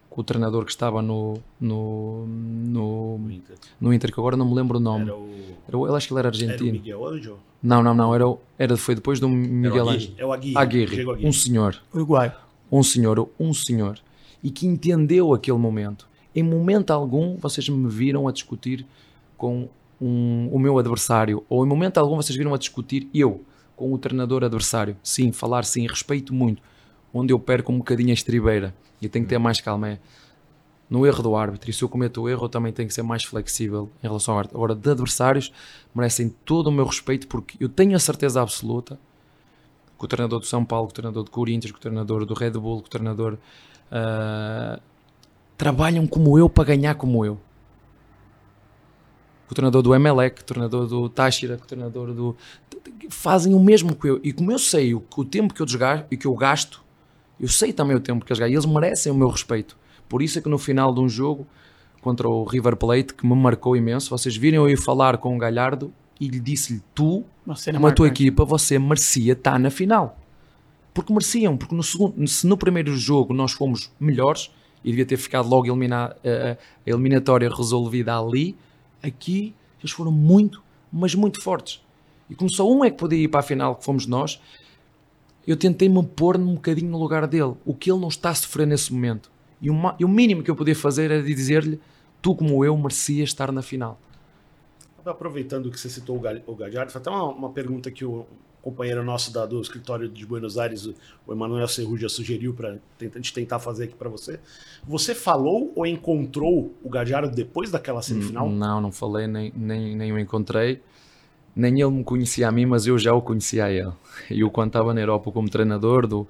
com 0.09 0.21
o 0.21 0.23
treinador 0.23 0.63
que 0.63 0.71
estava 0.71 1.01
no, 1.01 1.39
no, 1.59 2.25
no, 2.27 3.31
Inter. 3.31 3.57
no 3.81 3.93
Inter, 3.93 4.13
que 4.13 4.19
agora 4.19 4.37
não 4.37 4.47
me 4.47 4.53
lembro 4.53 4.77
o 4.77 4.79
nome. 4.79 5.05
Era 5.05 5.15
o... 5.15 5.29
Era 5.67 5.77
o 5.77 5.87
eu 5.87 5.95
acho 5.95 6.07
que 6.07 6.13
ele 6.13 6.19
era 6.19 6.29
argentino. 6.29 6.69
Era 6.69 6.69
o 6.69 6.71
Miguel 6.71 7.05
Anjo? 7.07 7.37
Não, 7.61 7.81
não, 7.81 7.93
não. 7.93 8.13
Era, 8.13 8.25
era, 8.59 8.77
foi 8.77 8.95
depois 8.95 9.19
do 9.19 9.27
Miguel 9.27 9.89
Anjo. 9.89 10.13
É 10.17 10.25
o 10.25 10.31
Aguirre. 10.31 10.57
Aguirre, 10.57 11.01
Aguirre. 11.01 11.27
Um 11.27 11.33
senhor. 11.33 11.81
Uruguai. 11.93 12.33
Um 12.71 12.83
senhor, 12.83 13.27
um 13.39 13.53
senhor. 13.53 13.99
E 14.43 14.51
que 14.51 14.67
entendeu 14.67 15.33
aquele 15.33 15.57
momento. 15.57 16.07
Em 16.35 16.43
momento 16.43 16.91
algum 16.91 17.37
vocês 17.37 17.67
me 17.69 17.89
viram 17.89 18.27
a 18.27 18.31
discutir 18.31 18.85
com 19.37 19.69
um, 20.01 20.49
o 20.51 20.59
meu 20.59 20.77
adversário. 20.77 21.43
Ou 21.49 21.65
em 21.65 21.67
momento 21.67 21.97
algum 21.97 22.17
vocês 22.17 22.37
viram 22.37 22.53
a 22.53 22.57
discutir 22.57 23.07
eu 23.13 23.43
com 23.75 23.93
o 23.93 23.97
treinador 23.97 24.43
adversário. 24.43 24.97
Sim, 25.01 25.31
falar 25.31 25.63
sim, 25.63 25.87
respeito 25.87 26.33
muito. 26.33 26.61
Onde 27.13 27.31
eu 27.31 27.39
perco 27.39 27.71
um 27.71 27.77
bocadinho 27.77 28.09
a 28.09 28.13
estribeira 28.13 28.75
e 29.01 29.07
tenho 29.07 29.23
que 29.25 29.29
ter 29.29 29.37
mais 29.37 29.61
calma. 29.61 29.89
É 29.89 29.99
no 30.93 31.07
erro 31.07 31.23
do 31.23 31.35
árbitro. 31.35 31.71
E 31.71 31.73
se 31.73 31.83
eu 31.83 31.89
cometo 31.89 32.21
o 32.21 32.29
erro, 32.29 32.45
eu 32.45 32.49
também 32.49 32.71
tenho 32.71 32.87
que 32.87 32.93
ser 32.93 33.01
mais 33.01 33.23
flexível 33.23 33.89
em 34.03 34.07
relação 34.07 34.35
ao 34.35 34.39
árbitro. 34.39 34.57
Agora, 34.59 34.75
de 34.75 34.91
adversários, 34.91 35.51
merecem 35.93 36.29
todo 36.45 36.67
o 36.67 36.71
meu 36.71 36.85
respeito, 36.85 37.27
porque 37.27 37.57
eu 37.59 37.67
tenho 37.67 37.95
a 37.95 37.99
certeza 37.99 38.39
absoluta 38.39 38.99
que 39.97 40.05
o 40.05 40.07
treinador 40.07 40.39
do 40.39 40.45
São 40.45 40.63
Paulo, 40.63 40.87
que 40.87 40.91
o 40.91 40.95
treinador 40.95 41.23
do 41.23 41.31
Corinthians, 41.31 41.71
que 41.71 41.77
o 41.79 41.81
treinador 41.81 42.25
do 42.27 42.35
Red 42.35 42.51
Bull, 42.51 42.81
que 42.81 42.87
o 42.87 42.91
treinador. 42.91 43.39
Uh, 43.93 44.81
trabalham 45.55 46.07
como 46.07 46.37
eu 46.37 46.49
para 46.49 46.63
ganhar 46.63 46.95
como 46.95 47.23
eu. 47.23 47.39
O 49.49 49.53
treinador 49.53 49.83
do 49.83 49.93
Emelec, 49.93 50.41
o 50.41 50.45
treinador 50.45 50.87
do 50.87 51.07
Táchira, 51.09 51.55
o 51.55 51.67
treinador 51.67 52.11
do. 52.11 52.35
fazem 53.09 53.53
o 53.53 53.59
mesmo 53.59 53.95
que 53.95 54.09
eu. 54.09 54.19
E 54.23 54.33
como 54.33 54.51
eu 54.51 54.57
sei 54.57 54.95
o, 54.95 55.03
o 55.15 55.23
tempo 55.23 55.53
que 55.53 55.61
eu 55.61 55.65
desgasto 55.65 56.07
e 56.09 56.17
que 56.17 56.25
eu 56.25 56.35
gasto 56.35 56.83
eu 57.39 57.49
sei 57.49 57.73
também 57.73 57.95
o 57.95 57.99
tempo 57.99 58.25
que 58.25 58.31
eles 58.31 58.39
ganham. 58.39 58.53
Eles 58.53 58.65
merecem 58.65 59.11
o 59.11 59.15
meu 59.15 59.27
respeito. 59.27 59.77
Por 60.07 60.21
isso 60.21 60.39
é 60.39 60.41
que 60.41 60.47
no 60.47 60.57
final 60.57 60.93
de 60.93 61.01
um 61.01 61.09
jogo 61.09 61.45
contra 62.01 62.27
o 62.27 62.45
River 62.45 62.77
Plate, 62.77 63.13
que 63.13 63.25
me 63.25 63.35
marcou 63.35 63.75
imenso, 63.75 64.09
vocês 64.09 64.35
viram 64.35 64.63
eu 64.63 64.69
ir 64.69 64.77
falar 64.77 65.17
com 65.17 65.35
o 65.35 65.37
Galhardo 65.37 65.93
e 66.19 66.27
lhe 66.27 66.39
disse-lhe: 66.39 66.81
Tu, 66.95 67.23
com 67.77 67.87
a 67.87 67.91
tua 67.91 68.07
equipa, 68.07 68.45
você 68.45 68.77
merecia 68.79 69.33
estar 69.33 69.59
na 69.59 69.69
final. 69.69 70.17
Porque 70.93 71.11
mereciam, 71.11 71.57
porque 71.57 71.73
no 71.73 71.83
segundo, 71.83 72.27
se 72.27 72.45
no 72.45 72.57
primeiro 72.57 72.95
jogo 72.95 73.33
nós 73.33 73.53
fomos 73.53 73.91
melhores 73.99 74.51
e 74.83 74.89
devia 74.89 75.05
ter 75.05 75.17
ficado 75.17 75.47
logo 75.47 75.65
elimina, 75.65 76.15
a, 76.23 76.51
a 76.51 76.57
eliminatória 76.85 77.49
resolvida 77.49 78.17
ali, 78.17 78.55
aqui 79.01 79.55
eles 79.79 79.91
foram 79.91 80.11
muito, 80.11 80.61
mas 80.91 81.15
muito 81.15 81.41
fortes. 81.41 81.81
E 82.29 82.35
como 82.35 82.49
só 82.49 82.69
um 82.69 82.83
é 82.83 82.91
que 82.91 82.97
podia 82.97 83.19
ir 83.19 83.27
para 83.27 83.39
a 83.39 83.43
final, 83.43 83.75
que 83.75 83.83
fomos 83.83 84.05
nós, 84.05 84.39
eu 85.45 85.57
tentei-me 85.57 86.01
pôr 86.05 86.37
um 86.37 86.55
bocadinho 86.55 86.89
no 86.89 86.97
lugar 86.97 87.27
dele, 87.27 87.53
o 87.65 87.73
que 87.73 87.91
ele 87.91 87.99
não 87.99 88.07
está 88.07 88.29
a 88.29 88.35
sofrer 88.35 88.65
nesse 88.65 88.93
momento. 88.93 89.31
E 89.61 89.69
o, 89.69 89.75
e 89.99 90.05
o 90.05 90.09
mínimo 90.09 90.43
que 90.43 90.49
eu 90.49 90.55
podia 90.55 90.75
fazer 90.75 91.11
era 91.11 91.21
dizer-lhe: 91.21 91.79
tu, 92.21 92.35
como 92.35 92.63
eu, 92.63 92.75
merecias 92.77 93.29
estar 93.29 93.51
na 93.51 93.61
final. 93.61 93.99
Aproveitando 95.05 95.69
que 95.69 95.77
você 95.77 95.89
citou 95.89 96.17
o 96.47 96.55
Gadiardo, 96.55 96.91
até 96.95 97.09
uma, 97.09 97.25
uma 97.25 97.49
pergunta 97.49 97.91
que 97.91 98.05
o 98.05 98.25
companheiro 98.63 99.03
nosso 99.03 99.31
da, 99.31 99.45
do 99.45 99.61
escritório 99.61 100.09
de 100.09 100.25
Buenos 100.25 100.57
Aires, 100.57 100.87
o 101.27 101.33
Emanuel 101.33 101.67
Cerruja, 101.67 102.09
sugeriu 102.09 102.53
para 102.53 102.79
a 103.01 103.15
gente 103.15 103.33
tentar 103.33 103.59
fazer 103.59 103.83
aqui 103.83 103.95
para 103.95 104.09
você. 104.09 104.39
Você 104.87 105.13
falou 105.13 105.71
ou 105.75 105.85
encontrou 105.85 106.73
o 106.81 106.89
Gadiardo 106.89 107.29
depois 107.35 107.69
daquela 107.69 108.01
semifinal? 108.01 108.49
Não, 108.49 108.81
não 108.81 108.91
falei, 108.91 109.27
nem, 109.27 109.53
nem, 109.55 109.95
nem 109.95 110.11
o 110.11 110.17
encontrei 110.17 110.81
nem 111.55 111.79
ele 111.79 111.91
me 111.91 112.03
conhecia 112.03 112.47
a 112.47 112.51
mim, 112.51 112.65
mas 112.65 112.87
eu 112.87 112.97
já 112.97 113.13
o 113.13 113.21
conhecia 113.21 113.65
a 113.65 113.71
ele. 113.71 113.91
Eu, 114.29 114.49
quando 114.49 114.69
estava 114.69 114.93
na 114.93 115.01
Europa 115.01 115.31
como 115.31 115.49
treinador 115.49 116.07
do, 116.07 116.27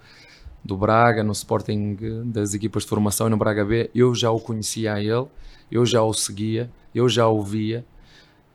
do 0.63 0.75
Braga, 0.75 1.23
no 1.23 1.31
Sporting 1.31 1.97
das 2.25 2.53
equipas 2.53 2.83
de 2.83 2.89
formação 2.89 3.27
e 3.27 3.29
no 3.29 3.37
Braga 3.37 3.63
B, 3.63 3.89
eu 3.95 4.13
já 4.13 4.29
o 4.31 4.39
conhecia 4.39 4.93
a 4.93 5.01
ele, 5.01 5.27
eu 5.71 5.85
já 5.85 6.03
o 6.03 6.13
seguia, 6.13 6.69
eu 6.93 7.07
já 7.07 7.27
o 7.27 7.41
via. 7.41 7.85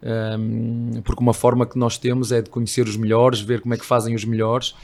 Um, 0.01 1.01
porque 1.03 1.23
uma 1.23 1.35
forma 1.35 1.67
que 1.67 1.79
nós 1.79 1.99
temos 1.99 2.31
é 2.31 2.41
de 2.41 2.51
conhecer 2.51 2.87
os 2.87 2.97
melhores, 2.97 3.41
ver 3.41 3.61
como 3.61 3.75
é 3.75 3.77
que 3.77 3.85
fazem 3.85 4.15
os 4.15 4.25
melhores. 4.25 4.75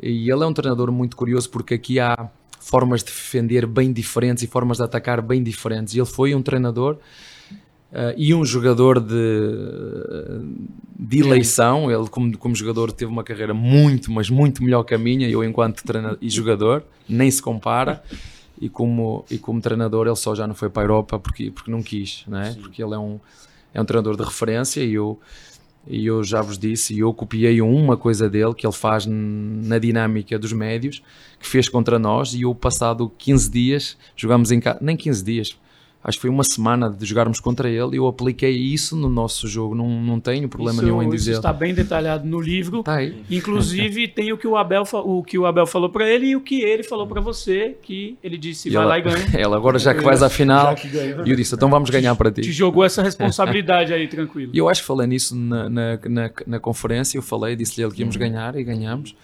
E 0.00 0.30
ele 0.30 0.44
é 0.44 0.46
um 0.46 0.52
treinador 0.52 0.90
muito 0.92 1.16
curioso 1.16 1.50
porque 1.50 1.74
aqui 1.74 1.98
há 1.98 2.28
formas 2.60 3.00
de 3.00 3.06
defender 3.06 3.66
bem 3.66 3.92
diferentes 3.92 4.42
e 4.42 4.46
formas 4.46 4.78
de 4.78 4.84
atacar 4.84 5.22
bem 5.22 5.42
diferentes. 5.42 5.94
E 5.94 5.98
ele 5.98 6.06
foi 6.06 6.34
um 6.34 6.42
treinador 6.42 6.98
Uh, 7.90 8.12
e 8.18 8.34
um 8.34 8.44
jogador 8.44 9.00
de, 9.00 9.16
de 10.98 11.20
eleição, 11.20 11.90
ele 11.90 12.06
como, 12.08 12.36
como 12.36 12.54
jogador 12.54 12.92
teve 12.92 13.10
uma 13.10 13.24
carreira 13.24 13.54
muito, 13.54 14.12
mas 14.12 14.28
muito 14.28 14.62
melhor 14.62 14.82
que 14.84 14.94
a 14.94 14.98
minha, 14.98 15.26
eu 15.26 15.42
enquanto 15.42 15.82
treinador 15.82 16.18
e 16.20 16.28
jogador, 16.28 16.84
nem 17.08 17.30
se 17.30 17.40
compara, 17.40 18.02
e 18.60 18.68
como, 18.68 19.24
e 19.30 19.38
como 19.38 19.58
treinador 19.62 20.06
ele 20.06 20.16
só 20.16 20.34
já 20.34 20.46
não 20.46 20.54
foi 20.54 20.68
para 20.68 20.82
a 20.82 20.84
Europa 20.84 21.18
porque, 21.18 21.50
porque 21.50 21.70
não 21.70 21.82
quis, 21.82 22.24
não 22.28 22.38
é? 22.38 22.52
porque 22.52 22.82
ele 22.82 22.94
é 22.94 22.98
um, 22.98 23.18
é 23.72 23.80
um 23.80 23.84
treinador 23.84 24.16
de 24.16 24.24
referência 24.24 24.82
e 24.82 24.94
eu, 24.94 25.18
e 25.86 26.06
eu 26.06 26.22
já 26.22 26.42
vos 26.42 26.58
disse, 26.58 26.94
e 26.94 27.00
eu 27.00 27.12
copiei 27.12 27.60
uma 27.60 27.96
coisa 27.96 28.28
dele 28.28 28.54
que 28.54 28.66
ele 28.66 28.74
faz 28.74 29.06
na 29.06 29.78
dinâmica 29.78 30.38
dos 30.38 30.52
médios, 30.52 31.02
que 31.38 31.46
fez 31.46 31.68
contra 31.68 31.98
nós, 31.98 32.34
e 32.34 32.42
eu 32.42 32.54
passado 32.54 33.10
15 33.18 33.50
dias, 33.50 33.96
jogamos 34.16 34.50
em 34.50 34.60
casa, 34.60 34.78
nem 34.80 34.96
15 34.96 35.24
dias, 35.24 35.58
acho 36.02 36.18
que 36.18 36.22
foi 36.22 36.30
uma 36.30 36.44
semana 36.44 36.88
de 36.88 37.04
jogarmos 37.04 37.40
contra 37.40 37.68
ele, 37.68 37.94
e 37.94 37.96
eu 37.96 38.06
apliquei 38.06 38.56
isso 38.56 38.96
no 38.96 39.08
nosso 39.08 39.48
jogo, 39.48 39.74
não, 39.74 39.88
não 39.88 40.20
tenho 40.20 40.48
problema 40.48 40.76
isso, 40.76 40.84
nenhum 40.84 41.02
em 41.02 41.10
dizer. 41.10 41.32
Isso 41.32 41.40
está 41.40 41.52
bem 41.52 41.74
detalhado 41.74 42.26
no 42.26 42.40
livro, 42.40 42.82
tá 42.82 42.96
aí. 42.96 43.22
inclusive 43.30 44.06
tem 44.08 44.32
o 44.32 44.38
que 44.38 44.46
o 44.46 44.56
Abel, 44.56 44.84
o 44.92 45.22
que 45.22 45.36
o 45.36 45.44
Abel 45.44 45.66
falou 45.66 45.90
para 45.90 46.08
ele 46.08 46.28
e 46.28 46.36
o 46.36 46.40
que 46.40 46.62
ele 46.62 46.82
falou 46.82 47.06
para 47.06 47.20
você, 47.20 47.76
que 47.82 48.16
ele 48.22 48.38
disse, 48.38 48.68
e 48.68 48.72
vai 48.72 48.82
ela, 48.82 48.90
lá 48.90 48.98
e 48.98 49.02
ganha. 49.02 49.28
Ela, 49.38 49.56
agora 49.56 49.78
já 49.78 49.94
que 49.94 50.02
vais 50.02 50.22
à 50.22 50.30
final, 50.30 50.74
e 51.24 51.30
eu 51.30 51.36
disse, 51.36 51.54
então 51.54 51.68
vamos 51.68 51.90
ganhar 51.90 52.14
para 52.14 52.30
ti. 52.30 52.42
Te 52.42 52.52
jogou 52.52 52.84
essa 52.84 53.02
responsabilidade 53.02 53.92
aí, 53.92 54.06
tranquilo. 54.08 54.50
E 54.54 54.58
eu 54.58 54.68
acho 54.68 54.80
que 54.82 54.86
falei 54.86 55.06
nisso 55.06 55.34
na, 55.34 55.68
na, 55.68 55.98
na, 56.08 56.30
na 56.46 56.60
conferência, 56.60 57.18
eu 57.18 57.22
falei, 57.22 57.56
disse-lhe 57.56 57.88
que 57.90 58.00
íamos 58.00 58.14
uhum. 58.14 58.20
ganhar, 58.20 58.56
e 58.56 58.62
ganhamos, 58.62 59.16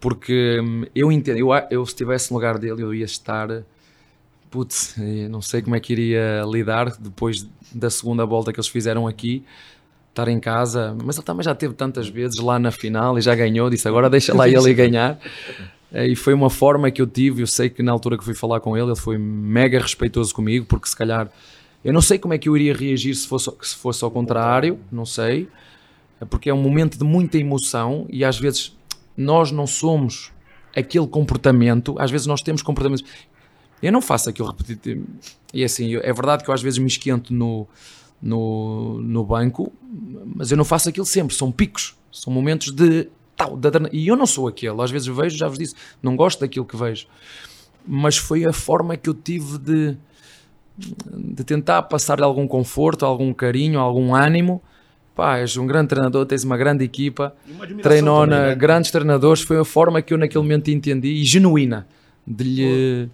porque 0.00 0.60
hum, 0.60 0.84
eu 0.94 1.10
entendo, 1.10 1.38
eu, 1.38 1.48
eu 1.70 1.84
se 1.84 1.92
estivesse 1.92 2.30
no 2.30 2.36
lugar 2.36 2.58
dele, 2.58 2.82
eu 2.82 2.94
ia 2.94 3.04
estar 3.04 3.48
putz, 4.50 4.94
não 5.30 5.42
sei 5.42 5.62
como 5.62 5.76
é 5.76 5.80
que 5.80 5.92
iria 5.92 6.42
lidar 6.50 6.96
depois 6.98 7.48
da 7.72 7.90
segunda 7.90 8.24
volta 8.24 8.52
que 8.52 8.58
eles 8.58 8.68
fizeram 8.68 9.06
aqui, 9.06 9.44
estar 10.10 10.28
em 10.28 10.40
casa, 10.40 10.96
mas 11.04 11.16
ele 11.16 11.24
também 11.24 11.44
já 11.44 11.54
teve 11.54 11.74
tantas 11.74 12.08
vezes 12.08 12.38
lá 12.38 12.58
na 12.58 12.70
final 12.70 13.18
e 13.18 13.20
já 13.20 13.34
ganhou, 13.34 13.70
disse 13.70 13.86
agora 13.86 14.10
deixa 14.10 14.34
lá 14.34 14.48
ele 14.48 14.74
ganhar. 14.74 15.18
E 15.92 16.14
foi 16.14 16.34
uma 16.34 16.50
forma 16.50 16.90
que 16.90 17.00
eu 17.00 17.06
tive, 17.06 17.42
eu 17.42 17.46
sei 17.46 17.70
que 17.70 17.82
na 17.82 17.92
altura 17.92 18.18
que 18.18 18.24
fui 18.24 18.34
falar 18.34 18.60
com 18.60 18.76
ele, 18.76 18.88
ele 18.88 18.96
foi 18.96 19.16
mega 19.16 19.78
respeitoso 19.78 20.34
comigo, 20.34 20.66
porque 20.66 20.88
se 20.88 20.96
calhar, 20.96 21.30
eu 21.84 21.92
não 21.92 22.02
sei 22.02 22.18
como 22.18 22.34
é 22.34 22.38
que 22.38 22.48
eu 22.48 22.56
iria 22.56 22.74
reagir 22.74 23.14
se 23.14 23.26
fosse, 23.26 23.50
se 23.62 23.76
fosse 23.76 24.04
ao 24.04 24.10
contrário, 24.10 24.78
não 24.90 25.06
sei, 25.06 25.48
porque 26.28 26.50
é 26.50 26.54
um 26.54 26.60
momento 26.60 26.98
de 26.98 27.04
muita 27.04 27.38
emoção 27.38 28.06
e 28.10 28.24
às 28.24 28.38
vezes 28.38 28.76
nós 29.16 29.50
não 29.50 29.66
somos 29.66 30.32
aquele 30.76 31.06
comportamento, 31.06 31.94
às 31.98 32.10
vezes 32.10 32.26
nós 32.26 32.42
temos 32.42 32.60
comportamentos. 32.60 33.04
Eu 33.82 33.92
não 33.92 34.02
faço 34.02 34.28
aquilo 34.28 34.48
repetitivo. 34.48 35.06
E 35.52 35.64
assim, 35.64 35.96
é 35.96 36.12
verdade 36.12 36.44
que 36.44 36.50
eu 36.50 36.54
às 36.54 36.62
vezes 36.62 36.78
me 36.78 36.86
esquento 36.86 37.32
no, 37.32 37.66
no, 38.20 39.00
no 39.00 39.24
banco, 39.24 39.72
mas 40.34 40.50
eu 40.50 40.56
não 40.56 40.64
faço 40.64 40.88
aquilo 40.88 41.06
sempre. 41.06 41.34
São 41.34 41.50
picos, 41.50 41.96
são 42.12 42.32
momentos 42.32 42.72
de. 42.72 43.08
Tal, 43.36 43.58
e 43.92 44.08
eu 44.08 44.16
não 44.16 44.26
sou 44.26 44.48
aquele. 44.48 44.80
Às 44.82 44.90
vezes 44.90 45.06
vejo, 45.06 45.36
já 45.36 45.46
vos 45.46 45.58
disse, 45.58 45.74
não 46.02 46.16
gosto 46.16 46.40
daquilo 46.40 46.64
que 46.64 46.76
vejo. 46.76 47.06
Mas 47.86 48.16
foi 48.16 48.44
a 48.44 48.52
forma 48.52 48.96
que 48.96 49.08
eu 49.08 49.14
tive 49.14 49.58
de, 49.58 49.96
de 50.76 51.44
tentar 51.44 51.82
passar-lhe 51.82 52.24
algum 52.24 52.48
conforto, 52.48 53.06
algum 53.06 53.32
carinho, 53.32 53.78
algum 53.78 54.14
ânimo. 54.14 54.60
Pá, 55.14 55.38
és 55.38 55.56
um 55.56 55.66
grande 55.66 55.88
treinador, 55.88 56.26
tens 56.26 56.44
uma 56.44 56.56
grande 56.56 56.84
equipa, 56.84 57.34
treinou 57.82 58.26
na 58.26 58.48
né? 58.48 58.54
grandes 58.54 58.90
treinadores. 58.90 59.42
Foi 59.42 59.58
a 59.58 59.64
forma 59.64 60.02
que 60.02 60.12
eu 60.12 60.18
naquele 60.18 60.42
momento 60.42 60.70
entendi 60.70 61.08
e 61.08 61.24
genuína 61.24 61.86
de 62.26 62.44
lhe. 62.44 63.10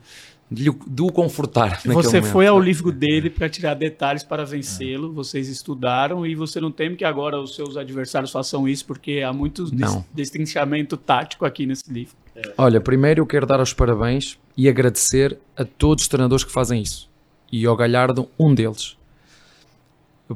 De, 0.50 0.70
de 0.70 1.02
o 1.02 1.10
confortar. 1.10 1.80
Você 1.80 2.18
momento. 2.18 2.32
foi 2.32 2.46
ao 2.46 2.60
livro 2.60 2.92
dele 2.92 3.30
para 3.30 3.48
tirar 3.48 3.74
detalhes 3.74 4.22
para 4.22 4.44
vencê-lo, 4.44 5.12
vocês 5.12 5.48
estudaram 5.48 6.24
e 6.26 6.34
você 6.34 6.60
não 6.60 6.70
teme 6.70 6.96
que 6.96 7.04
agora 7.04 7.40
os 7.40 7.56
seus 7.56 7.76
adversários 7.76 8.30
façam 8.30 8.68
isso, 8.68 8.84
porque 8.84 9.22
há 9.26 9.32
muito 9.32 9.64
destrinchamento 10.12 10.96
tático 10.96 11.44
aqui 11.44 11.66
nesse 11.66 11.90
livro. 11.90 12.14
É. 12.36 12.42
Olha, 12.58 12.80
primeiro 12.80 13.22
eu 13.22 13.26
quero 13.26 13.46
dar 13.46 13.60
os 13.60 13.72
parabéns 13.72 14.38
e 14.56 14.68
agradecer 14.68 15.38
a 15.56 15.64
todos 15.64 16.04
os 16.04 16.08
treinadores 16.08 16.44
que 16.44 16.52
fazem 16.52 16.82
isso. 16.82 17.08
E 17.50 17.64
ao 17.66 17.76
Galhardo, 17.76 18.28
um 18.38 18.54
deles. 18.54 18.96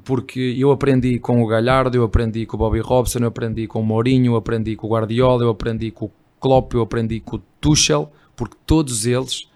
Porque 0.04 0.54
eu 0.58 0.70
aprendi 0.70 1.18
com 1.18 1.42
o 1.42 1.46
Galhardo, 1.46 1.96
eu 1.96 2.04
aprendi 2.04 2.44
com 2.46 2.56
o 2.56 2.58
Bobby 2.58 2.80
Robson, 2.80 3.20
eu 3.20 3.28
aprendi 3.28 3.66
com 3.66 3.80
o 3.80 3.84
Mourinho, 3.84 4.32
eu 4.32 4.36
aprendi 4.36 4.76
com 4.76 4.86
o 4.86 4.90
Guardiola, 4.90 5.44
eu 5.44 5.50
aprendi 5.50 5.90
com 5.90 6.06
o 6.06 6.12
Klopp, 6.38 6.74
eu 6.74 6.82
aprendi 6.82 7.20
com 7.20 7.36
o 7.36 7.42
Tuchel, 7.60 8.12
porque 8.36 8.56
todos 8.66 9.06
eles 9.06 9.48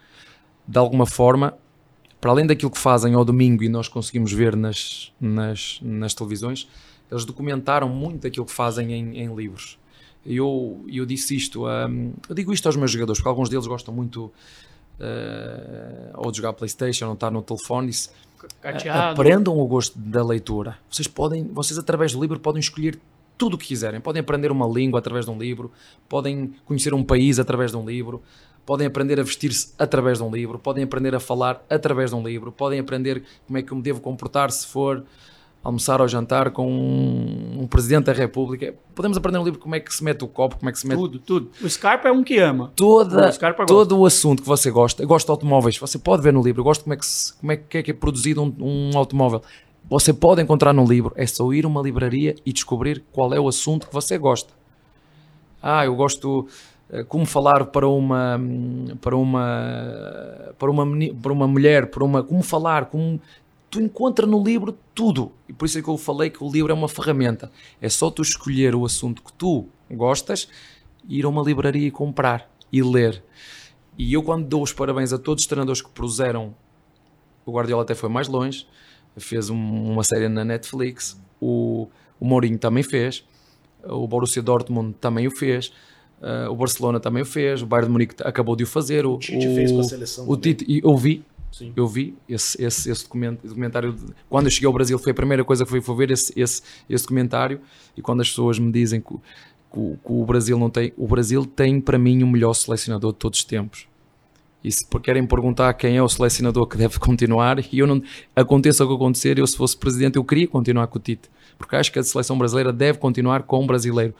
de 0.73 0.79
alguma 0.79 1.05
forma, 1.05 1.55
para 2.18 2.31
além 2.31 2.47
daquilo 2.47 2.70
que 2.70 2.79
fazem 2.79 3.12
ao 3.12 3.27
domingo 3.27 3.62
e 3.62 3.68
nós 3.68 3.89
conseguimos 3.89 4.33
ver 4.33 4.57
nas, 4.57 5.12
nas, 5.20 5.79
nas 5.83 6.14
televisões, 6.14 6.66
eles 7.11 7.27
documentaram 7.27 7.91
muito 7.91 8.27
aquilo 8.27 8.47
que 8.47 8.53
fazem 8.53 8.91
em, 8.91 9.18
em 9.18 9.35
livros. 9.35 9.79
Eu, 10.25 10.83
eu 10.91 11.05
disse 11.05 11.37
isto, 11.37 11.66
um, 11.66 12.14
eu 12.27 12.35
digo 12.35 12.55
isto 12.55 12.66
aos 12.66 12.77
meus 12.77 12.91
jogadores, 12.91 13.18
porque 13.18 13.29
alguns 13.29 13.51
deles 13.51 13.66
gostam 13.66 13.93
muito 13.93 14.33
uh, 14.99 16.14
ou 16.14 16.31
de 16.31 16.39
jogar 16.39 16.55
Playstation 16.55 17.09
ou 17.09 17.14
estar 17.14 17.31
no 17.31 17.43
telefone, 17.43 17.89
disse, 17.89 18.09
aprendam 18.91 19.59
o 19.59 19.66
gosto 19.66 19.99
da 19.99 20.25
leitura. 20.25 20.79
Vocês 20.89 21.07
podem, 21.07 21.45
vocês 21.53 21.79
através 21.79 22.14
do 22.14 22.20
livro 22.23 22.41
podem 22.41 22.61
escolher 22.61 22.99
tudo 23.37 23.55
o 23.55 23.59
que 23.59 23.66
quiserem. 23.66 24.01
Podem 24.01 24.20
aprender 24.20 24.51
uma 24.51 24.66
língua 24.66 25.01
através 25.01 25.27
de 25.27 25.31
um 25.31 25.39
livro, 25.39 25.70
podem 26.09 26.55
conhecer 26.64 26.95
um 26.95 27.05
país 27.05 27.39
através 27.39 27.73
de 27.73 27.77
um 27.77 27.85
livro, 27.85 28.23
podem 28.64 28.86
aprender 28.86 29.18
a 29.18 29.22
vestir-se 29.22 29.72
através 29.78 30.18
de 30.18 30.24
um 30.24 30.30
livro, 30.30 30.58
podem 30.58 30.84
aprender 30.84 31.14
a 31.14 31.20
falar 31.20 31.64
através 31.68 32.10
de 32.10 32.16
um 32.16 32.22
livro, 32.22 32.52
podem 32.52 32.78
aprender 32.78 33.22
como 33.46 33.58
é 33.58 33.62
que 33.62 33.72
eu 33.72 33.76
me 33.76 33.82
devo 33.82 34.00
comportar 34.00 34.50
se 34.50 34.66
for 34.66 35.04
almoçar 35.62 36.00
ou 36.00 36.08
jantar 36.08 36.50
com 36.50 36.68
um, 36.68 37.62
um, 37.62 37.66
presidente 37.66 38.06
da 38.06 38.12
República. 38.12 38.74
Podemos 38.94 39.16
aprender 39.16 39.38
no 39.38 39.44
livro 39.44 39.60
como 39.60 39.74
é 39.74 39.80
que 39.80 39.94
se 39.94 40.02
mete 40.02 40.24
o 40.24 40.28
copo, 40.28 40.56
como 40.56 40.68
é 40.68 40.72
que 40.72 40.78
se 40.78 40.86
mete. 40.86 40.98
Tudo, 40.98 41.18
tudo. 41.20 41.50
O 41.62 41.70
Scarpa 41.70 42.08
é 42.08 42.12
um 42.12 42.24
que 42.24 42.38
ama. 42.38 42.72
Toda, 42.74 43.30
o 43.30 43.66
todo 43.66 43.98
o 43.98 44.06
assunto 44.06 44.42
que 44.42 44.48
você 44.48 44.70
gosta. 44.70 45.02
Eu 45.02 45.08
gosto 45.08 45.26
de 45.26 45.30
automóveis. 45.30 45.78
Você 45.78 45.98
pode 45.98 46.22
ver 46.22 46.32
no 46.32 46.42
livro. 46.42 46.60
Eu 46.60 46.64
gosto 46.64 46.82
como 46.82 46.94
é 46.94 46.96
que, 46.96 47.06
se, 47.06 47.34
como 47.34 47.52
é, 47.52 47.56
que 47.56 47.78
é, 47.78 47.82
que 47.82 47.90
é 47.92 47.94
produzido 47.94 48.42
um, 48.42 48.54
um 48.58 48.98
automóvel. 48.98 49.40
Você 49.88 50.12
pode 50.12 50.42
encontrar 50.42 50.72
no 50.72 50.84
livro. 50.84 51.12
É 51.16 51.26
só 51.26 51.52
ir 51.52 51.64
a 51.64 51.68
uma 51.68 51.80
livraria 51.80 52.34
e 52.44 52.52
descobrir 52.52 53.04
qual 53.12 53.32
é 53.32 53.38
o 53.38 53.46
assunto 53.46 53.86
que 53.86 53.94
você 53.94 54.18
gosta. 54.18 54.52
Ah, 55.62 55.84
eu 55.84 55.94
gosto 55.94 56.48
como 57.09 57.24
falar 57.24 57.66
para 57.66 57.88
uma 57.88 58.40
para 59.01 59.16
uma 59.16 60.55
para 60.59 60.70
uma 60.70 60.86
para 61.22 61.32
uma 61.32 61.49
mulher 61.49 61.86
para 61.86 62.05
uma 62.05 62.22
como 62.22 62.43
falar 62.43 62.86
como 62.86 63.20
tu 63.70 63.80
encontra 63.80 64.26
no 64.26 64.43
livro 64.43 64.76
tudo. 64.95 65.32
E 65.49 65.53
por 65.53 65.64
isso 65.64 65.78
é 65.78 65.82
que 65.82 65.88
eu 65.88 65.97
falei 65.97 66.28
que 66.28 66.45
o 66.45 66.51
livro 66.51 66.70
é 66.70 66.74
uma 66.74 66.88
ferramenta. 66.88 67.51
É 67.80 67.88
só 67.88 68.11
tu 68.11 68.20
escolher 68.20 68.74
o 68.74 68.84
assunto 68.84 69.22
que 69.22 69.32
tu 69.32 69.66
gostas 69.90 70.47
ir 71.09 71.24
a 71.24 71.28
uma 71.28 71.43
livraria 71.43 71.88
e 71.88 71.90
comprar 71.90 72.51
e 72.70 72.82
ler. 72.82 73.24
E 73.97 74.12
eu 74.12 74.22
quando 74.22 74.47
dou 74.47 74.62
os 74.62 74.72
parabéns 74.72 75.12
a 75.12 75.18
todos 75.18 75.45
os 75.45 75.47
treinadores 75.49 75.80
que 75.80 75.88
propuseram 75.88 76.55
o 77.45 77.53
Guardiola 77.53 77.82
até 77.82 77.95
foi 77.95 78.09
mais 78.09 78.28
longe 78.28 78.66
fez 79.16 79.51
um, 79.51 79.57
uma 79.57 80.05
série 80.05 80.28
na 80.28 80.45
Netflix 80.45 81.20
o, 81.40 81.88
o 82.18 82.24
Mourinho 82.24 82.59
também 82.59 82.82
fez 82.82 83.24
o 83.84 84.07
Borussia 84.07 84.43
Dortmund 84.43 84.95
também 85.01 85.26
o 85.26 85.30
fez 85.30 85.72
Uh, 86.23 86.49
o 86.53 86.55
Barcelona 86.55 87.01
também 87.01 87.25
o 87.25 87.27
fez, 87.27 87.62
o 87.62 87.66
Bayern 87.66 87.89
de 87.89 87.93
Munique 87.93 88.14
acabou 88.23 88.55
de 88.55 88.62
o 88.62 88.66
fazer. 88.66 89.05
O, 89.05 89.14
o 89.14 89.18
Tite 89.18 89.49
o, 89.49 89.55
fez 89.57 89.73
para 89.73 89.81
a 89.81 89.85
seleção. 89.85 90.31
O 90.31 90.37
Tite, 90.37 90.64
e 90.68 90.81
eu 90.85 90.97
vi, 90.97 91.25
Sim. 91.51 91.73
eu 91.75 91.89
vi 91.89 92.14
esse, 92.29 92.62
esse, 92.62 92.89
esse 92.89 93.03
documentário. 93.03 93.93
De, 93.93 94.05
quando 94.31 94.45
eu 94.45 94.51
cheguei 94.51 94.68
ao 94.68 94.73
Brasil, 94.73 94.97
foi 95.01 95.11
a 95.11 95.14
primeira 95.14 95.45
coisa 95.45 95.64
que 95.64 95.70
fui, 95.70 95.81
foi 95.81 95.97
ver 95.97 96.12
esse, 96.12 96.33
esse, 96.41 96.62
esse 96.89 97.03
documentário. 97.03 97.61
E 97.97 98.01
quando 98.01 98.20
as 98.20 98.29
pessoas 98.29 98.57
me 98.57 98.70
dizem 98.70 99.01
que, 99.01 99.09
que, 99.09 99.18
que, 99.75 100.12
o 100.12 100.25
Brasil 100.25 100.57
não 100.57 100.70
tem, 100.70 100.93
o 100.97 101.09
Brasil 101.09 101.45
tem 101.45 101.81
para 101.81 101.99
mim 101.99 102.23
o 102.23 102.27
melhor 102.29 102.55
selecionador 102.55 103.12
de 103.12 103.18
todos 103.18 103.41
os 103.41 103.45
tempos. 103.45 103.89
E 104.62 104.70
se 104.70 104.87
querem 105.03 105.27
perguntar 105.27 105.75
quem 105.75 105.97
é 105.97 106.03
o 106.03 106.09
selecionador 106.09 106.68
que 106.68 106.77
deve 106.77 106.99
continuar, 107.01 107.59
e 107.73 107.81
eu 107.81 107.87
não 107.87 108.01
aconteça 108.37 108.85
o 108.85 108.89
que 108.89 108.95
acontecer, 108.95 109.39
eu 109.41 109.47
se 109.49 109.57
fosse 109.57 109.77
presidente, 109.77 110.16
eu 110.16 110.25
queria 110.25 110.47
continuar 110.47 110.87
com 110.87 110.99
o 110.99 111.03
Tite, 111.03 111.29
porque 111.59 111.75
acho 111.75 111.91
que 111.91 111.99
a 111.99 112.03
seleção 112.05 112.39
brasileira 112.39 112.73
deve 112.73 112.99
continuar 112.99 113.43
com 113.43 113.64
o 113.64 113.66
brasileiro. 113.66 114.14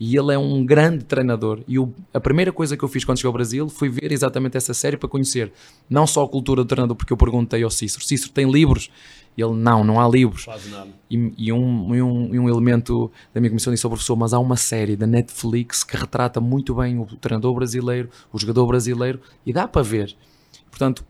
E 0.00 0.16
ele 0.16 0.32
é 0.32 0.38
um 0.38 0.64
grande 0.64 1.04
treinador. 1.04 1.60
E 1.66 1.76
a 2.14 2.20
primeira 2.20 2.52
coisa 2.52 2.76
que 2.76 2.84
eu 2.84 2.88
fiz 2.88 3.04
quando 3.04 3.18
cheguei 3.18 3.28
ao 3.28 3.32
Brasil 3.32 3.68
foi 3.68 3.88
ver 3.88 4.12
exatamente 4.12 4.56
essa 4.56 4.72
série 4.72 4.96
para 4.96 5.08
conhecer 5.08 5.52
não 5.90 6.06
só 6.06 6.22
a 6.22 6.28
cultura 6.28 6.62
do 6.62 6.68
treinador, 6.68 6.96
porque 6.96 7.12
eu 7.12 7.16
perguntei 7.16 7.64
ao 7.64 7.70
Cícero: 7.70 8.04
Cícero, 8.04 8.30
tem 8.30 8.48
livros? 8.48 8.90
E 9.36 9.42
ele: 9.42 9.54
Não, 9.54 9.82
não 9.82 10.00
há 10.00 10.08
livros. 10.08 10.46
E, 11.10 11.32
e, 11.36 11.52
um, 11.52 11.94
e, 11.94 12.02
um, 12.02 12.34
e 12.34 12.38
um 12.38 12.48
elemento 12.48 13.10
da 13.34 13.40
minha 13.40 13.50
comissão 13.50 13.72
disse 13.72 13.84
ao 13.84 13.90
professor: 13.90 14.14
Mas 14.14 14.32
há 14.32 14.38
uma 14.38 14.56
série 14.56 14.94
da 14.94 15.06
Netflix 15.06 15.82
que 15.82 15.96
retrata 15.96 16.40
muito 16.40 16.76
bem 16.76 17.00
o 17.00 17.04
treinador 17.04 17.52
brasileiro, 17.54 18.08
o 18.32 18.38
jogador 18.38 18.66
brasileiro, 18.66 19.20
e 19.44 19.52
dá 19.52 19.66
para 19.66 19.82
ver. 19.82 20.16
Portanto, 20.70 21.04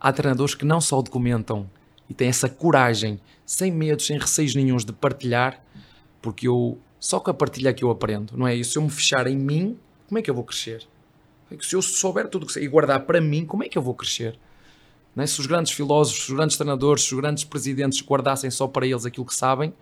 há 0.00 0.12
treinadores 0.12 0.56
que 0.56 0.64
não 0.64 0.80
só 0.80 1.00
documentam 1.00 1.70
e 2.10 2.14
têm 2.14 2.28
essa 2.28 2.48
coragem, 2.48 3.20
sem 3.46 3.70
medos, 3.70 4.06
sem 4.06 4.18
receios 4.18 4.56
nenhums 4.56 4.84
de 4.84 4.92
partilhar, 4.92 5.62
porque 6.20 6.48
eu 6.48 6.78
só 7.02 7.18
com 7.18 7.32
a 7.32 7.34
partilha 7.34 7.74
que 7.74 7.82
eu 7.82 7.90
aprendo, 7.90 8.34
não 8.36 8.46
é? 8.46 8.54
E 8.54 8.64
se 8.64 8.78
eu 8.78 8.82
me 8.82 8.88
fechar 8.88 9.26
em 9.26 9.36
mim, 9.36 9.76
como 10.08 10.20
é 10.20 10.22
que 10.22 10.30
eu 10.30 10.34
vou 10.36 10.44
crescer? 10.44 10.86
Se 11.60 11.74
eu 11.74 11.82
souber 11.82 12.28
tudo 12.28 12.46
que 12.46 12.52
sei 12.52 12.62
e 12.62 12.68
guardar 12.68 13.00
para 13.00 13.20
mim, 13.20 13.44
como 13.44 13.64
é 13.64 13.68
que 13.68 13.76
eu 13.76 13.82
vou 13.82 13.92
crescer? 13.92 14.38
É? 15.16 15.26
Se 15.26 15.40
os 15.40 15.46
grandes 15.46 15.72
filósofos, 15.72 16.28
os 16.28 16.34
grandes 16.34 16.56
treinadores, 16.56 17.10
os 17.10 17.18
grandes 17.18 17.42
presidentes 17.42 18.00
guardassem 18.00 18.48
só 18.52 18.68
para 18.68 18.86
eles 18.86 19.04
aquilo 19.04 19.26
que 19.26 19.34
sabem, 19.34 19.74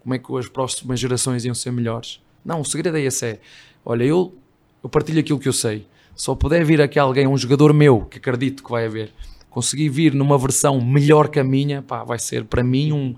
como 0.00 0.12
é 0.12 0.18
que 0.18 0.36
as 0.36 0.48
próximas 0.48 0.98
gerações 0.98 1.44
iam 1.44 1.54
ser 1.54 1.70
melhores? 1.70 2.20
Não, 2.44 2.60
o 2.60 2.64
segredo 2.64 2.96
é 2.96 3.02
esse: 3.02 3.24
é, 3.24 3.40
olha, 3.84 4.02
eu, 4.02 4.34
eu 4.82 4.88
partilho 4.88 5.20
aquilo 5.20 5.38
que 5.38 5.48
eu 5.48 5.52
sei. 5.52 5.86
Só 6.16 6.34
puder 6.34 6.64
vir 6.64 6.82
aqui 6.82 6.98
alguém, 6.98 7.28
um 7.28 7.38
jogador 7.38 7.72
meu, 7.72 8.06
que 8.06 8.18
acredito 8.18 8.64
que 8.64 8.70
vai 8.72 8.86
haver, 8.86 9.12
conseguir 9.48 9.88
vir 9.88 10.14
numa 10.14 10.36
versão 10.36 10.80
melhor 10.80 11.28
que 11.28 11.38
a 11.38 11.44
minha, 11.44 11.80
pá, 11.80 12.02
vai 12.02 12.18
ser 12.18 12.44
para 12.44 12.64
mim 12.64 12.90
um, 12.90 13.14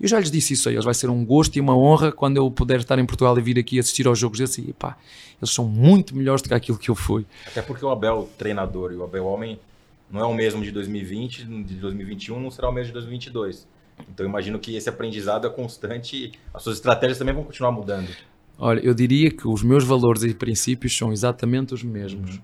Eu 0.00 0.08
já 0.08 0.18
lhes 0.18 0.30
disse 0.30 0.54
isso 0.54 0.68
a 0.68 0.72
eles, 0.72 0.84
vai 0.84 0.94
ser 0.94 1.08
um 1.08 1.24
gosto 1.24 1.56
e 1.56 1.60
uma 1.60 1.76
honra 1.76 2.10
quando 2.12 2.36
eu 2.36 2.50
puder 2.50 2.80
estar 2.80 2.98
em 2.98 3.06
Portugal 3.06 3.38
e 3.38 3.42
vir 3.42 3.58
aqui 3.58 3.78
assistir 3.78 4.06
aos 4.06 4.18
jogos 4.18 4.38
deles 4.38 4.58
e 4.58 4.72
pá, 4.72 4.96
eles 5.40 5.50
são 5.50 5.66
muito 5.66 6.16
melhores 6.16 6.42
do 6.42 6.48
que 6.48 6.54
aquilo 6.54 6.78
que 6.78 6.90
eu 6.90 6.94
fui. 6.94 7.24
Até 7.46 7.62
porque 7.62 7.84
o 7.84 7.90
Abel 7.90 8.28
treinador 8.36 8.92
e 8.92 8.96
o 8.96 9.04
Abel 9.04 9.24
homem 9.24 9.58
não 10.10 10.20
é 10.20 10.24
o 10.24 10.34
mesmo 10.34 10.62
de 10.62 10.70
2020, 10.70 11.44
de 11.44 11.74
2021 11.76 12.40
não 12.40 12.50
será 12.50 12.68
o 12.68 12.72
mesmo 12.72 12.88
de 12.88 12.92
2022. 12.94 13.66
Então 14.12 14.26
eu 14.26 14.28
imagino 14.28 14.58
que 14.58 14.74
esse 14.76 14.88
aprendizado 14.88 15.46
é 15.46 15.50
constante 15.50 16.32
as 16.52 16.62
suas 16.62 16.76
estratégias 16.76 17.18
também 17.18 17.34
vão 17.34 17.44
continuar 17.44 17.72
mudando. 17.72 18.08
Olha, 18.58 18.80
eu 18.80 18.94
diria 18.94 19.30
que 19.30 19.48
os 19.48 19.62
meus 19.62 19.84
valores 19.84 20.22
e 20.22 20.34
princípios 20.34 20.96
são 20.96 21.12
exatamente 21.12 21.74
os 21.74 21.82
mesmos. 21.82 22.36
Uhum. 22.36 22.42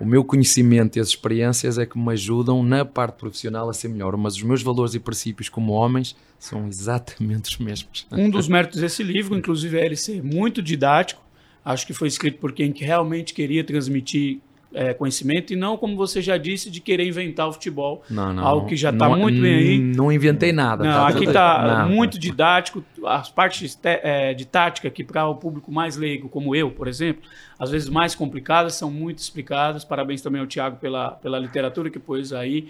O 0.00 0.04
meu 0.04 0.22
conhecimento 0.22 0.96
e 0.96 1.00
as 1.00 1.08
experiências 1.08 1.76
é 1.76 1.84
que 1.84 1.98
me 1.98 2.12
ajudam 2.12 2.62
na 2.62 2.84
parte 2.84 3.16
profissional 3.18 3.68
a 3.68 3.72
ser 3.72 3.88
melhor, 3.88 4.16
mas 4.16 4.36
os 4.36 4.42
meus 4.42 4.62
valores 4.62 4.94
e 4.94 5.00
princípios 5.00 5.48
como 5.48 5.72
homens 5.72 6.14
são 6.38 6.68
exatamente 6.68 7.50
os 7.50 7.58
mesmos. 7.58 8.06
Um 8.12 8.30
dos 8.30 8.46
méritos 8.46 8.80
desse 8.80 9.02
livro, 9.02 9.36
inclusive, 9.36 9.76
é 9.76 9.84
ele 9.84 9.96
ser 9.96 10.22
muito 10.22 10.62
didático. 10.62 11.20
Acho 11.64 11.86
que 11.86 11.92
foi 11.92 12.06
escrito 12.06 12.38
por 12.38 12.52
quem 12.52 12.72
realmente 12.72 13.34
queria 13.34 13.64
transmitir 13.64 14.40
é, 14.72 14.92
conhecimento 14.92 15.52
e 15.52 15.56
não, 15.56 15.76
como 15.76 15.96
você 15.96 16.20
já 16.20 16.36
disse, 16.36 16.70
de 16.70 16.80
querer 16.80 17.06
inventar 17.06 17.48
o 17.48 17.52
futebol. 17.52 18.02
Não, 18.10 18.32
não. 18.32 18.46
Algo 18.46 18.66
que 18.66 18.76
já 18.76 18.90
está 18.90 19.08
muito 19.08 19.40
bem 19.40 19.54
aí. 19.54 19.78
Não 19.78 20.12
inventei 20.12 20.52
nada. 20.52 20.84
Não, 20.84 20.92
tá 20.92 21.08
aqui 21.08 21.24
está 21.24 21.86
muito 21.88 22.18
didático. 22.18 22.84
As 23.04 23.30
partes 23.30 23.78
é, 23.82 24.34
de 24.34 24.44
tática 24.44 24.90
que 24.90 25.02
para 25.02 25.26
o 25.26 25.34
público 25.34 25.72
mais 25.72 25.96
leigo, 25.96 26.28
como 26.28 26.54
eu, 26.54 26.70
por 26.70 26.86
exemplo, 26.86 27.22
às 27.58 27.70
vezes 27.70 27.88
mais 27.88 28.14
complicadas, 28.14 28.74
são 28.74 28.90
muito 28.90 29.18
explicadas. 29.18 29.84
Parabéns 29.84 30.20
também 30.20 30.40
ao 30.40 30.46
Tiago 30.46 30.76
pela, 30.76 31.12
pela 31.12 31.38
literatura 31.38 31.90
que 31.90 31.98
pôs 31.98 32.32
aí. 32.32 32.68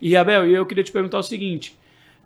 E, 0.00 0.16
Abel, 0.16 0.46
eu 0.46 0.64
queria 0.64 0.82
te 0.82 0.92
perguntar 0.92 1.18
o 1.18 1.22
seguinte. 1.22 1.78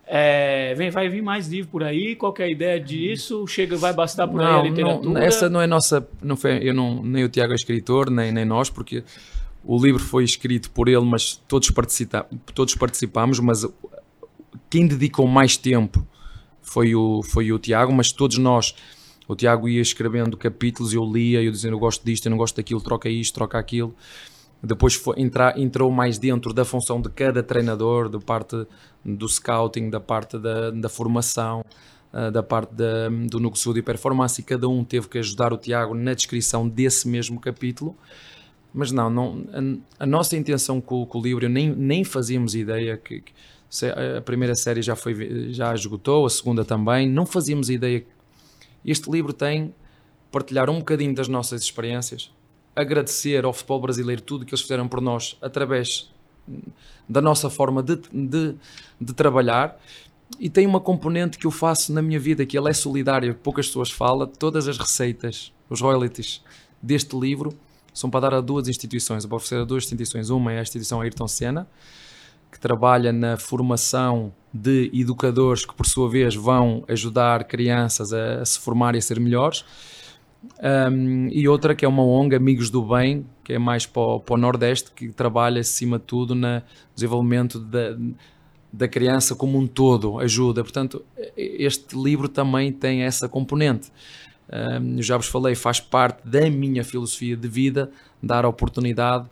É, 0.07 0.73
vem, 0.75 0.91
vai 0.91 1.09
vir 1.09 1.21
mais 1.21 1.47
livro 1.47 1.71
por 1.71 1.83
aí. 1.83 2.15
Qual 2.15 2.33
é 2.39 2.43
a 2.43 2.47
ideia 2.47 2.79
disso? 2.79 3.45
Chega, 3.47 3.75
vai 3.75 3.93
bastar 3.93 4.27
por 4.27 4.37
não, 4.37 4.45
aí 4.45 4.67
a 4.67 4.69
literatura? 4.69 5.09
Não, 5.09 5.21
essa 5.21 5.49
não 5.49 5.61
é 5.61 5.67
nossa. 5.67 6.07
Não 6.21 6.37
foi, 6.37 6.59
eu 6.61 6.73
não, 6.73 7.01
nem 7.03 7.23
o 7.23 7.29
Tiago 7.29 7.53
é 7.53 7.55
escritor, 7.55 8.09
nem, 8.09 8.31
nem 8.31 8.45
nós, 8.45 8.69
porque 8.69 9.03
o 9.63 9.81
livro 9.81 10.01
foi 10.01 10.23
escrito 10.23 10.69
por 10.69 10.87
ele, 10.87 11.03
mas 11.05 11.41
todos, 11.47 11.71
participa, 11.71 12.27
todos 12.53 12.75
participamos. 12.75 13.39
Mas 13.39 13.65
quem 14.69 14.85
dedicou 14.85 15.27
mais 15.27 15.57
tempo 15.57 16.05
foi 16.61 16.93
o, 16.93 17.23
foi 17.23 17.51
o 17.51 17.57
Tiago, 17.57 17.91
mas 17.91 18.11
todos 18.11 18.37
nós. 18.37 18.75
O 19.27 19.35
Tiago 19.35 19.67
ia 19.67 19.81
escrevendo 19.81 20.37
capítulos, 20.37 20.93
eu 20.93 21.03
lia, 21.03 21.41
eu 21.41 21.51
dizendo 21.51 21.73
eu 21.73 21.79
gosto 21.79 22.05
disto, 22.05 22.27
eu 22.27 22.29
não 22.29 22.37
gosto 22.37 22.55
daquilo, 22.57 22.79
troca 22.79 23.09
isto, 23.09 23.33
troca 23.33 23.57
aquilo. 23.57 23.95
Depois 24.65 24.95
foi, 24.95 25.21
entrar, 25.21 25.57
entrou 25.57 25.91
mais 25.91 26.17
dentro 26.17 26.53
da 26.53 26.65
função 26.65 27.01
de 27.01 27.09
cada 27.09 27.43
treinador, 27.43 28.09
da 28.09 28.19
parte 28.19 28.65
do 29.03 29.27
scouting, 29.27 29.89
da 29.89 29.99
parte 29.99 30.37
da, 30.37 30.71
da 30.71 30.89
formação, 30.89 31.63
uh, 32.13 32.31
da 32.31 32.41
parte 32.41 32.73
da, 32.73 33.09
do 33.29 33.39
negócio 33.39 33.73
de 33.73 33.81
performance, 33.81 34.41
e 34.41 34.43
cada 34.43 34.67
um 34.67 34.83
teve 34.83 35.07
que 35.07 35.17
ajudar 35.17 35.53
o 35.53 35.57
Tiago 35.57 35.93
na 35.93 36.13
descrição 36.13 36.67
desse 36.67 37.07
mesmo 37.07 37.39
capítulo. 37.39 37.95
Mas 38.73 38.91
não, 38.91 39.09
não 39.09 39.45
a, 39.99 40.03
a 40.03 40.05
nossa 40.05 40.35
intenção 40.35 40.81
com, 40.81 41.05
com, 41.05 41.19
o 41.19 41.21
livro, 41.21 41.47
nem, 41.47 41.69
nem 41.69 42.03
fazíamos 42.03 42.55
ideia 42.55 42.97
que, 42.97 43.21
que 43.21 43.33
a 44.17 44.21
primeira 44.21 44.55
série 44.55 44.81
já, 44.81 44.95
foi, 44.95 45.53
já 45.53 45.73
esgotou, 45.73 46.25
a 46.25 46.29
segunda 46.29 46.65
também, 46.65 47.09
não 47.09 47.25
fazíamos 47.25 47.69
ideia. 47.69 48.05
Este 48.83 49.09
livro 49.09 49.33
tem 49.33 49.73
partilhar 50.35 50.69
um 50.69 50.79
bocadinho 50.79 51.15
das 51.15 51.29
nossas 51.29 51.61
experiências, 51.61 52.29
agradecer 52.75 53.45
ao 53.45 53.53
futebol 53.53 53.79
brasileiro 53.79 54.21
tudo 54.21 54.45
que 54.45 54.53
eles 54.53 54.61
fizeram 54.61 54.87
por 54.87 55.01
nós 55.01 55.37
através 55.41 56.11
da 57.07 57.21
nossa 57.21 57.49
forma 57.49 57.81
de, 57.81 57.97
de, 58.11 58.55
de 58.99 59.13
trabalhar. 59.13 59.79
E 60.39 60.49
tem 60.49 60.65
uma 60.65 60.79
componente 60.79 61.37
que 61.37 61.45
eu 61.45 61.51
faço 61.51 61.93
na 61.93 62.01
minha 62.01 62.19
vida 62.19 62.45
que 62.45 62.57
ela 62.57 62.69
é 62.69 62.73
solidária, 62.73 63.33
poucas 63.33 63.67
pessoas 63.67 63.91
falam, 63.91 64.27
todas 64.27 64.67
as 64.67 64.77
receitas, 64.77 65.53
os 65.69 65.81
royalties 65.81 66.41
deste 66.81 67.17
livro 67.17 67.55
são 67.93 68.09
para 68.09 68.29
dar 68.29 68.33
a 68.37 68.41
duas 68.41 68.67
instituições, 68.67 69.23
vou 69.23 69.37
oferecer 69.37 69.61
a 69.61 69.65
duas 69.65 69.85
instituições, 69.85 70.29
uma 70.29 70.51
é 70.51 70.59
a 70.59 70.61
instituição 70.61 70.99
Ayrton 70.99 71.27
Senna, 71.27 71.67
que 72.51 72.59
trabalha 72.59 73.13
na 73.13 73.37
formação 73.37 74.33
de 74.53 74.89
educadores 74.93 75.65
que 75.65 75.73
por 75.73 75.85
sua 75.85 76.09
vez 76.09 76.35
vão 76.35 76.83
ajudar 76.87 77.45
crianças 77.45 78.11
a, 78.11 78.41
a 78.41 78.45
se 78.45 78.59
formar 78.59 78.95
e 78.95 78.97
a 78.97 79.01
ser 79.01 79.19
melhores, 79.19 79.63
um, 80.91 81.27
e 81.29 81.47
outra 81.47 81.75
que 81.75 81.85
é 81.85 81.87
uma 81.87 82.03
ONG, 82.03 82.35
Amigos 82.35 82.69
do 82.69 82.81
Bem, 82.81 83.25
que 83.43 83.53
é 83.53 83.59
mais 83.59 83.85
para 83.85 84.01
o, 84.01 84.19
para 84.19 84.35
o 84.35 84.37
Nordeste, 84.37 84.91
que 84.91 85.09
trabalha 85.09 85.61
acima 85.61 85.99
de 85.99 86.05
tudo 86.05 86.33
no 86.33 86.61
desenvolvimento 86.93 87.59
da, 87.59 87.97
da 88.71 88.87
criança 88.87 89.35
como 89.35 89.57
um 89.57 89.67
todo, 89.67 90.19
ajuda. 90.19 90.63
Portanto, 90.63 91.03
este 91.35 91.95
livro 91.95 92.27
também 92.27 92.71
tem 92.71 93.03
essa 93.03 93.29
componente. 93.29 93.91
Um, 94.51 94.97
eu 94.97 95.03
já 95.03 95.17
vos 95.17 95.27
falei, 95.27 95.55
faz 95.55 95.79
parte 95.79 96.27
da 96.27 96.49
minha 96.49 96.83
filosofia 96.83 97.35
de 97.35 97.47
vida 97.47 97.91
dar 98.21 98.45
oportunidade, 98.45 99.27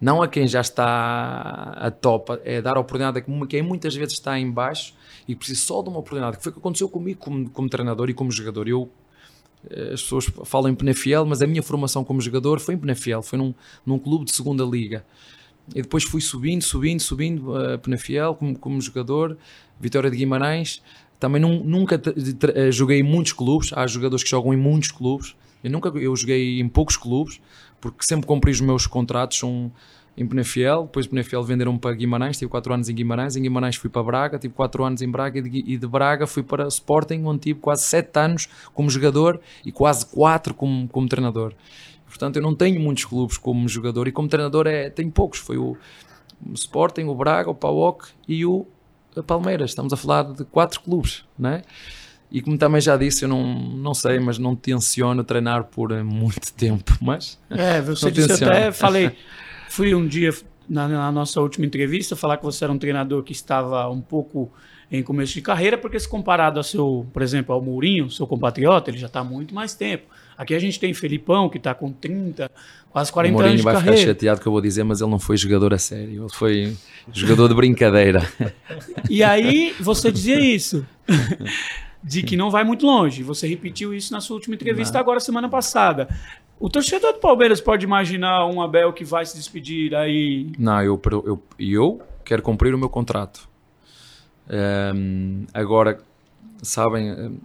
não 0.00 0.20
a 0.20 0.26
quem 0.26 0.48
já 0.48 0.60
está 0.60 1.74
a 1.76 1.90
top, 1.90 2.40
é 2.44 2.60
dar 2.60 2.76
oportunidade 2.76 3.18
a 3.18 3.46
quem 3.46 3.62
muitas 3.62 3.94
vezes 3.94 4.14
está 4.14 4.38
em 4.38 4.50
baixo 4.50 4.94
e 5.28 5.34
precisa 5.34 5.60
só 5.60 5.82
de 5.82 5.88
uma 5.88 5.98
oportunidade, 5.98 6.38
que 6.38 6.42
foi 6.42 6.50
o 6.50 6.54
que 6.54 6.58
aconteceu 6.58 6.88
comigo 6.88 7.20
como, 7.20 7.48
como 7.50 7.68
treinador 7.68 8.10
e 8.10 8.14
como 8.14 8.30
jogador. 8.30 8.66
Eu 8.66 8.90
as 9.92 10.02
pessoas 10.02 10.26
falam 10.44 10.70
em 10.70 10.74
Penafiel, 10.74 11.24
mas 11.24 11.40
a 11.42 11.46
minha 11.46 11.62
formação 11.62 12.04
como 12.04 12.20
jogador 12.20 12.60
foi 12.60 12.74
em 12.74 12.78
Penafiel, 12.78 13.22
foi 13.22 13.38
num, 13.38 13.54
num 13.86 13.98
clube 13.98 14.24
de 14.24 14.32
segunda 14.32 14.64
liga. 14.64 15.04
E 15.74 15.82
depois 15.82 16.04
fui 16.04 16.20
subindo, 16.20 16.62
subindo, 16.62 17.00
subindo 17.00 17.56
a 17.56 17.78
Penafiel 17.78 18.34
como, 18.34 18.58
como 18.58 18.80
jogador, 18.80 19.36
Vitória 19.80 20.10
de 20.10 20.16
Guimarães. 20.16 20.82
Também 21.20 21.40
num, 21.40 21.62
nunca 21.62 22.00
eh, 22.54 22.72
joguei 22.72 22.98
em 22.98 23.02
muitos 23.02 23.32
clubes, 23.32 23.72
há 23.72 23.86
jogadores 23.86 24.24
que 24.24 24.30
jogam 24.30 24.52
em 24.52 24.56
muitos 24.56 24.90
clubes. 24.90 25.36
Eu 25.62 25.70
nunca 25.70 25.88
eu 25.90 26.14
joguei 26.16 26.60
em 26.60 26.68
poucos 26.68 26.96
clubes, 26.96 27.40
porque 27.80 28.04
sempre 28.04 28.26
cumpri 28.26 28.50
os 28.50 28.60
meus 28.60 28.86
contratos, 28.86 29.38
são 29.38 29.70
em 30.16 30.26
Penafiel, 30.26 30.82
depois 30.82 31.06
de 31.06 31.10
Penafiel 31.10 31.42
venderam-me 31.42 31.78
para 31.78 31.94
Guimarães, 31.94 32.38
tive 32.38 32.50
4 32.50 32.74
anos 32.74 32.88
em 32.88 32.94
Guimarães, 32.94 33.34
em 33.34 33.42
Guimarães 33.42 33.76
fui 33.76 33.88
para 33.88 34.02
Braga, 34.02 34.38
tive 34.38 34.52
4 34.52 34.84
anos 34.84 35.02
em 35.02 35.10
Braga 35.10 35.38
e 35.38 35.42
de, 35.42 35.72
e 35.72 35.76
de 35.78 35.86
Braga 35.86 36.26
fui 36.26 36.42
para 36.42 36.66
Sporting, 36.68 37.22
onde 37.24 37.40
tive 37.40 37.60
quase 37.60 37.82
7 37.84 38.18
anos 38.18 38.48
como 38.74 38.90
jogador 38.90 39.40
e 39.64 39.72
quase 39.72 40.04
4 40.06 40.52
como, 40.54 40.86
como 40.88 41.08
treinador. 41.08 41.54
Portanto, 42.06 42.36
eu 42.36 42.42
não 42.42 42.54
tenho 42.54 42.78
muitos 42.78 43.06
clubes 43.06 43.38
como 43.38 43.66
jogador 43.66 44.06
e 44.06 44.12
como 44.12 44.28
treinador 44.28 44.66
é, 44.66 44.90
tenho 44.90 45.10
poucos. 45.10 45.38
Foi 45.38 45.56
o, 45.56 45.78
Sporting, 46.54 47.04
o 47.04 47.14
Braga, 47.14 47.50
o 47.50 47.54
PAOK 47.54 48.08
e 48.28 48.44
o 48.44 48.66
Palmeiras. 49.26 49.70
Estamos 49.70 49.94
a 49.94 49.96
falar 49.96 50.24
de 50.24 50.44
4 50.44 50.80
clubes, 50.80 51.24
não 51.38 51.50
é? 51.50 51.62
E 52.30 52.40
como 52.40 52.56
também 52.56 52.80
já 52.80 52.96
disse, 52.96 53.24
eu 53.24 53.28
não, 53.28 53.42
não 53.42 53.94
sei, 53.94 54.18
mas 54.18 54.38
não 54.38 54.56
tenciono 54.56 55.22
treinar 55.22 55.64
por 55.64 55.92
muito 56.04 56.52
tempo. 56.52 56.96
Mas 57.00 57.38
é, 57.50 57.80
você 57.80 58.10
disse 58.10 58.44
até, 58.44 58.72
falei, 58.72 59.16
Fui 59.72 59.94
um 59.94 60.06
dia, 60.06 60.30
na, 60.68 60.86
na, 60.86 61.10
nossa 61.10 61.40
última 61.40 61.64
entrevista, 61.64 62.14
falar 62.14 62.36
que 62.36 62.44
você 62.44 62.62
era 62.62 62.70
um 62.70 62.76
treinador 62.76 63.22
que 63.22 63.32
estava 63.32 63.88
um 63.88 64.02
pouco 64.02 64.52
em 64.90 65.02
começo 65.02 65.32
de 65.32 65.40
carreira, 65.40 65.78
porque 65.78 65.98
se 65.98 66.06
comparado 66.06 66.60
ao 66.60 66.62
seu, 66.62 67.06
por 67.10 67.22
exemplo, 67.22 67.54
ao 67.54 67.62
Mourinho, 67.62 68.10
seu 68.10 68.26
compatriota, 68.26 68.90
ele 68.90 68.98
já 68.98 69.06
está 69.06 69.20
há 69.20 69.24
muito 69.24 69.54
mais 69.54 69.74
tempo. 69.74 70.04
Aqui 70.36 70.54
a 70.54 70.58
gente 70.58 70.78
tem 70.78 70.92
Felipão, 70.92 71.48
que 71.48 71.56
está 71.56 71.72
com 71.72 71.90
30, 71.90 72.50
quase 72.90 73.10
40 73.10 73.42
anos 73.42 73.56
de 73.56 73.62
carreira. 73.64 73.80
O 73.80 73.82
Mourinho 73.82 73.86
vai 73.86 73.94
ficar 73.94 73.96
chateado 74.12 74.40
que 74.42 74.46
eu 74.46 74.52
vou 74.52 74.60
dizer, 74.60 74.84
mas 74.84 75.00
ele 75.00 75.10
não 75.10 75.18
foi 75.18 75.38
jogador 75.38 75.72
a 75.72 75.78
sério, 75.78 76.22
ele 76.22 76.28
foi 76.34 76.76
jogador 77.10 77.48
de 77.48 77.54
brincadeira. 77.54 78.30
e 79.08 79.22
aí 79.22 79.74
você 79.80 80.12
dizia 80.12 80.38
isso. 80.38 80.86
de 82.02 82.22
que 82.22 82.36
não 82.36 82.50
vai 82.50 82.64
muito 82.64 82.84
longe. 82.84 83.22
Você 83.22 83.46
repetiu 83.46 83.94
isso 83.94 84.12
na 84.12 84.20
sua 84.20 84.34
última 84.34 84.54
entrevista 84.54 84.94
não. 84.94 85.00
agora 85.00 85.20
semana 85.20 85.48
passada. 85.48 86.08
O 86.62 86.70
torcedor 86.70 87.14
do 87.14 87.18
Palmeiras 87.18 87.60
pode 87.60 87.84
imaginar 87.84 88.46
um 88.46 88.62
Abel 88.62 88.92
que 88.92 89.04
vai 89.04 89.26
se 89.26 89.36
despedir 89.36 89.96
aí? 89.96 90.52
Não, 90.56 90.80
eu, 90.80 91.02
eu, 91.26 91.42
eu 91.58 92.00
quero 92.24 92.40
cumprir 92.40 92.72
o 92.72 92.78
meu 92.78 92.88
contrato. 92.88 93.48
Um, 94.94 95.44
agora, 95.52 95.98
sabem, 96.62 97.36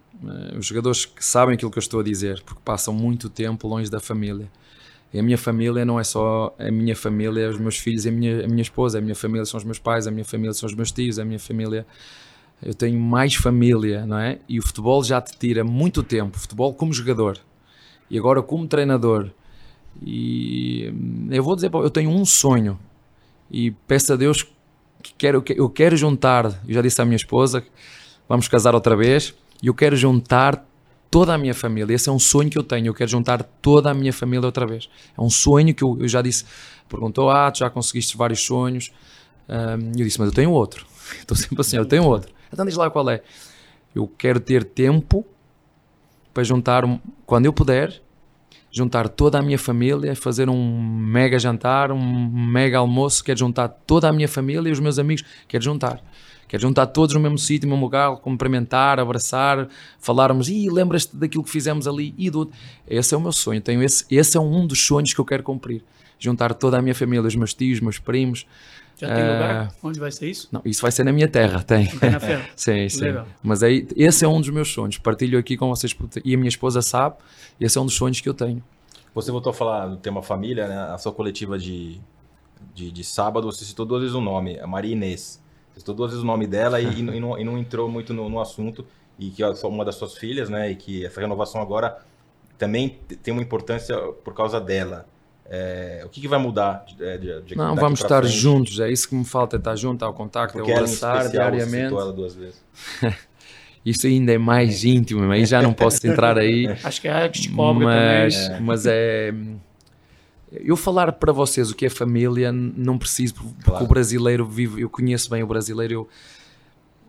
os 0.55 0.67
jogadores 0.67 1.11
sabem 1.19 1.55
aquilo 1.55 1.71
que 1.71 1.79
eu 1.79 1.81
estou 1.81 2.01
a 2.01 2.03
dizer, 2.03 2.43
porque 2.43 2.61
passam 2.63 2.93
muito 2.93 3.27
tempo 3.27 3.67
longe 3.67 3.89
da 3.89 3.99
família. 3.99 4.51
E 5.11 5.17
a 5.17 5.23
minha 5.23 5.37
família 5.39 5.83
não 5.83 5.99
é 5.99 6.03
só 6.03 6.55
a 6.59 6.69
minha 6.69 6.95
família, 6.95 7.49
os 7.49 7.57
meus 7.57 7.79
filhos 7.79 8.05
e 8.05 8.09
a 8.09 8.11
minha, 8.11 8.45
a 8.45 8.47
minha 8.47 8.61
esposa. 8.61 8.99
A 8.99 9.01
minha 9.01 9.15
família 9.15 9.45
são 9.45 9.57
os 9.57 9.63
meus 9.63 9.79
pais, 9.79 10.05
a 10.05 10.11
minha 10.11 10.25
família 10.25 10.53
são 10.53 10.67
os 10.67 10.75
meus 10.75 10.91
tios, 10.91 11.17
a 11.17 11.25
minha 11.25 11.39
família. 11.39 11.87
Eu 12.61 12.75
tenho 12.75 12.99
mais 12.99 13.33
família, 13.33 14.05
não 14.05 14.19
é? 14.19 14.37
E 14.47 14.59
o 14.59 14.61
futebol 14.61 15.03
já 15.03 15.19
te 15.19 15.35
tira 15.39 15.63
muito 15.63 16.03
tempo. 16.03 16.37
Futebol 16.37 16.71
como 16.71 16.93
jogador 16.93 17.39
e 18.09 18.17
agora 18.17 18.41
como 18.41 18.67
treinador. 18.67 19.29
E 20.01 20.93
eu 21.29 21.43
vou 21.43 21.55
dizer, 21.55 21.71
eu 21.73 21.89
tenho 21.89 22.09
um 22.09 22.25
sonho 22.25 22.79
e 23.49 23.71
peço 23.71 24.13
a 24.13 24.15
Deus 24.15 24.43
que 25.01 25.13
quero, 25.17 25.43
eu 25.49 25.69
quero 25.69 25.95
juntar, 25.95 26.45
eu 26.67 26.73
já 26.73 26.81
disse 26.81 27.01
à 27.01 27.05
minha 27.05 27.15
esposa, 27.15 27.63
vamos 28.27 28.47
casar 28.47 28.75
outra 28.75 28.95
vez, 28.95 29.33
e 29.61 29.67
eu 29.67 29.73
quero 29.73 29.95
juntar 29.95 30.65
toda 31.09 31.33
a 31.33 31.37
minha 31.37 31.53
família. 31.53 31.93
Esse 31.93 32.09
é 32.09 32.11
um 32.11 32.19
sonho 32.19 32.49
que 32.49 32.57
eu 32.57 32.63
tenho, 32.63 32.87
eu 32.87 32.93
quero 32.93 33.09
juntar 33.09 33.41
toda 33.61 33.91
a 33.91 33.93
minha 33.93 34.13
família 34.13 34.45
outra 34.45 34.65
vez. 34.65 34.89
É 35.17 35.21
um 35.21 35.29
sonho 35.29 35.73
que 35.73 35.83
eu, 35.83 35.97
eu 35.99 36.07
já 36.07 36.21
disse, 36.21 36.45
perguntou, 36.89 37.29
ah, 37.29 37.49
tu 37.51 37.59
já 37.59 37.69
conseguiste 37.69 38.17
vários 38.17 38.41
sonhos? 38.43 38.91
Um, 39.47 39.91
eu 39.97 40.05
disse, 40.05 40.19
mas 40.19 40.29
eu 40.29 40.35
tenho 40.35 40.51
outro. 40.51 40.85
Estou 41.19 41.35
sempre 41.37 41.61
assim, 41.61 41.77
eu 41.77 41.85
tenho 41.85 42.05
outro. 42.05 42.31
Então 42.51 42.65
diz 42.65 42.75
lá 42.75 42.89
qual 42.89 43.09
é. 43.09 43.21
Eu 43.95 44.07
quero 44.07 44.39
ter 44.39 44.63
tempo 44.63 45.25
para 46.37 46.43
juntar, 46.43 46.83
quando 47.25 47.47
eu 47.47 47.51
puder, 47.51 47.99
juntar 48.69 49.09
toda 49.09 49.39
a 49.39 49.41
minha 49.41 49.57
família, 49.57 50.15
fazer 50.15 50.47
um 50.51 50.79
mega 50.79 51.39
jantar, 51.39 51.91
um 51.91 52.29
mega 52.29 52.77
almoço, 52.77 53.23
quero 53.23 53.39
juntar 53.39 53.67
toda 53.67 54.07
a 54.07 54.13
minha 54.13 54.27
família 54.27 54.69
e 54.69 54.71
os 54.71 54.79
meus 54.79 54.99
amigos, 54.99 55.23
quero 55.47 55.63
juntar. 55.63 55.99
Quero 56.47 56.61
juntar 56.61 56.85
todos 56.85 57.15
no 57.15 57.19
mesmo 57.19 57.39
sítio, 57.39 57.67
no 57.67 57.73
mesmo 57.73 57.83
lugar, 57.83 58.15
cumprimentar, 58.17 58.99
abraçar, 58.99 59.67
falarmos, 59.99 60.47
e 60.47 60.69
lembras-te 60.69 61.17
daquilo 61.17 61.43
que 61.43 61.49
fizemos 61.49 61.87
ali, 61.87 62.13
e 62.19 62.29
do... 62.29 62.51
Esse 62.87 63.15
é 63.15 63.17
o 63.17 63.21
meu 63.21 63.31
sonho, 63.31 63.59
tenho 63.59 63.81
esse, 63.81 64.05
esse 64.11 64.37
é 64.37 64.39
um 64.39 64.67
dos 64.67 64.79
sonhos 64.79 65.15
que 65.15 65.19
eu 65.19 65.25
quero 65.25 65.41
cumprir. 65.41 65.83
Juntar 66.19 66.53
toda 66.53 66.77
a 66.77 66.81
minha 66.83 66.93
família, 66.93 67.27
os 67.27 67.35
meus 67.35 67.55
tios, 67.55 67.79
meus 67.79 67.97
primos. 67.97 68.45
Já 68.97 69.13
tem 69.13 69.23
uh... 69.23 69.33
lugar? 69.33 69.73
Onde 69.83 69.99
vai 69.99 70.11
ser 70.11 70.29
isso? 70.29 70.49
Não, 70.51 70.61
isso 70.65 70.81
vai 70.81 70.91
ser 70.91 71.03
na 71.03 71.11
minha 71.11 71.27
terra, 71.27 71.61
tem. 71.63 71.87
Tem 71.87 72.09
na 72.09 72.19
feira? 72.19 72.45
sim, 72.55 72.89
sim. 72.89 73.01
Legal. 73.01 73.27
Mas 73.43 73.61
aí, 73.61 73.87
esse 73.95 74.25
é 74.25 74.27
um 74.27 74.41
dos 74.41 74.49
meus 74.49 74.73
sonhos. 74.73 74.97
Partilho 74.97 75.37
aqui 75.37 75.55
com 75.55 75.69
vocês, 75.69 75.95
e 76.25 76.33
a 76.33 76.37
minha 76.37 76.49
esposa 76.49 76.81
sabe, 76.81 77.15
esse 77.59 77.77
é 77.77 77.81
um 77.81 77.85
dos 77.85 77.93
sonhos 77.93 78.19
que 78.19 78.27
eu 78.27 78.33
tenho. 78.33 78.63
Você 79.13 79.31
voltou 79.31 79.51
a 79.51 79.53
falar 79.53 79.87
do 79.87 79.97
tema 79.97 80.21
família, 80.21 80.67
né? 80.67 80.77
A 80.93 80.97
sua 80.97 81.11
coletiva 81.11 81.57
de, 81.57 81.99
de, 82.73 82.91
de 82.91 83.03
sábado, 83.03 83.51
você 83.51 83.65
citou 83.65 83.85
duas 83.85 84.01
vezes 84.01 84.15
o 84.15 84.21
nome, 84.21 84.59
a 84.59 84.67
Maria 84.67 84.91
Inês. 84.91 85.41
Você 85.73 85.79
citou 85.79 85.95
duas 85.95 86.11
vezes 86.11 86.23
o 86.23 86.27
nome 86.27 86.45
dela 86.45 86.79
e, 86.79 86.85
e, 86.85 86.99
e, 86.99 87.19
não, 87.19 87.37
e 87.39 87.43
não, 87.43 87.57
entrou 87.57 87.89
muito 87.89 88.13
no, 88.13 88.29
no, 88.29 88.39
assunto. 88.39 88.85
E 89.17 89.31
que 89.31 89.41
é 89.41 89.49
uma 89.63 89.83
das 89.83 89.95
suas 89.95 90.15
filhas, 90.15 90.49
né? 90.49 90.71
E 90.71 90.75
que 90.75 91.05
essa 91.05 91.19
renovação 91.19 91.61
agora 91.61 91.97
também 92.57 92.99
tem 93.23 93.33
uma 93.33 93.41
importância 93.41 93.97
por 94.23 94.33
causa 94.33 94.59
dela. 94.59 95.07
É, 95.49 96.01
o 96.05 96.09
que, 96.09 96.19
que, 96.19 96.27
vai 96.27 96.39
mudar? 96.39 96.85
De, 96.85 97.17
de, 97.17 97.41
de 97.41 97.55
não, 97.55 97.75
vamos 97.75 98.01
estar 98.01 98.21
frente? 98.21 98.35
juntos, 98.35 98.79
é 98.79 98.91
isso 98.91 99.07
que 99.07 99.15
me 99.15 99.23
falta, 99.23 99.55
é 99.55 99.59
estar 99.59 99.75
junto, 99.75 100.03
ao 100.03 100.13
contacto, 100.13 100.57
Porque 100.57 100.71
é 100.71 100.75
abraçar 100.75 101.29
diariamente. 101.29 101.89
Você 101.89 102.01
ela 102.01 102.13
duas 102.13 102.35
vezes. 102.35 102.61
isso 103.85 104.07
ainda 104.07 104.33
é 104.33 104.37
mais 104.37 104.83
íntimo, 104.83 105.31
aí 105.31 105.45
já 105.45 105.61
não 105.61 105.73
posso 105.73 106.05
entrar 106.05 106.37
aí. 106.37 106.67
Acho 106.83 106.99
que 106.99 107.07
é 107.07 107.29
que 107.29 107.41
te 107.41 107.49
cobra 107.49 107.85
mas, 107.85 108.47
também. 108.47 108.61
Mas 108.61 108.85
é. 108.85 109.33
Eu 110.51 110.75
falar 110.75 111.11
para 111.13 111.31
vocês 111.31 111.71
o 111.71 111.75
que 111.75 111.85
é 111.85 111.89
família, 111.89 112.51
não 112.51 112.97
preciso, 112.97 113.35
porque 113.35 113.63
claro. 113.63 113.85
o 113.85 113.87
brasileiro 113.87 114.45
vive, 114.45 114.81
eu 114.81 114.89
conheço 114.89 115.29
bem 115.29 115.43
o 115.43 115.47
brasileiro, 115.47 115.93
eu, 115.93 116.09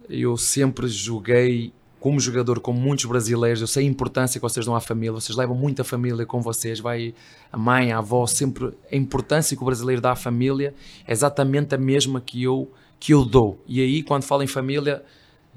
eu 0.09 0.37
sempre 0.37 0.89
joguei 0.89 1.73
como 2.01 2.21
jogador 2.21 2.61
com 2.61 2.73
muitos 2.73 3.05
brasileiros, 3.07 3.61
eu 3.61 3.67
sei 3.67 3.85
a 3.85 3.89
importância 3.89 4.39
que 4.39 4.43
vocês 4.43 4.65
dão 4.65 4.75
à 4.75 4.81
família, 4.81 5.13
vocês 5.13 5.37
levam 5.37 5.57
muita 5.57 5.83
família 5.83 6.25
com 6.25 6.41
vocês, 6.41 6.79
vai 6.81 7.15
a 7.53 7.57
mãe, 7.57 7.93
a 7.93 7.99
avó, 7.99 8.27
sempre 8.27 8.73
a 8.91 8.97
importância 8.97 9.57
que 9.57 9.63
o 9.63 9.67
brasileiro 9.67 10.01
dá 10.01 10.13
à 10.13 10.17
família 10.17 10.75
é 11.07 11.13
exatamente 11.13 11.75
a 11.75 11.79
mesma 11.79 12.21
que 12.21 12.43
eu, 12.43 12.71
que 13.01 13.13
eu 13.13 13.25
dou. 13.25 13.63
E 13.67 13.81
aí, 13.81 14.03
quando 14.03 14.23
falo 14.23 14.43
em 14.43 14.47
família, 14.47 15.03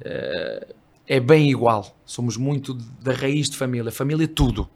é, 0.01 0.67
é 1.07 1.19
bem 1.19 1.49
igual. 1.49 1.95
Somos 2.05 2.37
muito 2.37 2.73
da 2.73 3.13
raiz 3.13 3.49
de 3.49 3.57
família. 3.57 3.91
Família 3.91 4.25
é 4.25 4.27
tudo. 4.27 4.67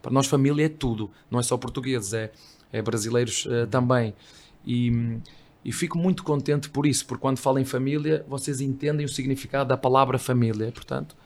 Para 0.00 0.10
nós, 0.10 0.26
família 0.26 0.66
é 0.66 0.68
tudo. 0.68 1.10
Não 1.30 1.38
é 1.38 1.42
só 1.42 1.56
portugueses, 1.56 2.12
é, 2.12 2.32
é 2.72 2.82
brasileiros 2.82 3.46
uh, 3.46 3.66
também. 3.68 4.14
E, 4.66 5.18
e 5.64 5.72
fico 5.72 5.96
muito 5.96 6.24
contente 6.24 6.68
por 6.68 6.86
isso, 6.86 7.06
porque 7.06 7.20
quando 7.20 7.38
falo 7.38 7.58
em 7.58 7.64
família, 7.64 8.24
vocês 8.28 8.60
entendem 8.60 9.06
o 9.06 9.08
significado 9.08 9.68
da 9.68 9.76
palavra 9.76 10.18
família, 10.18 10.72
portanto. 10.72 11.16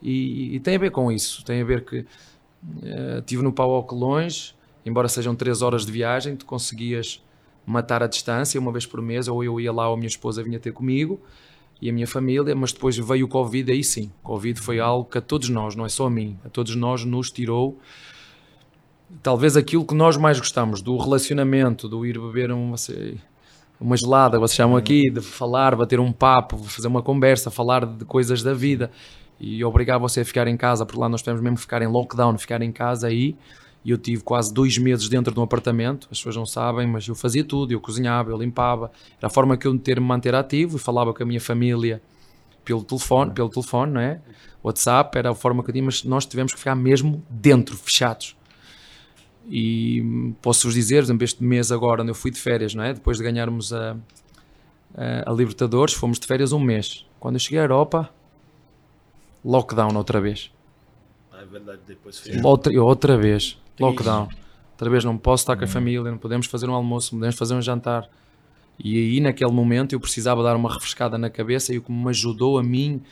E, 0.00 0.56
e 0.56 0.60
tem 0.60 0.76
a 0.76 0.78
ver 0.78 0.90
com 0.90 1.10
isso. 1.10 1.44
Tem 1.44 1.60
a 1.60 1.64
ver 1.64 1.84
que 1.84 2.00
uh, 2.00 3.18
estive 3.18 3.42
no 3.42 3.52
Pauoc 3.52 3.92
longe, 3.92 4.54
embora 4.86 5.08
sejam 5.08 5.34
três 5.34 5.62
horas 5.62 5.84
de 5.84 5.92
viagem, 5.92 6.36
tu 6.36 6.46
conseguias 6.46 7.22
matar 7.66 8.02
a 8.02 8.06
distância 8.06 8.60
uma 8.60 8.72
vez 8.72 8.86
por 8.86 9.00
mês, 9.00 9.28
ou 9.28 9.42
eu 9.42 9.60
ia 9.60 9.72
lá 9.72 9.88
ou 9.88 9.94
a 9.94 9.96
minha 9.96 10.08
esposa 10.08 10.42
vinha 10.42 10.58
ter 10.58 10.72
comigo 10.72 11.20
e 11.80 11.90
a 11.90 11.92
minha 11.92 12.06
família, 12.06 12.54
mas 12.54 12.72
depois 12.72 12.96
veio 12.96 13.26
o 13.26 13.28
Covid, 13.28 13.72
aí 13.72 13.82
sim. 13.82 14.12
Covid 14.22 14.60
foi 14.60 14.78
algo 14.78 15.08
que 15.08 15.18
a 15.18 15.20
todos 15.20 15.48
nós, 15.48 15.74
não 15.74 15.84
é 15.84 15.88
só 15.88 16.06
a 16.06 16.10
mim, 16.10 16.38
a 16.44 16.48
todos 16.48 16.76
nós 16.76 17.04
nos 17.04 17.28
tirou 17.28 17.80
talvez 19.20 19.56
aquilo 19.56 19.84
que 19.84 19.94
nós 19.94 20.16
mais 20.16 20.38
gostamos, 20.38 20.80
do 20.80 20.96
relacionamento, 20.96 21.88
do 21.88 22.06
ir 22.06 22.18
beber 22.18 22.52
um, 22.52 22.72
uma 23.82 23.96
gelada, 23.96 24.38
vocês 24.38 24.56
chamam 24.56 24.76
aqui, 24.76 25.10
de 25.10 25.20
falar, 25.20 25.74
bater 25.76 25.98
um 25.98 26.12
papo, 26.12 26.56
fazer 26.58 26.88
uma 26.88 27.02
conversa, 27.02 27.50
falar 27.50 27.84
de 27.84 28.04
coisas 28.04 28.42
da 28.42 28.54
vida 28.54 28.90
e 29.40 29.64
obrigar 29.64 29.98
você 29.98 30.20
a 30.20 30.24
ficar 30.24 30.46
em 30.46 30.56
casa, 30.56 30.86
porque 30.86 31.00
lá 31.00 31.08
nós 31.08 31.20
temos 31.20 31.40
mesmo 31.40 31.56
ficar 31.56 31.82
em 31.82 31.86
lockdown, 31.88 32.38
ficar 32.38 32.62
em 32.62 32.70
casa 32.70 33.08
aí. 33.08 33.36
E 33.84 33.90
eu 33.90 33.98
tive 33.98 34.22
quase 34.22 34.54
dois 34.54 34.78
meses 34.78 35.08
dentro 35.08 35.34
de 35.34 35.40
um 35.40 35.42
apartamento, 35.42 36.06
as 36.10 36.18
pessoas 36.18 36.36
não 36.36 36.46
sabem, 36.46 36.86
mas 36.86 37.08
eu 37.08 37.16
fazia 37.16 37.42
tudo, 37.42 37.72
eu 37.72 37.80
cozinhava, 37.80 38.30
eu 38.30 38.38
limpava. 38.38 38.92
Era 39.18 39.26
a 39.26 39.30
forma 39.30 39.56
que 39.56 39.66
eu 39.66 39.76
ter 39.76 40.00
me 40.00 40.06
manter 40.06 40.32
ativo 40.36 40.76
e 40.76 40.80
falava 40.80 41.12
com 41.12 41.20
a 41.20 41.26
minha 41.26 41.40
família 41.40 42.00
pelo 42.64 42.84
telefone, 42.84 43.32
pelo 43.32 43.48
telefone, 43.48 43.92
não 43.92 44.00
é? 44.00 44.20
WhatsApp 44.62 45.18
era 45.18 45.32
a 45.32 45.34
forma 45.34 45.64
que 45.64 45.70
eu 45.70 45.72
tinha, 45.72 45.84
mas 45.84 46.04
nós 46.04 46.24
tivemos 46.24 46.52
que 46.52 46.58
ficar 46.60 46.76
mesmo 46.76 47.24
dentro, 47.28 47.76
fechados. 47.76 48.36
E 49.48 50.34
posso-vos 50.40 50.74
dizer, 50.74 50.96
por 50.96 51.04
exemplo, 51.04 51.24
este 51.24 51.42
mês 51.42 51.72
agora, 51.72 52.02
onde 52.02 52.10
eu 52.10 52.14
fui 52.14 52.30
de 52.30 52.38
férias, 52.38 52.74
não 52.74 52.84
é? 52.84 52.94
Depois 52.94 53.18
de 53.18 53.24
ganharmos 53.24 53.72
a, 53.72 53.96
a, 54.94 55.30
a 55.30 55.32
Libertadores, 55.32 55.94
fomos 55.94 56.18
de 56.18 56.26
férias 56.26 56.52
um 56.52 56.60
mês. 56.60 57.06
Quando 57.18 57.36
eu 57.36 57.40
cheguei 57.40 57.58
à 57.58 57.62
Europa, 57.62 58.10
lockdown 59.44 59.96
outra 59.96 60.20
vez. 60.20 60.50
Ah, 61.32 61.42
é 61.42 61.44
verdade, 61.44 61.80
depois 61.86 62.22
outra, 62.42 62.82
outra 62.82 63.16
vez, 63.16 63.58
lockdown. 63.78 64.28
Outra 64.72 64.90
vez 64.90 65.04
não 65.04 65.16
posso 65.16 65.42
estar 65.42 65.56
com 65.56 65.62
a 65.62 65.64
hum. 65.64 65.70
família, 65.70 66.10
não 66.10 66.18
podemos 66.18 66.46
fazer 66.46 66.68
um 66.68 66.74
almoço, 66.74 67.14
não 67.14 67.20
podemos 67.20 67.36
fazer 67.36 67.54
um 67.54 67.62
jantar. 67.62 68.08
E 68.78 68.96
aí, 68.96 69.20
naquele 69.20 69.52
momento, 69.52 69.92
eu 69.92 70.00
precisava 70.00 70.42
dar 70.42 70.56
uma 70.56 70.72
refrescada 70.72 71.18
na 71.18 71.30
cabeça 71.30 71.72
e 71.72 71.78
o 71.78 71.82
que 71.82 71.92
me 71.92 72.08
ajudou 72.08 72.58
a 72.58 72.62
mim 72.62 73.02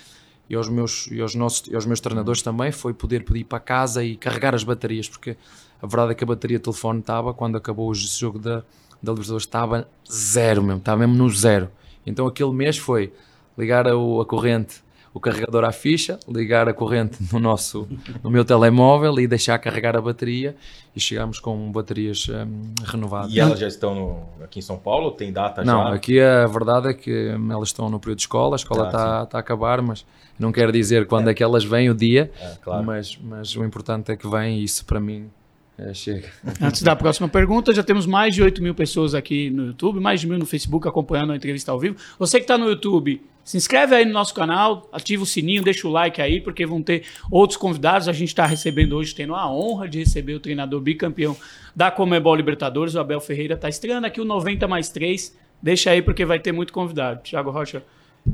e 0.51 0.57
aos 0.57 0.69
meus, 0.69 1.07
e 1.13 1.21
aos 1.21 1.37
nossos, 1.37 1.69
e 1.69 1.77
aos 1.77 1.87
meus 1.87 2.01
treinadores 2.01 2.43
também 2.43 2.73
foi 2.73 2.93
poder 2.93 3.25
pedir 3.25 3.45
para 3.45 3.61
casa 3.61 4.03
e 4.03 4.17
carregar 4.17 4.53
as 4.53 4.65
baterias, 4.65 5.09
porque 5.09 5.37
a 5.81 5.87
verdade 5.87 6.11
é 6.11 6.15
que 6.17 6.25
a 6.25 6.27
bateria 6.27 6.59
de 6.59 6.65
telefone 6.65 6.99
estava, 6.99 7.33
quando 7.33 7.57
acabou 7.57 7.89
o 7.89 7.95
jogo 7.95 8.37
da, 8.41 8.65
da 9.01 9.13
Libertadores, 9.13 9.45
estava 9.45 9.89
zero 10.11 10.61
mesmo, 10.61 10.81
estava 10.81 10.99
mesmo 10.99 11.15
no 11.15 11.31
zero. 11.31 11.71
Então 12.05 12.27
aquele 12.27 12.51
mês 12.51 12.77
foi 12.77 13.13
ligar 13.57 13.87
a, 13.87 13.93
a 13.93 14.25
corrente, 14.27 14.83
o 15.13 15.19
carregador 15.19 15.65
à 15.65 15.73
ficha, 15.73 16.19
ligar 16.29 16.69
a 16.69 16.73
corrente 16.73 17.19
no 17.33 17.41
nosso, 17.41 17.89
no 18.23 18.31
meu 18.31 18.45
telemóvel 18.45 19.19
e 19.19 19.27
deixar 19.27 19.59
carregar 19.59 19.97
a 19.97 20.01
bateria 20.01 20.55
e 20.95 21.01
chegámos 21.01 21.41
com 21.41 21.71
baterias 21.73 22.29
um, 22.29 22.73
renovadas. 22.85 23.33
E 23.33 23.41
elas 23.41 23.59
já 23.59 23.67
estão 23.67 23.95
no, 23.95 24.45
aqui 24.45 24.61
em 24.61 24.63
São 24.63 24.79
Paulo? 24.79 25.11
Tem 25.11 25.33
data 25.33 25.65
não, 25.65 25.79
já? 25.79 25.85
Não, 25.85 25.93
aqui 25.93 26.21
a 26.21 26.47
verdade 26.47 26.89
é 26.89 26.95
que 26.95 27.35
elas 27.51 27.69
estão 27.69 27.91
no 27.91 27.99
período 27.99 28.19
de 28.19 28.23
escola, 28.23 28.55
a 28.55 28.57
escola 28.57 28.87
está 28.87 28.99
tá, 28.99 29.27
tá 29.27 29.39
a 29.39 29.41
acabar, 29.41 29.83
mas 29.83 30.07
não 30.39 30.53
quero 30.53 30.71
dizer 30.71 31.07
quando 31.07 31.29
é, 31.29 31.33
é 31.33 31.35
que 31.35 31.43
elas 31.43 31.65
vêm 31.65 31.91
o 31.91 31.95
dia, 31.95 32.31
é, 32.41 32.55
claro. 32.63 32.85
mas, 32.85 33.19
mas 33.21 33.57
o 33.57 33.65
importante 33.65 34.13
é 34.13 34.17
que 34.17 34.29
vêm 34.29 34.61
e 34.61 34.65
isso 34.65 34.85
para 34.85 35.01
mim 35.01 35.29
é, 35.77 35.93
chega. 35.93 36.29
Antes 36.63 36.83
da 36.83 36.95
próxima 36.95 37.29
pergunta, 37.29 37.75
já 37.75 37.83
temos 37.83 38.07
mais 38.07 38.35
de 38.35 38.43
8 38.43 38.63
mil 38.63 38.75
pessoas 38.75 39.15
aqui 39.15 39.51
no 39.51 39.67
YouTube, 39.67 39.99
mais 39.99 40.21
de 40.21 40.29
mil 40.29 40.39
no 40.39 40.47
Facebook 40.47 40.87
acompanhando 40.87 41.33
a 41.33 41.37
entrevista 41.37 41.73
ao 41.73 41.81
vivo. 41.81 41.97
Você 42.19 42.39
que 42.39 42.45
está 42.45 42.57
no 42.57 42.69
YouTube, 42.69 43.21
se 43.45 43.57
inscreve 43.57 43.95
aí 43.95 44.05
no 44.05 44.13
nosso 44.13 44.35
canal, 44.35 44.89
ativa 44.93 45.23
o 45.23 45.27
sininho, 45.27 45.63
deixa 45.63 45.89
o 45.89 45.91
like 45.91 46.21
aí, 46.21 46.41
porque 46.41 46.65
vão 46.67 46.83
ter 46.83 47.05
outros 47.31 47.57
convidados. 47.57 48.07
A 48.09 48.13
gente 48.13 48.29
está 48.29 48.47
recebendo 48.47 48.97
hoje, 48.97 49.15
tendo 49.15 49.35
a 49.35 49.51
honra 49.51 49.89
de 49.89 49.99
receber 49.99 50.35
o 50.35 50.41
treinador 50.41 50.81
bicampeão 50.81 51.37
da 51.75 51.91
Comebol 51.91 52.35
Libertadores, 52.35 52.95
o 52.95 53.01
Abel 53.01 53.21
Ferreira. 53.21 53.55
Está 53.55 53.69
estreando 53.69 54.07
aqui 54.07 54.21
o 54.21 54.25
90 54.25 54.69
mais 54.69 54.89
3. 54.91 55.37
Deixa 55.63 55.91
aí, 55.91 56.03
porque 56.03 56.25
vai 56.25 56.39
ter 56.39 56.53
muito 56.53 56.73
convidado. 56.73 57.23
Tiago 57.23 57.51
Rocha, 57.51 57.83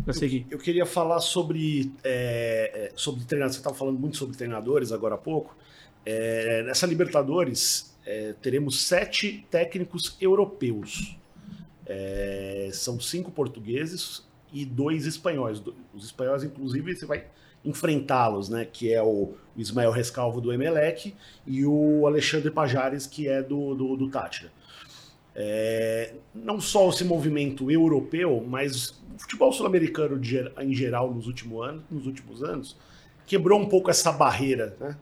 para 0.05 0.13
seguir. 0.13 0.47
Eu, 0.51 0.59
eu, 0.59 0.63
queria 0.63 0.85
falar 0.85 1.21
sobre, 1.21 1.91
é, 2.03 2.93
sobre 2.95 3.25
treinadores. 3.25 3.57
Você 3.57 3.61
estava 3.61 3.77
falando 3.77 3.99
muito 3.99 4.17
sobre 4.17 4.37
treinadores 4.37 4.93
agora 4.93 5.15
há 5.15 5.19
pouco. 5.19 5.57
É, 6.05 6.63
nessa 6.65 6.87
Libertadores, 6.87 7.97
é, 8.05 8.35
teremos 8.43 8.83
sete 8.83 9.47
técnicos 9.51 10.17
europeus. 10.21 11.17
É, 11.87 12.69
são 12.73 13.01
cinco 13.01 13.31
portugueses 13.31 14.26
e 14.61 14.65
dois 14.65 15.07
espanhóis. 15.07 15.63
Os 15.95 16.07
espanhóis, 16.07 16.43
inclusive, 16.43 16.97
você 16.97 17.05
vai 17.05 17.27
enfrentá-los, 17.65 18.49
né? 18.49 18.65
Que 18.65 18.93
é 18.93 19.03
o, 19.03 19.35
Ismael 19.57 19.91
Rescalvo 19.91 20.41
do 20.41 20.53
Emelec 20.53 21.15
e 21.47 21.65
o 21.65 22.07
Alexandre 22.07 22.51
Pajares, 22.51 23.07
que 23.07 23.29
é 23.29 23.43
do, 23.43 23.75
do, 23.75 23.97
do 23.97 24.11
Tátira. 24.11 24.53
É, 25.35 26.15
não 26.35 26.61
só 26.61 26.89
esse 26.89 27.05
movimento 27.05 27.71
europeu, 27.71 28.43
mas 28.47 28.91
o 29.15 29.19
futebol 29.19 29.53
sul-americano 29.53 30.19
em 30.61 30.75
geral 30.75 31.13
nos 31.13 31.27
últimos 31.27 31.67
anos, 31.67 31.83
nos 31.91 32.07
últimos 32.07 32.43
anos 32.43 32.77
quebrou 33.27 33.61
um 33.61 33.67
pouco 33.67 33.91
essa 33.91 34.13
barreira, 34.13 34.77
né? 34.81 34.97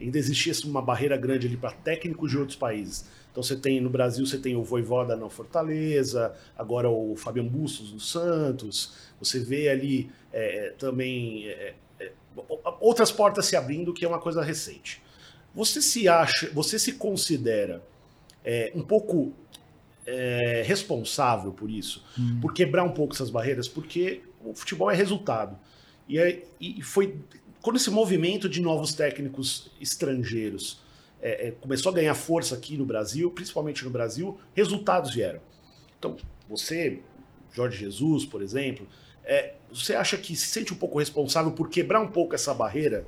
ainda 0.00 0.18
existisse 0.18 0.66
uma 0.66 0.80
barreira 0.80 1.16
grande 1.16 1.46
ali 1.46 1.56
para 1.56 1.70
técnicos 1.72 2.30
de 2.30 2.38
outros 2.38 2.56
países. 2.56 3.08
Então 3.30 3.42
você 3.42 3.56
tem 3.56 3.80
no 3.80 3.90
Brasil 3.90 4.26
você 4.26 4.38
tem 4.38 4.56
o 4.56 4.62
Voivoda 4.62 5.16
na 5.16 5.28
Fortaleza, 5.28 6.34
agora 6.56 6.88
o 6.88 7.16
Fabian 7.16 7.46
Bustos 7.46 7.92
no 7.92 8.00
Santos. 8.00 8.94
Você 9.20 9.40
vê 9.40 9.68
ali 9.68 10.10
é, 10.32 10.68
é 10.68 10.70
também 10.72 11.48
é, 11.48 11.74
é, 12.00 12.12
outras 12.80 13.12
portas 13.12 13.46
se 13.46 13.56
abrindo, 13.56 13.92
que 13.92 14.04
é 14.04 14.08
uma 14.08 14.20
coisa 14.20 14.42
recente. 14.42 15.02
Você 15.54 15.80
se 15.80 16.08
acha, 16.08 16.50
você 16.52 16.78
se 16.78 16.92
considera 16.94 17.82
é, 18.44 18.72
um 18.74 18.82
pouco 18.82 19.32
é, 20.06 20.62
responsável 20.66 21.52
por 21.52 21.70
isso, 21.70 22.04
hum. 22.18 22.38
por 22.40 22.52
quebrar 22.54 22.84
um 22.84 22.92
pouco 22.92 23.14
essas 23.14 23.30
barreiras, 23.30 23.68
porque 23.68 24.22
o 24.42 24.54
futebol 24.54 24.90
é 24.90 24.94
resultado. 24.94 25.58
E, 26.08 26.18
é, 26.18 26.44
e 26.60 26.80
foi 26.82 27.16
quando 27.60 27.76
esse 27.76 27.90
movimento 27.90 28.48
de 28.48 28.62
novos 28.62 28.94
técnicos 28.94 29.70
estrangeiros 29.80 30.80
é, 31.20 31.48
é, 31.48 31.50
começou 31.50 31.90
a 31.90 31.94
ganhar 31.94 32.14
força 32.14 32.54
aqui 32.54 32.76
no 32.76 32.84
Brasil, 32.84 33.30
principalmente 33.30 33.84
no 33.84 33.90
Brasil, 33.90 34.38
resultados 34.54 35.14
vieram. 35.14 35.40
Então, 35.98 36.16
você, 36.48 37.00
Jorge 37.52 37.78
Jesus, 37.78 38.24
por 38.24 38.42
exemplo, 38.42 38.86
é, 39.24 39.54
você 39.72 39.94
acha 39.94 40.16
que 40.16 40.34
se 40.36 40.46
sente 40.46 40.72
um 40.72 40.76
pouco 40.76 40.98
responsável 40.98 41.52
por 41.52 41.68
quebrar 41.68 42.00
um 42.00 42.08
pouco 42.08 42.34
essa 42.34 42.54
barreira, 42.54 43.06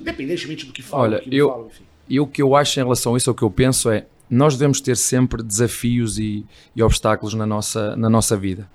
independentemente 0.00 0.66
do 0.66 0.72
que 0.72 0.82
fala, 0.82 1.02
Olha, 1.02 1.18
do 1.18 1.30
que 1.30 1.36
eu, 1.36 1.48
fala, 1.48 1.66
enfim? 1.66 1.84
E 2.08 2.20
o 2.20 2.26
que 2.26 2.42
eu 2.42 2.54
acho 2.54 2.78
em 2.78 2.82
relação 2.82 3.14
a 3.14 3.16
isso, 3.16 3.30
o 3.30 3.34
que 3.34 3.42
eu 3.42 3.50
penso 3.50 3.90
é, 3.90 4.06
nós 4.28 4.54
devemos 4.54 4.80
ter 4.80 4.96
sempre 4.96 5.42
desafios 5.42 6.18
e, 6.18 6.44
e 6.74 6.82
obstáculos 6.82 7.34
na 7.34 7.46
nossa, 7.46 7.96
na 7.96 8.10
nossa 8.10 8.36
vida. 8.36 8.68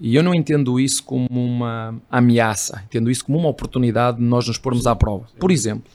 E 0.00 0.14
eu 0.14 0.22
não 0.22 0.34
entendo 0.34 0.78
isso 0.78 1.02
como 1.02 1.28
uma 1.30 2.00
ameaça, 2.10 2.82
entendo 2.86 3.10
isso 3.10 3.24
como 3.24 3.38
uma 3.38 3.48
oportunidade 3.48 4.18
de 4.18 4.22
nós 4.22 4.46
nos 4.46 4.56
pormos 4.56 4.86
à 4.86 4.94
prova. 4.94 5.26
Por 5.38 5.50
exemplo, 5.50 5.90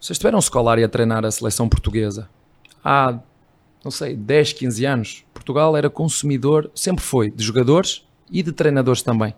vocês 0.00 0.14
estiveram 0.14 0.38
escolar 0.38 0.78
e 0.78 0.84
a 0.84 0.88
treinar 0.88 1.24
a 1.24 1.30
seleção 1.30 1.68
portuguesa 1.68 2.28
há, 2.84 3.18
não 3.84 3.90
sei, 3.90 4.16
10, 4.16 4.54
15 4.54 4.84
anos. 4.86 5.24
Portugal 5.32 5.76
era 5.76 5.90
consumidor, 5.90 6.70
sempre 6.74 7.04
foi, 7.04 7.30
de 7.30 7.44
jogadores 7.44 8.06
e 8.30 8.42
de 8.42 8.52
treinadores 8.52 9.02
também. 9.02 9.34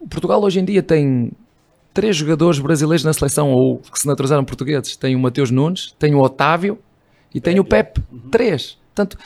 O 0.00 0.08
Portugal 0.08 0.42
hoje 0.42 0.60
em 0.60 0.64
dia 0.64 0.82
tem 0.82 1.32
três 1.92 2.16
jogadores 2.16 2.58
brasileiros 2.58 3.04
na 3.04 3.12
seleção 3.12 3.52
ou 3.52 3.78
que 3.78 3.98
se 3.98 4.06
naturalizaram 4.06 4.44
portugueses. 4.44 4.96
Tem 4.96 5.14
o 5.14 5.18
Mateus 5.18 5.50
Nunes, 5.50 5.94
tem 5.98 6.14
o 6.14 6.20
Otávio 6.20 6.78
e 7.32 7.40
tem 7.40 7.58
o 7.58 7.64
Pepe. 7.64 8.02
Três. 8.30 8.78
Portanto, 8.94 9.16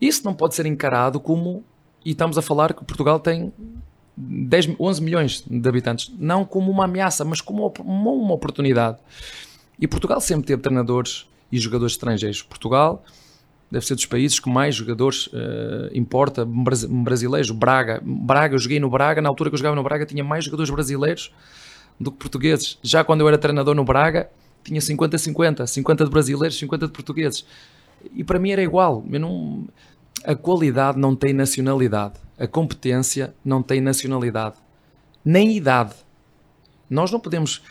isso 0.00 0.24
não 0.24 0.34
pode 0.34 0.54
ser 0.54 0.66
encarado 0.66 1.20
como. 1.20 1.64
E 2.04 2.10
estamos 2.10 2.36
a 2.38 2.42
falar 2.42 2.72
que 2.72 2.84
Portugal 2.84 3.20
tem 3.20 3.52
10, 4.16 4.70
11 4.78 5.02
milhões 5.02 5.44
de 5.46 5.68
habitantes. 5.68 6.12
Não 6.18 6.44
como 6.44 6.70
uma 6.70 6.84
ameaça, 6.84 7.24
mas 7.24 7.40
como 7.40 7.72
uma 7.80 8.34
oportunidade. 8.34 8.98
E 9.80 9.88
Portugal 9.88 10.20
sempre 10.20 10.46
teve 10.46 10.60
treinadores 10.60 11.26
e 11.50 11.58
jogadores 11.58 11.94
estrangeiros. 11.94 12.42
Portugal 12.42 13.02
deve 13.70 13.86
ser 13.86 13.94
dos 13.94 14.06
países 14.06 14.38
que 14.38 14.50
mais 14.50 14.74
jogadores 14.74 15.28
uh, 15.28 15.90
importa 15.94 16.44
brasileiros. 16.44 17.50
Braga, 17.50 18.00
Braga, 18.04 18.54
eu 18.54 18.58
joguei 18.58 18.80
no 18.80 18.90
Braga, 18.90 19.22
na 19.22 19.28
altura 19.28 19.48
que 19.48 19.54
eu 19.54 19.58
jogava 19.58 19.76
no 19.76 19.82
Braga 19.82 20.04
tinha 20.04 20.24
mais 20.24 20.44
jogadores 20.44 20.70
brasileiros 20.70 21.32
do 21.98 22.10
que 22.10 22.18
portugueses. 22.18 22.78
Já 22.82 23.04
quando 23.04 23.20
eu 23.20 23.28
era 23.28 23.38
treinador 23.38 23.74
no 23.74 23.84
Braga, 23.84 24.28
tinha 24.64 24.80
50-50, 24.80 25.66
50 25.66 26.04
de 26.04 26.10
brasileiros, 26.10 26.58
50 26.58 26.86
de 26.86 26.92
portugueses. 26.92 27.44
E 28.14 28.24
para 28.24 28.38
mim 28.38 28.50
era 28.50 28.62
igual. 28.62 29.04
Não... 29.06 29.66
A 30.24 30.34
qualidade 30.34 30.98
não 30.98 31.16
tem 31.16 31.32
nacionalidade. 31.32 32.14
A 32.38 32.46
competência 32.46 33.34
não 33.44 33.62
tem 33.62 33.80
nacionalidade. 33.80 34.56
Nem 35.24 35.56
idade. 35.56 35.94
Nós 36.88 37.10
não 37.10 37.20
podemos 37.20 37.62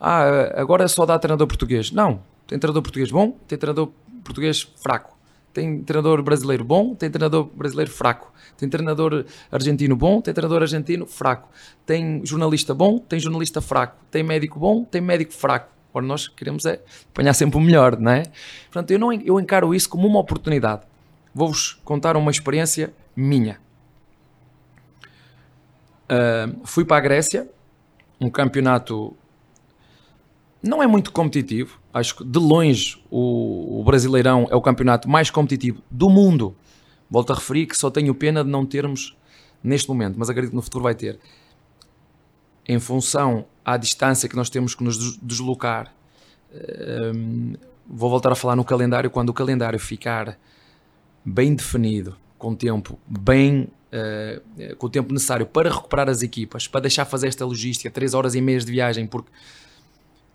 ah, 0.00 0.60
agora 0.60 0.86
só 0.88 1.04
dá 1.04 1.18
treinador 1.18 1.46
português. 1.46 1.90
Não, 1.90 2.22
tem 2.46 2.58
treinador 2.58 2.82
português 2.82 3.10
bom, 3.10 3.32
tem 3.46 3.58
treinador 3.58 3.90
português 4.24 4.62
fraco. 4.76 5.16
Tem 5.52 5.82
treinador 5.82 6.22
brasileiro 6.22 6.64
bom, 6.64 6.94
tem 6.94 7.10
treinador 7.10 7.44
brasileiro 7.44 7.90
fraco. 7.90 8.32
Tem 8.56 8.68
treinador 8.68 9.24
argentino 9.50 9.96
bom, 9.96 10.20
tem 10.20 10.32
treinador 10.34 10.62
argentino 10.62 11.06
fraco. 11.06 11.48
Tem 11.86 12.24
jornalista 12.24 12.74
bom, 12.74 12.98
tem 12.98 13.18
jornalista 13.18 13.60
fraco. 13.60 13.96
Tem 14.10 14.22
médico 14.22 14.58
bom, 14.58 14.84
tem 14.84 15.00
médico 15.00 15.32
fraco. 15.32 15.70
Agora 15.90 16.06
nós 16.06 16.28
queremos 16.28 16.64
é 16.66 16.80
apanhar 17.10 17.34
sempre 17.34 17.56
o 17.56 17.60
melhor, 17.60 17.98
não 17.98 18.12
é? 18.12 18.24
Portanto, 18.70 18.90
eu, 18.90 18.98
não, 18.98 19.12
eu 19.12 19.40
encaro 19.40 19.74
isso 19.74 19.88
como 19.88 20.06
uma 20.06 20.20
oportunidade. 20.20 20.82
Vou-vos 21.34 21.80
contar 21.84 22.16
uma 22.16 22.30
experiência 22.30 22.92
minha. 23.16 23.58
Uh, 26.04 26.64
fui 26.64 26.84
para 26.84 26.96
a 26.98 27.00
Grécia, 27.00 27.48
um 28.20 28.30
campeonato 28.30 29.16
não 30.62 30.82
é 30.82 30.86
muito 30.86 31.12
competitivo. 31.12 31.78
Acho 31.92 32.16
que 32.16 32.24
de 32.24 32.38
longe 32.38 33.02
o, 33.10 33.80
o, 33.80 33.84
Brasileirão 33.84 34.46
é 34.50 34.56
o 34.56 34.60
campeonato 34.60 35.08
mais 35.08 35.30
competitivo 35.30 35.82
do 35.90 36.08
mundo. 36.08 36.56
Volto 37.10 37.32
a 37.32 37.36
referir 37.36 37.66
que 37.66 37.76
só 37.76 37.90
tenho 37.90 38.14
pena 38.14 38.44
de 38.44 38.50
não 38.50 38.66
termos 38.66 39.16
neste 39.62 39.88
momento, 39.88 40.16
mas 40.18 40.28
acredito 40.28 40.50
que 40.50 40.56
no 40.56 40.62
futuro 40.62 40.84
vai 40.84 40.94
ter. 40.94 41.18
Em 42.66 42.78
função 42.78 43.46
à 43.64 43.76
distância 43.76 44.28
que 44.28 44.36
nós 44.36 44.50
temos 44.50 44.74
que 44.74 44.84
nos 44.84 45.16
deslocar, 45.18 45.94
um, 47.14 47.54
vou 47.86 48.10
voltar 48.10 48.32
a 48.32 48.34
falar 48.34 48.56
no 48.56 48.64
calendário. 48.64 49.10
Quando 49.10 49.30
o 49.30 49.32
calendário 49.32 49.78
ficar 49.78 50.38
bem 51.24 51.54
definido, 51.54 52.16
com 52.36 52.54
tempo 52.54 52.98
bem 53.06 53.68
Uh, 53.88 54.76
com 54.76 54.86
o 54.86 54.90
tempo 54.90 55.14
necessário 55.14 55.46
para 55.46 55.70
recuperar 55.70 56.10
as 56.10 56.20
equipas, 56.20 56.68
para 56.68 56.82
deixar 56.82 57.06
fazer 57.06 57.28
esta 57.28 57.46
logística, 57.46 57.90
3 57.90 58.12
horas 58.12 58.34
e 58.34 58.40
meia 58.42 58.58
de 58.58 58.70
viagem, 58.70 59.06
porque 59.06 59.30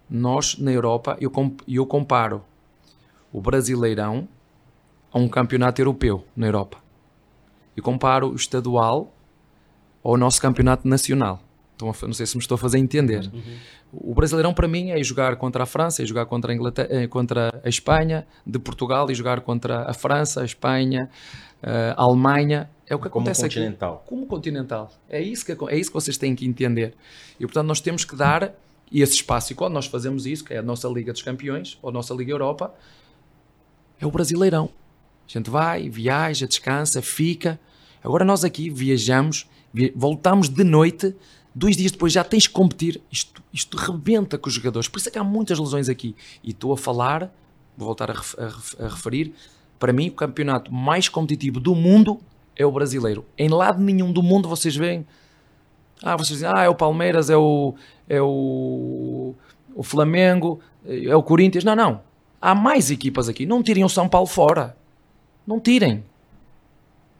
nós 0.09 0.57
na 0.57 0.71
Europa, 0.71 1.17
eu, 1.19 1.31
eu 1.67 1.85
comparo 1.85 2.43
o 3.31 3.41
Brasileirão 3.41 4.27
a 5.11 5.19
um 5.19 5.27
campeonato 5.27 5.81
europeu 5.81 6.25
na 6.35 6.47
Europa. 6.47 6.77
Eu 7.75 7.83
comparo 7.83 8.29
o 8.31 8.35
estadual 8.35 9.13
ao 10.03 10.17
nosso 10.17 10.41
campeonato 10.41 10.87
nacional. 10.87 11.41
Então, 11.75 11.91
não 12.03 12.13
sei 12.13 12.25
se 12.25 12.35
me 12.35 12.41
estou 12.41 12.55
a 12.55 12.57
fazer 12.57 12.77
entender. 12.77 13.29
Uhum. 13.33 13.57
O 13.91 14.13
Brasileirão 14.13 14.53
para 14.53 14.67
mim 14.67 14.91
é 14.91 15.03
jogar 15.03 15.35
contra 15.35 15.63
a 15.63 15.65
França, 15.65 16.03
é 16.03 16.05
jogar 16.05 16.25
contra 16.25 16.51
a, 16.51 16.55
Inglaterra, 16.55 16.89
eh, 16.91 17.07
contra 17.07 17.61
a 17.63 17.69
Espanha, 17.69 18.25
de 18.45 18.59
Portugal, 18.59 19.09
e 19.09 19.15
jogar 19.15 19.41
contra 19.41 19.89
a 19.89 19.93
França, 19.93 20.41
a 20.41 20.45
Espanha, 20.45 21.09
a 21.61 22.03
Alemanha. 22.03 22.69
É 22.87 22.95
o 22.95 22.99
que 22.99 23.09
Como 23.09 23.23
acontece 23.23 23.41
continental. 23.41 23.95
aqui. 23.95 24.09
Como 24.09 24.25
continental. 24.25 24.91
É 25.09 25.21
isso, 25.21 25.45
que, 25.45 25.51
é 25.51 25.77
isso 25.77 25.89
que 25.89 25.95
vocês 25.95 26.17
têm 26.17 26.35
que 26.35 26.45
entender. 26.45 26.93
E 27.39 27.45
portanto 27.45 27.67
nós 27.67 27.79
temos 27.79 28.05
que 28.05 28.15
dar 28.15 28.53
e 28.91 29.01
esse 29.01 29.15
espaço, 29.15 29.51
e 29.51 29.55
quando 29.55 29.73
nós 29.73 29.87
fazemos 29.87 30.25
isso, 30.25 30.43
que 30.43 30.53
é 30.53 30.59
a 30.59 30.61
nossa 30.61 30.87
Liga 30.87 31.11
dos 31.11 31.21
Campeões, 31.21 31.77
ou 31.81 31.89
a 31.89 31.93
nossa 31.93 32.13
Liga 32.13 32.31
Europa, 32.31 32.73
é 33.99 34.05
o 34.05 34.11
Brasileirão. 34.11 34.69
A 35.27 35.31
gente 35.31 35.49
vai, 35.49 35.89
viaja, 35.89 36.45
descansa, 36.45 37.01
fica. 37.01 37.59
Agora 38.03 38.23
nós 38.25 38.43
aqui 38.43 38.69
viajamos, 38.69 39.47
voltamos 39.95 40.49
de 40.49 40.63
noite, 40.63 41.15
dois 41.55 41.77
dias 41.77 41.91
depois 41.91 42.13
já 42.13 42.23
tens 42.23 42.45
que 42.45 42.53
competir. 42.53 43.01
Isto, 43.11 43.41
isto 43.51 43.77
rebenta 43.77 44.37
com 44.37 44.47
os 44.47 44.53
jogadores. 44.53 44.87
Por 44.87 44.99
isso 44.99 45.09
é 45.09 45.11
que 45.11 45.17
há 45.17 45.23
muitas 45.23 45.57
lesões 45.57 45.89
aqui. 45.89 46.15
E 46.43 46.51
estou 46.51 46.73
a 46.73 46.77
falar, 46.77 47.33
vou 47.77 47.87
voltar 47.87 48.11
a, 48.11 48.13
a, 48.13 48.85
a 48.85 48.89
referir, 48.89 49.33
para 49.79 49.91
mim 49.91 50.09
o 50.09 50.13
campeonato 50.13 50.71
mais 50.71 51.09
competitivo 51.09 51.59
do 51.59 51.73
mundo 51.73 52.19
é 52.55 52.65
o 52.65 52.71
brasileiro. 52.71 53.25
Em 53.37 53.49
lado 53.49 53.81
nenhum 53.81 54.11
do 54.11 54.21
mundo 54.21 54.47
vocês 54.47 54.75
veem 54.75 55.05
ah, 56.03 56.17
vocês 56.17 56.39
dizem, 56.39 56.51
ah, 56.53 56.63
é 56.63 56.69
o 56.69 56.75
Palmeiras, 56.75 57.29
é 57.29 57.37
o, 57.37 57.73
é 58.09 58.21
o, 58.21 59.33
o 59.73 59.83
Flamengo, 59.83 60.59
é 60.85 61.15
o 61.15 61.23
Corinthians. 61.23 61.63
Não, 61.63 61.75
não. 61.75 62.01
Há 62.41 62.53
mais 62.53 62.91
equipas 62.91 63.29
aqui. 63.29 63.45
Não 63.45 63.63
tirem 63.63 63.85
o 63.85 63.89
São 63.89 64.09
Paulo 64.09 64.27
fora. 64.27 64.75
Não 65.47 65.61
tirem. 65.61 66.03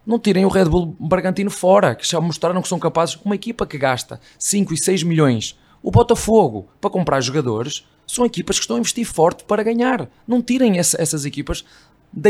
Não 0.06 0.20
tirem 0.20 0.46
o 0.46 0.50
Red 0.50 0.66
Bull 0.66 0.94
Bragantino 1.00 1.50
fora, 1.50 1.96
que 1.96 2.06
já 2.06 2.20
mostraram 2.20 2.62
que 2.62 2.68
são 2.68 2.78
capazes. 2.78 3.16
Uma 3.24 3.36
equipa 3.36 3.66
que 3.66 3.78
gasta 3.78 4.20
5 4.38 4.74
e 4.74 4.78
6 4.78 5.04
milhões, 5.04 5.58
o 5.82 5.90
Botafogo, 5.90 6.68
para 6.82 6.90
comprar 6.90 7.22
jogadores, 7.22 7.88
são 8.06 8.26
equipas 8.26 8.58
que 8.58 8.64
estão 8.64 8.76
a 8.76 8.80
investir 8.80 9.06
forte 9.06 9.46
para 9.46 9.64
ganhar. 9.64 10.10
Não 10.28 10.42
tirem 10.42 10.78
essa, 10.78 11.02
essas 11.02 11.24
equipas 11.24 11.64
da, 12.12 12.30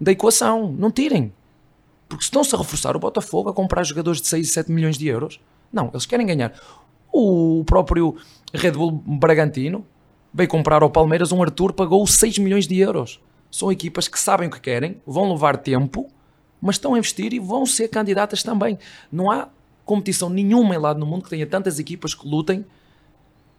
da 0.00 0.12
equação. 0.12 0.72
Não 0.72 0.90
tirem. 0.90 1.30
Porque 2.08 2.24
estão-se 2.24 2.54
a 2.54 2.58
reforçar 2.58 2.96
o 2.96 2.98
Botafogo 2.98 3.50
a 3.50 3.52
comprar 3.52 3.84
jogadores 3.84 4.22
de 4.22 4.28
6 4.28 4.48
e 4.48 4.50
7 4.50 4.72
milhões 4.72 4.96
de 4.96 5.06
euros. 5.06 5.38
Não, 5.72 5.88
eles 5.92 6.06
querem 6.06 6.26
ganhar. 6.26 6.52
O 7.12 7.64
próprio 7.64 8.16
Red 8.52 8.72
Bull 8.72 8.92
Bragantino 8.92 9.84
veio 10.32 10.48
comprar 10.48 10.82
ao 10.82 10.90
Palmeiras 10.90 11.32
um 11.32 11.42
Arthur, 11.42 11.72
pagou 11.72 12.06
6 12.06 12.38
milhões 12.38 12.66
de 12.66 12.78
euros. 12.78 13.20
São 13.50 13.70
equipas 13.70 14.06
que 14.06 14.18
sabem 14.18 14.48
o 14.48 14.50
que 14.50 14.60
querem, 14.60 15.00
vão 15.06 15.32
levar 15.32 15.56
tempo, 15.56 16.08
mas 16.60 16.76
estão 16.76 16.94
a 16.94 16.98
investir 16.98 17.32
e 17.32 17.40
vão 17.40 17.66
ser 17.66 17.88
candidatas 17.88 18.42
também. 18.42 18.78
Não 19.10 19.30
há 19.30 19.48
competição 19.84 20.28
nenhuma 20.28 20.74
em 20.74 20.78
lado 20.78 21.00
no 21.00 21.06
mundo 21.06 21.24
que 21.24 21.30
tenha 21.30 21.46
tantas 21.46 21.78
equipas 21.78 22.14
que 22.14 22.28
lutem 22.28 22.64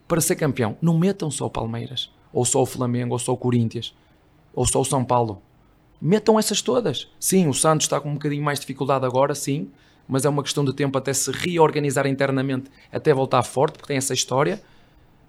para 0.07 0.21
ser 0.21 0.35
campeão. 0.35 0.77
Não 0.81 0.97
metam 0.97 1.29
só 1.29 1.45
o 1.45 1.49
Palmeiras, 1.49 2.09
ou 2.31 2.45
só 2.45 2.61
o 2.61 2.65
Flamengo, 2.65 3.13
ou 3.13 3.19
só 3.19 3.33
o 3.33 3.37
Corinthians, 3.37 3.93
ou 4.53 4.65
só 4.65 4.79
o 4.79 4.85
São 4.85 5.03
Paulo. 5.03 5.41
Metam 6.01 6.39
essas 6.39 6.61
todas. 6.61 7.09
Sim, 7.19 7.47
o 7.47 7.53
Santos 7.53 7.85
está 7.85 7.99
com 7.99 8.09
um 8.09 8.13
bocadinho 8.13 8.43
mais 8.43 8.59
de 8.59 8.63
dificuldade 8.63 9.05
agora, 9.05 9.35
sim, 9.35 9.69
mas 10.07 10.25
é 10.25 10.29
uma 10.29 10.43
questão 10.43 10.65
de 10.65 10.73
tempo 10.73 10.97
até 10.97 11.13
se 11.13 11.31
reorganizar 11.31 12.05
internamente, 12.07 12.69
até 12.91 13.13
voltar 13.13 13.43
forte, 13.43 13.73
porque 13.73 13.87
tem 13.87 13.97
essa 13.97 14.13
história. 14.13 14.61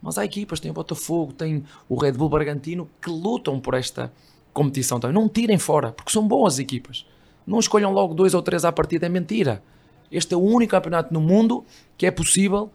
Mas 0.03 0.19
há 0.19 0.25
equipas, 0.25 0.59
tem 0.59 0.71
o 0.71 0.75
Botafogo, 0.75 1.33
tem 1.33 1.65
o 1.89 1.95
Red 1.95 2.13
Bull 2.13 2.29
Bragantino, 2.29 2.91
que 3.01 3.09
lutam 3.09 3.61
por 3.61 3.75
esta 3.75 4.13
competição 4.53 4.99
também. 4.99 5.15
Não 5.15 5.29
tirem 5.29 5.59
fora, 5.59 5.93
porque 5.93 6.11
são 6.11 6.27
boas 6.27 6.59
equipas. 6.59 7.07
Não 7.47 7.59
escolham 7.59 7.93
logo 7.93 8.15
dois 8.15 8.35
ou 8.35 8.43
três 8.43 8.65
à 8.65 8.73
partida, 8.73 9.07
é 9.07 9.09
mentira. 9.09 9.63
Este 10.11 10.35
é 10.35 10.37
o 10.37 10.41
único 10.41 10.73
campeonato 10.73 11.13
no 11.13 11.21
mundo 11.21 11.65
que 11.97 12.05
é 12.05 12.11
possível, 12.11 12.71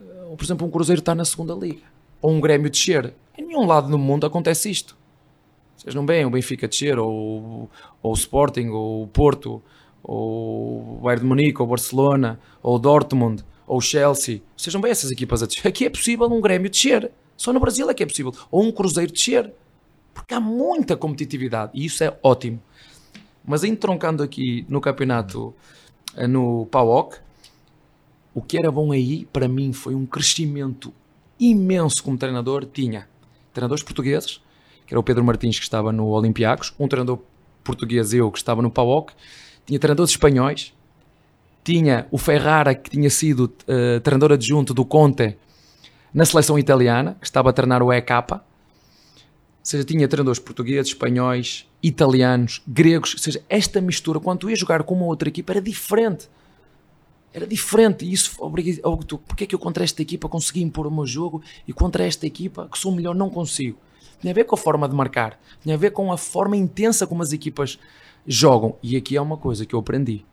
eh, 0.00 0.34
por 0.36 0.44
exemplo, 0.44 0.66
um 0.66 0.70
Cruzeiro 0.70 1.00
estar 1.00 1.14
na 1.14 1.24
segunda 1.24 1.54
liga, 1.54 1.82
ou 2.20 2.30
um 2.30 2.40
Grêmio 2.40 2.70
descer. 2.70 3.14
Em 3.36 3.46
nenhum 3.46 3.66
lado 3.66 3.88
no 3.88 3.98
mundo 3.98 4.26
acontece 4.26 4.70
isto. 4.70 4.96
Vocês 5.76 5.94
não 5.94 6.06
veem 6.06 6.24
o 6.24 6.30
Benfica 6.30 6.68
descer, 6.68 6.98
ou, 6.98 7.68
ou 8.02 8.12
o 8.12 8.14
Sporting, 8.14 8.68
ou 8.68 9.02
o 9.02 9.06
Porto, 9.08 9.60
ou 10.02 11.00
Bayern 11.02 11.22
de 11.22 11.28
Munique, 11.28 11.60
ou 11.60 11.68
Barcelona, 11.68 12.40
ou 12.62 12.78
Dortmund, 12.78 13.44
ou 13.66 13.80
Chelsea, 13.80 14.42
sejam 14.56 14.80
bem 14.80 14.90
essas 14.90 15.10
equipas 15.10 15.42
a 15.42 15.46
descer. 15.46 15.66
Aqui 15.66 15.86
é 15.86 15.90
possível 15.90 16.26
um 16.26 16.40
Grêmio 16.40 16.70
descer. 16.70 17.10
Só 17.36 17.52
no 17.52 17.60
Brasil 17.60 17.88
é 17.88 17.94
que 17.94 18.02
é 18.02 18.06
possível. 18.06 18.34
Ou 18.50 18.62
um 18.62 18.72
Cruzeiro 18.72 19.12
descer. 19.12 19.52
Porque 20.12 20.34
há 20.34 20.40
muita 20.40 20.96
competitividade 20.96 21.72
e 21.74 21.86
isso 21.86 22.04
é 22.04 22.18
ótimo. 22.22 22.60
Mas 23.44 23.64
entroncando 23.64 24.22
aqui 24.22 24.64
no 24.68 24.80
campeonato, 24.80 25.54
eh, 26.16 26.26
no 26.26 26.66
PAOK, 26.66 27.18
o 28.34 28.42
que 28.42 28.58
era 28.58 28.70
bom 28.70 28.92
aí, 28.92 29.26
para 29.32 29.48
mim, 29.48 29.72
foi 29.72 29.94
um 29.94 30.06
crescimento 30.06 30.92
imenso 31.38 32.02
como 32.02 32.16
treinador. 32.16 32.66
Tinha 32.66 33.08
treinadores 33.52 33.82
portugueses, 33.82 34.40
que 34.86 34.94
era 34.94 35.00
o 35.00 35.02
Pedro 35.02 35.24
Martins, 35.24 35.58
que 35.58 35.64
estava 35.64 35.92
no 35.92 36.06
Olympiacos, 36.08 36.72
um 36.78 36.86
treinador 36.86 37.18
português, 37.64 38.12
eu, 38.12 38.30
que 38.30 38.38
estava 38.38 38.62
no 38.62 38.70
PAOK, 38.70 39.12
tinha 39.66 39.78
treinadores 39.78 40.10
espanhóis, 40.10 40.72
tinha 41.64 42.06
o 42.10 42.18
Ferrara, 42.18 42.74
que 42.74 42.90
tinha 42.90 43.08
sido 43.08 43.44
uh, 43.44 44.00
treinador 44.00 44.32
adjunto 44.32 44.74
do 44.74 44.84
Conte 44.84 45.36
na 46.12 46.24
seleção 46.24 46.58
italiana, 46.58 47.16
que 47.20 47.26
estava 47.26 47.50
a 47.50 47.52
treinar 47.52 47.82
o 47.82 47.92
EK. 47.92 48.10
Ou 48.32 48.40
seja, 49.62 49.84
tinha 49.84 50.08
treinadores 50.08 50.40
portugueses, 50.40 50.88
espanhóis, 50.88 51.66
italianos, 51.82 52.62
gregos. 52.66 53.14
Ou 53.14 53.20
seja, 53.20 53.42
esta 53.48 53.80
mistura, 53.80 54.18
quando 54.18 54.40
tu 54.40 54.50
ia 54.50 54.56
jogar 54.56 54.82
com 54.82 54.94
uma 54.94 55.06
outra 55.06 55.28
equipa, 55.28 55.52
era 55.52 55.60
diferente. 55.60 56.28
Era 57.32 57.46
diferente 57.46 58.04
e 58.04 58.12
isso 58.12 58.34
obriga. 58.40 58.82
Porque 59.26 59.44
é 59.44 59.46
que 59.46 59.54
eu 59.54 59.58
contra 59.58 59.84
esta 59.84 60.02
equipa 60.02 60.28
consegui 60.28 60.62
impor 60.62 60.86
o 60.86 60.90
meu 60.90 61.06
jogo 61.06 61.42
e 61.66 61.72
contra 61.72 62.04
esta 62.04 62.26
equipa 62.26 62.68
que 62.70 62.78
sou 62.78 62.92
melhor 62.92 63.14
não 63.14 63.30
consigo? 63.30 63.78
Tinha 64.20 64.32
a 64.32 64.34
ver 64.34 64.44
com 64.44 64.54
a 64.54 64.58
forma 64.58 64.88
de 64.88 64.94
marcar, 64.94 65.40
tinha 65.60 65.74
a 65.74 65.78
ver 65.78 65.90
com 65.90 66.12
a 66.12 66.18
forma 66.18 66.56
intensa 66.56 67.06
como 67.06 67.22
as 67.22 67.32
equipas 67.32 67.78
jogam. 68.26 68.76
E 68.82 68.96
aqui 68.96 69.16
é 69.16 69.20
uma 69.20 69.36
coisa 69.36 69.66
que 69.66 69.74
eu 69.74 69.78
aprendi. 69.78 70.24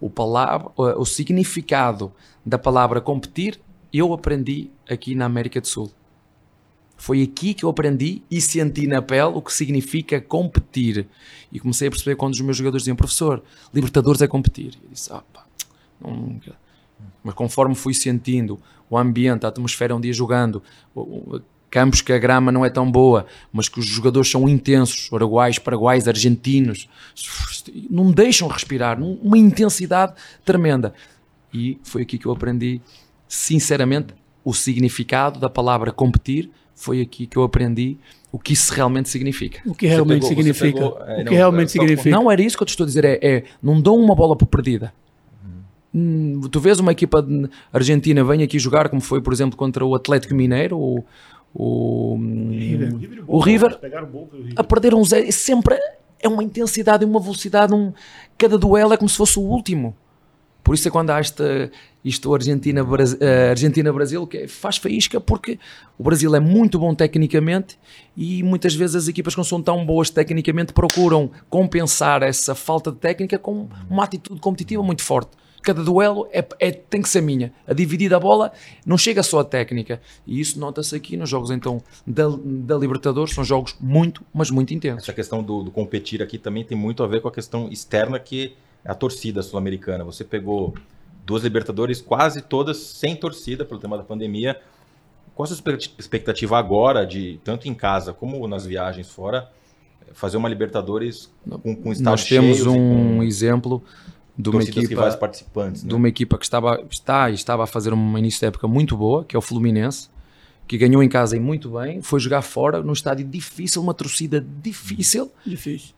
O, 0.00 0.08
palavra, 0.08 0.70
o 0.76 1.04
significado 1.04 2.12
da 2.44 2.58
palavra 2.58 3.00
competir, 3.00 3.60
eu 3.92 4.12
aprendi 4.12 4.70
aqui 4.88 5.14
na 5.14 5.24
América 5.24 5.60
do 5.60 5.66
Sul. 5.66 5.90
Foi 6.96 7.22
aqui 7.22 7.54
que 7.54 7.64
eu 7.64 7.68
aprendi 7.68 8.22
e 8.30 8.40
senti 8.40 8.86
na 8.86 9.00
pele 9.00 9.32
o 9.34 9.40
que 9.40 9.52
significa 9.52 10.20
competir. 10.20 11.06
E 11.50 11.60
comecei 11.60 11.88
a 11.88 11.90
perceber 11.90 12.16
quando 12.16 12.34
os 12.34 12.40
meus 12.40 12.56
jogadores 12.56 12.82
diziam, 12.82 12.96
professor, 12.96 13.42
Libertadores 13.72 14.20
é 14.20 14.26
competir. 14.26 14.76
Eu 14.82 14.90
disse, 14.90 15.12
ah 15.12 15.22
pá, 15.32 15.46
Nunca. 16.00 16.56
Mas 17.22 17.34
conforme 17.34 17.74
fui 17.74 17.94
sentindo 17.94 18.60
o 18.88 18.96
ambiente, 18.96 19.44
a 19.44 19.48
atmosfera 19.48 19.94
um 19.94 20.00
dia 20.00 20.12
jogando, 20.12 20.62
campos 21.70 22.00
que 22.00 22.12
a 22.12 22.18
grama 22.18 22.50
não 22.50 22.64
é 22.64 22.70
tão 22.70 22.90
boa, 22.90 23.26
mas 23.52 23.68
que 23.68 23.78
os 23.78 23.86
jogadores 23.86 24.30
são 24.30 24.48
intensos, 24.48 25.10
uruguais, 25.12 25.58
paraguaios, 25.58 26.08
argentinos, 26.08 26.88
não 27.90 28.10
deixam 28.10 28.48
respirar, 28.48 29.00
uma 29.00 29.36
intensidade 29.36 30.14
tremenda. 30.44 30.94
E 31.52 31.78
foi 31.82 32.02
aqui 32.02 32.18
que 32.18 32.26
eu 32.26 32.32
aprendi, 32.32 32.80
sinceramente, 33.26 34.14
o 34.44 34.52
significado 34.54 35.38
da 35.38 35.48
palavra 35.48 35.92
competir. 35.92 36.50
Foi 36.74 37.00
aqui 37.00 37.26
que 37.26 37.36
eu 37.36 37.42
aprendi 37.42 37.96
o 38.30 38.38
que 38.38 38.52
isso 38.52 38.72
realmente 38.72 39.08
significa. 39.08 39.60
O 39.66 39.74
que 39.74 39.86
realmente 39.86 40.20
pegou, 40.20 40.28
significa? 40.28 40.80
Pegou, 40.80 40.98
é, 41.06 41.14
o 41.14 41.16
que 41.16 41.24
não, 41.24 41.32
realmente 41.32 41.72
significa? 41.72 42.10
Não 42.10 42.30
era 42.30 42.42
isso 42.42 42.56
que 42.56 42.62
eu 42.62 42.66
te 42.66 42.70
estou 42.70 42.84
a 42.84 42.86
dizer, 42.86 43.04
é, 43.04 43.18
é 43.22 43.44
não 43.62 43.80
dou 43.80 43.98
uma 43.98 44.14
bola 44.14 44.36
por 44.36 44.46
perdida. 44.46 44.92
Hum, 45.94 46.42
tu 46.52 46.60
vês 46.60 46.78
uma 46.78 46.92
equipa 46.92 47.26
argentina 47.72 48.22
vem 48.22 48.42
aqui 48.42 48.58
jogar, 48.58 48.88
como 48.90 49.00
foi, 49.00 49.22
por 49.22 49.32
exemplo, 49.32 49.56
contra 49.56 49.84
o 49.84 49.94
Atlético 49.94 50.34
Mineiro, 50.34 51.04
o, 51.54 52.14
o, 52.14 52.50
River, 52.50 52.94
o 53.26 53.38
River, 53.40 53.78
a 54.56 54.64
perder 54.64 54.94
um 54.94 55.04
zero, 55.04 55.30
sempre 55.32 55.78
é 56.20 56.28
uma 56.28 56.42
intensidade 56.42 57.04
e 57.04 57.06
uma 57.06 57.20
velocidade, 57.20 57.72
um, 57.72 57.92
cada 58.36 58.58
duelo 58.58 58.92
é 58.92 58.96
como 58.96 59.08
se 59.08 59.16
fosse 59.16 59.38
o 59.38 59.42
último. 59.42 59.96
Por 60.62 60.74
isso 60.74 60.86
é 60.86 60.90
quando 60.90 61.10
há 61.10 61.18
esta, 61.18 61.70
isto 62.04 62.34
Argentina-Brasil, 62.34 63.18
uh, 63.18 63.50
Argentina, 63.50 63.90
que 64.28 64.36
é, 64.36 64.48
faz 64.48 64.76
faísca 64.76 65.18
porque 65.18 65.58
o 65.98 66.02
Brasil 66.02 66.34
é 66.34 66.40
muito 66.40 66.78
bom 66.78 66.94
tecnicamente 66.94 67.78
e 68.14 68.42
muitas 68.42 68.74
vezes 68.74 68.96
as 68.96 69.08
equipas 69.08 69.34
que 69.34 69.38
não 69.38 69.44
são 69.44 69.62
tão 69.62 69.86
boas 69.86 70.10
tecnicamente 70.10 70.74
procuram 70.74 71.30
compensar 71.48 72.22
essa 72.22 72.54
falta 72.54 72.92
de 72.92 72.98
técnica 72.98 73.38
com 73.38 73.66
uma 73.88 74.04
atitude 74.04 74.40
competitiva 74.40 74.82
muito 74.82 75.02
forte 75.02 75.30
cada 75.62 75.82
duelo 75.82 76.28
é, 76.32 76.44
é, 76.58 76.70
tem 76.70 77.02
que 77.02 77.08
ser 77.08 77.20
minha. 77.20 77.52
A 77.66 77.74
dividida 77.74 78.16
a 78.16 78.20
bola 78.20 78.52
não 78.86 78.96
chega 78.96 79.22
só 79.22 79.40
a 79.40 79.44
técnica. 79.44 80.00
E 80.26 80.40
isso 80.40 80.58
nota-se 80.58 80.94
aqui 80.94 81.16
nos 81.16 81.28
jogos 81.28 81.50
então 81.50 81.82
da, 82.06 82.24
da 82.28 82.76
Libertadores. 82.76 83.34
São 83.34 83.44
jogos 83.44 83.76
muito, 83.80 84.22
mas 84.32 84.50
muito 84.50 84.72
intensos. 84.72 85.02
Essa 85.02 85.12
questão 85.12 85.42
do, 85.42 85.62
do 85.62 85.70
competir 85.70 86.22
aqui 86.22 86.38
também 86.38 86.64
tem 86.64 86.76
muito 86.76 87.02
a 87.02 87.06
ver 87.06 87.20
com 87.20 87.28
a 87.28 87.32
questão 87.32 87.68
externa 87.70 88.18
que 88.18 88.54
é 88.84 88.90
a 88.90 88.94
torcida 88.94 89.42
sul-americana. 89.42 90.04
Você 90.04 90.24
pegou 90.24 90.74
duas 91.24 91.42
Libertadores 91.42 92.00
quase 92.00 92.40
todas 92.40 92.78
sem 92.78 93.14
torcida 93.16 93.64
pelo 93.64 93.80
tema 93.80 93.96
da 93.96 94.04
pandemia. 94.04 94.58
Qual 95.34 95.44
a 95.44 95.46
sua 95.46 95.62
expectativa 95.98 96.58
agora 96.58 97.06
de, 97.06 97.38
tanto 97.44 97.68
em 97.68 97.74
casa 97.74 98.12
como 98.12 98.46
nas 98.48 98.64
viagens 98.64 99.08
fora, 99.08 99.48
fazer 100.12 100.36
uma 100.36 100.48
Libertadores 100.48 101.30
com, 101.48 101.76
com 101.76 101.92
estádios 101.92 102.02
Nós 102.02 102.24
temos 102.24 102.66
um 102.66 103.18
com... 103.18 103.22
exemplo 103.22 103.82
de 104.38 104.50
uma 104.50 104.62
equipa 104.62 105.16
participantes, 105.16 105.82
né? 105.82 105.88
de 105.88 105.94
uma 105.96 106.08
equipa 106.08 106.38
que 106.38 106.44
estava 106.44 106.80
está 106.88 107.28
e 107.28 107.34
estava 107.34 107.64
a 107.64 107.66
fazer 107.66 107.92
um 107.92 108.16
início 108.16 108.38
de 108.38 108.46
época 108.46 108.68
muito 108.68 108.96
boa, 108.96 109.24
que 109.24 109.34
é 109.34 109.38
o 109.38 109.42
Fluminense, 109.42 110.08
que 110.68 110.78
ganhou 110.78 111.02
em 111.02 111.08
casa 111.08 111.36
e 111.36 111.40
muito 111.40 111.70
bem, 111.70 112.00
foi 112.00 112.20
jogar 112.20 112.42
fora 112.42 112.80
num 112.80 112.92
estádio 112.92 113.26
difícil, 113.26 113.82
uma 113.82 113.94
torcida 113.94 114.40
difícil. 114.62 115.32
Difícil. 115.44 115.92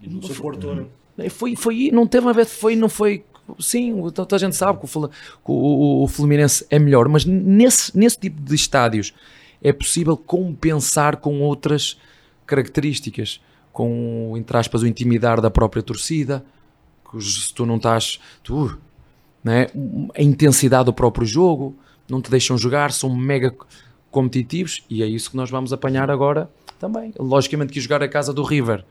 E 0.00 0.08
não 0.08 0.22
suportou, 0.22 0.74
né? 0.74 0.86
É, 1.18 1.28
foi, 1.28 1.56
foi, 1.56 1.90
não 1.92 2.06
teve 2.06 2.28
a 2.28 2.32
ver, 2.32 2.46
foi, 2.46 2.74
não 2.74 2.88
foi. 2.88 3.24
Sim, 3.58 4.10
toda 4.10 4.36
a 4.36 4.38
gente 4.38 4.56
sabe 4.56 4.78
que 4.78 4.98
o, 4.98 5.10
o, 5.44 6.04
o 6.04 6.08
Fluminense 6.08 6.66
é 6.70 6.78
melhor, 6.78 7.08
mas 7.08 7.24
nesse, 7.24 7.96
nesse 7.96 8.18
tipo 8.18 8.40
de 8.40 8.54
estádios 8.54 9.14
é 9.62 9.72
possível 9.72 10.16
compensar 10.16 11.16
com 11.16 11.40
outras 11.40 11.98
características 12.46 13.40
com, 13.76 14.32
entre 14.38 14.56
aspas, 14.56 14.80
o 14.80 14.86
intimidar 14.86 15.38
da 15.38 15.50
própria 15.50 15.82
torcida, 15.82 16.42
que 17.10 17.20
se 17.20 17.52
tu 17.52 17.66
não 17.66 17.76
estás, 17.76 18.18
tu, 18.42 18.74
né, 19.44 19.66
a 20.16 20.22
intensidade 20.22 20.86
do 20.86 20.94
próprio 20.94 21.26
jogo, 21.26 21.76
não 22.08 22.22
te 22.22 22.30
deixam 22.30 22.56
jogar, 22.56 22.90
são 22.90 23.14
mega 23.14 23.54
competitivos 24.10 24.82
e 24.88 25.02
é 25.02 25.06
isso 25.06 25.30
que 25.30 25.36
nós 25.36 25.50
vamos 25.50 25.74
apanhar 25.74 26.10
agora 26.10 26.48
também. 26.78 27.12
Logicamente 27.18 27.70
que 27.70 27.78
jogar 27.78 28.02
a 28.02 28.08
casa 28.08 28.32
do 28.32 28.42
River, 28.42 28.82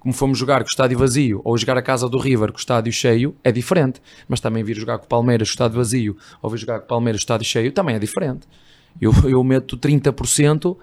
como 0.00 0.12
fomos 0.12 0.36
jogar 0.36 0.64
com 0.64 0.68
o 0.68 0.72
estádio 0.72 0.98
vazio, 0.98 1.40
ou 1.44 1.56
jogar 1.56 1.78
a 1.78 1.82
casa 1.82 2.08
do 2.08 2.18
River 2.18 2.50
com 2.50 2.58
o 2.58 2.60
estádio 2.60 2.92
cheio, 2.92 3.36
é 3.44 3.52
diferente. 3.52 4.02
Mas 4.26 4.40
também 4.40 4.64
vir 4.64 4.74
jogar 4.74 4.98
com 4.98 5.04
o 5.04 5.08
Palmeiras 5.08 5.46
com 5.46 5.52
o 5.52 5.54
estádio 5.54 5.76
vazio, 5.76 6.16
ou 6.42 6.50
vir 6.50 6.58
jogar 6.58 6.80
com 6.80 6.86
o 6.86 6.88
Palmeiras 6.88 7.20
com 7.20 7.22
o 7.22 7.26
estádio 7.26 7.46
cheio, 7.46 7.70
também 7.70 7.94
é 7.94 8.00
diferente. 8.00 8.48
Eu, 9.00 9.12
eu 9.28 9.44
meto 9.44 9.78
30% 9.78 10.76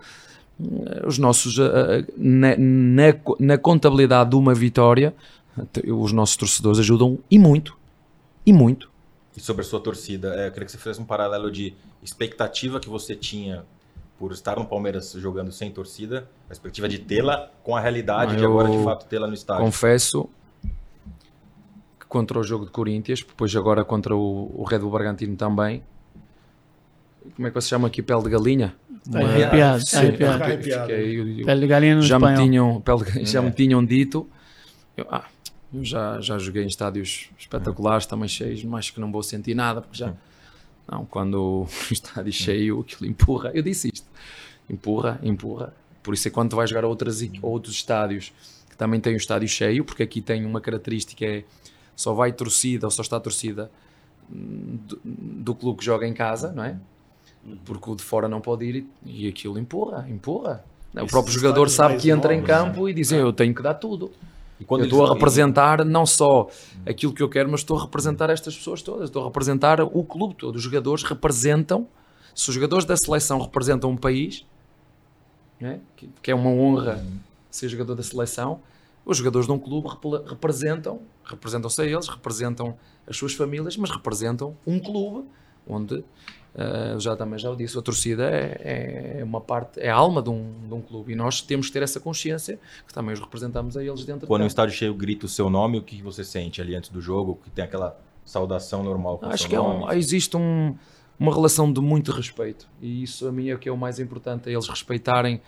os 1.06 1.18
nossos 1.18 1.58
eh, 1.58 1.64
eh, 1.64 2.06
na, 2.18 2.56
na, 2.58 3.04
na, 3.40 3.58
contabilidade 3.58 4.30
de 4.30 4.36
uma 4.36 4.54
vitória 4.54 5.14
os 5.88 6.12
nossos 6.12 6.36
torcedores 6.36 6.80
ajudam 6.80 7.20
e 7.30 7.38
muito 7.38 7.78
e 8.46 8.54
muito 8.54 8.90
e 9.36 9.40
sobre 9.40 9.62
a 9.62 9.66
sua 9.66 9.80
torcida 9.80 10.36
é, 10.36 10.48
eu 10.48 10.52
queria 10.52 10.66
que 10.66 10.72
você 10.72 10.78
fizesse 10.78 11.02
um 11.02 11.06
paralelo 11.06 11.52
de 11.52 11.74
expectativa 12.04 12.80
que 12.80 12.90
você 12.90 13.16
tinha 13.16 13.64
por 14.20 14.32
estar 14.32 14.58
no 14.58 14.66
Palmeiras 14.66 15.12
jogando 15.14 15.52
sem 15.52 15.72
torcida 15.72 16.28
a 16.50 16.54
expectativa 16.54 16.88
de 16.88 17.00
tê-la 17.00 17.50
com 17.64 17.76
a 17.76 17.80
realidade 17.80 18.36
de 18.36 18.46
agora 18.46 18.70
de 18.70 18.84
fato 18.84 19.06
tê-la 19.06 19.28
no 19.28 19.34
estádio 19.34 19.64
confesso 19.64 20.30
que 22.00 22.06
contra 22.08 22.40
o 22.40 22.44
jogo 22.44 22.66
de 22.66 22.72
Corinthians 22.72 23.22
depois 23.22 23.56
agora 23.56 23.84
contra 23.84 24.16
o, 24.16 24.52
o 24.56 24.64
Red 24.64 24.80
Bull 24.80 24.92
Bragantino 24.92 25.36
também 25.36 25.84
como 27.36 27.48
é 27.48 27.52
que 27.52 27.62
você 27.62 27.70
chama 27.70 27.88
aqui? 27.88 28.02
Pele 28.02 28.24
de 28.24 28.30
galinha? 28.30 28.76
Está 29.12 29.20
arrepiado, 29.20 29.78
está 29.84 30.00
arrepiado. 30.00 30.88
Pele 30.88 31.60
de 31.60 31.68
galinha 31.68 31.96
no 31.96 32.02
já 32.02 32.16
espanhol. 32.16 32.38
Me 32.38 32.50
tinham, 32.50 32.82
pele, 32.82 33.26
já 33.26 33.42
me 33.42 33.52
tinham 33.52 33.84
dito. 33.84 34.30
Eu, 34.96 35.06
ah, 35.12 35.26
eu 35.74 35.84
já, 35.84 36.22
já 36.22 36.38
joguei 36.38 36.64
em 36.64 36.68
estádios 36.68 37.30
espetaculares, 37.38 38.06
também 38.06 38.30
cheios, 38.30 38.64
mas 38.64 38.90
que 38.90 39.00
não 39.00 39.12
vou 39.12 39.22
sentir 39.22 39.54
nada, 39.54 39.82
porque 39.82 39.98
já. 39.98 40.14
Não, 40.90 41.06
quando 41.06 41.68
o 41.92 41.94
estádio 41.94 42.32
cheio, 42.32 42.80
aquilo 42.80 43.10
empurra. 43.10 43.52
Eu 43.54 43.62
disse 43.62 43.90
isto: 43.94 44.08
empurra, 44.70 45.20
empurra. 45.22 45.74
Por 46.02 46.14
isso 46.14 46.30
é 46.30 46.32
quando 46.32 46.52
tu 46.52 46.56
vais 46.56 46.70
jogar 46.70 46.86
a 46.86 46.88
outras, 46.88 47.22
outros 47.42 47.76
estádios 47.76 48.32
que 48.70 48.78
também 48.78 49.00
têm 49.00 49.14
o 49.14 49.18
estádio 49.18 49.48
cheio, 49.48 49.84
porque 49.84 50.04
aqui 50.04 50.22
tem 50.22 50.46
uma 50.46 50.62
característica: 50.62 51.26
é 51.26 51.44
só 51.98 52.14
vai 52.14 52.32
torcida 52.32 52.88
ou 52.88 52.92
só 52.92 53.02
está 53.02 53.20
torcida 53.20 53.70
do, 54.30 55.00
do 55.04 55.56
clube 55.56 55.80
que 55.80 55.86
joga 55.86 56.08
em 56.08 56.14
casa, 56.14 56.54
não 56.54 56.64
é? 56.64 56.78
Porque 57.66 57.90
o 57.90 57.96
de 57.96 58.04
fora 58.04 58.28
não 58.28 58.40
pode 58.40 58.66
ir 58.66 58.88
e, 59.06 59.28
aquilo 59.28 59.58
empurra, 59.58 60.08
empurra. 60.10 60.64
o 60.94 61.08
próprio 61.08 61.34
jogador 61.34 61.70
sabe 61.70 61.98
que 61.98 62.10
entra 62.10 62.34
em 62.34 62.44
campo 62.44 62.86
né? 62.86 62.92
e 62.92 62.94
diz: 62.94 63.12
Eu 63.12 63.34
tenho 63.34 63.54
que 63.54 63.62
dar 63.62 63.74
tudo. 63.76 64.12
eu 64.60 64.84
estou 64.84 65.06
a 65.06 65.14
representar 65.14 65.84
não 65.84 66.06
só 66.06 66.50
aquilo 66.86 67.14
que 67.14 67.24
eu 67.24 67.30
quero, 67.30 67.50
mas 67.50 67.62
estou 67.62 67.78
a 67.78 67.82
representar 67.82 68.30
estas 68.30 68.56
pessoas 68.56 68.82
todas. 68.82 69.06
Estou 69.06 69.24
a 69.24 69.26
representar 69.26 69.82
o 69.82 70.04
clube 70.04 70.36
todo. 70.36 70.56
Os 70.56 70.62
jogadores 70.62 71.04
representam. 71.04 71.88
Se 72.34 72.48
os 72.48 72.56
jogadores 72.56 72.86
da 72.86 72.96
seleção 72.96 73.42
representam 73.42 73.90
um 73.90 73.98
país, 73.98 74.46
né, 75.60 75.82
que, 75.98 76.10
que, 76.22 76.32
é 76.32 76.36
uma 76.36 76.50
honra 76.50 77.06
ser 77.50 77.68
jogador 77.68 77.96
da 77.96 78.04
seleção, 78.04 78.62
Os 79.04 79.18
jogadores 79.18 79.48
de 79.48 79.52
um 79.52 79.60
clube 79.60 79.90
representam, 80.28 81.02
representam-se 81.26 81.82
a 81.82 81.86
eles, 81.86 82.08
representam 82.08 82.78
as 83.08 83.18
suas 83.18 83.34
famílias, 83.34 83.76
mas 83.76 83.90
representam 83.90 84.56
um 84.66 84.80
clube 84.80 85.28
onde, 85.68 86.04
uh, 86.56 87.00
já 87.00 87.16
também 87.16 87.40
já 87.40 87.50
o 87.50 87.56
disse, 87.56 87.78
a 87.78 87.82
torcida 87.82 88.30
é, 88.30 89.18
é, 89.20 89.24
uma 89.24 89.42
parte, 89.42 89.80
é 89.80 89.90
a 89.90 89.96
alma 89.96 90.22
de 90.22 90.30
um, 90.30 90.54
de 90.68 90.74
um 90.74 90.82
clube. 90.82 91.14
E 91.14 91.16
nós 91.16 91.42
temos 91.42 91.68
que 91.68 91.74
ter 91.74 91.84
essa 91.84 92.00
consciência 92.00 92.60
que 92.88 92.94
também 92.94 93.14
os 93.14 93.20
representamos 93.20 93.78
a 93.78 93.84
eles 93.84 94.06
dentro 94.06 94.28
Quando 94.28 94.44
o 94.44 94.48
estádio 94.48 94.76
cheio 94.76 94.94
grita 94.94 95.26
o 95.26 95.30
seu 95.30 95.50
nome, 95.50 95.78
o 95.78 95.82
que 95.82 96.02
você 96.02 96.24
sente 96.24 96.62
ali 96.62 96.76
antes 96.76 96.90
do 96.90 97.02
jogo, 97.02 97.40
que 97.44 97.50
tem 97.50 97.64
aquela 97.64 98.00
saudação 98.26 98.84
normal 98.84 99.18
com 99.18 99.26
Acho 99.28 99.48
que 99.48 99.56
é 99.56 99.62
um, 99.62 99.92
existe 99.92 100.38
um, 100.38 100.76
uma 101.20 101.34
relação 101.34 101.72
de 101.72 101.82
muito 101.82 102.12
respeito. 102.12 102.68
E 102.82 103.04
isso 103.04 103.28
a 103.28 103.32
mim 103.32 103.50
é 103.50 103.56
o 103.56 103.60
que 103.60 103.70
é 103.70 103.72
o 103.72 103.78
mais 103.78 104.00
importante, 104.00 104.50
é 104.50 104.54
eles 104.54 104.68
respeitarem 104.68 105.42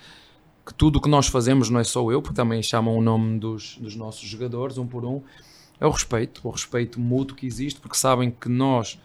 que 0.66 0.74
tudo 0.74 0.98
o 0.98 1.02
que 1.02 1.10
nós 1.10 1.28
fazemos 1.28 1.70
não 1.70 1.80
é 1.80 1.84
só 1.84 2.10
eu, 2.10 2.22
porque 2.22 2.36
também 2.36 2.64
chamam 2.64 2.98
o 2.98 3.02
nome 3.02 3.38
dos, 3.38 3.78
dos 3.78 3.96
nossos 3.96 4.28
jogadores, 4.28 4.78
um 4.78 4.88
por 4.88 5.04
um, 5.04 5.22
é 5.80 5.86
o 5.86 5.90
respeito, 5.90 6.42
o 6.44 6.50
respeito 6.50 7.00
mútuo 7.00 7.36
que 7.36 7.46
existe, 7.46 7.80
porque 7.82 7.98
sabem 7.98 8.32
que 8.32 8.48
nós 8.48 8.98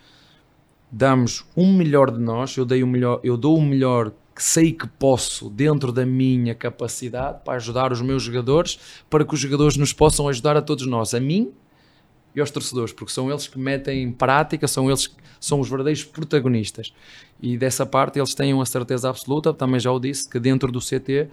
damos 0.90 1.44
um 1.56 1.72
melhor 1.72 2.10
de 2.10 2.18
nós, 2.18 2.56
eu, 2.56 2.64
dei 2.64 2.82
o 2.82 2.86
melhor, 2.86 3.20
eu 3.22 3.36
dou 3.36 3.58
o 3.58 3.62
melhor 3.62 4.12
que 4.34 4.42
sei 4.42 4.72
que 4.72 4.86
posso 4.86 5.50
dentro 5.50 5.90
da 5.90 6.06
minha 6.06 6.54
capacidade 6.54 7.40
para 7.44 7.54
ajudar 7.54 7.92
os 7.92 8.00
meus 8.00 8.22
jogadores, 8.22 8.78
para 9.10 9.24
que 9.24 9.34
os 9.34 9.40
jogadores 9.40 9.76
nos 9.76 9.92
possam 9.92 10.28
ajudar 10.28 10.56
a 10.56 10.62
todos 10.62 10.86
nós, 10.86 11.12
a 11.12 11.20
mim 11.20 11.52
e 12.34 12.40
aos 12.40 12.50
torcedores, 12.50 12.92
porque 12.92 13.12
são 13.12 13.28
eles 13.30 13.48
que 13.48 13.58
metem 13.58 14.02
em 14.02 14.12
prática, 14.12 14.68
são 14.68 14.88
eles 14.88 15.08
que 15.08 15.16
são 15.40 15.60
os 15.60 15.68
verdadeiros 15.68 16.04
protagonistas. 16.04 16.92
E 17.42 17.58
dessa 17.58 17.84
parte 17.84 18.18
eles 18.18 18.34
têm 18.34 18.54
uma 18.54 18.66
certeza 18.66 19.08
absoluta, 19.08 19.52
também 19.52 19.80
já 19.80 19.90
o 19.90 19.98
disse, 19.98 20.28
que 20.28 20.38
dentro 20.38 20.70
do 20.70 20.78
CT 20.78 21.28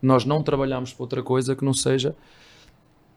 nós 0.00 0.24
não 0.24 0.42
trabalhamos 0.42 0.92
para 0.92 1.02
outra 1.02 1.22
coisa 1.22 1.56
que 1.56 1.64
não 1.64 1.74
seja 1.74 2.14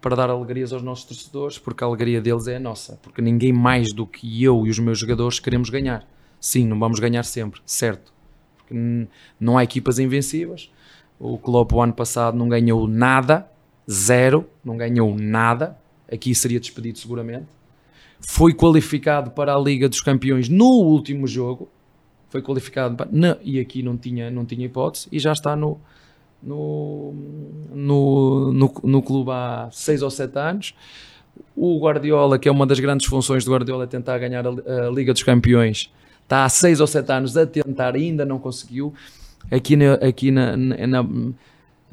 para 0.02 0.16
dar 0.16 0.30
alegrias 0.30 0.72
aos 0.72 0.82
nossos 0.82 1.06
torcedores, 1.06 1.58
porque 1.58 1.84
a 1.84 1.88
alegria 1.88 2.22
deles 2.22 2.48
é 2.48 2.58
a 2.58 2.60
nossa, 2.60 3.00
porque 3.02 3.22
ninguém 3.22 3.52
mais 3.52 3.94
do 3.94 4.06
que 4.06 4.44
eu 4.44 4.66
e 4.66 4.70
os 4.70 4.80
meus 4.80 5.00
jogadores 5.00 5.40
queremos 5.40 5.70
ganhar. 5.70 6.08
Sim, 6.40 6.68
não 6.68 6.78
vamos 6.80 7.00
ganhar 7.00 7.24
sempre, 7.24 7.60
certo. 7.66 8.14
Porque 8.58 9.08
não 9.40 9.58
há 9.58 9.64
equipas 9.64 9.98
invencíveis. 9.98 10.72
O 11.20 11.38
Klopp 11.38 11.74
o 11.74 11.82
ano 11.82 11.94
passado 11.94 12.38
não 12.38 12.48
ganhou 12.48 12.88
nada, 12.88 13.50
zero, 13.90 14.48
não 14.64 14.78
ganhou 14.78 15.16
nada. 15.16 15.78
Aqui 16.12 16.34
seria 16.36 16.60
despedido 16.60 17.00
seguramente. 17.00 17.48
Foi 18.20 18.54
qualificado 18.54 19.32
para 19.32 19.56
a 19.56 19.60
Liga 19.60 19.90
dos 19.90 20.02
Campeões 20.02 20.48
no 20.48 20.66
último 20.66 21.26
jogo. 21.28 21.70
Foi 22.30 22.42
qualificado 22.42 22.96
para, 22.96 23.10
não, 23.12 23.38
e 23.42 23.60
aqui 23.60 23.82
não 23.82 23.98
tinha, 23.98 24.30
não 24.30 24.46
tinha 24.46 24.66
hipótese 24.66 25.08
e 25.12 25.18
já 25.18 25.32
está 25.32 25.56
no, 25.56 25.80
no, 26.42 27.14
no, 27.74 28.52
no, 28.54 28.74
no 28.84 29.02
clube 29.02 29.32
há 29.32 29.70
6 29.72 30.02
ou 30.02 30.10
7 30.10 30.38
anos. 30.38 30.76
O 31.56 31.80
Guardiola, 31.80 32.38
que 32.40 32.48
é 32.48 32.52
uma 32.52 32.66
das 32.66 32.80
grandes 32.80 33.08
funções 33.08 33.44
do 33.46 33.52
Guardiola, 33.52 33.84
é 33.84 33.88
tentar 33.88 34.18
ganhar 34.18 34.46
a, 34.46 34.50
a 34.50 34.90
Liga 34.90 35.14
dos 35.14 35.24
Campeões, 35.24 35.92
está 36.24 36.46
há 36.46 36.50
6 36.50 36.80
ou 36.82 36.88
7 36.88 37.12
anos 37.12 37.38
a 37.38 37.46
tentar, 37.46 37.96
ainda 37.96 38.26
não 38.26 38.40
conseguiu. 38.40 38.94
Aqui, 39.50 39.76
na, 39.76 39.94
aqui, 39.94 40.30
na, 40.30 40.58
na 40.58 41.06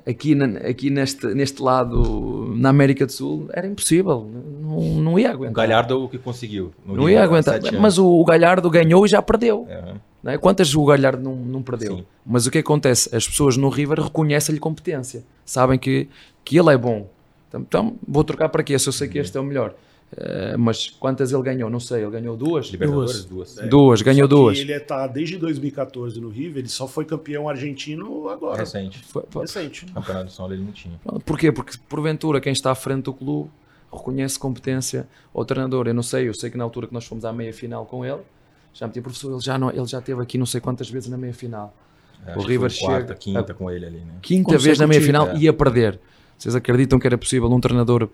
aqui, 0.06 0.36
aqui 0.68 0.90
neste, 0.90 1.26
neste 1.34 1.62
lado, 1.62 2.54
na 2.56 2.68
América 2.68 3.06
do 3.06 3.12
Sul, 3.12 3.48
era 3.52 3.66
impossível. 3.66 4.28
Não, 4.60 4.80
não 4.80 5.18
ia 5.18 5.30
aguentar. 5.30 5.52
O 5.52 5.54
Galhardo 5.54 6.04
o 6.04 6.08
que 6.08 6.18
conseguiu. 6.18 6.72
Não 6.84 7.08
ia 7.08 7.22
aguentar. 7.22 7.60
Mas 7.80 7.98
o, 7.98 8.06
o, 8.06 8.24
Galhardo 8.24 8.68
ganhou 8.70 9.04
e 9.06 9.08
já 9.08 9.22
perdeu. 9.22 9.66
É. 9.68 9.94
É? 10.24 10.38
Quantas 10.38 10.74
o 10.74 10.84
Galhardo 10.84 11.22
não, 11.22 11.34
não 11.36 11.62
perdeu? 11.62 11.98
Sim. 11.98 12.04
Mas 12.24 12.46
o 12.46 12.50
que 12.50 12.58
acontece? 12.58 13.14
As 13.14 13.28
pessoas 13.28 13.56
no 13.56 13.68
River 13.68 14.00
reconhecem-lhe 14.00 14.60
competência. 14.60 15.24
Sabem 15.44 15.78
que, 15.78 16.08
que 16.44 16.58
ele 16.58 16.72
é 16.72 16.76
bom. 16.78 17.08
Então, 17.48 17.60
então 17.60 17.98
vou 18.06 18.24
trocar 18.24 18.48
para 18.48 18.62
quê? 18.62 18.78
Se 18.78 18.88
eu 18.88 18.92
sei 18.92 19.08
que 19.08 19.18
este 19.18 19.36
é 19.36 19.40
o 19.40 19.44
melhor. 19.44 19.74
Uh, 20.12 20.56
mas 20.56 20.90
quantas 20.90 21.32
ele 21.32 21.42
ganhou? 21.42 21.68
Não 21.68 21.80
sei, 21.80 22.02
ele 22.02 22.10
ganhou 22.10 22.36
duas? 22.36 22.70
Duas. 22.70 23.24
Duas, 23.24 23.58
é. 23.58 23.66
duas 23.66 24.02
ganhou 24.02 24.28
duas. 24.28 24.58
Ele 24.58 24.72
está 24.72 25.06
desde 25.08 25.36
2014 25.38 26.20
no 26.20 26.28
River, 26.28 26.58
ele 26.58 26.68
só 26.68 26.86
foi 26.86 27.04
campeão 27.04 27.48
argentino 27.48 28.28
agora. 28.28 28.58
Recente. 28.58 29.02
Foi, 29.04 29.24
foi. 29.28 29.42
Recente. 29.42 29.86
O 29.86 29.94
campeonato 29.94 30.26
de 30.26 30.32
São 30.32 30.44
Paulo 30.44 30.54
ele 30.54 30.62
não 30.62 30.72
tinha. 30.72 30.94
Porquê? 31.24 31.50
Porque 31.50 31.76
porventura 31.88 32.40
quem 32.40 32.52
está 32.52 32.70
à 32.70 32.74
frente 32.76 33.04
do 33.04 33.12
clube 33.12 33.50
reconhece 33.92 34.38
competência 34.38 35.08
ao 35.34 35.44
treinador. 35.44 35.88
Eu 35.88 35.94
não 35.94 36.02
sei, 36.02 36.28
eu 36.28 36.34
sei 36.34 36.48
que 36.48 36.56
na 36.56 36.64
altura 36.64 36.86
que 36.86 36.94
nós 36.94 37.04
fomos 37.04 37.24
à 37.24 37.32
meia 37.32 37.52
final 37.52 37.84
com 37.84 38.04
ele, 38.04 38.20
já 38.74 38.86
me 38.86 38.92
tinha 38.92 39.02
professor, 39.02 39.32
ele 39.32 39.40
já, 39.40 39.56
não, 39.56 39.70
ele 39.70 39.86
já 39.86 40.00
teve 40.00 40.20
aqui 40.20 40.36
não 40.36 40.44
sei 40.44 40.60
quantas 40.60 40.90
vezes 40.90 41.08
na 41.08 41.16
meia 41.16 41.32
final. 41.32 41.74
o 42.36 42.42
River 42.42 42.68
chega. 42.68 42.92
Quarta, 42.92 43.14
quinta 43.14 43.52
a, 43.52 43.54
com 43.54 43.70
ele 43.70 43.86
ali, 43.86 43.98
né? 43.98 44.14
Quinta 44.20 44.58
vez 44.58 44.78
na 44.78 44.86
meia 44.86 45.00
final 45.00 45.28
é. 45.28 45.38
e 45.38 45.48
a 45.48 45.52
perder. 45.52 46.00
Vocês 46.36 46.54
acreditam 46.56 46.98
que 46.98 47.06
era 47.06 47.16
possível 47.16 47.48
um 47.50 47.60
treinador 47.60 48.10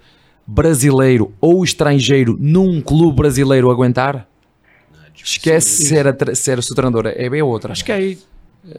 brasileiro 0.47 1.33
ou 1.41 1.65
estrangeiro 1.65 2.37
num 2.39 2.83
clube 2.83 3.17
brasileiro 3.17 3.71
aguentar? 3.71 4.29
Esquece 5.15 5.87
se 5.87 5.97
era, 5.97 6.17
se 6.35 6.51
era 6.51 6.61
o 6.61 6.63
seu 6.63 6.75
treinador, 6.77 7.07
é 7.07 7.29
bem 7.29 7.43
outra. 7.43 7.73
Acho 7.73 7.85
que 7.85 7.93
aí, 7.93 8.19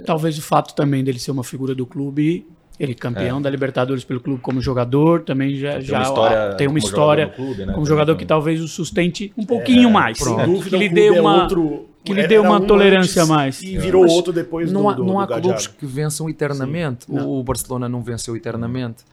talvez 0.06 0.38
o 0.38 0.42
fato 0.42 0.74
também 0.76 1.04
dele 1.04 1.20
ser 1.20 1.32
uma 1.32 1.44
figura 1.44 1.76
do 1.76 1.86
clube, 1.86 2.48
ele 2.80 2.96
campeão 2.96 3.40
é. 3.40 3.42
da 3.42 3.50
Libertadores 3.50 4.04
pelo 4.04 4.20
clube 4.20 4.42
como 4.42 4.62
jogador, 4.62 5.22
também 5.22 5.56
já, 5.56 5.74
tem 5.74 5.82
já 5.82 5.98
uma 5.98 6.04
história, 6.04 6.56
tem 6.56 6.68
uma 6.68 6.80
história 6.80 7.26
jogador 7.26 7.46
clube, 7.46 7.66
né? 7.66 7.74
como 7.74 7.86
jogador 7.86 8.16
que 8.16 8.26
talvez 8.26 8.62
o 8.62 8.68
sustente 8.68 9.32
um 9.38 9.46
pouquinho 9.46 9.90
é, 9.90 9.92
mais. 9.92 10.18
Que 10.18 10.78
lhe 10.78 10.90
dê 10.90 11.10
uma, 11.10 11.38
é 11.38 11.42
outro, 11.44 11.90
que 12.04 12.14
lhe 12.14 12.28
dê 12.28 12.38
uma 12.38 12.60
tolerância 12.62 13.26
mais. 13.26 13.62
E 13.62 13.78
virou 13.78 14.04
Mas 14.04 14.12
outro 14.12 14.34
depois 14.34 14.72
não 14.72 14.84
do, 14.84 14.90
há, 14.90 14.94
do, 14.94 15.06
Não 15.06 15.20
há 15.20 15.26
do 15.26 15.42
clubes 15.42 15.68
que 15.68 15.86
vençam 15.86 16.30
eternamente. 16.30 17.06
O 17.10 17.44
Barcelona 17.44 17.88
não 17.88 18.02
venceu 18.02 18.36
eternamente. 18.36 19.04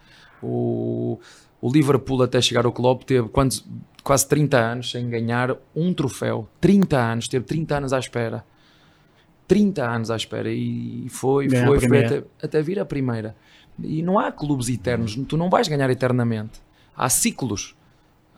O 0.42 1.18
o 1.60 1.70
Liverpool, 1.70 2.22
até 2.22 2.40
chegar 2.40 2.64
ao 2.64 2.72
clube, 2.72 3.04
teve 3.04 3.28
quantos, 3.28 3.64
quase 4.02 4.26
30 4.28 4.56
anos 4.56 4.90
sem 4.90 5.08
ganhar 5.08 5.56
um 5.74 5.92
troféu. 5.92 6.48
30 6.60 6.96
anos, 6.96 7.28
teve 7.28 7.44
30 7.44 7.76
anos 7.76 7.92
à 7.92 7.98
espera. 7.98 8.44
30 9.48 9.82
anos 9.82 10.10
à 10.10 10.16
espera 10.16 10.52
e 10.52 11.06
foi, 11.08 11.48
Ganha 11.48 11.66
foi, 11.66 11.80
foi 11.80 12.04
até, 12.04 12.24
até, 12.40 12.62
vir 12.62 12.78
a 12.78 12.84
primeira. 12.84 13.34
E 13.82 14.02
não 14.02 14.18
há 14.18 14.30
clubes 14.30 14.68
eternos, 14.68 15.18
tu 15.26 15.36
não 15.36 15.48
vais 15.48 15.66
ganhar 15.66 15.88
eternamente. 15.88 16.60
Há 16.94 17.08
ciclos. 17.08 17.74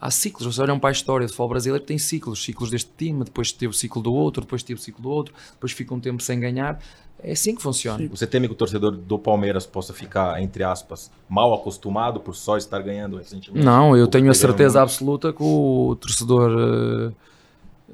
Há 0.01 0.11
ciclos. 0.11 0.47
Vocês 0.47 0.59
olham 0.61 0.79
para 0.79 0.91
a 0.91 0.93
história 0.93 1.27
do 1.27 1.31
futebol 1.31 1.49
brasileiro, 1.49 1.85
tem 1.85 1.99
ciclos. 1.99 2.43
Ciclos 2.45 2.71
deste 2.71 2.91
time, 2.97 3.25
depois 3.25 3.51
teve 3.51 3.71
o 3.71 3.75
ciclo 3.75 4.01
do 4.01 4.15
outro, 4.15 4.43
depois 4.43 4.63
teve 4.63 4.79
o 4.79 4.83
ciclo 4.83 5.03
do 5.03 5.11
outro, 5.11 5.35
depois 5.53 5.73
fica 5.73 5.93
um 5.93 6.01
tempo 6.01 6.23
sem 6.23 6.39
ganhar. 6.39 6.81
É 7.23 7.33
assim 7.33 7.55
que 7.55 7.61
funciona. 7.61 8.07
Você 8.09 8.27
teme 8.27 8.47
que 8.47 8.55
o 8.55 8.57
torcedor 8.57 8.93
do 8.93 9.19
Palmeiras 9.19 9.67
possa 9.67 9.93
ficar, 9.93 10.41
entre 10.41 10.63
aspas, 10.63 11.11
mal 11.29 11.53
acostumado 11.53 12.21
por 12.21 12.35
só 12.35 12.57
estar 12.57 12.81
ganhando 12.81 13.19
recentemente? 13.19 13.65
Não, 13.65 13.97
eu 13.97 14.07
tenho 14.07 14.31
a 14.31 14.35
certeza 14.35 14.81
absoluta 14.81 15.33
que 15.33 15.43
o 15.43 15.97
torcedor 16.01 17.13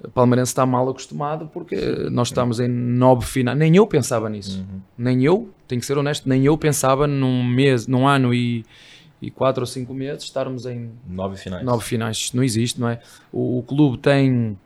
uh, 0.05 0.11
palmeirense 0.11 0.51
está 0.51 0.65
mal 0.67 0.89
acostumado 0.89 1.51
porque 1.53 1.77
nós 2.11 2.29
estamos 2.29 2.61
em 2.61 2.69
nove 2.69 3.27
finais. 3.27 3.59
Nem 3.59 3.77
eu 3.77 3.87
pensava 3.87 4.29
nisso. 4.29 4.61
Uhum. 4.61 4.81
Nem 4.97 5.25
eu, 5.25 5.51
tenho 5.67 5.81
que 5.81 5.87
ser 5.87 5.99
honesto, 5.99 6.29
nem 6.29 6.45
eu 6.45 6.57
pensava 6.57 7.07
num 7.07 7.45
mês, 7.45 7.87
num 7.87 8.07
ano 8.07 8.33
e, 8.33 8.65
e 9.21 9.31
quatro 9.31 9.63
ou 9.63 9.67
cinco 9.67 9.95
meses 9.95 10.25
estarmos 10.25 10.67
em 10.67 10.91
nove 11.09 11.37
finais. 11.37 11.65
Nove 11.65 11.85
finais. 11.85 12.17
Isto 12.17 12.37
não 12.37 12.45
existe, 12.45 12.81
não 12.81 12.89
é? 12.89 13.01
O, 13.33 13.59
o 13.59 13.63
clube 13.63 13.99
tem 13.99 14.59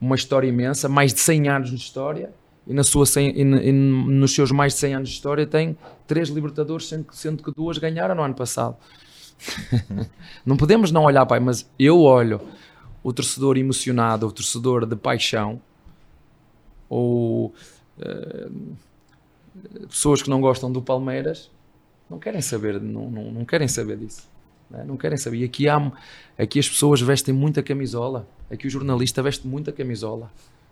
uma 0.00 0.16
história 0.16 0.46
imensa, 0.46 0.88
mais 0.88 1.14
de 1.14 1.20
100 1.20 1.48
anos 1.48 1.70
de 1.70 1.76
história 1.76 2.30
e, 2.66 2.72
na 2.72 2.82
sua 2.82 3.06
100, 3.06 3.30
e, 3.30 3.40
e, 3.42 3.72
nos 3.72 4.34
seus 4.34 4.50
mais 4.50 4.74
de 4.74 4.80
100 4.80 4.94
anos 4.94 5.08
de 5.08 5.14
história 5.14 5.46
tem 5.46 5.76
três 6.06 6.28
Libertadores, 6.28 6.88
sendo 6.88 7.06
sendo 7.12 7.42
que 7.42 7.52
duas 7.52 7.78
ganharam 7.78 8.14
no 8.14 8.22
ano 8.22 8.34
passado. 8.34 8.76
não 10.44 10.56
podemos 10.56 10.90
não 10.90 11.04
olhar, 11.04 11.26
pai, 11.26 11.40
mas 11.40 11.68
eu 11.78 12.00
olho 12.00 12.40
o 13.04 13.12
torcedor 13.12 13.58
emocionado, 13.58 14.26
o 14.26 14.32
torcedor 14.32 14.86
de 14.86 14.96
paixão, 14.96 15.60
ou 16.88 17.54
uh, 17.98 18.76
pessoas 19.86 20.22
que 20.22 20.30
não 20.30 20.40
gostam 20.40 20.72
do 20.72 20.80
Palmeiras, 20.80 21.50
não 22.08 22.18
querem 22.18 22.40
saber, 22.40 22.80
não, 22.80 23.10
não, 23.10 23.30
não 23.30 23.44
querem 23.44 23.68
saber 23.68 23.98
disso. 23.98 24.26
Não, 24.70 24.84
não 24.86 24.96
querem 24.96 25.18
saber. 25.18 25.38
E 25.38 25.44
aqui, 25.44 25.68
há, 25.68 25.92
aqui 26.38 26.58
as 26.58 26.68
pessoas 26.68 27.00
vestem 27.00 27.34
muita 27.34 27.62
camisola. 27.62 28.26
Aqui 28.50 28.66
o 28.66 28.70
jornalista 28.70 29.22
veste 29.22 29.46
muita 29.46 29.70
camisola. 29.70 30.30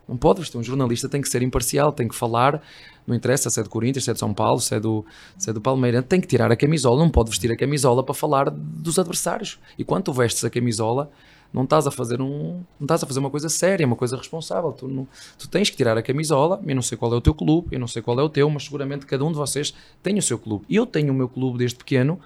Não 0.09 0.17
pode 0.17 0.41
vestir. 0.41 0.57
Um 0.59 0.63
jornalista 0.63 1.09
tem 1.09 1.21
que 1.21 1.29
ser 1.29 1.43
imparcial, 1.43 1.93
tem 1.93 2.09
que 2.09 2.15
falar. 2.15 2.63
Não 3.07 3.15
interessa 3.15 3.51
se 3.51 3.61
é 3.61 3.63
do 3.63 3.69
Corinthians, 3.69 4.05
se 4.05 4.11
é 4.11 4.15
de 4.15 4.19
São 4.19 4.33
Paulo, 4.33 4.59
se 4.59 4.75
é 4.75 4.81
do, 4.81 5.05
se 5.37 5.51
é 5.51 5.53
do 5.53 5.61
Palmeiras. 5.61 6.05
Tem 6.09 6.21
que 6.21 6.27
tirar 6.27 6.51
a 6.51 6.57
camisola. 6.57 6.99
Não 6.99 7.11
pode 7.11 7.31
vestir 7.31 7.53
a 7.53 7.57
camisola 7.57 8.03
para 8.03 8.15
falar 8.15 8.51
dos 8.51 8.99
adversários. 8.99 9.59
E 9.79 9.85
quando 9.85 10.05
tu 10.05 10.13
vestes 10.13 10.45
a 10.45 10.51
camisola, 10.51 11.11
não 11.53 11.65
estás 11.65 11.87
a 11.87 11.91
fazer 11.91 12.21
um, 12.21 12.63
não 12.81 12.85
estás 12.85 13.03
a 13.03 13.07
fazer 13.07 13.21
uma 13.21 13.31
coisa 13.31 13.49
séria, 13.49 13.87
uma 13.87 13.97
coisa 13.97 14.17
responsável. 14.17 14.73
Tu, 14.73 14.89
não, 14.89 15.07
tu 15.39 15.49
tens 15.49 15.69
que 15.69 15.77
tirar 15.77 15.97
a 15.99 16.03
camisola. 16.03 16.61
Eu 16.67 16.75
não 16.75 16.83
sei 16.83 16.97
qual 16.97 17.13
é 17.13 17.17
o 17.17 17.21
teu 17.21 17.35
clube, 17.35 17.69
eu 17.73 17.81
não 17.81 17.89
sei 17.89 18.01
qual 18.01 18.19
é 18.19 18.23
o 18.23 18.29
teu, 18.29 18.49
mas 18.49 18.65
seguramente 18.65 19.05
cada 19.07 19.25
um 19.25 19.31
de 19.31 19.37
vocês 19.37 19.75
tem 20.03 20.19
o 20.19 20.23
seu 20.23 20.39
clube. 20.39 20.65
Eu 20.69 20.87
tenho 20.87 21.13
o 21.13 21.17
meu 21.17 21.29
clube 21.29 21.59
desde 21.59 21.77
pequeno, 21.77 22.19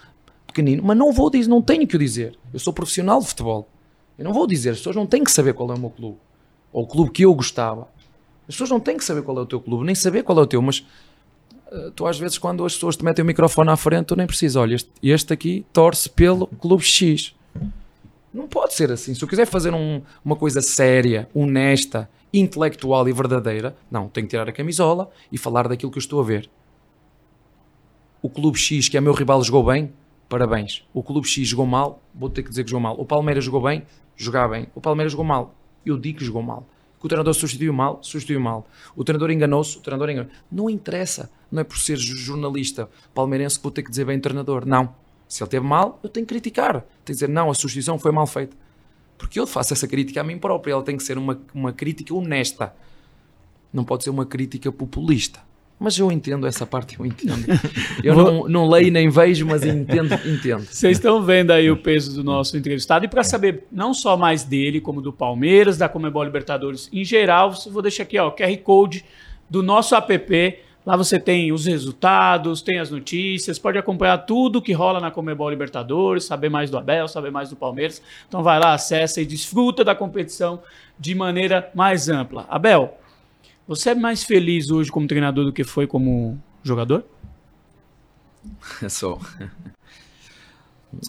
pequenino, 0.47 0.83
mas 0.85 0.97
não 0.97 1.13
vou 1.13 1.29
dizer, 1.31 1.49
não 1.49 1.61
tenho 1.61 1.87
que 1.87 1.97
o 1.97 1.99
dizer. 1.99 2.39
Eu 2.53 2.59
sou 2.59 2.73
profissional 2.73 3.21
de 3.21 3.27
futebol. 3.27 3.69
Eu 4.19 4.25
não 4.25 4.33
vou 4.33 4.47
dizer, 4.47 4.71
as 4.71 4.79
pessoas 4.79 4.97
não 4.97 5.07
têm 5.07 5.25
que 5.25 5.31
saber 5.31 5.53
qual 5.53 5.71
é 5.71 5.75
o 5.75 5.79
meu 5.79 5.91
clube 5.91 6.19
ou 6.73 6.85
o 6.85 6.87
clube 6.87 7.11
que 7.11 7.25
eu 7.25 7.35
gostava. 7.35 7.89
As 8.49 8.55
pessoas 8.55 8.71
não 8.71 8.79
têm 8.79 8.97
que 8.97 9.05
saber 9.05 9.23
qual 9.23 9.39
é 9.39 9.41
o 9.41 9.47
teu 9.47 9.61
clube, 9.61 9.85
nem 9.85 9.95
saber 9.95 10.23
qual 10.23 10.39
é 10.39 10.43
o 10.43 10.47
teu, 10.47 10.61
mas 10.63 10.85
eh, 11.73 11.91
tu 11.97 12.07
às 12.07 12.19
vezes 12.19 12.39
quando 12.39 12.65
as 12.65 12.75
pessoas 12.75 12.97
te 12.97 13.05
metem 13.05 13.23
o 13.23 13.27
microfone 13.27 13.71
à 13.71 13.77
frente, 13.77 14.07
tu 14.07 14.17
nem 14.17 14.27
precisas, 14.27 14.57
olha, 14.57 14.75
este, 14.75 14.91
este 15.03 15.33
aqui 15.33 15.65
torce 15.73 16.09
pelo 16.09 16.47
Clube 16.47 16.85
X. 16.85 17.35
Não 18.37 18.47
pode 18.47 18.75
ser 18.75 18.93
assim. 18.93 19.15
Se 19.15 19.23
eu 19.25 19.29
quiser 19.29 19.47
fazer 19.47 19.73
um- 19.73 20.03
uma 20.23 20.37
coisa 20.37 20.61
séria, 20.61 21.27
honesta, 21.35 22.09
intelectual 22.33 23.09
e 23.09 23.13
verdadeira, 23.13 23.75
não, 23.91 24.09
tenho 24.09 24.27
que 24.27 24.31
tirar 24.33 24.47
a 24.47 24.53
camisola 24.53 25.11
e 25.33 25.39
falar 25.39 25.67
daquilo 25.69 25.91
que 25.91 25.97
eu 25.97 26.01
estou 26.01 26.21
a 26.21 26.25
ver. 26.25 26.51
O 28.21 28.29
Clube 28.29 28.59
X, 28.59 28.89
que 28.91 28.97
é 28.97 29.01
meu 29.01 29.15
rival, 29.15 29.43
jogou 29.43 29.65
bem, 29.65 29.91
parabéns. 30.29 30.85
O 30.93 31.03
Clube 31.03 31.27
X 31.27 31.49
jogou 31.49 31.65
mal, 31.67 32.03
vou 32.15 32.29
ter 32.29 32.43
que 32.43 32.51
dizer 32.51 32.65
que 32.65 32.71
jogou 32.71 32.83
mal. 32.83 33.01
O 33.01 33.07
Palmeiras 33.07 33.43
jogou 33.43 33.63
bem, 33.63 33.85
jogar 34.17 34.49
bem. 34.49 34.67
O 34.75 34.81
Palmeiras 34.83 35.13
jogou 35.13 35.25
mal, 35.25 35.55
eu 35.85 35.97
digo 35.97 36.19
que 36.19 36.25
jogou 36.25 36.43
mal. 36.43 36.67
Que 37.01 37.07
o 37.07 37.09
treinador 37.09 37.33
substituiu 37.35 37.73
mal, 37.73 38.01
substituiu 38.03 38.41
mal. 38.41 38.67
O 38.95 39.03
treinador 39.03 39.31
enganou-se, 39.31 39.79
o 39.79 39.81
treinador 39.81 40.11
enganou. 40.11 40.31
Não 40.53 40.69
interessa, 40.69 41.31
não 41.51 41.61
é 41.61 41.65
por 41.65 41.79
ser 41.79 41.97
jornalista 41.97 42.89
palmeirense 43.15 43.57
que 43.57 43.63
vou 43.63 43.73
ter 43.73 43.83
que 43.83 43.91
dizer 43.91 44.05
bem 44.05 44.19
treinador, 44.21 44.67
não. 44.67 44.95
Se 45.29 45.43
ele 45.43 45.51
teve 45.51 45.67
mal, 45.67 45.99
eu 46.03 46.09
tenho 46.09 46.27
que 46.27 46.35
criticar. 46.35 46.73
Tenho 46.73 46.85
que 47.05 47.13
dizer, 47.13 47.29
não, 47.29 47.51
a 47.51 47.55
substituição 47.55 47.99
foi 47.99 48.13
mal 48.13 48.27
feita. 48.27 48.57
Porque 49.19 49.41
eu 49.41 49.47
faço 49.47 49.73
essa 49.73 49.89
crítica 49.89 50.21
a 50.21 50.25
mim 50.25 50.39
próprio. 50.39 50.73
Ela 50.73 50.83
tem 50.83 50.97
que 50.97 51.03
ser 51.03 51.19
uma, 51.19 51.41
uma 51.55 51.73
crítica 51.73 52.15
honesta. 52.15 52.75
Não 53.73 53.85
pode 53.85 54.05
ser 54.05 54.11
uma 54.11 54.27
crítica 54.27 54.71
populista. 54.71 55.41
Mas 55.79 55.99
eu 55.99 56.11
entendo 56.11 56.47
essa 56.47 56.65
parte, 56.65 56.99
eu 56.99 57.05
entendo. 57.05 57.45
Eu 58.03 58.15
não, 58.15 58.49
não 58.49 58.69
leio 58.69 58.91
nem 58.91 59.11
vejo, 59.11 59.45
mas 59.45 59.63
entendo, 59.63 60.15
entendo. 60.25 60.65
Vocês 60.65 60.97
estão 60.97 61.23
vendo 61.23 61.51
aí 61.51 61.71
o 61.71 61.77
peso 61.77 62.15
do 62.15 62.25
nosso 62.25 62.57
entrevistado. 62.57 63.05
E 63.05 63.09
para 63.09 63.23
saber 63.23 63.67
não 63.71 63.93
só 63.93 64.17
mais 64.17 64.43
dele, 64.43 64.81
como 64.81 65.03
do 65.03 65.13
Palmeiras, 65.13 65.77
da 65.77 65.87
Comebol 65.87 66.25
Libertadores 66.25 66.89
em 66.91 67.05
geral, 67.05 67.53
vou 67.71 67.83
deixar 67.83 68.05
aqui 68.05 68.19
ó, 68.19 68.29
o 68.29 68.33
QR 68.33 68.57
Code 68.59 69.05
do 69.51 69.63
nosso 69.63 69.95
app. 69.95 70.59
Lá 70.87 70.97
você 70.97 71.19
tem 71.19 71.51
os 71.51 71.67
resultados, 71.67 72.63
tem 72.63 72.79
as 72.79 72.93
notícias, 72.93 73.59
pode 73.59 73.77
acompanhar 73.77 74.19
tudo 74.19 74.63
que 74.63 74.73
rola 74.73 75.01
na 75.01 75.11
Comebol 75.11 75.51
Libertadores, 75.51 76.25
saber 76.25 76.49
mais 76.49 76.71
do 76.71 76.79
Abel, 76.79 77.09
saber 77.09 77.33
mais 77.33 77.51
do 77.51 77.57
Palmeiras. 77.57 78.01
Então 78.29 78.41
vai 78.41 78.61
lá, 78.61 78.73
acessa 78.73 79.21
e 79.21 79.27
desfruta 79.27 79.85
da 79.85 79.97
competição 79.97 80.63
de 80.97 81.13
maneira 81.13 81.69
mais 81.75 82.09
ampla. 82.09 82.47
Abel, 82.49 82.97
você 83.67 83.91
é 83.91 83.95
mais 83.97 84.23
feliz 84.23 84.71
hoje 84.71 84.89
como 84.89 85.09
treinador 85.09 85.45
do 85.45 85.53
que 85.53 85.65
foi 85.65 85.89
como 85.89 86.41
jogador? 86.63 87.05
Sou. 88.89 89.21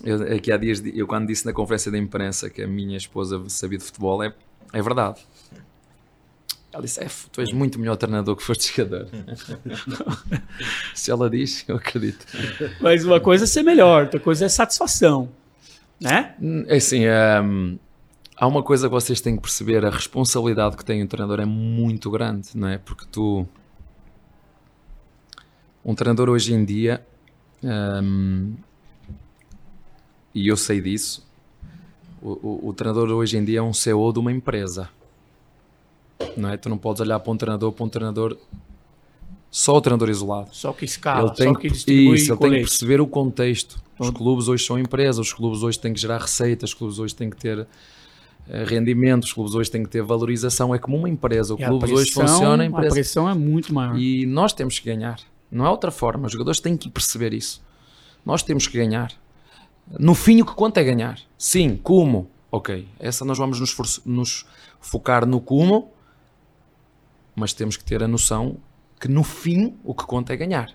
Eu, 0.04 0.36
aqui 0.36 0.52
há 0.52 0.58
dias, 0.58 0.84
eu 0.84 1.06
quando 1.06 1.28
disse 1.28 1.46
na 1.46 1.54
conferência 1.54 1.92
de 1.92 2.00
imprensa 2.00 2.50
que 2.50 2.64
a 2.64 2.68
minha 2.68 2.98
esposa 2.98 3.44
sabia 3.48 3.78
de 3.78 3.84
futebol, 3.84 4.24
é, 4.24 4.34
é 4.74 4.82
verdade. 4.82 5.22
Ela 6.78 6.86
disse: 6.86 7.04
é, 7.04 7.08
tu 7.32 7.42
és 7.42 7.52
muito 7.52 7.80
melhor 7.80 7.96
treinador 7.96 8.36
que 8.36 8.44
foste 8.44 8.72
jogador. 8.78 9.08
Se 10.94 11.10
ela 11.10 11.28
diz, 11.28 11.66
eu 11.68 11.76
acredito. 11.78 12.24
Mas 12.80 13.04
uma 13.04 13.20
coisa 13.20 13.46
é 13.46 13.48
ser 13.48 13.64
melhor, 13.64 14.04
outra 14.04 14.20
coisa 14.20 14.46
é 14.46 14.50
satisfação. 14.50 15.28
Né? 16.00 16.36
É 16.68 16.76
assim, 16.78 17.02
hum, 17.44 17.80
há 18.36 18.46
uma 18.46 18.62
coisa 18.62 18.88
que 18.88 18.92
vocês 18.94 19.20
têm 19.20 19.36
que 19.36 19.42
perceber: 19.42 19.84
a 19.84 19.90
responsabilidade 19.90 20.78
que 20.78 20.86
tem 20.86 21.02
o 21.02 21.08
treinador 21.08 21.40
é 21.40 21.46
muito 21.46 22.12
grande, 22.12 22.50
não 22.54 22.68
é? 22.68 22.78
Porque 22.78 23.06
tu. 23.12 23.48
Um 25.84 25.96
treinador 25.96 26.30
hoje 26.30 26.54
em 26.54 26.64
dia. 26.64 27.04
hum, 27.64 28.54
e 30.34 30.48
eu 30.48 30.56
sei 30.58 30.80
disso. 30.80 31.26
O, 32.22 32.32
o- 32.34 32.68
o 32.70 32.74
treinador 32.74 33.10
hoje 33.10 33.36
em 33.38 33.44
dia 33.44 33.60
é 33.60 33.62
um 33.64 33.74
CEO 33.74 34.14
de 34.14 34.20
uma 34.20 34.32
empresa. 34.32 34.90
Não 36.36 36.50
é? 36.50 36.58
Tu 36.58 36.70
não 36.70 36.78
podes 36.78 37.02
olhar 37.02 37.20
para 37.20 37.32
um 37.32 37.38
treinador, 37.38 37.72
para 37.72 37.86
um 37.86 37.90
treinador. 37.90 38.38
Só 39.50 39.78
o 39.78 39.82
treinador 39.82 40.10
isolado. 40.10 40.50
Só 40.52 40.74
que 40.74 40.86
escala, 40.86 41.28
ele 41.30 41.36
tem 41.36 41.54
só 41.54 41.60
que 41.60 41.70
distribui 41.70 42.16
isso, 42.16 42.32
ele 42.32 42.40
tem 42.40 42.52
que 42.52 42.60
perceber 42.60 43.02
o 43.02 43.08
contexto. 43.08 43.82
Os 43.98 44.10
clubes 44.10 44.48
hoje 44.48 44.64
são 44.66 44.78
empresas, 44.78 45.18
os 45.28 45.34
clubes 45.34 45.64
hoje 45.64 45.80
têm 45.80 45.94
que 45.94 46.00
gerar 46.00 46.20
receitas, 46.20 46.70
os 46.70 46.74
clubes 46.76 47.00
hoje 47.00 47.16
têm 47.16 47.30
que 47.30 47.38
ter 47.38 47.66
eh, 48.50 48.64
rendimento, 48.66 49.24
os 49.24 49.34
clubes 49.34 49.56
hoje 49.56 49.72
têm 49.72 49.84
que 49.84 49.90
ter 49.90 50.04
valorização. 50.04 50.76
É 50.76 50.78
como 50.78 50.98
uma 50.98 51.10
empresa. 51.10 51.56
O 51.56 51.64
a 51.64 51.66
clube 51.68 51.92
hoje 51.94 52.12
funciona, 52.12 52.64
a 52.64 52.66
A 52.66 52.70
empresa. 52.70 52.94
pressão 52.94 53.28
é 53.28 53.34
muito 53.34 53.74
maior. 53.74 53.98
E 53.98 54.26
nós 54.26 54.54
temos 54.54 54.78
que 54.80 54.86
ganhar. 54.86 55.20
Não 55.50 55.66
há 55.66 55.72
outra 55.72 55.90
forma. 55.92 56.28
Os 56.28 56.34
jogadores 56.34 56.60
têm 56.60 56.76
que 56.78 56.90
perceber 56.90 57.34
isso. 57.34 57.62
Nós 58.26 58.44
temos 58.44 58.68
que 58.68 58.78
ganhar. 58.78 59.12
No 59.98 60.14
fim, 60.14 60.42
o 60.42 60.46
que 60.46 60.54
conta 60.54 60.82
é 60.82 60.84
ganhar. 60.84 61.18
Sim, 61.38 61.80
como? 61.82 62.30
Ok. 62.52 62.86
Essa 63.00 63.24
nós 63.24 63.38
vamos 63.38 63.60
nos, 63.60 64.02
nos 64.06 64.46
focar 64.82 65.26
no 65.26 65.40
como, 65.40 65.92
mas 67.38 67.54
temos 67.54 67.78
que 67.78 67.84
ter 67.84 68.02
a 68.02 68.08
noção 68.08 68.58
que 69.00 69.08
no 69.08 69.24
fim 69.24 69.76
o 69.84 69.94
que 69.94 70.04
conta 70.08 70.34
é 70.34 70.36
ganhar. 70.36 70.74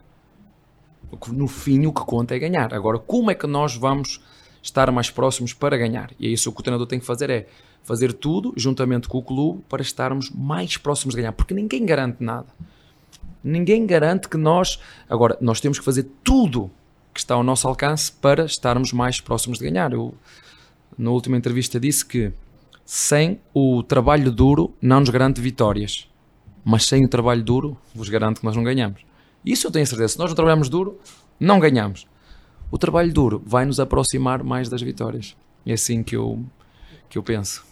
No 1.32 1.48
fim, 1.48 1.84
o 1.86 1.93
que 1.93 2.02
conta 2.02 2.36
é 2.36 2.39
ganhar. 2.39 2.72
Agora, 2.72 3.01
como 3.01 3.32
é 3.32 3.34
que 3.34 3.48
nós 3.48 3.74
vamos 3.74 4.22
estar 4.62 4.90
mais 4.93 5.10
próximos 5.10 5.52
para 5.52 5.76
ganhar? 5.76 6.12
E 6.20 6.26
é 6.28 6.30
isso 6.30 6.52
que 6.52 6.60
o 6.60 6.62
treinador 6.62 6.86
tem 6.86 7.01
que 7.01 7.05
fazer: 7.05 7.28
é 7.30 7.48
fazer 7.82 8.12
tudo 8.12 8.55
juntamente 8.56 9.09
com 9.09 9.18
o 9.18 9.22
clube 9.22 9.64
para 9.68 9.82
estarmos 9.82 10.30
mais 10.30 10.76
próximos 10.76 11.16
de 11.16 11.20
ganhar, 11.20 11.32
porque 11.32 11.52
ninguém 11.52 11.84
garante 11.84 12.22
nada. 12.22 12.47
Ninguém 13.43 13.84
garante 13.84 14.28
que 14.28 14.36
nós. 14.36 14.78
Agora, 15.10 15.36
nós 15.40 15.60
temos 15.60 15.80
que 15.80 15.84
fazer 15.84 16.06
tudo 16.22 16.70
que 17.12 17.18
está 17.18 17.34
ao 17.34 17.43
nosso 17.43 17.66
alcance 17.66 18.12
para 18.12 18.44
estarmos 18.44 18.93
mais 18.93 19.20
próximos 19.20 19.59
de 19.59 19.64
ganhar. 19.64 19.93
Eu, 19.93 20.14
na 20.97 21.10
última 21.10 21.36
entrevista, 21.36 21.80
disse 21.80 22.06
que 22.06 22.32
sem 22.86 23.40
o 23.52 23.82
trabalho 23.82 24.30
duro 24.30 24.72
não 24.80 25.01
nos 25.01 25.10
garante 25.10 25.40
vitórias, 25.40 26.09
mas 26.64 26.84
sem 26.86 27.05
o 27.05 27.09
trabalho 27.09 27.43
duro 27.43 27.76
vos 27.94 28.09
garanto 28.09 28.40
que 28.40 28.44
nós 28.47 28.56
não 28.56 28.62
ganhamos. 28.62 29.01
Isso 29.44 29.66
eu 29.66 29.70
tenho 29.70 29.86
certeza. 29.86 30.09
Se 30.14 30.18
nós 30.18 30.28
não 30.30 30.34
trabalhamos 30.36 30.68
duro, 30.68 30.98
não 31.39 31.59
ganhamos. 31.59 32.06
O 32.70 32.78
trabalho 32.78 33.12
duro 33.12 33.43
vai 33.44 33.64
nos 33.64 33.80
aproximar 33.80 34.43
mais 34.43 34.68
das 34.68 34.80
vitórias. 34.82 35.36
É 35.66 35.72
assim 35.74 36.02
que 36.02 36.16
eu, 36.16 36.43
que 37.10 37.18
eu 37.18 37.22
penso. 37.22 37.64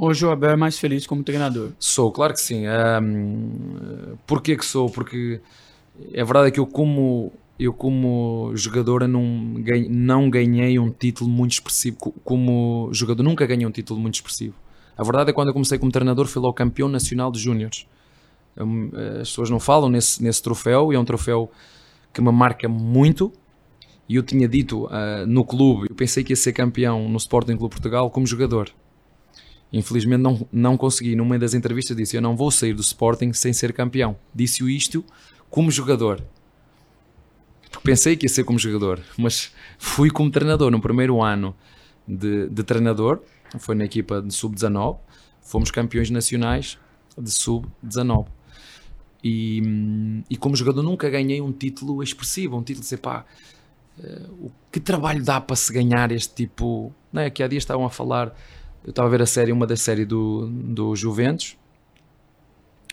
Hoje 0.00 0.26
o 0.26 0.30
Abel 0.30 0.50
é 0.50 0.56
mais 0.56 0.78
feliz 0.78 1.06
como 1.06 1.22
treinador. 1.22 1.70
Sou, 1.78 2.10
claro 2.12 2.34
que 2.34 2.40
sim. 2.40 2.66
Ahm, 2.66 4.16
porquê 4.26 4.56
que 4.56 4.64
sou? 4.64 4.90
Porque 4.90 5.40
é 6.12 6.24
verdade 6.24 6.50
que 6.50 6.60
eu 6.60 6.66
como, 6.66 7.32
eu 7.58 7.72
como 7.72 8.52
jogador 8.54 9.06
não, 9.08 9.54
ganhei, 9.58 9.88
não 9.88 10.28
ganhei 10.28 10.78
um 10.78 10.90
título 10.90 11.30
muito 11.30 11.52
expressivo. 11.52 11.96
Co- 11.98 12.14
Como 12.24 12.90
jogador 12.92 13.22
nunca 13.22 13.46
ganhei 13.46 13.66
um 13.66 13.70
título 13.70 13.98
muito 14.00 14.14
expressivo. 14.16 14.54
A 14.96 15.02
verdade 15.02 15.30
é 15.30 15.32
que 15.32 15.34
quando 15.36 15.48
eu 15.48 15.54
comecei 15.54 15.78
como 15.78 15.92
treinador 15.92 16.26
fui 16.26 16.42
logo 16.42 16.54
campeão 16.54 16.88
nacional 16.88 17.30
de 17.30 17.38
júniores. 17.38 17.86
Hum, 18.60 18.90
As 19.20 19.28
pessoas 19.28 19.50
não 19.50 19.60
falam 19.60 19.88
nesse, 19.88 20.22
nesse 20.22 20.42
troféu 20.42 20.92
e 20.92 20.96
é 20.96 20.98
um 20.98 21.04
troféu 21.04 21.50
que 22.12 22.20
me 22.20 22.32
marca 22.32 22.68
muito. 22.68 23.32
E 24.08 24.16
eu 24.16 24.22
tinha 24.22 24.48
dito 24.48 24.86
ah, 24.90 25.24
no 25.26 25.44
clube, 25.44 25.86
eu 25.90 25.94
pensei 25.94 26.24
que 26.24 26.32
ia 26.32 26.36
ser 26.36 26.52
campeão 26.52 27.08
no 27.08 27.18
Sporting 27.18 27.56
Clube 27.56 27.74
Portugal 27.74 28.10
como 28.10 28.26
jogador. 28.26 28.70
Infelizmente 29.72 30.20
não, 30.20 30.46
não 30.50 30.76
consegui. 30.76 31.14
Meio 31.14 31.38
das 31.38 31.54
entrevistas 31.54 31.96
disse: 31.96 32.16
Eu 32.16 32.22
não 32.22 32.36
vou 32.36 32.50
sair 32.50 32.72
do 32.72 32.80
Sporting 32.80 33.32
sem 33.32 33.52
ser 33.52 33.72
campeão. 33.72 34.16
Disse-o 34.34 34.68
isto 34.68 35.04
como 35.50 35.70
jogador. 35.70 36.22
Porque 37.70 37.84
pensei 37.84 38.16
que 38.16 38.24
ia 38.24 38.30
ser 38.30 38.44
como 38.44 38.58
jogador, 38.58 39.00
mas 39.16 39.52
fui 39.78 40.10
como 40.10 40.30
treinador 40.30 40.70
no 40.70 40.80
primeiro 40.80 41.22
ano 41.22 41.54
de, 42.06 42.48
de 42.48 42.62
treinador. 42.62 43.20
Foi 43.58 43.74
na 43.74 43.84
equipa 43.84 44.22
de 44.22 44.32
sub-19. 44.32 44.98
Fomos 45.42 45.70
campeões 45.70 46.10
nacionais 46.10 46.78
de 47.16 47.30
sub-19. 47.30 48.26
E, 49.22 50.22
e 50.30 50.36
como 50.36 50.54
jogador 50.54 50.82
nunca 50.82 51.08
ganhei 51.10 51.40
um 51.40 51.52
título 51.52 52.02
expressivo, 52.02 52.56
um 52.56 52.62
título 52.62 52.80
de 52.80 52.84
dizer 52.84 52.98
pá, 52.98 53.24
eh, 54.02 54.22
o 54.40 54.50
que 54.70 54.78
trabalho 54.78 55.22
dá 55.24 55.40
para 55.40 55.56
se 55.56 55.72
ganhar 55.72 56.12
este 56.12 56.34
tipo. 56.34 56.92
Não 57.12 57.22
é? 57.22 57.30
Que 57.30 57.42
há 57.42 57.48
dias 57.48 57.62
estavam 57.62 57.84
a 57.84 57.90
falar 57.90 58.34
eu 58.84 58.90
estava 58.90 59.08
a 59.08 59.10
ver 59.10 59.20
a 59.20 59.26
série, 59.26 59.50
uma 59.50 59.66
da 59.66 59.76
série 59.76 60.04
do, 60.04 60.46
do 60.48 60.94
Juventus. 60.94 61.56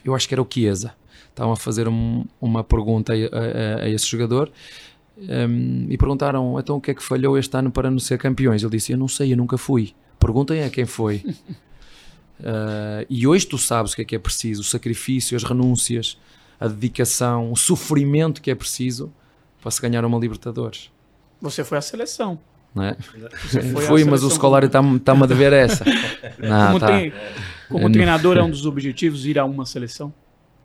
Eu 0.03 0.14
acho 0.15 0.27
que 0.27 0.34
era 0.34 0.41
o 0.41 0.47
Chiesa. 0.52 0.93
Estavam 1.30 1.53
a 1.53 1.56
fazer 1.56 1.88
um- 1.88 2.26
uma 2.41 2.64
pergunta 2.64 3.14
a, 3.14 3.15
a- 3.15 3.84
a 3.84 3.89
esse 3.89 4.06
jogador 4.07 4.52
um, 5.18 5.85
e 5.89 5.97
perguntaram: 5.97 6.60
então 6.60 6.77
o 6.77 6.81
que 6.81 6.91
é 6.91 6.93
que 6.93 7.03
falhou 7.03 7.38
este 7.38 7.56
ano 7.56 7.72
para 7.72 7.89
não 7.91 7.99
ser 7.99 8.18
campeões? 8.18 8.64
Ele 8.64 8.72
disse: 8.72 8.91
Eu 8.91 8.97
não 8.97 9.07
sei, 9.07 9.31
eu 9.34 9.38
nunca 9.38 9.57
fui. 9.57 9.93
Perguntem 10.19 10.64
a 10.64 10.69
quem 10.69 10.85
foi. 10.85 11.23
Uh, 12.40 13.06
e 13.10 13.26
hoje 13.26 13.45
tu 13.48 13.57
sabes 13.57 13.94
o 13.94 13.95
que 13.95 14.02
é 14.02 14.06
que 14.06 14.16
é 14.16 14.20
preciso: 14.20 14.62
o 14.62 14.64
sacrifício, 14.64 15.36
as 15.38 15.44
renúncias, 15.44 16.18
a 16.60 16.68
dedicação, 16.68 17.52
o 17.52 17.56
sofrimento 17.56 18.41
que 18.41 18.52
é 18.52 18.56
preciso 18.56 19.12
para 19.62 19.72
se 19.72 19.82
ganhar 19.82 20.03
uma 20.06 20.18
Libertadores. 20.18 20.91
Você 21.41 21.64
foi 21.64 21.78
à 21.78 21.82
seleção. 21.82 22.40
Não 22.74 22.84
é? 22.84 22.95
Fui, 23.88 24.03
mas 24.03 24.20
o 24.22 24.28
seleção 24.28 24.30
Scolari 24.30 24.66
está-me 24.66 24.98
está-me 24.98 25.24
a 25.24 25.26
dever 25.26 25.53
essa. 25.53 25.86
Não, 26.38 26.68
Como, 26.68 26.80
tá. 26.80 26.88
tem- 26.88 27.14
como 27.70 27.91
treinador 27.91 28.38
é 28.38 28.44
um 28.44 28.49
dos 28.49 28.66
objetivos 28.66 29.26
ir 29.26 29.40
a 29.40 29.45
uma 29.45 29.66
seleção? 29.66 30.14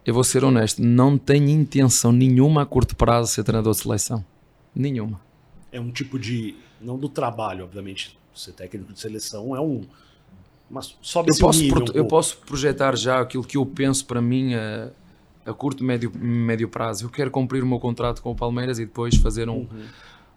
Eu 0.04 0.12
vou 0.14 0.24
ser 0.24 0.42
honesto, 0.44 0.82
não 0.82 1.16
tenho 1.16 1.48
intenção 1.50 2.10
nenhuma 2.10 2.62
a 2.62 2.66
curto 2.66 2.96
prazo 2.96 3.28
de 3.28 3.34
ser 3.34 3.44
treinador 3.44 3.72
de 3.74 3.80
seleção. 3.80 4.24
Nenhuma. 4.74 5.20
É 5.70 5.78
um 5.80 5.90
tipo 5.90 6.18
de. 6.18 6.56
Não 6.80 6.98
do 6.98 7.08
trabalho, 7.08 7.64
obviamente. 7.64 8.18
Ser 8.34 8.52
técnico 8.52 8.92
de 8.92 8.98
seleção 9.00 9.54
é 9.54 9.60
um. 9.60 9.82
Mas 10.70 10.96
sobe 11.02 11.30
Eu 11.30 11.32
esse 11.32 11.40
posso, 11.40 11.68
pro- 11.68 11.82
um 11.82 11.96
eu 11.96 12.04
posso 12.06 12.36
projetar 12.38 12.96
já 12.96 13.20
aquilo 13.20 13.42
que 13.42 13.56
eu 13.56 13.66
penso 13.66 14.06
para 14.06 14.22
mim 14.22 14.54
a, 14.54 14.90
a 15.44 15.52
curto, 15.52 15.82
médio, 15.82 16.12
médio 16.16 16.68
prazo. 16.68 17.06
Eu 17.06 17.10
quero 17.10 17.30
cumprir 17.30 17.62
o 17.62 17.66
meu 17.66 17.80
contrato 17.80 18.22
com 18.22 18.30
o 18.30 18.36
Palmeiras 18.36 18.78
e 18.78 18.84
depois 18.86 19.16
fazer 19.16 19.48
um, 19.48 19.66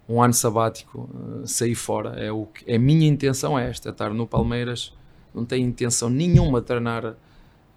um 0.09 0.21
ano 0.21 0.33
sabático, 0.33 1.07
uh, 1.13 1.45
sair 1.47 1.75
fora. 1.75 2.19
É 2.19 2.31
o 2.31 2.47
que, 2.47 2.73
a 2.73 2.79
minha 2.79 3.07
intenção 3.07 3.57
é 3.59 3.69
esta, 3.69 3.89
é 3.89 3.91
estar 3.91 4.11
no 4.11 4.25
Palmeiras. 4.25 4.91
Não 5.35 5.45
tenho 5.45 5.67
intenção 5.67 6.09
nenhuma 6.09 6.61
de 6.61 6.67
treinar 6.67 7.15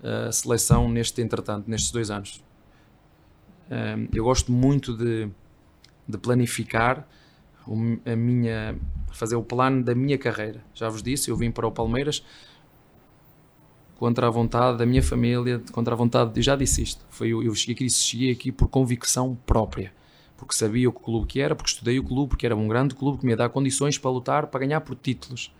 a 0.03 0.33
seleção 0.33 0.89
neste 0.89 1.20
entretanto, 1.20 1.69
nestes 1.69 1.91
dois 1.91 2.11
anos. 2.11 2.43
Um, 3.70 4.09
eu 4.15 4.24
gosto 4.24 4.53
muito 4.53 4.97
de, 4.97 5.28
de 6.09 6.19
planificar 6.19 7.07
a 8.05 8.15
minha, 8.16 8.77
fazer 9.17 9.37
o 9.37 9.43
plano 9.43 9.83
da 9.83 9.95
minha 9.95 10.19
carreira. 10.19 10.63
Já 10.75 10.89
vos 10.89 11.03
disse, 11.03 11.31
eu 11.31 11.37
vim 11.37 11.51
para 11.51 11.67
o 11.67 11.73
Palmeiras 11.73 12.23
contra 13.99 14.27
a 14.27 14.31
vontade 14.31 14.79
da 14.79 14.85
minha 14.85 15.03
família, 15.03 15.63
contra 15.73 15.95
a 15.95 15.97
vontade, 15.97 16.39
eu 16.39 16.43
já 16.43 16.55
disse 16.55 16.83
isto, 16.83 17.05
foi 17.09 17.31
eu, 17.31 17.55
cheguei, 17.55 17.75
aqui, 17.75 17.91
cheguei 17.91 18.31
aqui 18.31 18.53
por 18.53 18.69
convicção 18.69 19.35
própria, 19.47 19.93
porque 20.37 20.55
sabia 20.55 20.89
o 20.89 20.93
que 20.93 21.01
clube 21.01 21.27
que 21.27 21.41
era, 21.41 21.57
porque 21.57 21.71
estudei 21.71 21.99
o 21.99 22.05
clube, 22.05 22.29
porque 22.29 22.45
era 22.45 22.55
um 22.55 22.69
grande 22.69 22.95
clube 22.95 23.19
que 23.19 23.25
me 23.25 23.33
ia 23.33 23.37
dar 23.37 23.49
condições 23.49 23.97
para 23.97 24.11
lutar, 24.11 24.49
para 24.49 24.61
ganhar 24.61 24.83
por 24.83 24.95
títulos. 24.97 25.51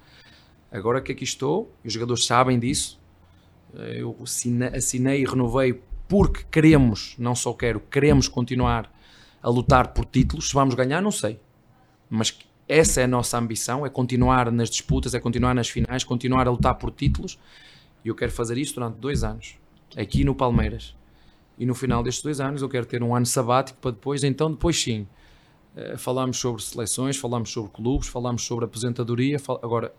Agora 0.71 1.01
que 1.01 1.13
aqui 1.13 1.25
estou, 1.25 1.73
os 1.83 1.93
jogadores 1.93 2.27
sabem 2.27 2.59
disso, 2.59 3.01
eu 3.75 4.15
assinei 4.75 5.23
e 5.23 5.25
renovei 5.25 5.81
porque 6.07 6.45
queremos, 6.51 7.15
não 7.19 7.35
só 7.35 7.55
quero, 7.55 7.81
queremos 7.81 8.29
continuar 8.29 8.93
a 9.43 9.49
lutar 9.49 9.95
por 9.95 10.05
títulos, 10.05 10.49
se 10.49 10.55
vamos 10.55 10.75
ganhar, 10.75 11.01
não 11.01 11.11
sei, 11.11 11.41
mas 12.11 12.37
essa 12.69 13.01
é 13.01 13.05
a 13.05 13.09
nossa 13.09 13.39
ambição, 13.39 13.87
é 13.87 13.89
continuar 13.89 14.51
nas 14.51 14.69
disputas, 14.69 15.15
é 15.15 15.21
continuar 15.21 15.55
nas 15.55 15.69
finais, 15.69 16.03
continuar 16.03 16.49
a 16.49 16.51
lutar 16.51 16.75
por 16.75 16.91
títulos, 16.91 17.39
e 18.05 18.09
eu 18.09 18.15
quero 18.15 18.33
fazer 18.33 18.59
isso 18.59 18.75
durante 18.75 18.97
dois 18.97 19.23
anos, 19.23 19.57
aqui 19.97 20.25
no 20.25 20.35
Palmeiras. 20.35 20.95
E 21.59 21.65
no 21.65 21.75
final 21.75 22.03
destes 22.03 22.23
dois 22.23 22.41
anos 22.41 22.63
eu 22.63 22.69
quero 22.69 22.85
ter 22.85 23.03
um 23.03 23.15
ano 23.15 23.27
sabático 23.27 23.79
para 23.81 23.93
depois, 23.93 24.25
então 24.25 24.51
depois 24.51 24.81
sim, 24.81 25.07
uh, 25.77 25.97
falamos 25.97 26.39
sobre 26.39 26.63
seleções, 26.63 27.17
falamos 27.17 27.51
sobre 27.51 27.71
clubes, 27.71 28.09
falamos 28.09 28.43
sobre 28.43 28.65
aposentadoria, 28.65 29.39
fal... 29.39 29.59
agora 29.63 29.95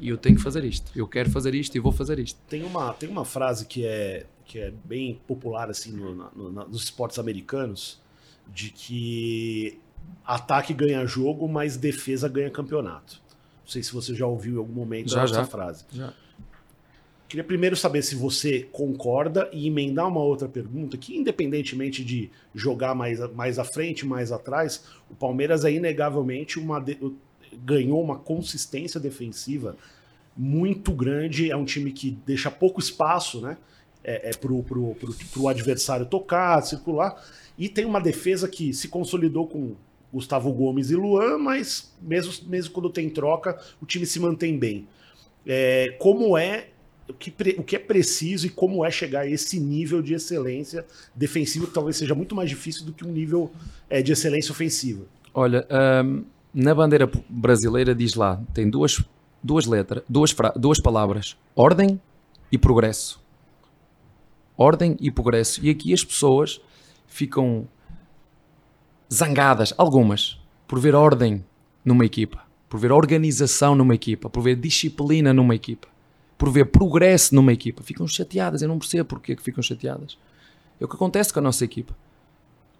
eu 0.00 0.16
tenho 0.16 0.36
que 0.36 0.42
fazer 0.42 0.64
isto, 0.64 0.90
eu 0.96 1.06
quero 1.06 1.30
fazer 1.30 1.54
isto 1.54 1.76
e 1.76 1.80
vou 1.80 1.92
fazer 1.92 2.18
isto. 2.18 2.40
Tem 2.48 2.64
uma, 2.64 2.92
tem 2.94 3.08
uma 3.08 3.24
frase 3.24 3.66
que 3.66 3.84
é, 3.84 4.26
que 4.44 4.58
é 4.58 4.72
bem 4.84 5.20
popular 5.26 5.68
assim 5.68 5.92
no, 5.92 6.14
no, 6.14 6.30
no, 6.34 6.68
nos 6.68 6.84
esportes 6.84 7.18
americanos, 7.18 8.00
de 8.52 8.70
que 8.70 9.78
ataque 10.24 10.72
ganha 10.72 11.04
jogo, 11.06 11.48
mas 11.48 11.76
defesa 11.76 12.28
ganha 12.28 12.50
campeonato. 12.50 13.22
Não 13.62 13.70
sei 13.70 13.82
se 13.82 13.92
você 13.92 14.14
já 14.14 14.26
ouviu 14.26 14.54
em 14.54 14.58
algum 14.58 14.72
momento 14.72 15.10
já, 15.10 15.24
essa 15.24 15.34
já. 15.34 15.44
frase. 15.44 15.84
Já. 15.92 16.12
Queria 17.28 17.44
primeiro 17.44 17.74
saber 17.74 18.02
se 18.02 18.14
você 18.14 18.68
concorda 18.70 19.48
e 19.52 19.66
emendar 19.66 20.06
uma 20.06 20.20
outra 20.20 20.46
pergunta, 20.46 20.96
que 20.96 21.16
independentemente 21.16 22.04
de 22.04 22.30
jogar 22.54 22.94
mais, 22.94 23.18
mais 23.34 23.58
à 23.58 23.64
frente, 23.64 24.06
mais 24.06 24.30
atrás, 24.30 24.84
o 25.10 25.14
Palmeiras 25.14 25.64
é 25.64 25.72
inegavelmente 25.72 26.58
uma 26.58 26.78
de, 26.78 26.96
ganhou 27.64 28.02
uma 28.02 28.16
consistência 28.16 29.00
defensiva 29.00 29.76
muito 30.36 30.92
grande. 30.92 31.50
É 31.50 31.56
um 31.56 31.64
time 31.64 31.90
que 31.90 32.10
deixa 32.26 32.50
pouco 32.50 32.80
espaço 32.80 33.40
né, 33.40 33.56
é, 34.02 34.30
é 34.30 34.32
pro, 34.32 34.62
pro, 34.62 34.94
pro, 34.94 35.14
pro 35.32 35.48
adversário 35.48 36.06
tocar, 36.06 36.62
circular. 36.62 37.20
E 37.56 37.68
tem 37.68 37.84
uma 37.84 38.00
defesa 38.00 38.46
que 38.48 38.72
se 38.72 38.88
consolidou 38.88 39.46
com 39.46 39.74
Gustavo 40.14 40.52
Gomes 40.52 40.90
e 40.90 40.94
Luan, 40.94 41.38
mas 41.38 41.92
mesmo, 42.00 42.32
mesmo 42.48 42.72
quando 42.72 42.88
tem 42.88 43.10
troca, 43.10 43.60
o 43.82 43.86
time 43.86 44.06
se 44.06 44.20
mantém 44.20 44.56
bem. 44.56 44.86
É, 45.44 45.96
como 45.98 46.38
é 46.38 46.68
o 47.08 47.12
que, 47.12 47.34
o 47.58 47.64
que 47.64 47.74
é 47.74 47.78
preciso 47.80 48.46
e 48.46 48.50
como 48.50 48.84
é 48.84 48.90
chegar 48.92 49.22
a 49.22 49.26
esse 49.26 49.58
nível 49.58 50.00
de 50.00 50.14
excelência 50.14 50.86
defensiva, 51.14 51.66
que 51.66 51.74
talvez 51.74 51.96
seja 51.96 52.14
muito 52.14 52.32
mais 52.32 52.48
difícil 52.48 52.86
do 52.86 52.92
que 52.92 53.04
um 53.04 53.10
nível 53.10 53.50
é, 53.90 54.00
de 54.00 54.12
excelência 54.12 54.52
ofensiva. 54.52 55.04
Olha, 55.34 55.66
hum, 56.04 56.24
na 56.54 56.72
bandeira 56.72 57.10
brasileira 57.28 57.92
diz 57.92 58.14
lá, 58.14 58.40
tem 58.54 58.70
duas, 58.70 59.04
duas 59.42 59.66
letras, 59.66 60.04
duas, 60.08 60.34
duas 60.54 60.78
palavras, 60.80 61.36
ordem 61.56 62.00
e 62.52 62.56
progresso. 62.56 63.20
Ordem 64.56 64.96
e 65.00 65.10
progresso. 65.10 65.60
E 65.66 65.70
aqui 65.70 65.92
as 65.92 66.04
pessoas 66.04 66.60
ficam 67.08 67.66
zangadas, 69.16 69.72
algumas, 69.76 70.40
por 70.66 70.78
ver 70.78 70.94
ordem 70.94 71.44
numa 71.84 72.04
equipa, 72.04 72.42
por 72.68 72.78
ver 72.78 72.92
organização 72.92 73.74
numa 73.74 73.94
equipa, 73.94 74.28
por 74.28 74.42
ver 74.42 74.56
disciplina 74.56 75.32
numa 75.32 75.54
equipa 75.54 75.88
por 76.44 76.50
ver 76.50 76.66
progresso 76.66 77.34
numa 77.34 77.52
equipa, 77.52 77.82
ficam 77.82 78.06
chateadas. 78.06 78.62
Eu 78.62 78.68
não 78.68 78.78
percebo 78.78 79.08
porque 79.08 79.32
é 79.32 79.36
que 79.36 79.42
ficam 79.42 79.62
chateadas. 79.62 80.18
É 80.80 80.84
o 80.84 80.88
que 80.88 80.94
acontece 80.94 81.32
com 81.32 81.38
a 81.38 81.42
nossa 81.42 81.64
equipa. 81.64 81.96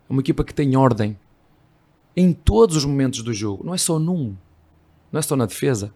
É 0.09 0.13
uma 0.13 0.21
equipa 0.21 0.45
que 0.45 0.53
tem 0.53 0.77
ordem 0.77 1.19
em 2.17 2.33
todos 2.33 2.77
os 2.77 2.85
momentos 2.85 3.23
do 3.23 3.33
jogo, 3.33 3.65
não 3.65 3.75
é 3.75 3.79
só 3.79 3.99
num, 3.99 4.37
não 5.11 5.19
é 5.19 5.23
só 5.23 5.35
na 5.35 5.47
defesa. 5.47 5.93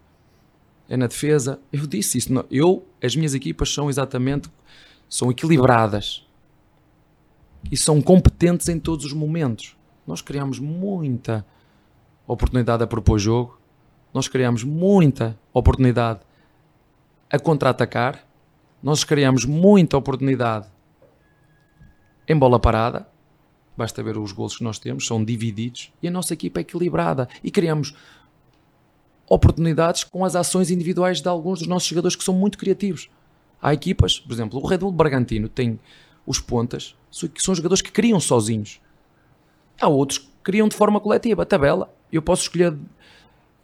É 0.88 0.96
na 0.96 1.06
defesa. 1.06 1.60
Eu 1.70 1.86
disse 1.86 2.16
isso. 2.16 2.30
Eu, 2.50 2.86
as 3.02 3.14
minhas 3.14 3.34
equipas 3.34 3.72
são 3.72 3.90
exatamente, 3.90 4.48
são 5.08 5.30
equilibradas 5.30 6.26
e 7.70 7.76
são 7.76 8.00
competentes 8.00 8.68
em 8.68 8.80
todos 8.80 9.04
os 9.04 9.12
momentos. 9.12 9.76
Nós 10.08 10.22
criamos 10.22 10.58
muita 10.58 11.44
oportunidade 12.26 12.82
a 12.82 12.86
propor 12.86 13.18
jogo, 13.18 13.60
nós 14.12 14.26
criamos 14.26 14.64
muita 14.64 15.38
oportunidade 15.52 16.20
a 17.30 17.38
contra-atacar. 17.38 18.26
Nós 18.82 19.04
criamos 19.04 19.44
muita 19.44 19.98
oportunidade 19.98 20.66
em 22.26 22.34
bola 22.34 22.58
parada. 22.58 23.06
Basta 23.76 24.02
ver 24.02 24.16
os 24.16 24.32
gols 24.32 24.56
que 24.56 24.64
nós 24.64 24.78
temos, 24.78 25.06
são 25.06 25.22
divididos 25.22 25.92
e 26.02 26.08
a 26.08 26.10
nossa 26.10 26.32
equipa 26.32 26.60
é 26.60 26.62
equilibrada 26.62 27.28
e 27.44 27.50
criamos 27.50 27.94
oportunidades 29.28 30.04
com 30.04 30.24
as 30.24 30.34
ações 30.34 30.70
individuais 30.70 31.20
de 31.20 31.28
alguns 31.28 31.58
dos 31.58 31.68
nossos 31.68 31.86
jogadores 31.86 32.16
que 32.16 32.24
são 32.24 32.32
muito 32.32 32.56
criativos. 32.56 33.10
Há 33.60 33.74
equipas, 33.74 34.18
por 34.18 34.32
exemplo, 34.32 34.58
o 34.58 34.66
Red 34.66 34.78
Bull 34.78 34.90
Bragantino 34.90 35.50
tem 35.50 35.78
os 36.26 36.40
pontas, 36.40 36.96
que 37.34 37.42
são 37.42 37.54
jogadores 37.54 37.82
que 37.82 37.92
criam 37.92 38.18
sozinhos. 38.18 38.80
Há 39.80 39.88
outros 39.88 40.18
que 40.18 40.28
criam 40.42 40.68
de 40.68 40.76
forma 40.76 41.00
coletiva. 41.00 41.46
Tabela, 41.46 41.92
eu 42.12 42.22
posso 42.22 42.42
escolher. 42.42 42.76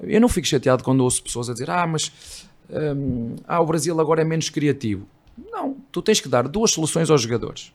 Eu 0.01 0.21
não 0.21 0.29
fico 0.29 0.47
chateado 0.47 0.85
quando 0.85 1.01
ouço 1.01 1.23
pessoas 1.23 1.49
a 1.49 1.53
dizer: 1.53 1.71
Ah, 1.71 1.87
mas 1.87 2.49
um, 2.71 3.37
ah, 3.47 3.61
o 3.61 3.67
Brasil 3.67 3.99
agora 4.01 4.23
é 4.23 4.25
menos 4.25 4.49
criativo. 4.49 5.07
Não, 5.51 5.77
tu 5.91 6.01
tens 6.01 6.21
que 6.21 6.29
dar 6.29 6.47
duas 6.47 6.71
soluções 6.71 7.11
aos 7.11 7.23
jogadores. 7.23 7.73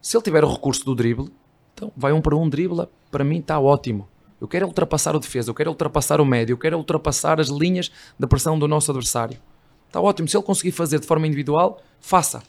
Se 0.00 0.16
ele 0.16 0.24
tiver 0.24 0.44
o 0.44 0.50
recurso 0.50 0.84
do 0.84 0.94
drible, 0.94 1.30
então 1.74 1.92
vai 1.96 2.12
um 2.12 2.20
para 2.20 2.36
um 2.36 2.48
dribla, 2.48 2.90
para 3.10 3.24
mim 3.24 3.38
está 3.38 3.58
ótimo. 3.58 4.08
Eu 4.40 4.48
quero 4.48 4.66
ultrapassar 4.66 5.14
o 5.14 5.20
defesa, 5.20 5.50
eu 5.50 5.54
quero 5.54 5.70
ultrapassar 5.70 6.20
o 6.20 6.24
médio, 6.24 6.54
eu 6.54 6.58
quero 6.58 6.76
ultrapassar 6.76 7.40
as 7.40 7.48
linhas 7.48 7.92
da 8.18 8.26
pressão 8.26 8.58
do 8.58 8.66
nosso 8.66 8.90
adversário. 8.90 9.38
Está 9.86 10.00
ótimo. 10.00 10.26
Se 10.26 10.36
ele 10.36 10.44
conseguir 10.44 10.72
fazer 10.72 10.98
de 10.98 11.06
forma 11.06 11.26
individual, 11.26 11.80
faça. 12.00 12.42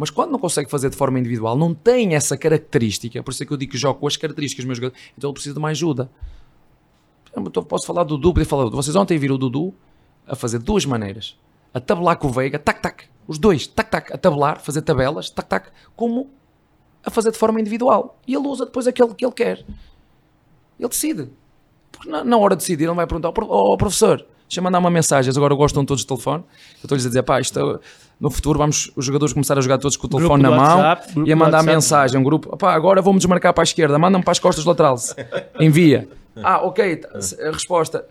Mas 0.00 0.08
quando 0.08 0.30
não 0.30 0.38
consegue 0.38 0.70
fazer 0.70 0.88
de 0.88 0.96
forma 0.96 1.18
individual, 1.18 1.56
não 1.56 1.74
tem 1.74 2.14
essa 2.14 2.34
característica, 2.34 3.22
por 3.22 3.32
isso 3.32 3.42
é 3.42 3.46
que 3.46 3.52
eu 3.52 3.56
digo 3.58 3.72
que 3.72 3.76
jogo 3.76 4.00
com 4.00 4.06
as 4.06 4.16
características 4.16 4.64
dos 4.64 4.66
meus 4.66 4.78
jogadores, 4.78 5.02
então 5.16 5.28
ele 5.28 5.34
precisa 5.34 5.54
de 5.54 5.60
mais 5.60 5.76
ajuda. 5.76 6.10
Eu 7.36 7.62
posso 7.62 7.86
falar 7.86 8.04
do 8.04 8.16
Dudu, 8.16 8.32
poder 8.32 8.46
falar 8.46 8.64
do 8.64 8.70
Vocês 8.70 8.96
ontem 8.96 9.18
viram 9.18 9.34
o 9.34 9.38
Dudu, 9.38 9.74
a 10.26 10.34
fazer 10.34 10.58
duas 10.58 10.86
maneiras. 10.86 11.36
A 11.74 11.80
tabelar 11.80 12.16
com 12.16 12.28
o 12.28 12.30
Veiga, 12.30 12.58
tac, 12.58 12.80
tac. 12.80 13.04
Os 13.28 13.38
dois, 13.38 13.66
tac, 13.66 13.90
tac. 13.90 14.12
A 14.12 14.18
tabelar, 14.18 14.60
fazer 14.60 14.82
tabelas, 14.82 15.28
tac, 15.28 15.48
tac. 15.48 15.68
Como 15.94 16.30
a 17.04 17.10
fazer 17.10 17.30
de 17.30 17.38
forma 17.38 17.60
individual. 17.60 18.18
E 18.26 18.34
ele 18.34 18.46
usa 18.48 18.64
depois 18.64 18.86
aquele 18.86 19.14
que 19.14 19.24
ele 19.24 19.32
quer. 19.32 19.64
Ele 20.78 20.88
decide. 20.88 21.28
Porque 21.92 22.08
na, 22.08 22.24
na 22.24 22.36
hora 22.38 22.56
de 22.56 22.62
decidir, 22.62 22.84
ele 22.84 22.94
vai 22.94 23.06
perguntar: 23.06 23.28
Ó 23.28 23.72
oh, 23.72 23.76
professor, 23.76 24.24
deixa-me 24.48 24.64
mandar 24.64 24.78
uma 24.78 24.90
mensagem. 24.90 25.32
Agora 25.36 25.54
gostam 25.54 25.84
todos 25.84 26.02
de 26.02 26.06
telefone. 26.06 26.42
Eu 26.74 26.84
estou-lhes 26.84 27.04
a 27.04 27.08
dizer: 27.08 27.22
pá, 27.22 27.40
isto, 27.40 27.80
no 28.20 28.30
futuro 28.30 28.58
vamos 28.58 28.92
os 28.94 29.04
jogadores 29.04 29.32
começar 29.32 29.56
a 29.56 29.62
jogar 29.62 29.78
todos 29.78 29.96
com 29.96 30.06
o 30.06 30.10
telefone 30.10 30.42
grupo 30.42 30.56
na 30.56 30.62
mão 30.62 30.78
WhatsApp, 30.78 31.22
e 31.24 31.32
a 31.32 31.36
mandar 31.36 31.62
mensagem. 31.62 32.20
Um 32.20 32.22
grupo: 32.22 32.54
pá, 32.56 32.74
agora 32.74 33.00
vou-me 33.00 33.18
desmarcar 33.18 33.54
para 33.54 33.62
a 33.62 33.64
esquerda, 33.64 33.98
manda-me 33.98 34.22
para 34.22 34.32
as 34.32 34.38
costas 34.38 34.64
laterais. 34.64 35.16
Envia. 35.58 36.06
Ah, 36.36 36.58
ok. 36.58 37.00
A 37.14 37.50
resposta. 37.50 38.04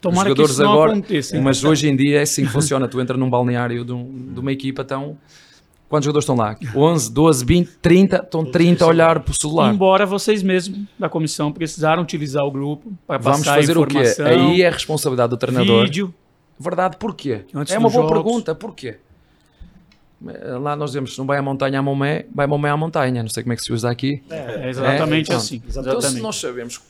Tomara 0.00 0.32
os 0.32 0.38
jogadores 0.38 0.60
agora, 0.60 0.92
aconteça. 0.92 1.40
mas 1.40 1.62
hoje 1.62 1.88
em 1.88 1.94
dia 1.94 2.18
é 2.18 2.22
assim 2.22 2.44
que 2.44 2.50
funciona. 2.50 2.88
Tu 2.88 3.00
entra 3.00 3.16
num 3.16 3.30
balneário 3.30 3.84
de, 3.84 3.92
um, 3.92 4.32
de 4.32 4.40
uma 4.40 4.50
equipa, 4.50 4.82
então 4.82 5.16
quantos 5.88 6.06
jogadores 6.06 6.24
estão 6.24 6.36
lá? 6.36 6.56
11, 6.74 7.12
12, 7.12 7.44
20, 7.44 7.68
30, 7.80 8.16
estão 8.16 8.44
30 8.44 8.84
a 8.84 8.88
olhar 8.88 9.20
para 9.20 9.30
o 9.30 9.34
celular. 9.34 9.72
Embora 9.72 10.04
vocês 10.04 10.42
mesmos 10.42 10.80
da 10.98 11.08
comissão 11.08 11.52
precisaram 11.52 12.02
utilizar 12.02 12.44
o 12.44 12.50
grupo 12.50 12.92
para 13.06 13.18
Vamos 13.18 13.40
passar 13.40 13.56
fazer 13.56 13.72
informação. 13.72 14.24
o 14.24 14.28
quê? 14.28 14.34
Aí 14.34 14.62
é 14.62 14.68
a 14.68 14.70
responsabilidade 14.72 15.30
do 15.30 15.36
treinador. 15.36 15.84
Vídeo. 15.84 16.12
Verdade, 16.58 16.96
porquê? 16.96 17.44
É 17.70 17.78
uma 17.78 17.88
boa 17.88 18.02
jogos. 18.02 18.12
pergunta, 18.12 18.54
porquê? 18.54 18.98
Lá 20.60 20.76
nós 20.76 20.90
dizemos, 20.90 21.16
não 21.18 21.26
vai 21.26 21.38
à 21.38 21.42
montanha 21.42 21.78
a 21.78 21.82
Momé, 21.82 22.26
vai 22.34 22.44
a 22.44 22.48
Momé 22.48 22.70
à 22.70 22.76
montanha. 22.76 23.22
Não 23.22 23.30
sei 23.30 23.42
como 23.42 23.52
é 23.52 23.56
que 23.56 23.62
se 23.62 23.72
usa 23.72 23.90
aqui. 23.90 24.22
É, 24.30 24.66
é 24.66 24.70
exatamente 24.70 25.32
é, 25.32 25.34
assim. 25.34 25.62
Então, 25.66 26.00
se 26.00 26.20
nós 26.20 26.36
sabemos 26.36 26.80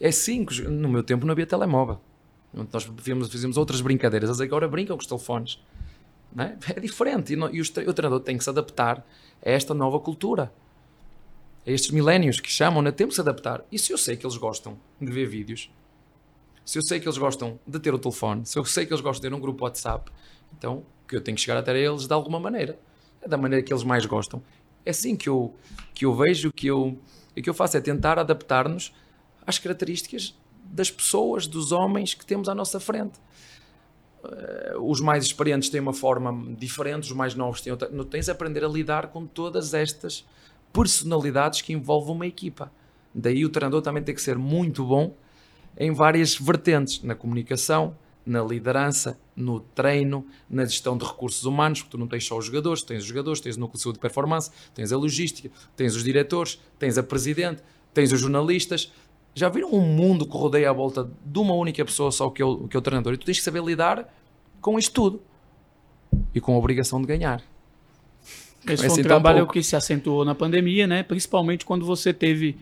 é 0.00 0.10
5. 0.10 0.54
No 0.70 0.88
meu 0.88 1.02
tempo 1.02 1.26
não 1.26 1.32
havia 1.32 1.46
telemóvel. 1.46 2.00
Nós 2.72 2.88
fizemos, 2.98 3.28
fizemos 3.30 3.56
outras 3.56 3.80
brincadeiras. 3.80 4.28
Eles 4.30 4.40
agora 4.40 4.66
brincam 4.66 4.96
com 4.96 5.02
os 5.02 5.06
telefones. 5.06 5.60
é? 6.36 6.56
é 6.76 6.80
diferente. 6.80 7.34
E, 7.34 7.36
não- 7.36 7.52
e 7.52 7.60
os 7.60 7.68
o 7.68 7.92
treinador 7.92 8.20
tem 8.20 8.38
que 8.38 8.42
se 8.42 8.50
adaptar 8.50 9.06
a 9.44 9.50
esta 9.50 9.74
nova 9.74 10.00
cultura. 10.00 10.50
A 11.66 11.70
estes 11.70 11.90
milénios 11.90 12.40
que 12.40 12.50
chamam, 12.50 12.80
né? 12.80 12.90
temos 12.90 13.12
que 13.12 13.16
se 13.16 13.20
adaptar. 13.20 13.62
E 13.70 13.78
se 13.78 13.92
eu 13.92 13.98
sei 13.98 14.16
que 14.16 14.24
eles 14.24 14.36
gostam 14.38 14.78
de 15.00 15.12
ver 15.12 15.26
vídeos, 15.26 15.70
se 16.64 16.78
eu 16.78 16.82
sei 16.82 16.98
que 16.98 17.06
eles 17.06 17.18
gostam 17.18 17.60
de 17.66 17.78
ter 17.78 17.92
o 17.92 17.98
telefone, 17.98 18.46
se 18.46 18.58
eu 18.58 18.64
sei 18.64 18.86
que 18.86 18.92
eles 18.92 19.02
gostam 19.02 19.20
de 19.22 19.28
ter 19.28 19.36
um 19.36 19.40
grupo 19.40 19.64
WhatsApp, 19.64 20.10
então 20.56 20.82
que 21.10 21.16
eu 21.16 21.20
tenho 21.20 21.34
que 21.34 21.42
chegar 21.42 21.58
até 21.58 21.76
eles 21.76 22.06
de 22.06 22.14
alguma 22.14 22.38
maneira. 22.38 22.78
É 23.20 23.28
da 23.28 23.36
maneira 23.36 23.64
que 23.64 23.72
eles 23.72 23.82
mais 23.82 24.06
gostam. 24.06 24.40
É 24.86 24.90
assim 24.90 25.16
que 25.16 25.28
eu, 25.28 25.54
que 25.92 26.06
eu 26.06 26.14
vejo, 26.14 26.52
que 26.52 26.68
eu, 26.68 26.98
o 27.36 27.42
que 27.42 27.50
eu 27.50 27.54
faço 27.54 27.76
é 27.76 27.80
tentar 27.80 28.18
adaptar-nos 28.18 28.94
às 29.46 29.58
características 29.58 30.38
das 30.64 30.90
pessoas, 30.90 31.46
dos 31.46 31.72
homens 31.72 32.14
que 32.14 32.24
temos 32.24 32.48
à 32.48 32.54
nossa 32.54 32.78
frente. 32.78 33.18
Eh, 34.24 34.74
os 34.78 35.00
mais 35.00 35.24
experientes 35.24 35.68
têm 35.68 35.80
uma 35.80 35.92
forma 35.92 36.54
diferente, 36.54 37.04
os 37.04 37.12
mais 37.12 37.34
novos 37.34 37.60
têm 37.60 37.72
outra. 37.72 37.90
Não 37.90 38.04
tens 38.04 38.26
de 38.26 38.30
aprender 38.30 38.64
a 38.64 38.68
lidar 38.68 39.08
com 39.08 39.26
todas 39.26 39.74
estas 39.74 40.24
personalidades 40.72 41.60
que 41.60 41.72
envolvem 41.72 42.14
uma 42.14 42.26
equipa. 42.26 42.72
Daí 43.12 43.44
o 43.44 43.48
treinador 43.48 43.82
também 43.82 44.02
tem 44.02 44.14
que 44.14 44.22
ser 44.22 44.38
muito 44.38 44.84
bom 44.84 45.16
em 45.76 45.92
várias 45.92 46.36
vertentes, 46.36 47.02
na 47.02 47.14
comunicação, 47.14 47.96
na 48.24 48.42
liderança, 48.42 49.18
no 49.34 49.60
treino, 49.60 50.26
na 50.48 50.64
gestão 50.64 50.96
de 50.96 51.04
recursos 51.04 51.44
humanos, 51.44 51.80
porque 51.80 51.92
tu 51.92 51.98
não 51.98 52.06
tens 52.06 52.24
só 52.24 52.36
os 52.36 52.44
jogadores, 52.44 52.82
tens 52.82 53.02
os 53.02 53.06
jogadores, 53.06 53.40
tens 53.40 53.56
o 53.56 53.60
núcleo 53.60 53.76
de 53.76 53.82
saúde 53.82 53.96
de 53.96 54.00
performance, 54.00 54.50
tens 54.74 54.92
a 54.92 54.96
logística, 54.96 55.50
tens 55.76 55.96
os 55.96 56.04
diretores, 56.04 56.60
tens 56.78 56.98
a 56.98 57.02
presidente, 57.02 57.62
tens 57.94 58.12
os 58.12 58.20
jornalistas. 58.20 58.92
Já 59.34 59.48
viram 59.48 59.72
um 59.72 59.80
mundo 59.80 60.26
que 60.26 60.36
rodeia 60.36 60.70
à 60.70 60.72
volta 60.72 61.10
de 61.24 61.38
uma 61.38 61.54
única 61.54 61.84
pessoa 61.84 62.10
só 62.10 62.28
que 62.30 62.42
é 62.42 62.44
o, 62.44 62.68
que 62.68 62.76
é 62.76 62.78
o 62.78 62.82
treinador? 62.82 63.14
E 63.14 63.16
tu 63.16 63.26
tens 63.26 63.38
que 63.38 63.44
saber 63.44 63.62
lidar 63.62 64.12
com 64.60 64.78
isto 64.78 64.92
tudo. 64.92 65.22
E 66.34 66.40
com 66.40 66.54
a 66.54 66.58
obrigação 66.58 67.00
de 67.00 67.06
ganhar. 67.06 67.42
Esse 68.68 68.86
foi 68.86 69.00
um 69.00 69.02
tá 69.02 69.02
trabalho 69.02 69.46
que 69.46 69.62
se 69.62 69.74
acentuou 69.74 70.24
na 70.24 70.34
pandemia, 70.34 70.86
né? 70.86 71.02
Principalmente 71.02 71.64
quando 71.64 71.86
você 71.86 72.12
teve 72.12 72.58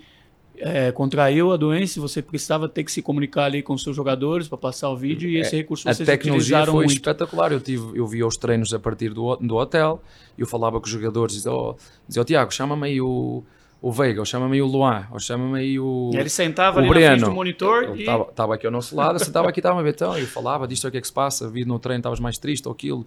é, 0.60 0.93
contraiu 0.93 1.52
a 1.52 1.56
doença, 1.56 2.01
você 2.01 2.20
precisava 2.22 2.68
ter 2.68 2.85
que 2.85 2.93
se 2.93 3.01
comunicar 3.02 3.44
ali 3.44 3.62
com 3.62 3.72
os 3.72 3.82
seus 3.82 3.94
jogadores 3.97 4.48
para 4.48 4.59
passar 4.59 4.90
o 4.90 4.97
vídeo 4.97 5.28
e 5.28 5.39
esse 5.39 5.56
recurso 5.56 5.89
A 5.89 5.94
vocês 5.94 6.06
tecnologia 6.06 6.56
utilizaram 6.56 6.72
foi 6.72 6.85
muito. 6.85 6.97
espetacular. 6.97 7.52
Eu, 7.52 7.60
tive, 7.60 7.98
eu 7.98 8.06
via 8.06 8.26
os 8.26 8.36
treinos 8.36 8.72
a 8.74 8.78
partir 8.78 9.10
do, 9.10 9.36
do 9.36 9.56
hotel, 9.56 10.02
eu 10.36 10.47
falava 10.47 10.80
com 10.80 10.86
os 10.86 10.93
jogadores, 10.93 11.35
dizia, 11.35 11.52
oh, 11.52 11.76
dizia, 12.06 12.22
oh, 12.22 12.24
Tiago, 12.24 12.52
chama-me 12.52 12.86
aí 12.86 13.01
o, 13.01 13.43
o 13.80 13.93
Veiga, 13.93 14.20
ou 14.20 14.26
chama-me 14.26 14.56
aí 14.56 14.62
o 14.62 14.66
Luan, 14.66 15.06
ou 15.10 15.18
chama-me 15.18 15.59
aí 15.59 15.78
o. 15.80 16.10
E 16.12 16.16
ele 16.16 16.28
sentava 16.28 16.78
o 16.78 16.80
ali 16.80 16.89
na 16.89 16.94
frente 16.94 17.10
Breno. 17.10 17.26
do 17.26 17.35
monitor 17.35 17.97
e 17.97 18.02
estava 18.02 18.55
aqui 18.55 18.66
ao 18.66 18.72
nosso 18.72 18.94
lado, 18.97 19.18
sentava 19.18 19.48
aqui, 19.48 19.60
estava 19.60 19.78
a 19.80 19.82
ver, 19.82 19.94
então, 19.94 20.18
eu 20.18 20.26
falava 20.26 20.66
disto, 20.66 20.86
o 20.86 20.90
que 20.90 20.98
é 20.98 21.01
que 21.01 21.06
se 21.06 21.12
passa, 21.12 21.48
vi 21.48 21.64
no 21.64 21.78
treino, 21.78 22.01
estavas 22.01 22.20
mais 22.20 22.39
triste 22.39 22.66
ou 22.66 22.72
aquilo, 22.72 23.06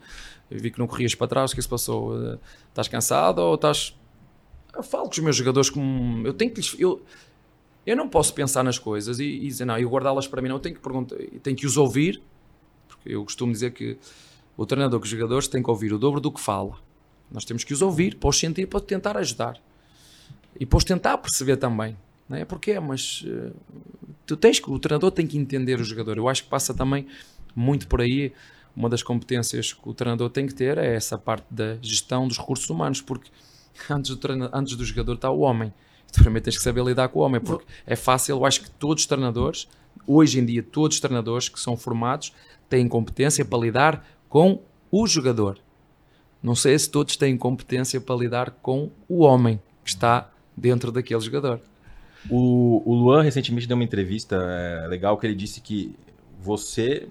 eu 0.50 0.60
vi 0.60 0.72
que 0.72 0.80
não 0.80 0.88
corrias 0.88 1.14
para 1.16 1.28
trás, 1.28 1.52
o 1.52 1.54
que 1.54 1.60
é 1.60 1.62
que 1.62 1.64
se 1.64 1.70
passou? 1.70 2.16
Eh, 2.22 2.38
Estás 2.72 2.88
cansado 2.88 3.40
ou 3.40 3.56
estás... 3.56 3.94
Eu 4.74 4.82
falo 4.82 5.04
com 5.04 5.12
os 5.12 5.20
meus 5.20 5.36
jogadores 5.36 5.70
como... 5.70 6.26
Eu 6.26 6.34
tenho 6.34 6.50
que 6.52 6.62
lhes... 6.62 6.74
Eu, 6.80 7.02
eu 7.86 7.96
não 7.96 8.08
posso 8.08 8.34
pensar 8.34 8.64
nas 8.64 8.78
coisas 8.78 9.20
e, 9.20 9.26
e 9.26 9.48
dizer, 9.48 9.66
não, 9.66 9.78
eu 9.78 9.90
guardá-las 9.90 10.28
para 10.28 10.42
mim, 10.42 10.50
não, 10.50 10.56
eu 10.58 10.60
tenho 10.60 10.76
que 10.76 10.82
perguntar, 10.82 11.16
tenho 11.42 11.56
que 11.58 11.66
os 11.66 11.78
ouvir, 11.78 12.22
porque 12.88 13.10
eu 13.16 13.24
costumo 13.24 13.52
dizer 13.52 13.72
que 13.72 13.98
o 14.56 14.66
treinador 14.66 15.00
com 15.00 15.06
os 15.06 15.10
jogadores 15.10 15.48
tem 15.48 15.64
que 15.64 15.70
ouvir 15.70 15.94
o 15.94 15.98
dobro 15.98 16.20
do 16.22 16.32
que 16.32 16.40
fala. 16.40 16.78
Nós 17.32 17.46
temos 17.46 17.64
que 17.64 17.74
os 17.74 17.82
ouvir, 17.82 18.16
para 18.18 18.30
os 18.30 18.38
sentir, 18.38 18.68
para 18.68 18.82
tentar 18.82 19.18
ajudar. 19.18 19.58
E 20.60 20.66
para 20.66 20.78
os 20.78 20.84
tentar 20.84 21.18
perceber 21.18 21.58
também. 21.58 21.98
Não 22.28 22.38
é 22.38 22.46
porque 22.46 22.78
mas 22.80 23.24
eh, 23.26 23.52
tu 24.26 24.36
tens 24.38 24.60
que, 24.60 24.70
o 24.70 24.78
treinador 24.78 25.12
tem 25.12 25.26
que 25.26 25.38
entender 25.38 25.80
o 25.80 25.84
jogador. 25.84 26.18
Eu 26.18 26.28
acho 26.28 26.44
que 26.44 26.50
passa 26.50 26.74
também 26.74 27.08
muito 27.56 27.88
por 27.88 28.02
aí. 28.02 28.34
Uma 28.76 28.90
das 28.90 29.02
competências 29.02 29.74
que 29.74 29.90
o 29.90 29.94
treinador 29.94 30.30
tem 30.30 30.46
que 30.46 30.54
ter 30.54 30.78
é 30.78 30.94
essa 30.96 31.18
parte 31.18 31.46
da 31.50 31.78
gestão 31.82 32.28
dos 32.28 32.38
recursos 32.38 32.70
humanos, 32.70 33.02
porque 33.02 33.30
antes 33.90 34.12
do, 34.12 34.18
treina- 34.18 34.50
antes 34.54 34.76
do 34.76 34.84
jogador 34.86 35.14
está 35.16 35.32
o 35.32 35.40
homem. 35.40 35.74
Tu 36.12 36.22
primeiro 36.22 36.44
tens 36.44 36.58
que 36.58 36.64
saber 36.64 36.84
lidar 36.84 37.08
com 37.10 37.20
o 37.20 37.22
homem, 37.22 37.40
porque 37.40 37.66
é 37.86 37.96
fácil. 37.96 38.36
Eu 38.36 38.46
acho 38.46 38.62
que 38.62 38.70
todos 38.72 39.04
os 39.04 39.08
treinadores, 39.08 39.68
hoje 40.06 40.40
em 40.40 40.46
dia, 40.46 40.62
todos 40.62 40.98
os 40.98 41.02
treinadores 41.02 41.48
que 41.48 41.60
são 41.60 41.78
formados 41.78 42.34
têm 42.70 42.88
competência 42.88 43.46
para 43.46 43.60
lidar 43.60 44.06
com 44.28 44.62
o 44.92 45.08
jogador. 45.08 45.58
Não 46.44 46.56
sei 46.56 46.78
se 46.78 46.90
todos 46.90 47.16
têm 47.16 47.38
competência 47.38 48.02
para 48.02 48.16
lidar 48.16 48.52
com 48.62 48.90
o 49.08 49.20
homem 49.20 49.62
que 49.84 49.90
está 49.92 50.30
dentro 50.58 50.92
daquele 50.92 51.20
jogador. 51.22 51.62
O, 52.30 52.84
o 52.86 52.94
Luan 52.94 53.22
recentemente 53.22 53.68
deu 53.68 53.76
uma 53.76 53.84
entrevista 53.84 54.36
é, 54.36 54.88
legal 54.88 55.18
que 55.18 55.26
ele 55.26 55.36
disse 55.36 55.62
que 55.62 55.96
você 56.40 57.08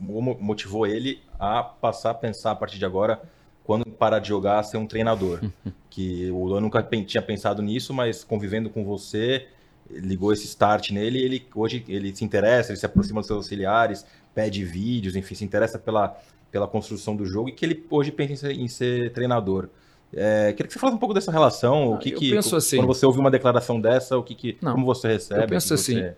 mo- 0.00 0.38
motivou 0.40 0.86
ele 0.86 1.20
a 1.38 1.62
passar 1.62 2.10
a 2.10 2.14
pensar 2.14 2.52
a 2.52 2.56
partir 2.56 2.78
de 2.78 2.84
agora, 2.84 3.20
quando 3.68 3.84
parar 3.84 4.18
de 4.18 4.28
jogar, 4.28 4.62
ser 4.62 4.78
um 4.78 4.86
treinador. 4.86 5.42
que 5.90 6.30
o 6.30 6.46
Luan 6.46 6.62
nunca 6.62 6.82
tinha 6.82 7.20
pensado 7.20 7.60
nisso, 7.60 7.92
mas 7.92 8.24
convivendo 8.24 8.70
com 8.70 8.82
você, 8.82 9.46
ligou 9.90 10.32
esse 10.32 10.46
start 10.46 10.90
nele 10.90 11.18
ele 11.18 11.46
hoje 11.54 11.84
ele 11.86 12.16
se 12.16 12.24
interessa, 12.24 12.70
ele 12.70 12.78
se 12.78 12.86
aproxima 12.86 13.20
dos 13.20 13.26
seus 13.26 13.36
auxiliares, 13.36 14.06
pede 14.34 14.64
vídeos, 14.64 15.16
enfim, 15.16 15.34
se 15.34 15.44
interessa 15.44 15.78
pela, 15.78 16.18
pela 16.50 16.66
construção 16.66 17.14
do 17.14 17.26
jogo 17.26 17.50
e 17.50 17.52
que 17.52 17.62
ele 17.62 17.84
hoje 17.90 18.10
pensa 18.10 18.32
em 18.32 18.36
ser, 18.36 18.52
em 18.52 18.68
ser 18.68 19.12
treinador. 19.12 19.68
É, 20.14 20.54
queria 20.54 20.66
que 20.66 20.72
você 20.72 20.78
falasse 20.78 20.96
um 20.96 21.00
pouco 21.00 21.12
dessa 21.12 21.30
relação, 21.30 21.92
o 21.92 21.98
que 21.98 22.12
eu 22.12 22.18
que 22.18 22.30
penso 22.30 22.56
assim. 22.56 22.78
quando 22.78 22.86
você 22.86 23.04
ouve 23.04 23.20
uma 23.20 23.30
declaração 23.30 23.78
dessa, 23.78 24.16
o 24.16 24.22
que 24.22 24.34
que 24.34 24.56
Não, 24.62 24.72
como 24.72 24.86
você 24.86 25.08
recebe? 25.08 25.42
eu 25.42 25.46
penso 25.46 25.68
que 25.68 25.74
assim, 25.74 26.14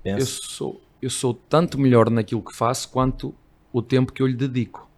pensa? 0.00 0.20
Eu 0.20 0.26
sou, 0.26 0.80
eu 1.02 1.10
sou 1.10 1.34
tanto 1.34 1.76
melhor 1.76 2.08
naquilo 2.08 2.40
que 2.40 2.54
faço 2.54 2.88
quanto 2.88 3.34
o 3.72 3.82
tempo 3.82 4.12
que 4.12 4.22
eu 4.22 4.28
lhe 4.28 4.36
dedico. 4.36 4.88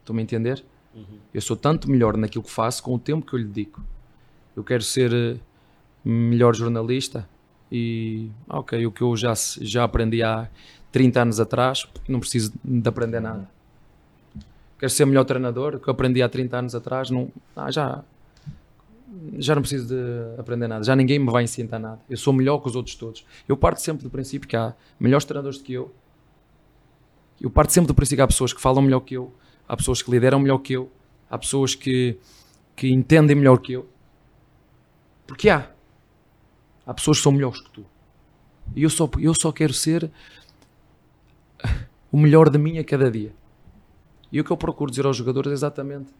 Estão-me 0.00 0.22
a 0.22 0.24
entender? 0.24 0.64
Eu 1.32 1.40
sou 1.40 1.56
tanto 1.56 1.90
melhor 1.90 2.16
naquilo 2.16 2.44
que 2.44 2.50
faço 2.50 2.82
com 2.82 2.94
o 2.94 2.98
tempo 2.98 3.26
que 3.26 3.34
eu 3.34 3.38
lhe 3.38 3.44
dedico. 3.44 3.82
Eu 4.54 4.62
quero 4.62 4.82
ser 4.82 5.12
eh, 5.12 5.36
melhor 6.04 6.54
jornalista 6.54 7.28
e, 7.70 8.30
ok, 8.48 8.84
o 8.86 8.92
que 8.92 9.02
eu 9.02 9.16
já, 9.16 9.32
já 9.60 9.84
aprendi 9.84 10.22
há 10.22 10.48
30 10.90 11.22
anos 11.22 11.40
atrás, 11.40 11.88
não 12.06 12.20
preciso 12.20 12.52
de 12.62 12.86
aprender 12.86 13.20
nada. 13.20 13.48
Quero 14.78 14.90
ser 14.90 15.06
melhor 15.06 15.24
treinador, 15.24 15.76
o 15.76 15.80
que 15.80 15.88
eu 15.88 15.92
aprendi 15.92 16.22
há 16.22 16.28
30 16.28 16.56
anos 16.58 16.74
atrás, 16.74 17.08
não, 17.08 17.30
ah, 17.56 17.70
já, 17.70 18.04
já 19.38 19.54
não 19.54 19.62
preciso 19.62 19.88
de 19.88 20.38
aprender 20.38 20.68
nada, 20.68 20.84
já 20.84 20.94
ninguém 20.94 21.18
me 21.18 21.30
vai 21.30 21.44
ensinar 21.44 21.78
nada. 21.78 22.00
Eu 22.10 22.16
sou 22.18 22.32
melhor 22.32 22.58
que 22.58 22.68
os 22.68 22.76
outros 22.76 22.94
todos. 22.94 23.24
Eu 23.48 23.56
parto 23.56 23.80
sempre 23.80 24.02
do 24.02 24.10
princípio 24.10 24.46
que 24.46 24.56
há 24.56 24.74
melhores 25.00 25.24
treinadores 25.24 25.56
do 25.56 25.64
que 25.64 25.72
eu. 25.72 25.94
Eu 27.40 27.48
parto 27.48 27.72
sempre 27.72 27.88
do 27.88 27.94
princípio 27.94 28.18
que 28.18 28.22
há 28.22 28.26
pessoas 28.26 28.52
que 28.52 28.60
falam 28.60 28.82
melhor 28.82 29.00
que 29.00 29.14
eu, 29.14 29.32
há 29.72 29.76
pessoas 29.76 30.02
que 30.02 30.10
lideram 30.10 30.38
melhor 30.38 30.58
que 30.58 30.74
eu, 30.74 30.92
há 31.30 31.38
pessoas 31.38 31.74
que, 31.74 32.18
que 32.76 32.92
entendem 32.92 33.34
melhor 33.34 33.56
que 33.56 33.72
eu. 33.72 33.88
Porque 35.26 35.48
há. 35.48 35.70
Há 36.84 36.92
pessoas 36.92 37.16
que 37.16 37.22
são 37.22 37.32
melhores 37.32 37.58
que 37.62 37.70
tu. 37.70 37.86
E 38.76 38.82
eu 38.82 38.90
só, 38.90 39.08
eu 39.18 39.32
só 39.34 39.50
quero 39.50 39.72
ser 39.72 40.10
o 42.12 42.18
melhor 42.18 42.50
de 42.50 42.58
mim 42.58 42.76
a 42.76 42.84
cada 42.84 43.10
dia. 43.10 43.32
E 44.30 44.38
o 44.38 44.44
que 44.44 44.50
eu 44.50 44.58
procuro 44.58 44.90
dizer 44.90 45.06
aos 45.06 45.16
jogadores 45.16 45.50
é 45.50 45.54
exatamente, 45.54 46.12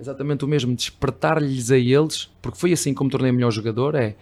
exatamente 0.00 0.42
o 0.46 0.48
mesmo, 0.48 0.74
despertar-lhes 0.74 1.70
a 1.70 1.76
eles, 1.76 2.30
porque 2.40 2.58
foi 2.58 2.72
assim 2.72 2.94
como 2.94 3.08
me 3.08 3.12
tornei 3.12 3.32
melhor 3.32 3.50
jogador, 3.50 3.96
é 3.96 4.16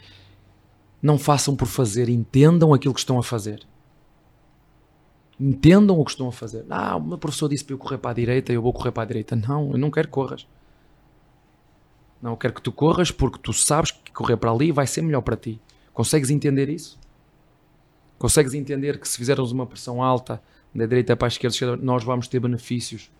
não 1.00 1.16
façam 1.18 1.54
por 1.54 1.66
fazer, 1.66 2.09
entendam 2.09 2.74
aquilo 2.74 2.94
que 2.94 3.00
estão 3.00 3.16
a 3.16 3.22
fazer. 3.22 3.64
Entendam 5.44 5.98
o 5.98 6.05
que 6.05 6.12
estão 6.12 6.28
a 6.28 6.32
fazer. 6.32 6.64
Ah, 6.70 6.94
o 6.97 7.01
meu 7.01 7.19
professor 7.19 7.48
disse 7.48 7.64
para 7.64 7.74
eu 7.74 7.78
correr 7.78 7.98
para 7.98 8.12
a 8.12 8.14
direita 8.14 8.52
e 8.52 8.55
eu 8.55 8.62
vou 8.62 8.73
correr 8.73 8.93
para 8.93 9.02
a 9.02 9.06
direita. 9.06 9.35
Não, 9.35 9.73
eu 9.73 9.78
não 9.78 9.90
quero 9.90 10.06
que 10.06 10.12
corras. 10.12 10.47
Não, 12.23 12.31
eu 12.31 12.36
quero 12.36 12.55
que 12.55 12.62
tu 12.62 12.70
corras 12.70 13.10
porque 13.10 13.40
tu 13.43 13.52
sabes 13.52 13.90
que 13.90 14.12
correr 14.12 14.36
para 14.36 14.52
ali 14.52 14.70
vai 14.70 14.86
ser 14.86 15.02
melhor 15.02 15.23
para 15.23 15.36
ti. 15.36 15.60
Consegues 15.93 16.31
entender 16.31 16.69
isso? 16.69 16.97
Consegues 18.20 18.55
entender 18.55 19.01
que 19.01 19.09
se 19.09 19.19
fizermos 19.19 19.51
uma 19.51 19.66
pressão 19.66 20.01
alta 20.01 20.40
da 20.73 20.86
direita 20.86 21.16
para 21.16 21.27
a 21.27 21.31
esquerda, 21.31 21.55
esquerda, 21.55 21.77
nós 21.77 22.05
vamos 22.05 22.28
ter 22.28 22.39
benefícios? 22.39 23.10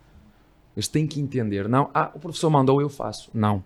Eles 0.77 0.87
têm 0.87 1.05
que 1.05 1.19
entender. 1.19 1.67
Não, 1.67 1.91
ah, 1.93 2.09
o 2.13 2.19
professor 2.19 2.49
mandou, 2.49 2.79
eu 2.79 2.87
faço. 2.87 3.29
Não. 3.33 3.61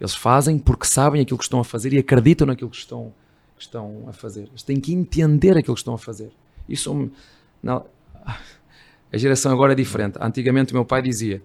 Eles 0.00 0.14
fazem 0.14 0.60
porque 0.60 0.86
sabem 0.86 1.20
aquilo 1.20 1.38
que 1.38 1.44
estão 1.44 1.58
a 1.58 1.64
fazer 1.64 1.92
e 1.92 1.98
acreditam 1.98 2.46
naquilo 2.46 2.70
que 2.70 2.76
estão, 2.76 3.12
que 3.56 3.62
estão 3.62 4.04
a 4.06 4.12
fazer. 4.12 4.46
Eles 4.48 4.62
têm 4.62 4.78
que 4.78 4.94
entender 4.94 5.58
aquilo 5.58 5.74
que 5.74 5.80
estão 5.80 5.94
a 5.94 5.98
fazer. 5.98 6.30
Isso 6.68 7.10
não, 7.64 7.86
a 9.10 9.16
geração 9.16 9.50
agora 9.50 9.72
é 9.72 9.74
diferente. 9.74 10.18
Antigamente 10.20 10.72
o 10.72 10.76
meu 10.76 10.84
pai 10.84 11.00
dizia 11.00 11.42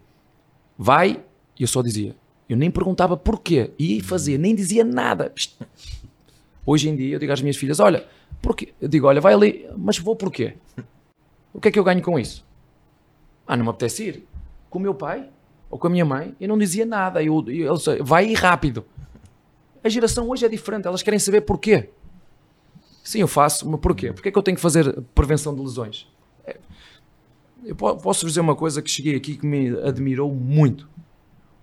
vai, 0.78 1.24
e 1.58 1.64
eu 1.64 1.68
só 1.68 1.82
dizia. 1.82 2.16
Eu 2.48 2.58
nem 2.58 2.70
perguntava 2.70 3.16
porquê. 3.16 3.72
E 3.80 4.02
fazia, 4.02 4.38
nem 4.38 4.54
dizia 4.54 4.84
nada. 4.84 5.34
Hoje 6.66 6.90
em 6.90 6.96
dia 6.96 7.16
eu 7.16 7.20
digo 7.20 7.32
às 7.32 7.42
minhas 7.42 7.56
filhas: 7.56 7.80
olha, 7.80 8.06
porquê? 8.42 8.74
Eu 8.82 8.90
digo, 8.90 9.08
olha, 9.08 9.22
vai 9.22 9.34
ali, 9.34 9.66
mas 9.78 9.98
vou 9.98 10.16
porquê? 10.16 10.56
O 11.54 11.62
que 11.62 11.70
é 11.70 11.72
que 11.72 11.80
eu 11.80 11.84
ganho 11.84 12.02
com 12.02 12.20
isso? 12.20 12.46
Ah, 13.48 13.56
não 13.56 13.64
me 13.64 13.70
apetece 13.70 14.04
ir. 14.04 14.28
Com 14.70 14.78
o 14.78 14.82
meu 14.82 14.94
pai 14.94 15.30
ou 15.70 15.80
com 15.80 15.88
a 15.88 15.90
minha 15.90 16.06
mãe, 16.06 16.36
eu 16.40 16.48
não 16.48 16.58
dizia 16.58 16.86
nada. 16.86 17.24
Eu, 17.24 17.44
eu, 17.48 17.76
eu 17.98 18.04
vai 18.04 18.28
ir 18.28 18.36
rápido. 18.36 18.86
A 19.84 19.90
geração 19.90 20.30
hoje 20.30 20.46
é 20.46 20.50
diferente, 20.50 20.86
elas 20.86 21.02
querem 21.02 21.20
saber 21.20 21.42
porquê. 21.42 21.90
Sim, 23.10 23.22
eu 23.22 23.28
faço, 23.28 23.68
mas 23.68 23.80
porquê? 23.80 24.14
Porquê 24.14 24.30
é 24.30 24.32
que 24.32 24.38
eu 24.38 24.44
tenho 24.44 24.56
que 24.56 24.62
fazer 24.62 25.02
prevenção 25.16 25.56
de 25.56 25.60
lesões? 25.60 26.08
É, 26.46 26.60
Eu 27.64 27.76
posso 27.76 28.24
dizer 28.24 28.40
uma 28.40 28.56
coisa 28.56 28.84
que 28.84 28.92
cheguei 28.92 29.16
aqui 29.16 29.36
que 29.36 29.48
me 29.48 29.70
admirou 29.80 30.32
muito. 30.32 30.88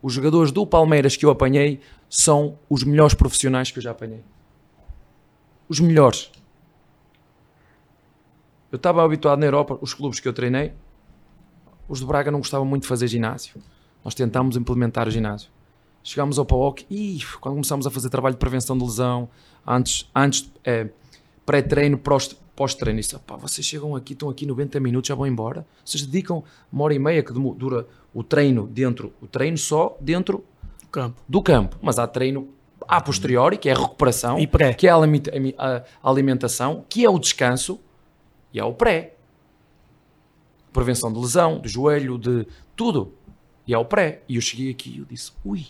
Os 0.02 0.12
jogadores 0.12 0.50
do 0.50 0.66
Palmeiras 0.66 1.16
que 1.16 1.24
eu 1.24 1.30
apanhei 1.30 1.78
são 2.10 2.58
os 2.68 2.82
melhores 2.82 3.14
profissionais 3.14 3.70
que 3.70 3.78
eu 3.78 3.82
já 3.84 3.92
apanhei. 3.92 4.24
Os 5.68 5.78
melhores. 5.78 6.32
Eu 8.72 8.76
estava 8.76 9.04
habituado 9.04 9.38
na 9.38 9.46
Europa, 9.46 9.78
os 9.80 9.94
clubes 9.94 10.18
que 10.18 10.26
eu 10.26 10.32
treinei, 10.32 10.72
os 11.88 12.00
de 12.00 12.06
Braga 12.06 12.28
não 12.28 12.40
gostavam 12.40 12.66
muito 12.66 12.82
de 12.82 12.88
fazer 12.88 13.06
ginásio. 13.06 13.62
Nós 14.04 14.16
tentámos 14.16 14.56
implementar 14.56 15.06
o 15.06 15.12
ginásio. 15.12 15.48
Chegámos 16.02 16.40
ao 16.40 16.44
PAOC 16.44 16.86
e 16.90 17.20
quando 17.40 17.54
começámos 17.54 17.86
a 17.86 17.90
fazer 17.92 18.10
trabalho 18.10 18.34
de 18.34 18.40
prevenção 18.40 18.76
de 18.76 18.82
lesão, 18.82 19.28
antes, 19.64 20.10
antes 20.12 20.52
é, 20.64 20.88
pré-treino, 21.46 21.96
pós-treino, 21.96 23.00
disse, 23.00 23.16
pá, 23.20 23.36
vocês 23.36 23.64
chegam 23.64 23.94
aqui, 23.94 24.12
estão 24.12 24.28
aqui 24.28 24.44
90 24.44 24.80
minutos, 24.80 25.08
já 25.08 25.14
vão 25.14 25.26
embora. 25.26 25.64
Vocês 25.84 26.04
dedicam 26.04 26.42
uma 26.70 26.84
hora 26.84 26.94
e 26.94 26.98
meia 26.98 27.22
que 27.22 27.32
dura 27.32 27.86
o 28.12 28.24
treino 28.24 28.66
dentro, 28.66 29.12
o 29.22 29.26
treino 29.26 29.56
só 29.56 29.96
dentro 30.00 30.44
do 30.82 30.88
campo. 30.88 31.22
Do 31.28 31.40
campo. 31.40 31.78
Mas 31.80 31.98
há 31.98 32.06
treino 32.06 32.48
a 32.88 33.00
posteriori, 33.00 33.56
que 33.56 33.68
é 33.68 33.72
a 33.72 33.78
recuperação, 33.78 34.38
e 34.38 34.46
pré. 34.46 34.74
que 34.74 34.88
é 34.88 34.90
a 34.90 35.84
alimentação, 36.02 36.84
que 36.88 37.04
é 37.04 37.08
o 37.08 37.18
descanso 37.18 37.80
e 38.52 38.58
há 38.58 38.66
o 38.66 38.74
pré. 38.74 39.14
Prevenção 40.72 41.12
de 41.12 41.18
lesão, 41.18 41.60
de 41.60 41.68
joelho, 41.68 42.18
de 42.18 42.46
tudo. 42.74 43.14
E 43.66 43.74
há 43.74 43.78
o 43.78 43.84
pré. 43.84 44.22
E 44.28 44.36
eu 44.36 44.42
cheguei 44.42 44.70
aqui 44.70 44.90
e 44.90 44.98
eu 44.98 45.04
disse, 45.04 45.32
ui, 45.44 45.66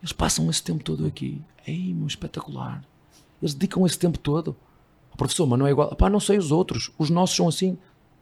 eles 0.00 0.12
passam 0.12 0.48
esse 0.50 0.62
tempo 0.62 0.82
todo 0.82 1.06
aqui. 1.06 1.40
Ei, 1.66 1.94
meu, 1.94 2.06
espetacular. 2.06 2.84
Eles 3.44 3.52
dedicam 3.52 3.84
esse 3.84 3.98
tempo 3.98 4.18
todo. 4.18 4.56
O 5.12 5.18
professor, 5.18 5.46
mas 5.46 5.58
não 5.58 5.66
é 5.66 5.70
igual. 5.70 5.94
Pá, 5.94 6.08
não 6.08 6.18
sei 6.18 6.38
os 6.38 6.50
outros. 6.50 6.90
Os 6.96 7.10
nossos 7.10 7.36
são 7.36 7.46
assim, 7.46 7.76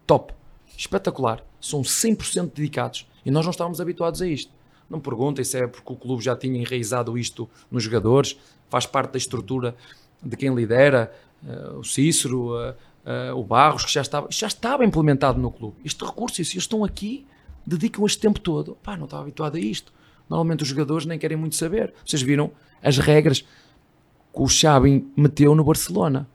top. 0.05 0.35
Espetacular. 0.77 1.47
São 1.61 1.83
100% 1.83 2.51
dedicados. 2.53 3.09
E 3.25 3.31
nós 3.31 3.45
não 3.45 3.53
estávamos 3.53 3.81
habituados 3.81 4.21
a 4.21 4.27
isto. 4.27 4.51
Não 4.91 4.99
me 4.99 5.05
perguntem 5.05 5.45
se 5.45 5.57
é 5.57 5.69
porque 5.69 5.93
o 5.93 5.95
clube 5.95 6.25
já 6.25 6.35
tinha 6.35 6.61
enraizado 6.61 7.17
isto 7.17 7.49
nos 7.71 7.85
jogadores, 7.85 8.37
faz 8.69 8.85
parte 8.85 9.13
da 9.13 9.19
estrutura 9.19 9.77
de 10.21 10.37
quem 10.37 10.53
lidera, 10.53 11.13
uh, 11.45 11.79
o 11.79 11.85
Cícero, 11.85 12.49
uh, 12.49 12.75
uh, 13.31 13.39
o 13.39 13.45
Barros, 13.45 13.85
que 13.85 13.93
já 13.93 14.01
estava, 14.01 14.27
já 14.29 14.49
estava 14.49 14.85
implementado 14.85 15.41
no 15.41 15.53
clube. 15.53 15.77
Este 15.85 16.05
recurso, 16.05 16.35
se 16.35 16.43
eles 16.43 16.55
estão 16.55 16.85
aqui, 16.85 17.25
dedicam 17.65 18.05
este 18.05 18.19
tempo 18.19 18.41
todo. 18.41 18.77
Pá, 18.83 18.97
não 18.97 19.05
estava 19.05 19.23
habituado 19.23 19.55
a 19.55 19.61
isto. 19.61 19.93
Normalmente 20.29 20.65
os 20.65 20.69
jogadores 20.69 21.07
nem 21.07 21.17
querem 21.17 21.37
muito 21.37 21.55
saber. 21.55 21.95
Vocês 22.05 22.23
viram 22.23 22.51
as 22.83 22.99
regras 22.99 23.45
que 24.33 24.43
o 24.43 24.49
Xabi 24.49 25.07
meteu 25.17 25.55
no 25.55 25.65
Barcelona. 25.65 26.29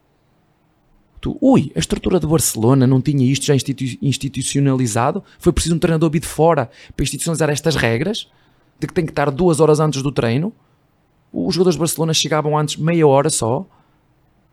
Tu, 1.19 1.37
ui, 1.41 1.71
a 1.75 1.79
estrutura 1.79 2.19
do 2.19 2.27
Barcelona 2.27 2.85
não 2.85 3.01
tinha 3.01 3.25
isto 3.25 3.45
já 3.45 3.55
institu 3.55 3.83
institucionalizado? 4.01 5.23
Foi 5.39 5.51
preciso 5.51 5.75
um 5.75 5.79
treinador 5.79 6.11
vir 6.11 6.19
de 6.19 6.27
fora 6.27 6.69
para 6.95 7.03
institucionalizar 7.03 7.49
estas 7.49 7.75
regras? 7.75 8.29
De 8.79 8.85
que 8.85 8.93
tem 8.93 9.05
que 9.05 9.11
estar 9.11 9.31
duas 9.31 9.59
horas 9.59 9.79
antes 9.79 10.03
do 10.03 10.11
treino? 10.11 10.53
Os 11.33 11.55
jogadores 11.55 11.75
de 11.75 11.79
Barcelona 11.79 12.13
chegavam 12.13 12.57
antes 12.57 12.77
meia 12.77 13.07
hora 13.07 13.29
só? 13.29 13.65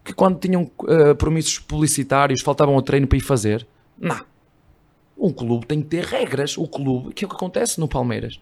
Que 0.03 0.15
quando 0.15 0.39
tinham 0.39 0.63
uh, 0.63 1.63
publicitários 1.67 2.41
faltavam 2.41 2.75
ao 2.75 2.83
treino 2.83 3.07
para 3.07 3.19
ir 3.19 3.23
fazer? 3.23 3.67
Não. 3.99 4.21
Um 5.17 5.33
clube 5.33 5.67
tem 5.67 5.83
que 5.83 5.89
ter 5.89 6.05
regras. 6.05 6.57
O 6.57 6.67
clube, 6.67 7.13
que 7.13 7.25
é 7.25 7.27
o 7.27 7.29
que 7.29 7.37
acontece 7.37 7.79
no 7.79 7.87
Palmeiras 7.87 8.41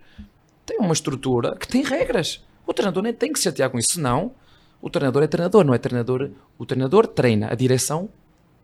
tem 0.65 0.79
uma 0.79 0.93
estrutura 0.93 1.57
que 1.57 1.69
tem 1.69 1.83
regras. 1.83 2.43
O 2.67 2.73
treinador 2.73 3.03
nem 3.03 3.13
tem 3.13 3.33
que 3.33 3.39
se 3.39 3.45
chatear 3.45 3.71
com 3.71 3.79
isso, 3.79 3.93
senão 3.93 4.33
o 4.83 4.91
treinador 4.91 5.23
é 5.23 5.29
treinador, 5.29 5.65
não 5.65 5.73
é 5.73 5.79
treinador. 5.79 6.33
O 6.59 6.67
treinador 6.67 7.07
treina, 7.07 7.51
a 7.53 7.55
direção 7.55 8.09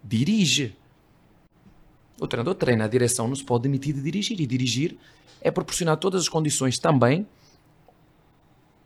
dirige. 0.03 0.77
O 2.21 2.27
treinador 2.27 2.57
treina, 2.57 2.85
a 2.85 2.89
direção 2.89 3.29
não 3.29 3.37
se 3.37 3.45
pode 3.45 3.63
demitir 3.63 3.95
de 3.95 4.03
dirigir. 4.03 4.41
E 4.41 4.47
dirigir 4.47 4.99
é 5.41 5.49
proporcionar 5.53 5.97
todas 5.97 6.23
as 6.23 6.29
condições 6.29 6.77
também 6.77 7.25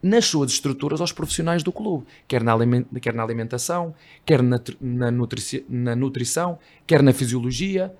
nas 0.02 0.26
suas 0.26 0.52
estruturas 0.52 1.00
aos 1.00 1.12
profissionais 1.12 1.62
do 1.62 1.72
clube, 1.72 2.04
quer 2.26 2.42
na, 2.42 2.54
quer 3.00 3.14
na 3.14 3.22
alimentação, 3.22 3.94
quer 4.26 4.42
na, 4.42 4.60
na, 4.80 5.10
nutrici 5.10 5.64
na 5.68 5.94
nutrição, 5.94 6.58
quer 6.86 7.02
na 7.02 7.12
fisiologia, 7.12 7.94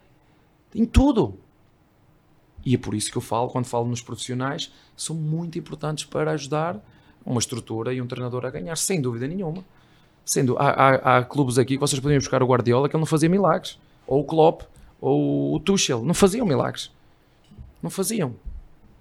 em 0.75 0.85
tudo. 0.85 1.39
E 2.67 2.75
é 2.75 2.79
por 2.79 2.93
isso 2.95 3.11
que 3.11 3.17
eu 3.17 3.23
falo, 3.23 3.49
quando 3.49 3.67
falo 3.67 3.87
nos 3.87 4.03
profissionais, 4.03 4.73
são 4.97 5.15
muito 5.15 5.59
importantes 5.59 6.05
para 6.05 6.33
ajudar 6.33 6.77
uma 7.25 7.39
estrutura 7.39 7.93
e 7.93 8.01
um 8.01 8.07
treinador 8.07 8.45
a 8.45 8.51
ganhar, 8.51 8.77
sem 8.77 9.01
dúvida 9.01 9.27
nenhuma. 9.27 9.65
Sendo, 10.25 10.57
há, 10.59 10.71
há, 10.71 11.19
há 11.19 11.25
clubes 11.25 11.59
aqui 11.59 11.75
que 11.75 11.81
vocês 11.81 12.01
podiam 12.01 12.19
buscar 12.19 12.43
o 12.43 12.47
Guardiola 12.47 12.89
que 12.89 12.95
ele 12.95 13.01
não 13.01 13.07
fazia 13.07 13.29
milagres, 13.29 13.79
ou 14.07 14.21
o 14.21 14.25
Klopp, 14.25 14.63
ou 15.01 15.55
o 15.55 15.61
Tuchel, 15.61 16.05
não 16.05 16.15
faziam 16.15 16.47
milagres. 16.47 16.91
Não 17.83 17.91
faziam. 17.91 18.35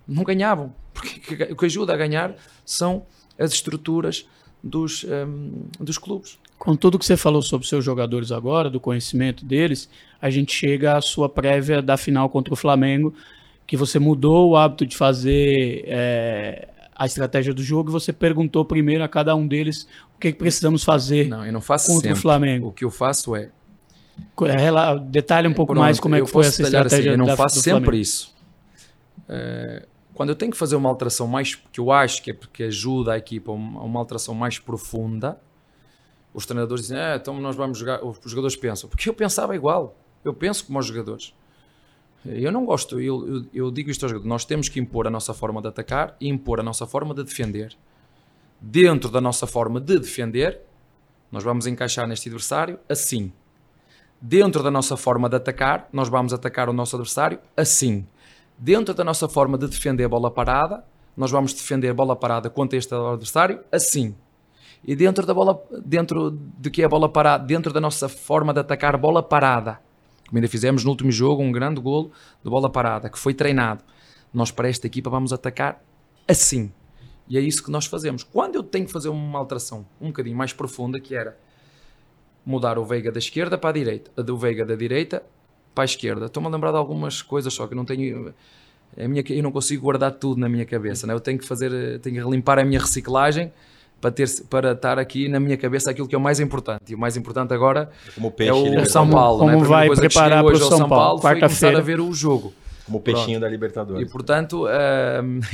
Não 0.07 0.23
ganhavam. 0.23 0.73
Porque 0.93 1.43
o 1.52 1.56
que 1.56 1.65
ajuda 1.65 1.93
a 1.93 1.98
ganhar 1.98 2.35
são 2.65 3.03
as 3.38 3.53
estruturas 3.53 4.26
dos, 4.64 5.03
um, 5.03 5.64
dos 5.80 5.98
clubes. 5.98 6.38
Com 6.57 6.76
tudo 6.76 6.99
que 6.99 7.06
você 7.06 7.18
falou 7.18 7.41
sobre 7.41 7.68
seus 7.68 7.84
jogadores 7.84 8.31
agora, 8.31 8.69
do 8.69 8.80
conhecimento 8.80 9.43
deles, 9.43 9.89
a 10.22 10.30
gente 10.30 10.53
chega 10.53 10.98
à 10.98 11.02
sua 11.02 11.27
prévia 11.27 11.81
da 11.81 11.98
final 11.98 12.30
contra 12.30 12.53
o 12.53 12.57
Flamengo, 12.57 13.14
que 13.65 13.77
você 13.77 13.98
mudou 13.98 14.49
o 14.49 14.56
hábito 14.56 14.85
de 14.85 14.95
fazer 14.95 15.85
é, 15.88 16.68
a 17.02 17.07
estratégia 17.07 17.52
do 17.52 17.64
jogo 17.64 17.90
e 17.90 17.91
você 17.91 18.14
perguntou 18.14 18.64
primeiro 18.64 19.03
a 19.03 19.07
cada 19.07 19.36
um 19.36 19.48
deles 19.48 19.88
o 20.15 20.19
que, 20.19 20.32
que 20.32 20.38
precisamos 20.38 20.84
fazer 20.84 21.28
não, 21.28 21.44
eu 21.44 21.52
não 21.52 21.60
faço 21.60 21.88
contra 21.88 22.10
sempre. 22.10 22.19
o 22.19 22.22
Flamengo. 22.22 22.68
O 22.68 22.72
que 22.72 22.86
eu 22.86 22.91
faço 22.91 23.36
é. 23.36 23.49
é 24.44 24.99
detalhe 25.10 25.48
um 25.48 25.53
pouco 25.53 25.73
Pronto, 25.73 25.84
mais 25.84 25.99
como 25.99 26.14
é 26.14 26.22
que 26.22 26.28
foi 26.28 26.45
essa 26.45 26.61
assim, 26.61 26.64
estratégia. 26.64 26.99
Assim, 26.99 27.10
eu 27.10 27.18
não 27.18 27.26
da, 27.26 27.36
faço 27.36 27.56
sempre 27.56 27.82
Flamengo. 27.82 28.02
isso. 28.02 28.36
É, 29.28 29.88
quando 30.14 30.30
eu 30.30 30.36
tenho 30.36 30.52
que 30.52 30.57
fazer 30.57 30.76
uma 30.76 30.90
alteração 30.90 31.26
mais 31.26 31.56
que 31.56 31.80
eu 31.80 31.91
acho 31.91 32.22
que 32.22 32.30
é 32.30 32.34
porque 32.36 32.65
ajuda 32.65 33.14
a 33.14 33.18
equipa 33.18 33.52
a 33.52 33.56
uma 33.56 33.99
alteração 33.99 34.36
mais 34.36 34.60
profunda, 34.60 35.40
os 36.32 36.45
treinadores 36.45 36.84
dizem, 36.84 36.99
ah, 36.99 37.18
então 37.19 37.41
nós 37.41 37.56
vamos 37.56 37.80
jogar. 37.80 38.06
Os 38.06 38.19
jogadores 38.26 38.56
pensam, 38.56 38.88
porque 38.88 39.10
eu 39.10 39.14
pensava 39.15 39.56
igual. 39.56 39.98
Eu 40.23 40.36
penso 40.36 40.68
como 40.68 40.78
os 40.78 40.86
jogadores. 40.86 41.34
Eu 42.26 42.52
não 42.52 42.65
gosto, 42.65 42.99
eu, 42.99 43.27
eu, 43.27 43.45
eu 43.53 43.72
digo 43.72 43.89
isto 43.89 44.06
aos 44.06 44.23
nós 44.23 44.45
temos 44.45 44.69
que 44.69 44.80
impor 44.80 45.07
a 45.07 45.10
nossa 45.10 45.34
forma 45.34 45.61
de 45.61 45.68
atacar 45.68 46.15
e 46.22 46.30
impor 46.30 46.60
a 46.60 46.64
nossa 46.64 46.85
forma 46.85 47.15
de 47.15 47.23
defender. 47.23 47.76
Dentro 48.60 49.10
da 49.10 49.19
nossa 49.19 49.48
forma 49.48 49.81
de 49.81 49.98
defender, 49.98 50.61
nós 51.31 51.43
vamos 51.43 51.65
encaixar 51.65 52.07
neste 52.07 52.30
adversário 52.30 52.80
assim. 52.88 53.31
Dentro 54.22 54.61
da 54.61 54.69
nossa 54.69 54.95
forma 54.95 55.27
de 55.27 55.38
atacar, 55.38 55.89
nós 55.91 56.10
vamos 56.10 56.31
atacar 56.31 56.69
o 56.69 56.73
nosso 56.73 56.95
adversário 56.95 57.39
assim. 57.57 58.06
Dentro 58.56 58.93
da 58.93 59.03
nossa 59.03 59.27
forma 59.27 59.57
de 59.57 59.68
defender 59.68 60.03
a 60.03 60.10
bola 60.10 60.30
parada, 60.30 60.84
nós 61.18 61.31
vamos 61.31 61.53
defender 61.53 61.89
a 61.89 61.93
bola 61.93 62.15
parada 62.15 62.52
contra 62.52 62.77
este 62.77 62.93
adversário 62.93 63.61
assim. 63.72 64.15
E 64.85 64.95
dentro 64.95 65.26
da 65.26 65.34
bola, 65.34 65.60
dentro 65.84 66.31
de 66.60 66.69
que 66.69 66.84
é 66.84 66.85
a 66.85 66.89
bola 66.89 67.10
parada, 67.10 67.43
dentro 67.43 67.73
da 67.73 67.81
nossa 67.81 68.07
forma 68.07 68.53
de 68.53 68.60
atacar 68.60 68.95
bola 68.95 69.23
parada, 69.23 69.80
como 70.31 70.37
ainda 70.37 70.47
fizemos 70.47 70.85
no 70.85 70.91
último 70.91 71.11
jogo, 71.11 71.43
um 71.43 71.51
grande 71.51 71.81
golo 71.81 72.09
de 72.41 72.49
bola 72.49 72.69
parada, 72.69 73.09
que 73.09 73.19
foi 73.19 73.33
treinado. 73.33 73.83
Nós, 74.33 74.49
para 74.49 74.69
esta 74.69 74.87
equipa, 74.87 75.09
vamos 75.09 75.33
atacar 75.33 75.83
assim. 76.25 76.71
E 77.27 77.37
é 77.37 77.41
isso 77.41 77.61
que 77.61 77.69
nós 77.69 77.85
fazemos. 77.85 78.23
Quando 78.23 78.55
eu 78.55 78.63
tenho 78.63 78.85
que 78.85 78.93
fazer 78.93 79.09
uma 79.09 79.37
alteração 79.37 79.85
um 79.99 80.07
bocadinho 80.07 80.37
mais 80.37 80.53
profunda, 80.53 81.01
que 81.01 81.13
era 81.13 81.37
mudar 82.45 82.79
o 82.79 82.85
Veiga 82.85 83.11
da 83.11 83.19
esquerda 83.19 83.57
para 83.57 83.71
a 83.71 83.73
direita, 83.73 84.23
do 84.23 84.37
Veiga 84.37 84.65
da 84.65 84.73
direita 84.73 85.21
para 85.75 85.83
a 85.83 85.85
esquerda. 85.85 86.27
Estou-me 86.27 86.47
a 86.47 86.51
lembrar 86.51 86.71
de 86.71 86.77
algumas 86.77 87.21
coisas, 87.21 87.53
só 87.53 87.67
que 87.67 87.75
não 87.75 87.83
tenho. 87.83 88.33
A 88.97 89.07
minha, 89.09 89.21
eu 89.27 89.43
não 89.43 89.51
consigo 89.51 89.83
guardar 89.83 90.13
tudo 90.13 90.39
na 90.39 90.47
minha 90.47 90.65
cabeça. 90.65 91.05
Né? 91.05 91.13
Eu 91.13 91.19
tenho 91.19 91.37
que 91.37 91.45
fazer, 91.45 91.99
tenho 91.99 92.23
que 92.23 92.31
limpar 92.31 92.57
a 92.57 92.63
minha 92.63 92.79
reciclagem 92.79 93.51
para, 94.02 94.11
ter, 94.11 94.28
para 94.49 94.72
estar 94.72 94.98
aqui 94.98 95.30
na 95.30 95.40
minha 95.40 95.56
cabeça 95.56 95.91
aquilo 95.91 96.07
que 96.07 96.15
é 96.15 96.18
o 96.18 96.22
mais 96.22 96.40
importante. 96.40 96.91
E 96.91 96.95
o 96.95 96.98
mais 96.98 97.15
importante 97.15 97.53
agora 97.53 97.91
é, 98.40 98.45
é 98.48 98.53
o 98.53 98.86
São 98.86 99.07
Paulo. 99.07 99.40
Como, 99.40 99.61
né? 99.61 99.64
vai 99.64 99.90
preparar 99.90 100.44
para 100.44 100.53
o 100.56 100.57
São, 100.57 100.78
São 100.80 100.90
Paulo, 100.90 101.22
foi 101.22 101.36
começar 101.36 101.76
a 101.76 101.80
ver 101.80 102.02
o 102.02 102.11
jogo. 102.11 102.52
Como 102.86 102.98
o 102.98 103.02
peixinho 103.02 103.26
Pronto. 103.26 103.41
da 103.41 103.49
Libertadores. 103.49 104.10
E 104.10 104.11
portanto, 104.11 104.65
uh, 104.65 104.69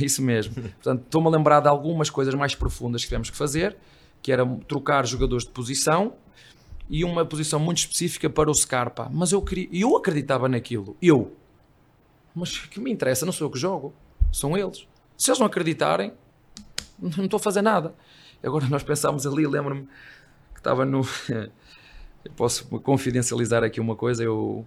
isso 0.00 0.22
mesmo. 0.22 0.54
portanto, 0.54 1.02
estou-me 1.04 1.28
a 1.28 1.30
lembrar 1.30 1.60
de 1.60 1.68
algumas 1.68 2.08
coisas 2.08 2.34
mais 2.34 2.54
profundas 2.54 3.02
que 3.02 3.08
tivemos 3.08 3.28
que 3.28 3.36
fazer, 3.36 3.76
que 4.22 4.32
era 4.32 4.44
trocar 4.66 5.06
jogadores 5.06 5.44
de 5.44 5.50
posição 5.50 6.14
e 6.88 7.04
uma 7.04 7.24
posição 7.26 7.60
muito 7.60 7.78
específica 7.78 8.30
para 8.30 8.50
o 8.50 8.54
Scarpa. 8.54 9.10
Mas 9.12 9.30
eu, 9.30 9.42
queria, 9.42 9.68
eu 9.70 9.94
acreditava 9.94 10.48
naquilo. 10.48 10.96
Eu. 11.02 11.36
Mas 12.34 12.56
que 12.56 12.80
me 12.80 12.90
interessa? 12.90 13.26
Não 13.26 13.32
sou 13.32 13.46
eu 13.46 13.50
que 13.50 13.58
jogo. 13.58 13.92
São 14.32 14.56
eles. 14.56 14.86
Se 15.16 15.30
eles 15.30 15.38
não 15.38 15.46
acreditarem, 15.46 16.12
não 16.98 17.24
estou 17.24 17.36
a 17.36 17.40
fazer 17.40 17.62
nada. 17.62 17.94
Agora 18.42 18.66
nós 18.68 18.82
pensámos 18.82 19.26
ali, 19.26 19.46
lembro-me 19.46 19.88
que 20.54 20.60
estava 20.60 20.84
no. 20.84 21.02
posso 22.36 22.66
confidencializar 22.80 23.64
aqui 23.64 23.80
uma 23.80 23.96
coisa, 23.96 24.22
eu. 24.22 24.64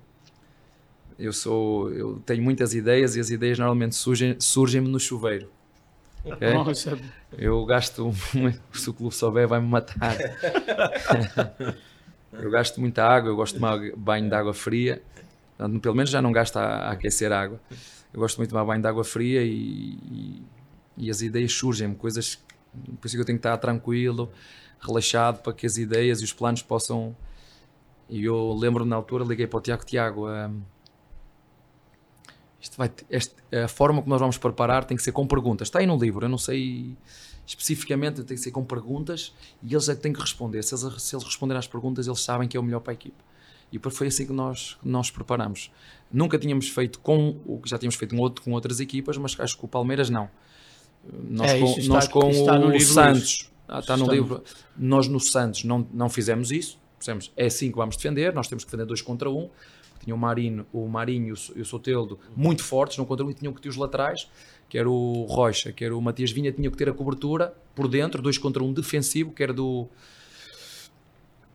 Eu 1.18 1.32
sou. 1.32 1.92
Eu 1.92 2.22
tenho 2.26 2.44
muitas 2.44 2.74
ideias 2.74 3.16
e 3.16 3.20
as 3.20 3.30
ideias 3.30 3.60
normalmente 3.60 3.96
surgem-me 3.96 4.38
surgem 4.40 4.82
no 4.82 5.00
chuveiro. 5.00 5.50
Okay? 6.24 6.52
Nossa. 6.54 6.98
Eu 7.38 7.66
gasto. 7.66 8.12
Se 8.74 8.90
o 8.90 8.94
clube 8.94 9.14
souber, 9.14 9.48
vai-me 9.48 9.68
matar. 9.68 10.18
eu 12.34 12.50
gasto 12.50 12.82
muita 12.82 13.04
água, 13.04 13.30
eu 13.30 13.36
gosto 13.36 13.54
de 13.54 13.60
tomar 13.60 13.80
banho 13.96 14.28
de 14.28 14.36
água 14.36 14.54
fria. 14.54 15.02
Pelo 15.82 15.96
menos 15.96 16.10
já 16.10 16.22
não 16.22 16.32
gasta 16.32 16.60
a, 16.60 16.88
a 16.88 16.92
aquecer 16.92 17.32
água. 17.32 17.60
Eu 18.14 18.20
gosto 18.20 18.38
muito 18.38 18.50
de 18.50 18.54
tomar 18.54 18.66
banho 18.66 18.82
de 18.82 18.88
água 18.88 19.04
fria 19.04 19.44
e, 19.44 19.98
e, 20.12 20.44
e 20.98 21.10
as 21.10 21.22
ideias 21.22 21.54
surgem, 21.54 21.94
coisas. 21.94 22.40
Por 23.00 23.08
isso 23.08 23.16
que 23.16 23.22
eu 23.22 23.26
tenho 23.26 23.38
que 23.38 23.48
estar 23.48 23.58
tranquilo, 23.58 24.32
relaxado, 24.80 25.42
para 25.42 25.54
que 25.54 25.66
as 25.66 25.78
ideias 25.78 26.22
e 26.22 26.24
os 26.24 26.34
planos 26.34 26.62
possam. 26.62 27.16
E 28.10 28.24
eu 28.26 28.54
lembro-me 28.54 28.90
na 28.90 28.96
altura, 28.96 29.24
liguei 29.24 29.48
para 29.48 29.58
o 29.58 29.62
Tiago: 29.62 29.86
Tiago, 29.86 30.30
hum, 30.30 30.62
isto 32.62 32.78
vai, 32.78 32.92
este, 33.10 33.36
a 33.56 33.68
forma 33.68 34.02
como 34.02 34.10
nós 34.10 34.20
vamos 34.20 34.38
preparar 34.38 34.86
tem 34.86 34.96
que 34.96 35.04
ser 35.04 35.12
com 35.12 35.26
perguntas. 35.26 35.68
Está 35.68 35.80
aí 35.80 35.88
no 35.88 35.98
livro, 35.98 36.26
eu 36.26 36.30
não 36.30 36.38
sei 36.38 36.96
especificamente, 37.46 38.24
tem 38.24 38.38
que 38.38 38.44
ser 38.44 38.52
com 38.52 38.64
perguntas 38.64 39.34
e 39.64 39.74
eles 39.74 39.90
é 39.90 39.96
que 39.96 40.02
têm 40.02 40.14
que 40.14 40.22
responder. 40.22 40.62
Se 40.64 40.76
eles, 40.76 41.02
se 41.02 41.16
eles 41.16 41.26
responderem 41.26 41.60
às 41.60 41.68
perguntas, 41.68 42.06
eles 42.08 42.22
sabem 42.22 42.48
que 42.48 42.56
é 42.56 42.60
o 42.60 42.64
melhor 42.64 42.80
para 42.80 42.94
a 42.94 42.96
equipe. 42.96 43.18
E 43.72 43.80
foi 43.90 44.08
assim 44.08 44.26
que 44.26 44.34
nós, 44.34 44.78
nós 44.84 45.10
preparamos. 45.10 45.72
Nunca 46.12 46.38
tínhamos 46.38 46.70
feito 46.70 47.00
com 47.00 47.40
o 47.46 47.60
que 47.60 47.70
já 47.70 47.78
tínhamos 47.78 47.96
feito 47.96 48.16
outro, 48.18 48.44
com 48.44 48.52
outras 48.52 48.80
equipas, 48.80 49.18
mas 49.18 49.40
acho 49.40 49.58
que 49.58 49.66
o 49.66 49.68
Palmeiras 49.68 50.10
não. 50.10 50.30
Nós 51.30 51.52
É, 51.52 51.60
com, 51.60 51.66
está- 51.80 51.88
nós 51.94 52.08
com 52.08 52.20
no 52.30 52.76
o 52.76 52.80
Santos, 52.80 53.52
ah, 53.68 53.80
está 53.80 53.98
no 53.98 54.06
no- 54.06 54.14
livro. 54.14 54.44
Nós 54.78 55.08
no 55.08 55.20
Santos 55.20 55.64
não, 55.64 55.88
não 55.94 56.10
fizemos 56.10 56.52
isso. 56.52 56.80
Fizemos, 57.00 57.32
é 57.36 57.46
assim 57.48 57.72
que 57.72 57.78
vamos 57.78 57.96
defender. 57.98 58.34
Nós 58.34 58.48
temos 58.48 58.64
que 58.64 58.70
defender 58.70 58.86
dois 58.86 59.02
contra 59.02 59.30
um. 59.30 59.50
Tinha 60.04 60.16
o 60.16 60.18
Marinho, 60.18 60.66
o 60.74 60.88
Marinho 60.88 61.28
e 61.28 61.32
o 61.32 61.36
So- 61.36 61.54
o 61.60 61.66
Soteldo 61.66 62.20
muito 62.36 62.64
fortes, 62.64 62.98
não 62.98 63.06
contra 63.06 63.26
um, 63.26 63.30
e 63.32 63.34
tinham 63.34 63.54
que 63.54 63.62
ter 63.62 63.70
os 63.70 63.76
laterais, 63.76 64.28
que 64.70 64.78
era 64.78 64.90
o 64.90 65.26
Rocha, 65.30 65.72
que 65.72 65.84
era 65.86 65.96
o 65.96 66.02
Matias 66.02 66.32
Vinha, 66.32 66.52
tinha 66.52 66.70
que 66.72 66.78
ter 66.78 66.90
a 66.90 66.94
cobertura 66.94 67.54
por 67.76 67.88
dentro, 67.88 68.22
dois 68.22 68.38
contra 68.38 68.64
um 68.64 68.72
defensivo, 68.74 69.32
que 69.32 69.44
era 69.44 69.54
do, 69.54 69.88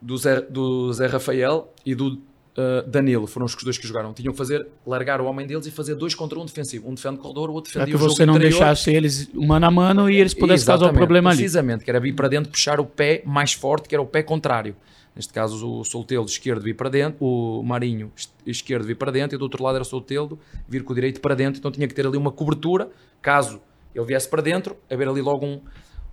do, 0.01 0.17
Zé, 0.17 0.41
do 0.43 0.93
Zé 0.93 1.07
Rafael 1.07 1.73
e 1.85 1.95
do 1.95 2.21
uh, 2.57 2.89
Danilo, 2.89 3.27
foram 3.27 3.47
os 3.47 3.55
dois 3.55 3.79
que 3.79 3.87
jogaram. 3.87 4.13
Tinham 4.13 4.33
que 4.33 4.39
fazer, 4.39 4.67
largar 4.87 5.21
o 5.21 5.25
homem 5.27 5.47
deles 5.47 5.67
e 5.67 5.71
fazer 5.71 5.95
dois 5.95 6.15
contra 6.15 6.39
um 6.39 6.45
defensivo. 6.45 6.89
Um 6.89 6.95
defende 6.95 7.19
corredor, 7.19 7.51
o 7.51 7.55
outro 7.55 7.73
defendia 7.73 7.93
que 7.93 7.97
o 7.97 7.99
jogo 7.99 8.13
você 8.15 8.27
não 8.27 8.35
interior. 8.37 8.59
deixasse 8.59 8.91
eles 8.93 9.31
mano 9.35 9.67
a 9.67 9.71
mano 9.71 10.11
e 10.11 10.17
eles 10.17 10.35
pudessem 10.35 10.67
causar 10.67 10.91
o 10.91 10.93
problema 10.93 11.31
ali. 11.31 11.39
Precisamente, 11.39 11.85
que 11.85 11.91
era 11.91 12.01
vir 12.01 12.15
para 12.15 12.29
dentro, 12.29 12.51
puxar 12.51 12.81
o 12.81 12.85
pé 12.87 13.23
mais 13.25 13.53
forte, 13.53 13.89
que 13.89 13.95
era 13.95 14.03
o 14.03 14.07
pé 14.07 14.23
contrário. 14.23 14.75
Neste 15.15 15.33
caso, 15.33 15.81
o 15.81 15.83
Soltelo 15.85 16.27
esquerdo 16.27 16.63
vir 16.63 16.75
para 16.77 16.91
dentro, 16.91 17.25
o 17.25 17.63
Marinho 17.63 18.13
es- 18.15 18.31
esquerdo 18.45 18.85
vir 18.85 18.97
para 18.97 19.11
dentro, 19.11 19.35
e 19.35 19.39
do 19.39 19.43
outro 19.45 19.63
lado 19.65 19.77
era 19.77 19.83
o 19.83 19.87
Soltelo 19.87 20.39
vir 20.69 20.85
com 20.85 20.93
o 20.93 20.95
direito 20.95 21.23
para 21.23 21.35
dentro. 21.35 21.59
Então 21.59 21.71
tinha 21.71 21.89
que 21.89 21.95
ter 21.95 22.07
ali 22.07 22.19
uma 22.19 22.31
cobertura, 22.31 22.91
caso 23.23 23.61
ele 23.95 24.05
viesse 24.05 24.29
para 24.29 24.43
dentro, 24.43 24.77
haver 24.91 25.09
ali 25.09 25.23
logo 25.23 25.47
um, 25.47 25.61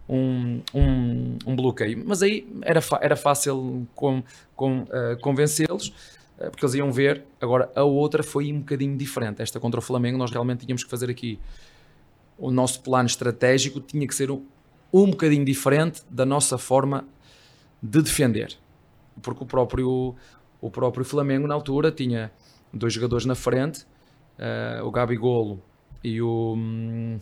um, 0.07 0.61
um, 0.73 1.37
um 1.47 1.55
bloqueio. 1.55 2.01
Mas 2.05 2.23
aí 2.23 2.47
era, 2.61 2.79
era 3.01 3.15
fácil 3.17 3.85
com, 3.93 4.23
com, 4.55 4.85
eh, 4.89 5.17
convencê-los, 5.21 5.91
porque 6.49 6.65
eles 6.65 6.75
iam 6.75 6.91
ver. 6.91 7.23
Agora, 7.39 7.71
a 7.75 7.83
outra 7.83 8.23
foi 8.23 8.51
um 8.51 8.59
bocadinho 8.59 8.97
diferente. 8.97 9.41
Esta 9.41 9.59
contra 9.59 9.79
o 9.79 9.83
Flamengo, 9.83 10.17
nós 10.17 10.31
realmente 10.31 10.65
tínhamos 10.65 10.83
que 10.83 10.89
fazer 10.89 11.09
aqui 11.09 11.39
o 12.37 12.51
nosso 12.51 12.81
plano 12.81 13.05
estratégico 13.05 13.79
tinha 13.79 14.07
que 14.07 14.15
ser 14.15 14.31
um, 14.31 14.43
um 14.91 15.09
bocadinho 15.11 15.45
diferente 15.45 16.01
da 16.09 16.25
nossa 16.25 16.57
forma 16.57 17.05
de 17.81 18.01
defender. 18.01 18.57
Porque 19.21 19.43
o 19.43 19.45
próprio, 19.45 20.15
o 20.59 20.71
próprio 20.71 21.05
Flamengo, 21.05 21.47
na 21.47 21.53
altura, 21.53 21.91
tinha 21.91 22.31
dois 22.73 22.93
jogadores 22.93 23.25
na 23.25 23.35
frente, 23.35 23.85
eh, 24.37 24.81
o 24.83 24.89
Gabigolo 24.89 25.61
e 26.03 26.21
o, 26.21 26.55
hum, 26.57 27.19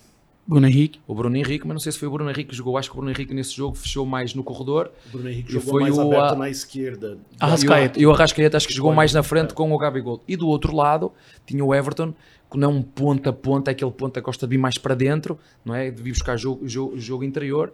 Bruno 0.52 0.68
Henrique. 0.68 0.99
o 1.07 1.15
Bruno 1.15 1.36
Henrique, 1.38 1.65
mas 1.65 1.76
não 1.76 1.80
sei 1.80 1.91
se 1.91 1.98
foi 1.98 2.07
o 2.07 2.11
Bruno 2.11 2.30
Henrique 2.30 2.49
que 2.49 2.56
jogou. 2.56 2.78
Acho 2.78 2.90
que 2.90 2.95
o 2.95 2.98
Bruno 2.98 3.11
Henrique 3.11 3.34
nesse 3.34 3.53
jogo 3.56 3.76
fechou 3.76 4.06
mais 4.06 4.34
no 4.36 4.44
corredor. 4.44 4.91
O 5.07 5.11
Bruno 5.14 5.30
Henrique 5.30 5.52
jogou 5.52 5.69
foi 5.72 5.82
mais 5.84 5.98
o 5.98 6.02
aberto 6.02 6.34
a- 6.34 6.36
na 6.36 6.49
esquerda. 6.49 7.18
Arrascaeta. 7.40 7.99
E 7.99 8.06
o, 8.06 8.10
o 8.10 8.14
Arrascaeta 8.14 8.57
acho 8.57 8.68
que 8.68 8.73
jogou 8.73 8.94
mais 8.94 9.14
na 9.14 9.23
frente 9.23 9.52
é. 9.52 9.53
com 9.53 9.72
o 9.72 9.78
Gabigol. 9.78 10.22
E 10.28 10.36
do 10.36 10.48
outro 10.48 10.76
lado 10.76 11.11
tinha 11.45 11.64
o 11.64 11.73
Everton, 11.73 12.14
que 12.52 12.57
não 12.57 12.69
é 12.69 12.73
um 12.73 12.82
ponta 12.82 13.30
a 13.30 13.34
ponta, 13.34 13.72
é 13.72 13.73
aquele 13.73 13.91
ponta 13.91 14.19
que 14.19 14.26
gosta 14.26 14.45
de 14.45 14.49
vir 14.52 14.57
mais 14.57 14.78
para 14.78 14.94
dentro, 14.94 15.40
não 15.64 15.73
é? 15.73 15.90
De 15.90 16.02
vir 16.03 16.11
buscar 16.11 16.36
jogo, 16.38 16.68
jogo, 16.68 16.99
jogo 16.99 17.23
interior. 17.23 17.72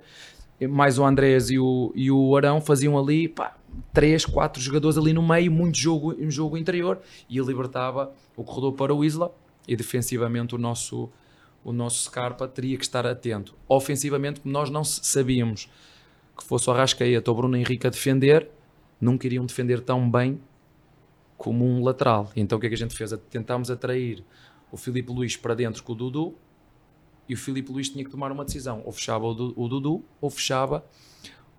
E 0.60 0.68
Mais 0.68 0.98
o 0.98 1.04
Andrés 1.06 1.50
e 1.50 1.60
o, 1.60 1.92
e 1.96 2.10
o 2.12 2.36
Arão 2.36 2.60
faziam 2.62 2.98
ali, 2.98 3.28
pá, 3.28 3.56
três, 3.94 4.26
quatro 4.26 4.62
jogadores 4.62 4.98
ali 4.98 5.14
no 5.14 5.22
meio, 5.28 5.52
muito 5.52 5.78
jogo, 5.78 6.16
um 6.20 6.32
jogo 6.32 6.58
interior, 6.58 7.00
e 7.30 7.40
libertava 7.40 8.12
o 8.36 8.44
corredor 8.44 8.74
para 8.74 8.94
o 8.94 9.04
Isla, 9.06 9.32
e 9.68 9.76
defensivamente 9.76 10.56
o 10.56 10.58
nosso, 10.58 11.10
o 11.68 11.74
nosso 11.74 12.04
Scarpa 12.04 12.48
teria 12.48 12.78
que 12.78 12.84
estar 12.86 13.06
atento. 13.06 13.54
Ofensivamente, 13.68 14.40
como 14.40 14.54
nós 14.54 14.70
não 14.70 14.86
sabíamos 14.86 15.70
que 16.38 16.44
fosse 16.46 16.70
o 16.70 16.74
Arrascaeta 16.74 17.30
ou 17.30 17.36
o 17.36 17.42
Bruno 17.42 17.58
Henrique 17.58 17.86
a 17.86 17.90
defender, 17.90 18.50
nunca 19.02 19.28
iriam 19.28 19.46
defender 19.46 19.82
tão 19.82 20.10
bem 20.10 20.40
como 21.38 21.66
um 21.66 21.84
lateral. 21.84 22.32
Então 22.36 22.58
o 22.58 22.62
que 22.62 22.68
é 22.68 22.70
que 22.70 22.76
a 22.76 22.78
gente 22.78 22.96
fez? 22.96 23.12
Tentámos 23.30 23.70
atrair 23.70 24.24
o 24.72 24.78
Filipe 24.78 25.12
Luís 25.12 25.36
para 25.36 25.54
dentro 25.54 25.84
com 25.84 25.92
o 25.92 25.96
Dudu 25.96 26.36
e 27.28 27.34
o 27.34 27.38
Filipe 27.38 27.70
Luís 27.72 27.90
tinha 27.90 28.04
que 28.06 28.10
tomar 28.12 28.32
uma 28.32 28.46
decisão. 28.46 28.82
Ou 28.86 28.92
fechava 28.94 29.26
o, 29.26 29.34
Du- 29.34 29.54
o 29.58 29.68
Dudu 29.68 30.04
ou 30.22 30.30
fechava 30.30 30.86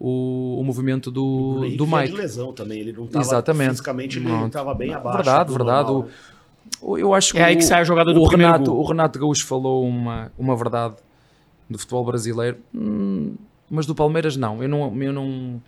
o, 0.01 0.59
o 0.59 0.65
movimento 0.65 1.09
O 1.09 1.11
do, 1.11 1.59
Henrique 1.65 1.77
do 1.77 1.87
Mike. 1.87 2.07
de 2.13 2.17
lesão 2.17 2.53
também. 2.55 2.81
Ele 2.81 2.93
não 2.93 3.05
estava 3.05 3.25
Exatamente. 3.25 3.71
fisicamente, 3.73 4.19
ele 4.19 4.27
Pronto. 4.27 4.47
estava 4.47 4.75
bem 4.75 4.95
abaixo. 4.95 5.17
Verdade, 5.19 5.53
verdade. 5.53 5.91
O- 5.93 6.09
Eu 6.97 7.15
acho 7.15 7.32
que 7.32 7.39
É 7.39 7.45
aí 7.45 7.55
o- 7.55 7.59
que 7.59 7.65
sai 7.65 7.81
a 7.81 7.85
jogada 7.85 8.12
do 8.12 8.20
o 8.20 8.27
Renato, 8.28 8.70
gol. 8.73 8.81
o 8.82 8.86
Renato 8.89 9.19
Gaúcho 9.19 9.47
falou 9.47 9.85
uma, 9.86 10.32
uma 10.39 10.57
verdade 10.57 10.97
do 11.69 11.78
futebol 11.78 12.05
brasileiro, 12.05 12.59
Hum, 12.74 13.35
mas 13.70 13.85
do 13.86 13.95
Palmeiras 13.95 14.36
não. 14.36 14.62
Eu 14.62 14.69
não, 14.69 15.03
eu 15.03 15.12
não. 15.12 15.62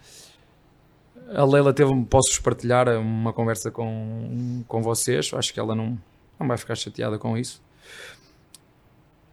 A 1.34 1.44
Leila 1.44 1.72
teve, 1.72 1.94
posso-vos 2.06 2.38
partilhar 2.40 2.88
uma 2.98 3.32
conversa 3.32 3.70
com, 3.70 4.64
com 4.66 4.82
vocês. 4.82 5.30
Acho 5.34 5.52
que 5.54 5.60
ela 5.60 5.74
não, 5.74 5.96
não 6.38 6.48
vai 6.48 6.56
ficar 6.56 6.74
chateada 6.74 7.18
com 7.18 7.36
isso. 7.38 7.62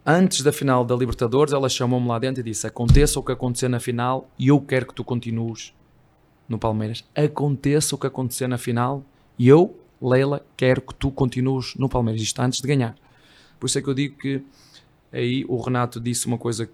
Antes 0.05 0.41
da 0.41 0.53
final 0.53 0.85
da 0.85 0.95
Libertadores, 0.95 1.53
ela 1.53 1.67
chamou-me 1.67 2.07
lá 2.07 2.17
dentro 2.19 2.39
e 2.41 2.43
disse: 2.43 2.65
Aconteça 2.65 3.19
o 3.19 3.23
que 3.23 3.31
acontecer 3.31 3.67
na 3.67 3.79
final, 3.79 4.29
e 4.39 4.47
eu 4.47 4.59
quero 4.61 4.85
que 4.87 4.93
tu 4.93 5.03
continues 5.03 5.73
no 6.47 6.57
Palmeiras. 6.57 7.03
Aconteça 7.15 7.93
o 7.93 7.97
que 7.97 8.07
acontecer 8.07 8.47
na 8.47 8.57
final, 8.57 9.03
e 9.37 9.49
eu, 9.49 9.77
Leila, 10.01 10.45
quero 10.55 10.81
que 10.81 10.93
tu 10.93 11.09
continues 11.11 11.75
no 11.75 11.89
Palmeiras. 11.89 12.21
Isto 12.21 12.41
antes 12.41 12.61
de 12.61 12.67
ganhar. 12.67 12.95
Por 13.59 13.65
isso 13.67 13.79
é 13.79 13.81
que 13.81 13.87
eu 13.87 13.93
digo 13.93 14.17
que 14.17 14.43
aí 15.11 15.43
o 15.47 15.59
Renato 15.59 15.99
disse 15.99 16.27
uma 16.27 16.37
coisa 16.37 16.65
que, 16.67 16.73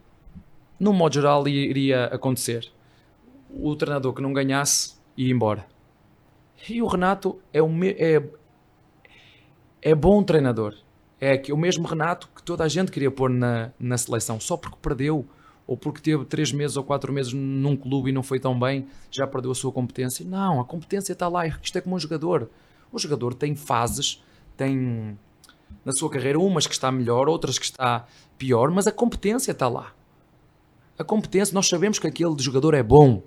no 0.79 0.91
modo 0.93 1.13
geral, 1.13 1.47
iria 1.47 2.05
acontecer. 2.05 2.69
O 3.49 3.75
treinador 3.75 4.13
que 4.13 4.21
não 4.21 4.33
ganhasse 4.33 4.95
ia 5.15 5.31
embora. 5.31 5.65
E 6.67 6.81
o 6.81 6.87
Renato 6.87 7.39
é, 7.53 7.61
me- 7.61 7.91
é, 7.97 8.21
é 9.81 9.95
bom 9.95 10.23
treinador. 10.23 10.75
É 11.19 11.37
que 11.37 11.53
o 11.53 11.57
mesmo 11.57 11.87
Renato 11.87 12.27
que 12.35 12.43
toda 12.43 12.63
a 12.63 12.67
gente 12.67 12.91
queria 12.91 13.09
pôr 13.11 13.29
na, 13.29 13.71
na 13.79 13.97
seleção, 13.97 14.39
só 14.39 14.57
porque 14.57 14.77
perdeu 14.81 15.25
ou 15.65 15.77
porque 15.77 16.01
teve 16.01 16.25
três 16.25 16.51
meses 16.51 16.75
ou 16.75 16.83
quatro 16.83 17.13
meses 17.13 17.31
num 17.31 17.77
clube 17.77 18.09
e 18.09 18.13
não 18.13 18.21
foi 18.23 18.37
tão 18.39 18.59
bem, 18.59 18.85
já 19.09 19.25
perdeu 19.25 19.51
a 19.51 19.55
sua 19.55 19.71
competência. 19.71 20.25
Não, 20.25 20.59
a 20.59 20.65
competência 20.65 21.13
está 21.13 21.29
lá. 21.29 21.47
Isto 21.47 21.77
é 21.77 21.81
como 21.81 21.95
um 21.95 21.99
jogador. 21.99 22.49
O 22.93 22.99
jogador 22.99 23.33
tem 23.33 23.55
fases, 23.55 24.23
tem 24.55 25.17
na 25.83 25.91
sua 25.91 26.09
carreira 26.09 26.39
umas 26.39 26.67
que 26.67 26.73
está 26.73 26.91
melhor, 26.91 27.27
outras 27.27 27.57
que 27.57 27.65
está 27.65 28.05
pior, 28.37 28.69
mas 28.71 28.85
a 28.87 28.91
competência 28.91 29.51
está 29.51 29.67
lá. 29.67 29.91
A 30.97 31.03
competência, 31.03 31.53
nós 31.55 31.67
sabemos 31.67 31.97
que 31.97 32.05
aquele 32.07 32.35
jogador 32.37 32.75
é 32.75 32.83
bom. 32.83 33.23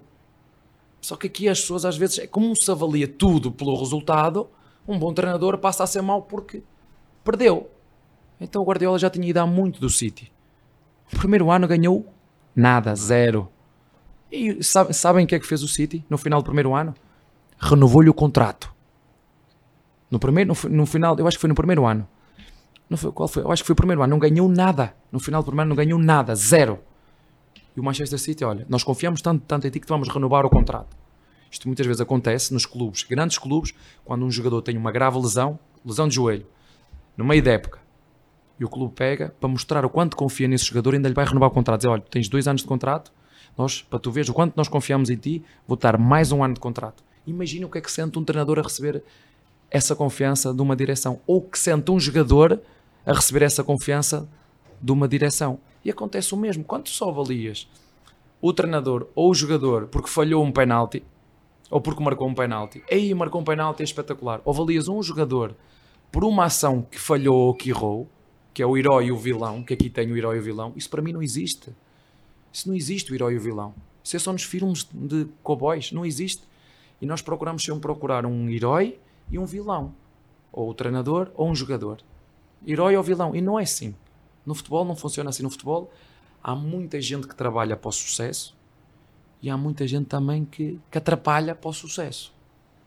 Só 1.01 1.17
que 1.17 1.27
aqui 1.27 1.49
as 1.49 1.61
pessoas 1.61 1.85
às 1.85 1.97
vezes, 1.97 2.19
é 2.21 2.27
como 2.27 2.55
se 2.57 2.71
avalia 2.71 3.09
tudo 3.09 3.51
pelo 3.51 3.77
resultado, 3.79 4.49
um 4.87 4.97
bom 4.99 5.13
treinador 5.13 5.59
passa 5.59 5.83
a 5.83 5.87
ser 5.87 6.01
mau 6.01 6.23
porque 6.23 6.63
perdeu. 7.25 7.69
Então 8.41 8.63
o 8.63 8.65
Guardiola 8.65 8.99
já 8.99 9.11
tinha 9.11 9.29
ido 9.29 9.39
há 9.39 9.47
muito 9.47 9.81
do 9.81 9.91
City. 9.91 10.33
No 11.13 11.19
primeiro 11.19 11.51
ano 11.51 11.67
ganhou 11.67 12.07
nada, 12.55 12.95
zero. 12.95 13.49
E 14.31 14.63
sabe- 14.63 14.93
sabem 14.93 15.25
o 15.25 15.29
que 15.29 15.35
é 15.35 15.41
que 15.41 15.47
fez 15.47 15.63
o 15.63 15.69
City 15.69 16.05
no 16.09 16.17
final 16.19 16.41
do 16.41 16.45
primeiro 16.45 16.73
ano? 16.75 16.95
Renovou-lhe 17.59 18.09
o 18.11 18.15
contrato. 18.15 18.73
No, 20.11 20.19
primeiro, 20.19 20.53
no, 20.53 20.71
no 20.71 20.87
final, 20.87 21.19
eu 21.19 21.27
acho 21.27 21.37
que 21.37 21.41
foi 21.41 21.49
no 21.49 21.55
primeiro 21.55 21.85
ano. 21.85 22.07
Não 22.89 22.97
foi, 22.97 23.11
qual 23.11 23.29
foi? 23.29 23.43
Eu 23.43 23.51
acho 23.51 23.63
que 23.63 23.67
foi 23.67 23.73
o 23.75 23.77
primeiro 23.77 24.03
ano, 24.03 24.11
não 24.11 24.19
ganhou 24.19 24.49
nada. 24.49 24.95
No 25.11 25.19
final 25.19 25.43
do 25.43 25.47
primeiro 25.47 25.67
ano 25.67 25.69
não 25.71 25.77
ganhou 25.77 25.99
nada, 25.99 26.35
zero. 26.35 26.79
E 27.77 27.81
o 27.81 27.83
Manchester 27.83 28.19
City, 28.19 28.45
olha, 28.45 28.65
nós 28.69 28.85
confiamos 28.85 29.21
tanto, 29.21 29.45
tanto 29.47 29.67
em 29.67 29.71
ti 29.71 29.81
que 29.81 29.89
vamos 29.89 30.09
renovar 30.09 30.47
o 30.47 30.51
contrato. 30.51 30.97
Isto 31.51 31.69
muitas 31.69 31.87
vezes 31.87 32.01
acontece 32.01 32.53
nos 32.53 32.67
clubes, 32.67 33.03
grandes 33.03 33.39
clubes, 33.39 33.75
quando 34.05 34.25
um 34.25 34.31
jogador 34.31 34.63
tem 34.63 34.77
uma 34.77 34.91
grave 34.91 35.19
lesão, 35.19 35.59
lesão 35.85 36.09
de 36.09 36.15
joelho, 36.15 36.47
no 37.17 37.25
meio 37.25 37.43
da 37.43 37.53
época, 37.53 37.79
e 38.59 38.65
o 38.65 38.69
clube 38.69 38.95
pega 38.95 39.35
para 39.39 39.49
mostrar 39.49 39.85
o 39.85 39.91
quanto 39.91 40.17
confia 40.17 40.49
nesse 40.49 40.65
jogador 40.65 40.95
e 40.95 40.97
ainda 40.97 41.09
lhe 41.09 41.15
vai 41.15 41.25
renovar 41.25 41.49
o 41.49 41.53
contrato. 41.53 41.81
Dizer, 41.81 41.89
olha, 41.89 42.03
tens 42.03 42.29
dois 42.29 42.49
anos 42.49 42.63
de 42.63 42.69
contrato, 42.69 43.13
nós, 43.57 43.83
para 43.83 43.99
tu 43.99 44.11
veres 44.11 44.29
o 44.29 44.35
quanto 44.35 44.57
nós 44.57 44.69
confiamos 44.69 45.11
em 45.11 45.17
ti, 45.17 45.43
vou 45.67 45.77
dar 45.77 45.99
mais 45.99 46.33
um 46.33 46.43
ano 46.43 46.55
de 46.55 46.61
contrato. 46.61 47.05
Imagina 47.27 47.67
o 47.67 47.71
que 47.71 47.79
é 47.79 47.81
que 47.81 47.91
sente 47.91 48.19
um 48.19 48.25
treinador 48.25 48.59
a 48.59 48.63
receber 48.63 49.03
essa 49.71 49.95
confiança 49.97 50.53
de 50.55 50.63
uma 50.63 50.77
direção, 50.77 51.21
ou 51.27 51.43
que 51.43 51.59
sente 51.59 51.91
um 51.91 51.99
jogador 51.99 52.61
a 53.05 53.13
receber 53.13 53.43
essa 53.43 53.63
confiança 53.63 54.29
de 54.81 54.93
uma 54.93 55.09
direção. 55.09 55.59
E 55.85 55.91
acontece 55.91 56.35
o 56.35 56.37
mesmo, 56.37 56.65
quando 56.65 56.89
só 56.89 57.09
avalias 57.09 57.69
o 58.41 58.53
treinador 58.53 59.09
ou 59.15 59.31
o 59.31 59.35
jogador 59.35 59.87
porque 59.87 60.09
falhou 60.09 60.45
um 60.45 60.53
penalti, 60.53 61.03
ou 61.71 61.81
porque 61.81 62.03
marcou 62.03 62.29
um 62.29 62.35
penalti, 62.35 62.83
aí 62.91 63.13
marcou 63.15 63.41
um 63.41 63.45
penalti 63.45 63.83
é 63.83 63.85
espetacular. 63.85 64.41
Ou 64.45 64.53
avalias 64.53 64.89
um 64.89 65.03
jogador 65.03 65.55
por 66.13 66.25
uma 66.25 66.45
ação 66.45 66.83
que 66.83 66.99
falhou 66.99 67.37
ou 67.37 67.55
que 67.55 67.71
errou, 67.71 68.09
que 68.55 68.63
é 68.63 68.67
o 68.67 68.77
herói 68.77 69.07
e 69.07 69.13
o 69.13 69.17
vilão, 69.17 69.63
que 69.63 69.75
aqui 69.75 69.91
tem 69.91 70.11
o 70.11 70.17
herói 70.17 70.37
e 70.37 70.41
o 70.41 70.43
vilão, 70.43 70.73
isso 70.77 70.89
para 70.89 71.03
mim 71.03 71.13
não 71.13 71.23
existe. 71.23 71.71
Isso 72.53 72.69
não 72.69 72.77
existe 72.77 73.13
o 73.13 73.15
herói 73.15 73.35
e 73.35 73.37
o 73.37 73.41
vilão. 73.41 73.75
Isso 74.03 74.17
é 74.17 74.19
só 74.19 74.33
nos 74.33 74.45
filmes 74.45 74.89
de 74.93 75.27
cowboys, 75.43 75.93
não 75.93 76.07
existe. 76.07 76.43
E 77.03 77.07
nós 77.07 77.21
procuramos 77.21 77.63
sempre 77.63 77.81
procurar 77.81 78.25
um 78.25 78.49
herói 78.49 78.99
e 79.31 79.39
um 79.39 79.45
vilão. 79.45 79.95
Ou 80.53 80.71
o 80.71 80.75
treinador 80.75 81.31
ou 81.35 81.49
um 81.49 81.55
jogador. 81.55 81.99
Herói 82.67 82.97
ou 82.97 83.03
vilão. 83.03 83.35
E 83.35 83.41
não 83.41 83.59
é 83.59 83.63
assim. 83.63 83.95
No 84.45 84.55
futebol 84.55 84.85
não 84.85 84.97
funciona 84.97 85.31
assim. 85.31 85.43
No 85.43 85.51
futebol 85.51 85.91
há 86.43 86.55
muita 86.55 87.01
gente 87.01 87.27
que 87.27 87.35
trabalha 87.35 87.77
para 87.77 87.89
o 87.89 87.93
sucesso 87.93 88.57
e 89.43 89.51
há 89.51 89.57
muita 89.57 89.87
gente 89.87 90.07
também 90.07 90.45
que, 90.45 90.81
que 90.91 90.99
atrapalha 90.99 91.55
para 91.55 91.69
o 91.69 91.73
sucesso. 91.73 92.33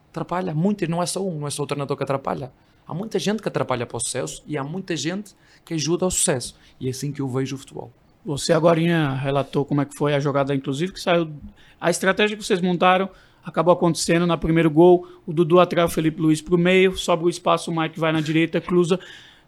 Atrapalha. 0.09 0.53
Muita, 0.53 0.87
não 0.87 1.03
é 1.03 1.05
só 1.05 1.25
um, 1.25 1.39
não 1.39 1.47
é 1.47 1.49
só 1.51 1.63
o 1.63 1.67
treinador 1.67 1.95
que 1.95 2.03
atrapalha. 2.03 2.51
Há 2.87 2.93
muita 2.93 3.19
gente 3.19 3.41
que 3.41 3.47
atrapalha 3.47 3.85
para 3.85 3.97
o 3.97 3.99
sucesso 3.99 4.43
e 4.47 4.57
há 4.57 4.63
muita 4.63 4.95
gente 4.97 5.35
que 5.63 5.75
ajuda 5.75 6.05
ao 6.05 6.11
sucesso. 6.11 6.55
E 6.79 6.87
é 6.87 6.89
assim 6.89 7.11
que 7.11 7.21
eu 7.21 7.27
vejo 7.27 7.55
o 7.55 7.59
futebol. 7.59 7.91
Você 8.25 8.51
agora 8.51 9.13
relatou 9.15 9.63
como 9.63 9.81
é 9.81 9.85
que 9.85 9.95
foi 9.95 10.13
a 10.13 10.19
jogada, 10.19 10.53
inclusive, 10.53 10.91
que 10.91 10.99
saiu. 10.99 11.31
A 11.79 11.89
estratégia 11.89 12.35
que 12.35 12.43
vocês 12.43 12.59
montaram 12.59 13.09
acabou 13.43 13.73
acontecendo 13.73 14.25
na 14.25 14.37
primeiro 14.37 14.69
gol. 14.69 15.07
O 15.25 15.33
Dudu 15.33 15.59
atrai 15.59 15.85
o 15.85 15.89
Felipe 15.89 16.21
Luiz 16.21 16.41
para 16.41 16.55
o 16.55 16.57
meio, 16.57 16.97
sobra 16.97 17.25
o 17.25 17.29
espaço, 17.29 17.71
o 17.71 17.75
Mike 17.75 17.99
vai 17.99 18.11
na 18.11 18.21
direita, 18.21 18.59
cruza. 18.61 18.99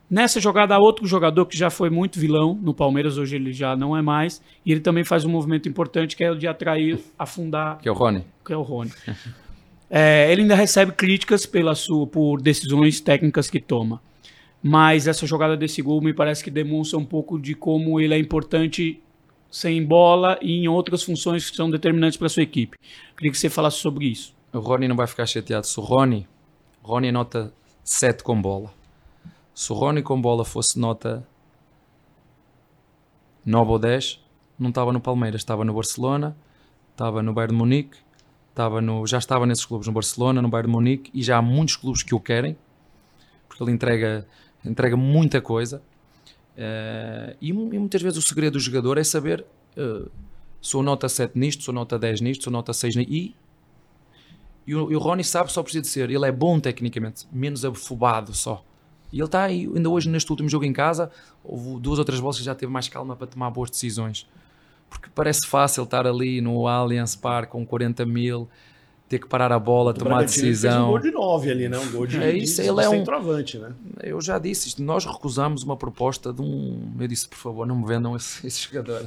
Nessa 0.09 0.41
jogada, 0.41 0.75
há 0.75 0.77
outro 0.77 1.07
jogador 1.07 1.45
que 1.45 1.57
já 1.57 1.69
foi 1.69 1.89
muito 1.89 2.19
vilão 2.19 2.59
no 2.61 2.73
Palmeiras, 2.73 3.17
hoje 3.17 3.37
ele 3.37 3.53
já 3.53 3.77
não 3.77 3.95
é 3.95 4.01
mais. 4.01 4.41
E 4.65 4.71
ele 4.71 4.81
também 4.81 5.05
faz 5.05 5.23
um 5.23 5.29
movimento 5.29 5.69
importante 5.69 6.17
que 6.17 6.23
é 6.23 6.29
o 6.29 6.35
de 6.35 6.47
atrair, 6.47 6.99
afundar. 7.17 7.77
Que 7.77 7.87
é 7.87 7.91
o 7.91 7.95
Rony. 7.95 8.25
Que 8.45 8.51
é 8.51 8.57
o 8.57 8.61
Rony. 8.61 8.91
É, 9.93 10.31
ele 10.31 10.43
ainda 10.43 10.55
recebe 10.55 10.93
críticas 10.93 11.45
pela 11.45 11.75
sua, 11.75 12.07
por 12.07 12.41
decisões 12.41 13.01
técnicas 13.01 13.49
que 13.49 13.59
toma. 13.59 14.01
Mas 14.63 15.05
essa 15.05 15.27
jogada 15.27 15.57
desse 15.57 15.81
gol 15.81 16.01
me 16.01 16.13
parece 16.13 16.41
que 16.41 16.49
demonstra 16.49 16.97
um 16.97 17.03
pouco 17.03 17.37
de 17.37 17.53
como 17.53 17.99
ele 17.99 18.13
é 18.13 18.17
importante 18.17 19.01
sem 19.51 19.85
bola 19.85 20.39
e 20.41 20.63
em 20.63 20.67
outras 20.69 21.03
funções 21.03 21.49
que 21.49 21.57
são 21.57 21.69
determinantes 21.69 22.17
para 22.17 22.27
a 22.27 22.29
sua 22.29 22.41
equipe. 22.41 22.77
Queria 23.17 23.31
que 23.31 23.37
você 23.37 23.49
falasse 23.49 23.77
sobre 23.77 24.05
isso. 24.05 24.33
O 24.53 24.59
Rony 24.59 24.87
não 24.87 24.95
vai 24.95 25.05
ficar 25.05 25.25
chateado. 25.25 25.67
Se 25.67 25.77
o 25.79 25.83
Rony, 25.83 26.27
Rony 26.81 27.11
nota 27.11 27.53
7 27.83 28.23
com 28.23 28.41
bola. 28.41 28.73
Se 29.53 29.71
o 29.71 29.75
Rony 29.75 30.01
com 30.01 30.19
bola 30.19 30.45
fosse 30.45 30.79
nota 30.79 31.27
9 33.45 33.71
ou 33.71 33.79
10, 33.79 34.19
não 34.57 34.69
estava 34.69 34.93
no 34.93 35.01
Palmeiras, 35.01 35.41
estava 35.41 35.65
no 35.65 35.73
Barcelona, 35.73 36.35
estava 36.91 37.21
no 37.21 37.33
Bayern 37.33 37.53
de 37.53 37.57
Munique, 37.57 37.97
estava 38.49 38.79
no, 38.81 39.05
já 39.05 39.17
estava 39.17 39.45
nesses 39.45 39.65
clubes, 39.65 39.87
no 39.87 39.93
Barcelona, 39.93 40.41
no 40.41 40.47
Bayern 40.47 40.67
de 40.67 40.71
Munique, 40.71 41.11
e 41.13 41.21
já 41.21 41.37
há 41.37 41.41
muitos 41.41 41.75
clubes 41.75 42.03
que 42.03 42.15
o 42.15 42.19
querem, 42.19 42.55
porque 43.47 43.63
ele 43.63 43.71
entrega, 43.71 44.25
entrega 44.63 44.95
muita 44.95 45.41
coisa. 45.41 45.81
Uh, 46.57 47.35
e, 47.39 47.49
e, 47.49 47.53
muitas 47.53 48.01
vezes 48.01 48.17
o 48.17 48.21
segredo 48.21 48.53
do 48.53 48.59
jogador 48.59 48.97
é 48.97 49.03
saber 49.03 49.45
uh, 49.77 50.09
sou 50.59 50.83
nota 50.83 51.07
7 51.07 51.37
nisto, 51.37 51.63
sou 51.63 51.73
nota 51.73 51.97
10 51.97 52.21
nisto, 52.21 52.43
sou 52.43 52.53
nota 52.53 52.73
6 52.73 52.95
nisto. 52.97 53.11
E, 53.11 53.35
e, 54.67 54.75
o, 54.75 54.91
e 54.91 54.95
o 54.95 54.99
Rony 54.99 55.23
sabe 55.23 55.51
só 55.51 55.63
precisa 55.63 55.81
de 55.81 55.87
ser. 55.87 56.09
Ele 56.09 56.25
é 56.25 56.31
bom 56.31 56.59
tecnicamente, 56.59 57.27
menos 57.31 57.63
afobado 57.63 58.33
só. 58.33 58.63
E 59.11 59.17
ele 59.17 59.25
está 59.25 59.43
aí, 59.43 59.69
ainda 59.75 59.89
hoje 59.89 60.09
neste 60.09 60.29
último 60.31 60.47
jogo 60.47 60.63
em 60.65 60.73
casa, 60.73 61.11
houve 61.43 61.79
duas 61.79 61.99
ou 61.99 62.05
três 62.05 62.21
bolas 62.21 62.37
que 62.37 62.43
já 62.43 62.55
teve 62.55 62.71
mais 62.71 62.87
calma 62.87 63.15
para 63.15 63.27
tomar 63.27 63.49
boas 63.49 63.69
decisões 63.69 64.27
porque 64.91 65.09
parece 65.15 65.47
fácil 65.47 65.83
estar 65.85 66.05
ali 66.05 66.41
no 66.41 66.67
Allianz 66.67 67.15
Park 67.15 67.49
com 67.51 67.65
40 67.65 68.05
mil, 68.05 68.47
ter 69.11 69.19
que 69.19 69.27
parar 69.27 69.51
a 69.51 69.59
bola, 69.59 69.91
o 69.91 69.93
tomar 69.93 70.21
decisão. 70.21 70.71
Fez 70.71 70.83
um 70.83 70.87
gol 70.87 70.99
de 70.99 71.11
9 71.11 71.51
ali, 71.51 71.67
né? 71.67 71.77
Um 71.77 71.91
gol 71.91 72.07
de, 72.07 72.17
é 72.17 72.31
isso, 72.33 72.61
de, 72.61 72.69
ele 72.69 72.77
de 72.77 72.85
é 72.85 72.87
um 72.87 72.91
centroavante, 72.91 73.57
né? 73.57 73.73
Eu 74.01 74.21
já 74.21 74.39
disse 74.39 74.69
isto, 74.69 74.81
nós 74.81 75.05
recusamos 75.05 75.63
uma 75.63 75.75
proposta 75.75 76.31
de 76.31 76.41
um. 76.41 76.95
Eu 76.97 77.07
disse, 77.09 77.27
por 77.27 77.37
favor, 77.37 77.67
não 77.67 77.75
me 77.75 77.85
vendam 77.85 78.15
esse, 78.15 78.47
esse 78.47 78.69
jogador. 78.69 79.05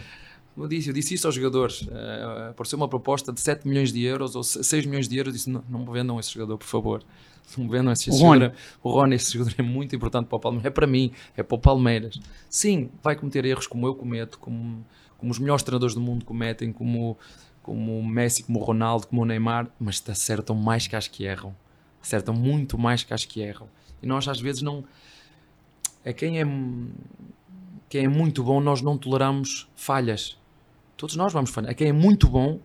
eu, 0.56 0.66
disse, 0.66 0.88
eu 0.88 0.94
disse 0.94 1.12
isso 1.12 1.26
aos 1.26 1.34
jogadores. 1.34 1.82
Uh, 1.82 2.50
apareceu 2.52 2.78
uma 2.78 2.88
proposta 2.88 3.34
de 3.34 3.40
7 3.42 3.68
milhões 3.68 3.92
de 3.92 4.02
euros 4.02 4.34
ou 4.34 4.42
6 4.42 4.86
milhões 4.86 5.06
de 5.06 5.18
euros. 5.18 5.34
Eu 5.34 5.36
disse, 5.36 5.50
não, 5.50 5.62
não 5.68 5.80
me 5.80 5.92
vendam 5.92 6.18
esse 6.18 6.32
jogador, 6.32 6.56
por 6.56 6.66
favor. 6.66 7.02
Não 7.58 7.66
me 7.66 7.70
vendam 7.70 7.92
esse, 7.92 8.08
o 8.08 8.14
Rony. 8.14 8.40
jogador. 8.40 8.56
O 8.82 8.90
Rony, 8.90 9.16
esse 9.16 9.34
jogador 9.34 9.54
é 9.58 9.62
muito 9.62 9.94
importante 9.94 10.28
para 10.28 10.36
o 10.36 10.40
Palmeiras. 10.40 10.64
É 10.64 10.70
para 10.70 10.86
mim, 10.86 11.12
é 11.36 11.42
para 11.42 11.54
o 11.54 11.58
Palmeiras. 11.58 12.18
Sim, 12.48 12.88
vai 13.02 13.14
cometer 13.14 13.44
erros 13.44 13.66
como 13.66 13.86
eu 13.86 13.94
cometo, 13.94 14.38
como 14.38 14.82
como 15.24 15.32
os 15.32 15.38
melhores 15.38 15.62
treinadores 15.62 15.94
do 15.94 16.02
mundo 16.02 16.22
cometem, 16.22 16.70
como, 16.70 17.16
como 17.64 17.98
o 17.98 18.06
Messi, 18.06 18.44
como 18.44 18.60
o 18.60 18.62
Ronaldo, 18.62 19.08
como 19.08 19.22
o 19.22 19.24
Neymar, 19.24 19.68
mas 19.80 20.00
acertam 20.08 20.54
mais 20.54 20.86
que 20.86 20.94
as 20.94 21.08
que 21.08 21.24
erram. 21.24 21.52
Acertam 22.00 22.32
muito 22.32 22.78
mais 22.78 23.02
que 23.02 23.12
as 23.12 23.24
que 23.24 23.40
erram. 23.40 23.68
E 24.00 24.06
nós 24.06 24.28
às 24.28 24.40
vezes 24.40 24.62
não. 24.62 24.84
É 26.04 26.12
quem 26.12 26.40
é, 26.40 26.44
quem 27.88 28.04
é 28.04 28.08
muito 28.08 28.44
bom, 28.44 28.60
nós 28.60 28.80
não 28.80 28.96
toleramos 28.96 29.68
falhas. 29.74 30.38
Todos 30.96 31.16
nós 31.16 31.32
vamos 31.32 31.50
falhar. 31.50 31.72
É 31.72 31.74
quem 31.74 31.88
é 31.88 31.92
muito 31.92 32.28
bom, 32.28 32.60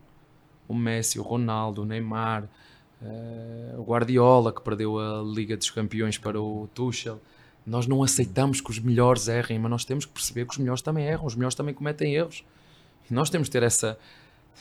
o 0.67 0.75
Messi, 0.75 1.17
o 1.17 1.23
Ronaldo, 1.23 1.81
o 1.81 1.85
Neymar, 1.85 2.43
uh, 3.01 3.79
o 3.79 3.83
Guardiola, 3.83 4.53
que 4.53 4.61
perdeu 4.61 4.99
a 4.99 5.23
Liga 5.23 5.57
dos 5.57 5.71
Campeões 5.71 6.19
para 6.19 6.39
o 6.39 6.67
Tuchel 6.75 7.19
nós 7.69 7.85
não 7.87 8.01
aceitamos 8.03 8.59
que 8.59 8.71
os 8.71 8.79
melhores 8.79 9.27
errem, 9.27 9.59
mas 9.59 9.69
nós 9.69 9.85
temos 9.85 10.05
que 10.05 10.11
perceber 10.11 10.45
que 10.45 10.51
os 10.51 10.57
melhores 10.57 10.81
também 10.81 11.05
erram, 11.05 11.25
os 11.25 11.35
melhores 11.35 11.55
também 11.55 11.73
cometem 11.73 12.15
erros. 12.15 12.43
E 13.09 13.13
nós 13.13 13.29
temos 13.29 13.47
que 13.47 13.51
ter 13.51 13.63
essa. 13.63 13.97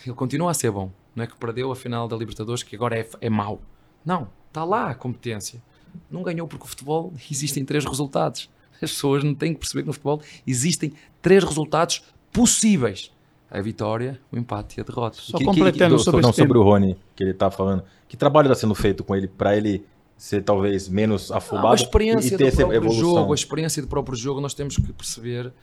Ele 0.05 0.15
continua 0.15 0.51
a 0.51 0.53
ser 0.53 0.71
bom, 0.71 0.91
não 1.15 1.23
é 1.23 1.27
que 1.27 1.35
perdeu 1.35 1.71
a 1.71 1.75
final 1.75 2.07
da 2.07 2.15
Libertadores, 2.15 2.63
que 2.63 2.75
agora 2.75 2.97
é, 2.97 3.07
é 3.21 3.29
mau. 3.29 3.61
Não, 4.05 4.29
está 4.47 4.63
lá 4.63 4.91
a 4.91 4.95
competência. 4.95 5.61
Não 6.09 6.23
ganhou 6.23 6.47
porque 6.47 6.65
o 6.65 6.67
futebol 6.67 7.13
existem 7.29 7.65
três 7.65 7.85
resultados. 7.85 8.49
As 8.81 8.91
pessoas 8.91 9.23
não 9.23 9.35
têm 9.35 9.53
que 9.53 9.59
perceber 9.59 9.81
que 9.81 9.87
no 9.87 9.93
futebol 9.93 10.21
existem 10.47 10.93
três 11.21 11.43
resultados 11.43 12.03
possíveis: 12.31 13.11
a 13.51 13.59
vitória, 13.61 14.19
o 14.31 14.37
empate 14.37 14.79
e 14.79 14.81
a 14.81 14.83
derrota. 14.83 15.17
Só 15.19 15.37
que, 15.37 15.43
completando 15.43 15.95
que, 15.95 15.99
que, 15.99 16.03
sobre, 16.05 16.21
não, 16.21 16.31
sobre 16.31 16.57
o 16.57 16.63
Rony, 16.63 16.97
que 17.15 17.23
ele 17.23 17.31
está 17.31 17.51
falando. 17.51 17.83
Que 18.07 18.15
trabalho 18.15 18.47
está 18.47 18.55
sendo 18.55 18.73
feito 18.73 19.03
com 19.03 19.15
ele 19.15 19.27
para 19.27 19.55
ele 19.55 19.85
ser 20.17 20.43
talvez 20.43 20.89
menos 20.89 21.31
afobado 21.31 21.67
não, 21.67 21.71
a 21.71 21.75
experiência 21.75 22.35
e 22.35 22.37
ter 22.37 22.51
do 22.51 22.57
próprio 22.57 22.77
evolução. 22.77 23.01
jogo, 23.01 23.31
a 23.31 23.35
experiência 23.35 23.81
do 23.81 23.87
próprio 23.87 24.17
jogo, 24.17 24.41
nós 24.41 24.53
temos 24.53 24.75
que 24.75 24.93
perceber 24.93 25.53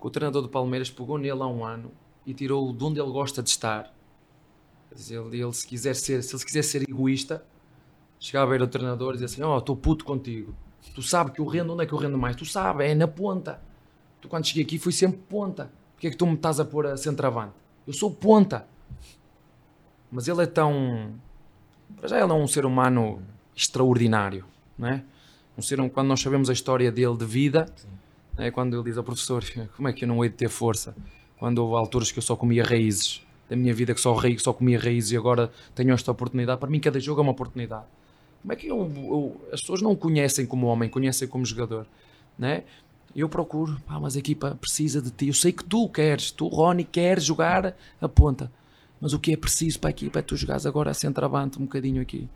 que 0.00 0.06
o 0.06 0.10
treinador 0.10 0.42
do 0.42 0.48
Palmeiras 0.48 0.90
pegou 0.90 1.16
nele 1.16 1.40
há 1.40 1.46
um 1.46 1.64
ano 1.64 1.90
e 2.26 2.34
tirou-o 2.34 2.72
de 2.72 2.84
onde 2.84 3.00
ele 3.00 3.10
gosta 3.10 3.42
de 3.42 3.48
estar. 3.50 3.94
Ele, 4.90 5.40
ele, 5.40 5.52
se 5.52 5.66
quiser 5.66 5.94
ser, 5.94 6.22
se 6.22 6.34
ele 6.34 6.44
quiser 6.44 6.62
ser 6.62 6.82
egoísta, 6.88 7.44
chegava 8.18 8.46
a 8.46 8.58
ver 8.58 8.62
o 8.62 8.66
treinador 8.66 9.10
e 9.10 9.18
dizia 9.18 9.26
assim: 9.26 9.42
"Oh, 9.42 9.58
estou 9.58 9.76
puto 9.76 10.04
contigo. 10.04 10.54
Tu 10.94 11.02
sabes 11.02 11.32
que 11.32 11.40
eu 11.40 11.46
rendo, 11.46 11.72
onde 11.72 11.84
é 11.84 11.86
que 11.86 11.92
eu 11.92 11.98
rendo 11.98 12.18
mais? 12.18 12.36
Tu 12.36 12.44
sabes, 12.44 12.86
é 12.86 12.94
na 12.94 13.08
ponta. 13.08 13.60
Tu 14.20 14.28
quando 14.28 14.46
cheguei 14.46 14.64
aqui 14.64 14.78
fui 14.78 14.92
sempre 14.92 15.18
ponta. 15.28 15.70
Porque 15.94 16.08
é 16.08 16.10
que 16.10 16.16
tu 16.16 16.26
me 16.26 16.34
estás 16.34 16.60
a 16.60 16.64
pôr 16.64 16.86
a 16.86 16.96
centroavante? 16.96 17.54
Eu 17.86 17.92
sou 17.92 18.10
ponta." 18.10 18.66
Mas 20.10 20.28
ele 20.28 20.42
é 20.42 20.46
tão 20.46 21.14
para 21.94 22.08
já 22.08 22.20
ele 22.20 22.30
é 22.30 22.34
um 22.34 22.46
ser 22.46 22.66
humano 22.66 23.22
extraordinário, 23.54 24.44
não 24.76 24.88
é? 24.88 25.04
Um 25.56 25.62
ser, 25.62 25.76
quando 25.90 26.08
nós 26.08 26.20
sabemos 26.20 26.50
a 26.50 26.52
história 26.52 26.90
dele 26.90 27.16
de 27.16 27.24
vida, 27.24 27.66
é 28.36 28.50
quando 28.50 28.74
ele 28.76 28.84
diz 28.84 28.98
ao 28.98 29.04
professor, 29.04 29.42
como 29.74 29.88
é 29.88 29.92
que 29.92 30.04
eu 30.04 30.08
não 30.08 30.22
hei 30.22 30.28
de 30.28 30.36
ter 30.36 30.48
força? 30.48 30.94
Quando 31.38 31.58
houve 31.58 31.76
alturas 31.76 32.10
que 32.10 32.18
eu 32.18 32.22
só 32.22 32.36
comia 32.36 32.64
raízes, 32.64 33.22
da 33.48 33.56
minha 33.56 33.74
vida 33.74 33.94
que 33.94 34.00
só, 34.00 34.14
rei, 34.14 34.38
só 34.38 34.52
comia 34.52 34.78
raízes 34.78 35.12
e 35.12 35.16
agora 35.16 35.50
tenho 35.74 35.92
esta 35.92 36.10
oportunidade, 36.10 36.58
para 36.58 36.68
mim 36.68 36.80
cada 36.80 36.98
jogo 36.98 37.20
é 37.20 37.22
uma 37.22 37.32
oportunidade. 37.32 37.84
Como 38.42 38.52
é 38.52 38.56
que 38.56 38.68
eu, 38.68 38.92
eu 38.96 39.40
as 39.52 39.60
pessoas 39.60 39.82
não 39.82 39.94
conhecem 39.94 40.46
como 40.46 40.66
homem, 40.66 40.88
conhecem 40.88 41.28
como 41.28 41.44
jogador, 41.44 41.86
não 42.38 42.48
é? 42.48 42.64
Eu 43.14 43.28
procuro, 43.28 43.80
mas 43.88 44.14
a 44.14 44.18
equipa 44.18 44.58
precisa 44.60 45.00
de 45.00 45.10
ti. 45.10 45.28
Eu 45.28 45.32
sei 45.32 45.50
que 45.50 45.64
tu 45.64 45.88
queres, 45.88 46.30
tu, 46.30 46.48
Rony, 46.48 46.84
queres 46.84 47.24
jogar 47.24 47.74
a 48.00 48.08
ponta. 48.08 48.52
Mas 49.00 49.14
o 49.14 49.18
que 49.18 49.32
é 49.32 49.36
preciso 49.36 49.80
para 49.80 49.88
a 49.88 49.90
equipa 49.90 50.18
é 50.18 50.22
tu 50.22 50.36
jogares 50.36 50.66
agora 50.66 50.90
a 50.90 50.94
centroavante 50.94 51.58
um 51.58 51.62
bocadinho 51.62 52.02
aqui. 52.02 52.28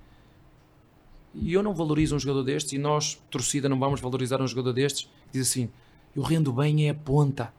E 1.34 1.52
eu 1.52 1.62
não 1.62 1.74
valorizo 1.74 2.16
um 2.16 2.18
jogador 2.18 2.42
destes, 2.42 2.72
e 2.72 2.78
nós, 2.78 3.20
torcida, 3.30 3.68
não 3.68 3.78
vamos 3.78 4.00
valorizar 4.00 4.40
um 4.40 4.46
jogador 4.46 4.72
destes, 4.72 5.02
que 5.02 5.38
diz 5.38 5.48
assim: 5.48 5.68
eu 6.16 6.22
rendo 6.22 6.52
bem 6.52 6.86
é 6.86 6.90
a 6.90 6.94
ponta, 6.94 7.52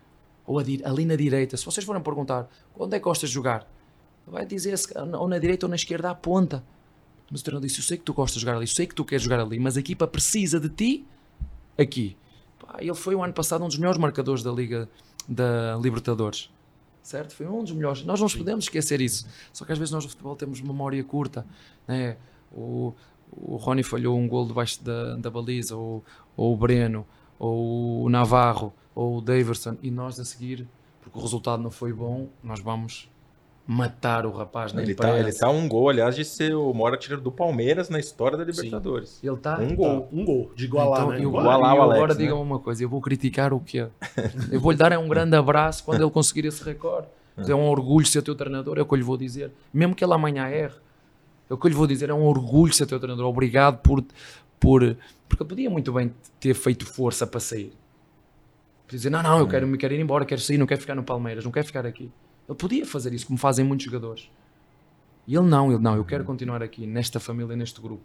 ou 0.51 0.59
a, 0.59 0.63
ali 0.89 1.05
na 1.05 1.15
direita. 1.15 1.55
Se 1.55 1.65
vocês 1.65 1.85
forem 1.85 2.01
perguntar 2.01 2.49
onde 2.77 2.95
é 2.95 2.99
que 2.99 3.03
gostas 3.03 3.29
de 3.29 3.35
jogar, 3.35 3.65
vai 4.27 4.45
dizer 4.45 4.75
ou 5.17 5.27
na 5.27 5.39
direita 5.39 5.65
ou 5.65 5.69
na 5.69 5.75
esquerda 5.75 6.11
a 6.11 6.15
ponta. 6.15 6.63
Mas 7.31 7.41
o 7.41 7.43
treinador 7.43 7.67
disse: 7.67 7.79
Eu 7.79 7.85
sei 7.85 7.97
que 7.97 8.03
tu 8.03 8.13
gostas 8.13 8.35
de 8.35 8.41
jogar 8.41 8.57
ali, 8.57 8.63
eu 8.63 8.67
sei 8.67 8.85
que 8.85 8.93
tu 8.93 9.05
queres 9.05 9.23
jogar 9.23 9.39
ali, 9.39 9.59
mas 9.59 9.77
a 9.77 9.79
equipa 9.79 10.05
precisa 10.05 10.59
de 10.59 10.69
ti 10.69 11.05
aqui. 11.77 12.17
Pá, 12.59 12.77
ele 12.79 12.93
foi 12.93 13.15
o 13.15 13.23
ano 13.23 13.33
passado 13.33 13.63
um 13.63 13.67
dos 13.67 13.77
melhores 13.77 13.99
marcadores 13.99 14.43
da 14.43 14.51
Liga 14.51 14.89
da 15.27 15.77
Libertadores. 15.81 16.49
Certo? 17.01 17.33
Foi 17.33 17.47
um 17.47 17.63
dos 17.63 17.71
melhores. 17.71 18.03
Nós 18.03 18.19
não 18.19 18.27
podemos 18.27 18.65
esquecer 18.65 19.01
isso. 19.01 19.25
Só 19.51 19.65
que 19.65 19.71
às 19.71 19.77
vezes 19.77 19.91
nós 19.91 20.03
no 20.03 20.09
futebol 20.09 20.35
temos 20.35 20.61
memória 20.61 21.03
curta. 21.03 21.45
Né? 21.87 22.17
O, 22.51 22.93
o 23.31 23.55
Rony 23.55 23.81
falhou 23.81 24.17
um 24.19 24.27
gol 24.27 24.45
debaixo 24.45 24.83
da, 24.83 25.15
da 25.15 25.29
baliza, 25.29 25.75
ou, 25.75 26.03
ou 26.37 26.53
o 26.53 26.57
Breno, 26.57 27.07
ou 27.39 28.03
o 28.03 28.09
Navarro, 28.09 28.71
ou 28.93 29.17
o 29.17 29.21
Daverson, 29.21 29.77
e 29.81 29.89
nós 29.89 30.19
a 30.19 30.25
seguir, 30.25 30.67
porque 31.01 31.17
o 31.17 31.21
resultado 31.21 31.61
não 31.61 31.71
foi 31.71 31.93
bom, 31.93 32.27
nós 32.43 32.59
vamos 32.59 33.09
matar 33.65 34.25
o 34.25 34.31
rapaz 34.31 34.73
na 34.73 34.81
Ele 34.81 34.93
tá, 34.93 35.17
ele 35.17 35.31
tá 35.31 35.49
um 35.49 35.67
gol, 35.67 35.89
aliás, 35.89 36.15
de 36.15 36.25
ser 36.25 36.53
o 36.53 36.73
maior 36.73 36.93
artilheiro 36.93 37.21
do 37.21 37.31
Palmeiras 37.31 37.89
na 37.89 37.99
história 37.99 38.37
da 38.37 38.43
Libertadores. 38.43 39.19
Ele 39.23 39.37
tá. 39.37 39.59
Um 39.59 39.75
gol. 39.75 40.01
Tá, 40.01 40.07
um 40.11 40.25
gol, 40.25 40.51
de 40.55 40.65
igualar, 40.65 41.01
Então, 41.01 41.11
né? 41.11 41.21
Igualar 41.21 41.75
o 41.75 41.81
Alex, 41.81 41.95
agora 41.95 42.13
né? 42.13 42.19
diga-me 42.19 42.41
uma 42.41 42.59
coisa, 42.59 42.83
eu 42.83 42.89
vou 42.89 43.01
criticar 43.01 43.53
o 43.53 43.59
quê? 43.59 43.87
Eu 44.51 44.59
vou-lhe 44.59 44.77
dar 44.77 44.97
um 44.97 45.07
grande 45.07 45.35
abraço 45.35 45.83
quando 45.83 46.01
ele 46.01 46.11
conseguir 46.11 46.45
esse 46.45 46.63
recorde. 46.63 47.07
Mas 47.35 47.49
É 47.49 47.55
um 47.55 47.67
orgulho 47.69 48.05
ser 48.05 48.21
teu 48.21 48.35
treinador, 48.35 48.77
é 48.77 48.81
o 48.81 48.85
que 48.85 48.93
eu 48.93 48.97
lhe 48.97 49.03
vou 49.03 49.17
dizer. 49.17 49.51
Mesmo 49.73 49.95
que 49.95 50.03
ele 50.03 50.13
amanhã 50.13 50.47
erre, 50.47 50.75
é 51.49 51.53
o 51.53 51.57
que 51.57 51.65
eu 51.65 51.69
lhe 51.69 51.75
vou 51.75 51.87
dizer, 51.87 52.09
é 52.09 52.13
um 52.13 52.25
orgulho 52.25 52.73
ser 52.73 52.85
teu 52.85 52.99
treinador. 52.99 53.25
Obrigado 53.25 53.77
por. 53.77 54.03
por 54.59 54.97
porque 55.29 55.43
eu 55.43 55.47
podia 55.47 55.69
muito 55.69 55.93
bem 55.93 56.13
ter 56.41 56.53
feito 56.53 56.85
força 56.85 57.25
para 57.25 57.39
sair. 57.39 57.71
Podia 58.91 58.97
dizer, 58.97 59.09
não, 59.09 59.23
não, 59.23 59.39
eu 59.39 59.47
quero, 59.47 59.65
me 59.65 59.77
quero 59.77 59.93
ir 59.93 60.01
embora, 60.01 60.25
quero 60.25 60.41
sair, 60.41 60.57
não 60.57 60.65
quero 60.65 60.81
ficar 60.81 60.95
no 60.95 61.03
Palmeiras, 61.03 61.45
não 61.45 61.51
quero 61.51 61.65
ficar 61.65 61.85
aqui. 61.85 62.11
Ele 62.45 62.57
podia 62.57 62.85
fazer 62.85 63.13
isso, 63.13 63.25
como 63.25 63.39
fazem 63.39 63.63
muitos 63.63 63.85
jogadores. 63.85 64.29
E 65.25 65.33
ele 65.33 65.47
não, 65.47 65.71
ele 65.71 65.81
não, 65.81 65.95
eu 65.95 66.03
quero 66.03 66.25
continuar 66.25 66.61
aqui, 66.61 66.85
nesta 66.85 67.17
família, 67.17 67.55
neste 67.55 67.79
grupo. 67.79 68.03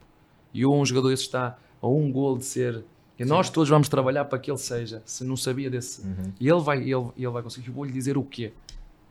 E 0.54 0.64
um 0.64 0.86
jogador 0.86 1.08
desse 1.08 1.24
está 1.24 1.58
a 1.82 1.88
um 1.88 2.12
gol 2.12 2.38
de 2.38 2.44
ser. 2.44 2.84
E 3.18 3.24
nós 3.24 3.50
todos 3.50 3.68
vamos 3.68 3.88
trabalhar 3.88 4.26
para 4.26 4.38
que 4.38 4.48
ele 4.48 4.58
seja. 4.58 5.02
Se 5.04 5.24
não 5.24 5.36
sabia 5.36 5.68
desse. 5.68 6.02
E 6.38 6.48
ele 6.48 6.60
vai, 6.60 6.78
ele, 6.78 7.10
ele 7.16 7.30
vai 7.30 7.42
conseguir. 7.42 7.66
Eu 7.66 7.74
vou-lhe 7.74 7.92
dizer 7.92 8.16
o 8.16 8.22
quê? 8.22 8.52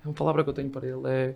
É 0.01 0.07
uma 0.07 0.13
palavra 0.13 0.45
que 0.45 0.49
eu 0.49 0.53
tenho 0.53 0.69
para 0.69 0.87
ele 0.87 1.01
é 1.07 1.35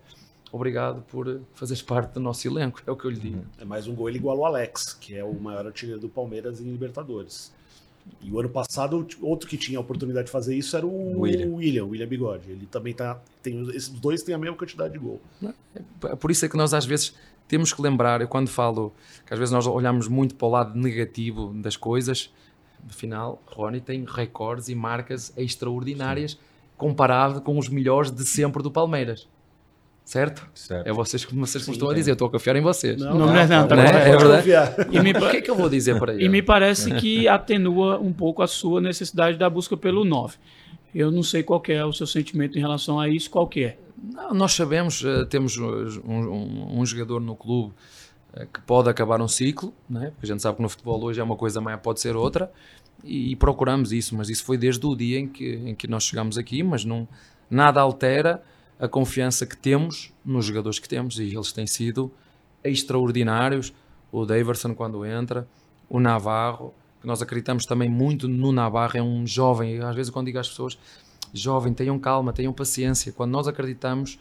obrigado 0.54 1.02
por 1.02 1.42
fazeres 1.54 1.82
parte 1.82 2.14
do 2.14 2.22
nosso 2.22 2.48
elenco. 2.48 2.82
É 2.88 2.92
o 2.92 2.96
que 2.96 3.04
eu 3.04 3.12
lhe 3.12 3.20
digo. 3.20 3.46
É 3.58 3.66
mais 3.66 3.88
um 3.88 3.94
gol, 3.94 4.08
ele 4.08 4.20
iguala 4.20 4.40
o 4.40 4.46
Alex, 4.46 4.94
que 4.94 5.18
é 5.18 5.24
o 5.24 5.34
maior 5.34 5.66
artilheiro 5.66 6.00
do 6.00 6.08
Palmeiras 6.08 6.62
em 6.62 6.72
Libertadores. 6.72 7.52
E 8.22 8.32
o 8.32 8.40
ano 8.40 8.50
passado, 8.50 9.08
outro 9.22 9.48
que 9.48 9.58
tinha 9.58 9.78
a 9.78 9.82
oportunidade 9.82 10.26
de 10.26 10.32
fazer 10.32 10.56
isso 10.56 10.76
era 10.76 10.86
o 10.86 11.22
William. 11.22 11.48
William, 11.56 11.86
William 11.86 12.08
Bigode. 12.08 12.52
Ele 12.52 12.66
também 12.66 12.94
tá. 12.94 13.20
Tem, 13.42 13.62
esses 13.70 13.90
dois 13.90 14.24
têm 14.24 14.36
a 14.36 14.38
mesma 14.38 14.58
quantidade 14.58 14.94
de 14.94 15.00
gol. 15.00 15.22
É 16.04 16.16
Por 16.16 16.30
isso 16.30 16.46
é 16.46 16.50
que 16.50 16.58
nós 16.58 16.74
às 16.74 16.86
vezes 16.86 17.14
temos 17.48 17.74
que 17.74 17.82
lembrar, 17.82 18.22
eu 18.22 18.28
quando 18.28 18.48
falo 18.48 18.94
que 19.26 19.34
às 19.34 19.40
vezes 19.40 19.52
nós 19.52 19.66
olhamos 19.66 20.08
muito 20.08 20.36
para 20.36 20.48
o 20.48 20.52
lado 20.52 20.80
negativo 20.80 21.52
das 21.54 21.76
coisas, 21.76 22.32
afinal, 22.88 23.42
Rony 23.48 23.82
tem 23.82 24.06
recordes 24.06 24.70
e 24.70 24.76
marcas 24.76 25.34
extraordinárias 25.36 26.38
comparado 26.78 27.42
com 27.42 27.58
os 27.58 27.68
melhores 27.68 28.12
de 28.12 28.24
sempre 28.24 28.62
do 28.62 28.72
Palmeiras. 28.72 29.28
Certo? 30.10 30.50
Certo. 30.56 30.88
É 30.88 30.92
vocês 30.92 31.24
que 31.24 31.36
vocês 31.36 31.64
Sim, 31.64 31.72
estão 31.74 31.88
a 31.88 31.94
dizer, 31.94 32.10
eu 32.10 32.14
estou 32.14 32.28
a 32.30 32.32
confiar 32.32 32.56
em 32.56 32.62
vocês. 32.62 33.00
Não, 33.00 33.14
não 33.16 33.38
é 33.38 33.46
não, 33.46 33.68
tá 33.68 33.76
Né? 33.76 33.86
correto. 33.86 34.08
É 34.08 34.18
verdade. 34.18 34.88
E 34.98 35.00
me, 35.00 35.12
O 35.12 35.30
que 35.30 35.38
é 35.38 35.42
que 35.42 35.52
eu 35.52 35.56
vou 35.56 35.70
dizer 35.70 36.00
para 36.00 36.16
ele? 36.16 36.26
E 36.26 36.30
me 36.30 36.42
parece 36.42 36.92
que 36.96 37.28
atenua 37.28 38.00
um 38.00 38.12
pouco 38.12 38.42
a 38.42 38.48
sua 38.48 38.82
necessidade 38.82 39.38
da 39.38 39.48
busca 39.48 39.78
pelo 39.78 40.04
9. 40.04 40.36
Eu 40.96 41.12
não 41.12 41.22
sei 41.22 41.44
qual 41.44 41.62
que 41.62 41.72
é 41.74 41.86
o 41.86 41.94
seu 41.94 42.08
sentimento 42.08 42.58
em 42.58 42.62
relação 42.62 43.00
a 43.00 43.08
isso, 43.08 43.30
qual 43.30 43.46
que 43.48 43.66
é. 43.66 43.78
Não, 44.12 44.34
nós 44.34 44.54
sabemos, 44.54 45.04
eh, 45.06 45.26
temos 45.26 45.56
um, 45.60 45.68
um- 46.08 46.80
um 46.80 46.86
jogador 46.88 47.20
no 47.22 47.36
clube 47.36 47.72
eh, 48.34 48.48
que 48.52 48.62
pode 48.62 48.90
acabar 48.90 49.22
um 49.22 49.28
ciclo, 49.28 49.72
né? 49.88 50.10
porque 50.16 50.26
a 50.26 50.34
gente 50.34 50.42
sabe 50.42 50.56
que 50.56 50.64
no 50.64 50.70
futebol 50.70 51.04
hoje 51.04 51.20
é 51.20 51.24
uma 51.24 51.36
coisa, 51.36 51.60
amanhã 51.60 51.78
pode 51.78 52.00
ser 52.02 52.16
outra, 52.16 52.52
e, 53.04 53.36
procuramos 53.36 53.92
isso, 53.94 54.16
mas 54.16 54.28
isso 54.28 54.44
foi 54.44 54.58
desde 54.58 54.84
o 54.88 54.96
dia 54.96 55.20
em 55.20 55.28
que, 55.28 55.54
em 55.66 55.76
que 55.76 55.88
nós 55.88 56.04
chegamos 56.06 56.36
aqui, 56.36 56.64
mas 56.64 56.84
não, 56.84 57.08
nada 57.48 57.80
altera 57.80 58.42
a 58.80 58.88
confiança 58.88 59.46
que 59.46 59.58
temos 59.58 60.14
nos 60.26 60.46
jogadores 60.46 60.80
que 60.80 60.88
temos, 60.88 61.20
e 61.20 61.24
eles 61.36 61.52
têm 61.52 61.68
sido 61.68 62.12
extraordinários. 62.64 63.74
O 64.12 64.26
Daverson 64.26 64.74
quando 64.74 65.06
entra, 65.06 65.48
o 65.90 66.00
Navarro, 66.00 66.74
que 67.02 67.08
nós 67.08 67.22
acreditamos 67.22 67.66
também 67.66 67.90
muito 67.90 68.28
no 68.28 68.52
Navarro, 68.52 68.98
é 68.98 69.02
um 69.02 69.26
jovem, 69.28 69.80
às 69.82 69.96
vezes 69.96 70.10
quando 70.10 70.28
digo 70.28 70.40
às 70.40 70.50
pessoas, 70.50 70.78
jovem, 71.34 71.74
tenham 71.74 72.00
calma, 72.00 72.34
tenham 72.34 72.52
paciência. 72.54 73.12
Quando 73.12 73.32
nós 73.32 73.48
acreditamos, 73.48 74.18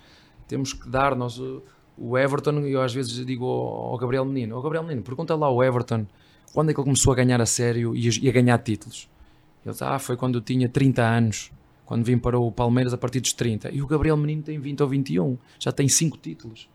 temos 0.47 0.73
que 0.73 0.89
dar. 0.89 1.15
Nós, 1.17 1.39
o- 1.39 1.63
o 1.97 2.17
Everton, 2.19 2.59
eu 2.61 2.83
às 2.83 2.93
vezes 2.93 3.25
digo 3.25 3.45
ao 3.47 3.93
ao 3.93 3.99
Gabriel 3.99 4.25
Menino: 4.25 4.57
Ó 4.57 4.61
Gabriel 4.61 4.83
Menino, 4.83 5.03
pergunta 5.03 5.35
lá 5.35 5.47
ao 5.47 5.63
Everton 5.65 6.07
quando 6.53 6.71
é 6.71 6.75
que 6.75 6.81
ele 6.81 6.85
começou 6.85 7.13
a 7.13 7.17
ganhar 7.17 7.41
a 7.41 7.47
sério 7.47 7.95
e 7.97 8.29
a 8.29 8.33
ganhar 8.33 8.59
títulos. 8.59 9.09
Ele 9.65 9.73
diz: 9.73 9.81
Ah, 9.83 9.99
foi 9.99 10.17
quando 10.17 10.37
eu 10.37 10.43
tinha 10.43 10.69
30 10.69 11.03
anos, 11.03 11.51
quando 11.89 12.05
vim 12.05 12.19
para 12.19 12.39
o 12.39 12.53
Palmeiras 12.53 12.93
a 12.93 12.99
partir 12.99 13.19
dos 13.19 13.33
30. 13.33 13.71
E 13.73 13.81
o 13.81 13.87
Gabriel 13.87 14.15
Menino 14.15 14.43
tem 14.43 14.59
20 14.61 14.83
ou 14.83 14.89
21, 14.91 15.39
já 15.59 15.73
tem 15.73 15.89
5 15.89 16.19
títulos. 16.19 16.69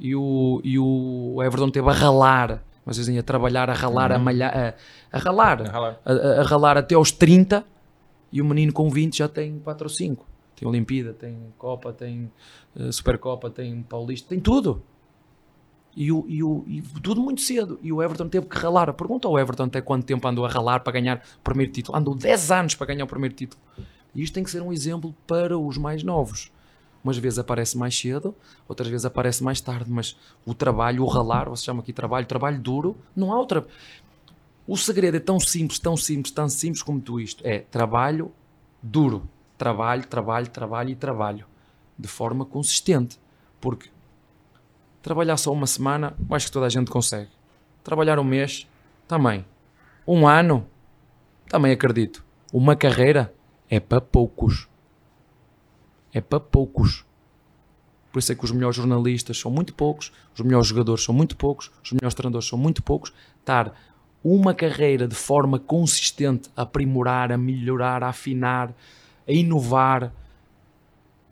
E 0.00 0.14
o, 0.16 0.62
e 0.64 0.78
o 0.78 1.42
Everton 1.42 1.70
teve 1.70 1.86
a 1.86 1.92
ralar, 1.92 2.64
mas 2.86 2.96
dizem 2.96 3.18
a 3.18 3.22
trabalhar, 3.22 3.68
a 3.68 3.74
ralar, 3.74 4.12
a 4.12 4.18
malhar, 4.18 4.50
a, 4.56 4.74
a 5.14 5.20
ralar 5.20 5.60
A 5.60 5.70
ralar. 5.70 6.00
a, 6.06 6.12
a- 6.12 6.42
ralar 6.44 6.78
até 6.78 6.94
aos 6.94 7.12
30 7.12 7.66
e 8.32 8.40
o 8.40 8.46
menino 8.46 8.72
com 8.72 8.88
20 8.88 9.18
já 9.18 9.28
tem 9.28 9.58
4 9.58 9.84
ou 9.84 9.90
5. 9.90 10.26
Tem 10.56 10.66
Olimpíada, 10.66 11.12
tem 11.12 11.36
Copa, 11.58 11.92
tem 11.92 12.32
eh, 12.78 12.90
Supercopa, 12.90 13.50
tem 13.50 13.82
Paulista, 13.82 14.30
tem 14.30 14.40
tudo. 14.40 14.82
E, 15.96 16.12
o, 16.12 16.26
e, 16.28 16.42
o, 16.42 16.62
e 16.66 16.82
tudo 17.02 17.22
muito 17.22 17.40
cedo. 17.40 17.80
E 17.82 17.90
o 17.90 18.02
Everton 18.02 18.28
teve 18.28 18.46
que 18.46 18.56
ralar. 18.56 18.92
Pergunta 18.92 19.26
ao 19.26 19.38
Everton 19.38 19.64
até 19.64 19.80
quanto 19.80 20.04
tempo 20.04 20.28
andou 20.28 20.44
a 20.44 20.48
ralar 20.48 20.80
para 20.80 20.92
ganhar 20.92 21.22
o 21.38 21.42
primeiro 21.42 21.72
título. 21.72 21.96
Andou 21.96 22.14
10 22.14 22.50
anos 22.50 22.74
para 22.74 22.86
ganhar 22.88 23.04
o 23.04 23.08
primeiro 23.08 23.34
título. 23.34 23.60
E 24.14 24.22
isto 24.22 24.34
tem 24.34 24.44
que 24.44 24.50
ser 24.50 24.60
um 24.60 24.72
exemplo 24.72 25.14
para 25.26 25.58
os 25.58 25.78
mais 25.78 26.02
novos. 26.02 26.52
Umas 27.02 27.16
vezes 27.16 27.38
aparece 27.38 27.78
mais 27.78 27.96
cedo, 27.96 28.34
outras 28.68 28.88
vezes 28.88 29.04
aparece 29.06 29.42
mais 29.42 29.60
tarde, 29.60 29.90
mas 29.90 30.16
o 30.44 30.52
trabalho, 30.52 31.04
o 31.04 31.06
ralar, 31.06 31.48
você 31.48 31.64
chama 31.64 31.80
aqui 31.80 31.92
trabalho, 31.92 32.26
trabalho 32.26 32.58
duro, 32.58 32.96
não 33.14 33.32
há 33.32 33.38
outra. 33.38 33.64
O 34.66 34.76
segredo 34.76 35.16
é 35.16 35.20
tão 35.20 35.38
simples, 35.38 35.78
tão 35.78 35.96
simples, 35.96 36.32
tão 36.32 36.48
simples 36.48 36.82
como 36.82 37.00
tu 37.00 37.20
isto. 37.20 37.46
É 37.46 37.60
trabalho 37.60 38.32
duro. 38.82 39.28
Trabalho, 39.56 40.06
trabalho, 40.06 40.48
trabalho 40.48 40.90
e 40.90 40.96
trabalho. 40.96 41.46
De 41.98 42.08
forma 42.08 42.44
consistente. 42.44 43.18
Porque 43.60 43.88
trabalhar 45.06 45.36
só 45.36 45.52
uma 45.52 45.68
semana, 45.68 46.16
acho 46.32 46.46
que 46.46 46.52
toda 46.52 46.66
a 46.66 46.68
gente 46.68 46.90
consegue. 46.90 47.30
Trabalhar 47.84 48.18
um 48.18 48.24
mês, 48.24 48.66
também. 49.06 49.46
Um 50.04 50.26
ano, 50.26 50.66
também 51.48 51.70
acredito. 51.70 52.24
Uma 52.52 52.74
carreira 52.74 53.32
é 53.70 53.78
para 53.78 54.00
poucos. 54.00 54.68
É 56.12 56.20
para 56.20 56.40
poucos. 56.40 57.04
Por 58.10 58.18
isso 58.18 58.32
é 58.32 58.34
que 58.34 58.44
os 58.44 58.50
melhores 58.50 58.74
jornalistas 58.74 59.38
são 59.38 59.48
muito 59.48 59.74
poucos, 59.74 60.10
os 60.34 60.40
melhores 60.40 60.66
jogadores 60.66 61.04
são 61.04 61.14
muito 61.14 61.36
poucos, 61.36 61.70
os 61.84 61.92
melhores 61.92 62.14
treinadores 62.14 62.48
são 62.48 62.58
muito 62.58 62.82
poucos. 62.82 63.12
Estar 63.38 63.78
uma 64.24 64.54
carreira 64.54 65.06
de 65.06 65.14
forma 65.14 65.60
consistente 65.60 66.50
a 66.56 66.62
aprimorar, 66.62 67.30
a 67.30 67.38
melhorar, 67.38 68.02
a 68.02 68.08
afinar, 68.08 68.74
a 69.28 69.32
inovar 69.32 70.12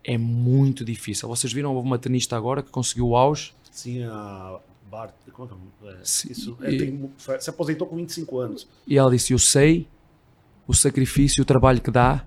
é 0.04 0.16
muito 0.16 0.84
difícil. 0.84 1.28
Vocês 1.28 1.52
viram 1.52 1.74
houve 1.74 1.88
uma 1.88 1.98
tenista 1.98 2.36
agora 2.36 2.62
que 2.62 2.70
conseguiu 2.70 3.08
o 3.08 3.16
auge 3.16 3.52
Sim, 3.74 4.04
a 4.04 4.58
Bart. 4.88 5.12
Como 5.32 5.48
é 5.48 5.52
que 5.52 5.88
é? 5.88 5.90
É, 5.92 6.04
Sim, 6.04 6.28
isso, 6.30 6.56
é, 6.62 6.70
e- 6.72 6.78
tem- 6.78 7.10
foi- 7.18 7.40
se 7.40 7.50
aposentou 7.50 7.88
com 7.88 7.96
25 7.96 8.38
anos. 8.38 8.68
e 8.86 8.96
ela 8.96 9.10
disse: 9.10 9.32
Eu 9.32 9.38
sei 9.38 9.88
o 10.66 10.72
sacrifício 10.72 11.40
e 11.40 11.42
o 11.42 11.44
trabalho 11.44 11.80
que 11.80 11.90
dá 11.90 12.24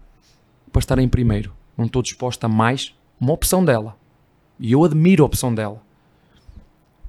para 0.72 0.80
estar 0.80 1.00
em 1.00 1.08
primeiro. 1.08 1.54
Não 1.78 1.86
estou 1.86 2.02
disposta 2.02 2.48
a 2.48 2.50
mais. 2.50 2.94
Uma 3.20 3.32
opção 3.32 3.64
dela. 3.64 3.98
E 4.60 4.74
eu 4.74 4.84
admiro 4.84 5.24
a 5.24 5.26
opção 5.26 5.56
dela. 5.56 5.82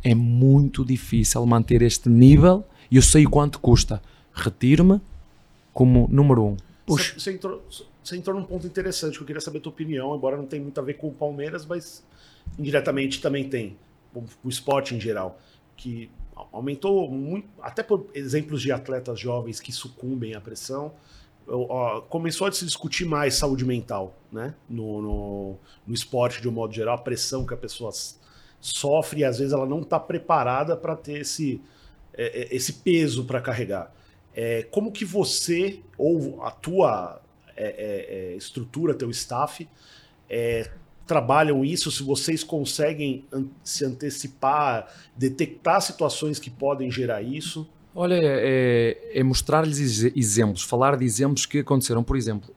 É 0.05 0.15
muito 0.15 0.85
difícil 0.85 1.45
manter 1.45 1.83
este 1.83 2.09
nível 2.09 2.65
e 2.91 2.97
eu 2.97 3.03
sei 3.03 3.27
o 3.27 3.31
quanto 3.31 3.59
custa. 3.59 4.01
Retiro-me 4.33 5.01
como 5.75 6.07
número 6.11 6.45
um. 6.45 6.57
Você, 6.87 7.13
você 7.19 7.33
entrou, 7.33 7.63
você 8.05 8.17
entrou 8.17 8.39
num 8.39 8.45
ponto 8.47 8.67
interessante 8.67 9.17
que 9.17 9.23
eu 9.23 9.27
queria 9.27 9.41
saber 9.41 9.59
a 9.59 9.61
tua 9.63 9.73
opinião, 9.73 10.15
embora 10.15 10.37
não 10.37 10.47
tenha 10.47 10.63
muito 10.63 10.79
a 10.79 10.83
ver 10.83 10.95
com 10.95 11.09
o 11.09 11.13
Palmeiras, 11.13 11.67
mas 11.67 12.03
indiretamente 12.59 13.21
também 13.21 13.49
tem, 13.49 13.77
o 14.43 14.49
esporte 14.49 14.95
em 14.95 15.01
geral, 15.01 15.39
que 15.77 16.11
aumentou 16.53 17.11
muito, 17.11 17.49
até 17.61 17.83
por 17.83 18.07
exemplos 18.15 18.63
de 18.63 18.71
atletas 18.71 19.19
jovens 19.19 19.61
que 19.61 19.73
sucumbem 19.73 20.35
à 20.35 20.41
pressão, 20.41 20.93
começou 22.09 22.47
a 22.47 22.53
se 22.53 22.65
discutir 22.65 23.07
mais 23.07 23.35
saúde 23.35 23.65
mental, 23.65 24.15
né? 24.31 24.55
No, 24.69 25.01
no, 25.01 25.57
no 25.87 25.95
esporte, 25.95 26.43
de 26.43 26.49
um 26.49 26.53
modo 26.53 26.75
geral, 26.75 26.97
a 26.97 26.99
pressão 26.99 27.47
que 27.47 27.55
a 27.55 27.57
pessoa 27.57 27.91
sofre 28.61 29.21
e 29.21 29.25
às 29.25 29.39
vezes 29.39 29.53
ela 29.53 29.67
não 29.67 29.81
está 29.81 29.99
preparada 29.99 30.77
para 30.77 30.95
ter 30.95 31.21
esse, 31.21 31.61
é, 32.13 32.43
é, 32.43 32.55
esse 32.55 32.75
peso 32.75 33.25
para 33.25 33.41
carregar. 33.41 33.95
É, 34.35 34.65
como 34.65 34.93
que 34.93 35.05
você 35.05 35.81
ou 35.97 36.43
a 36.43 36.51
tua 36.51 37.21
é, 37.57 38.33
é, 38.33 38.37
estrutura, 38.37 38.95
teu 38.95 39.11
staff, 39.11 39.69
trabalham 41.09 41.65
isso? 41.65 41.91
Se 41.91 42.03
vocês 42.05 42.45
conseguem 42.45 43.25
se 43.65 43.85
antecipar, 43.85 44.87
detectar 45.17 45.81
situações 45.81 46.39
que 46.39 46.51
podem 46.51 46.91
gerar 46.91 47.23
isso? 47.23 47.67
Olha, 47.95 48.15
é, 48.21 49.11
é 49.13 49.23
mostrar-lhes 49.25 49.81
exe- 49.81 50.13
exemplos, 50.15 50.63
falar 50.63 50.97
de 50.97 51.05
exemplos 51.05 51.47
que 51.47 51.59
aconteceram. 51.59 52.05
Por 52.05 52.17
exemplo, 52.17 52.55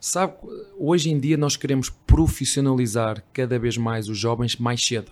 sabe, 0.00 0.34
hoje 0.78 1.10
em 1.10 1.18
dia 1.18 1.36
nós 1.36 1.56
queremos 1.56 1.88
profissionalizar 1.90 3.24
cada 3.32 3.58
vez 3.58 3.76
mais 3.76 4.08
os 4.08 4.18
jovens 4.18 4.56
mais 4.56 4.84
cedo. 4.84 5.10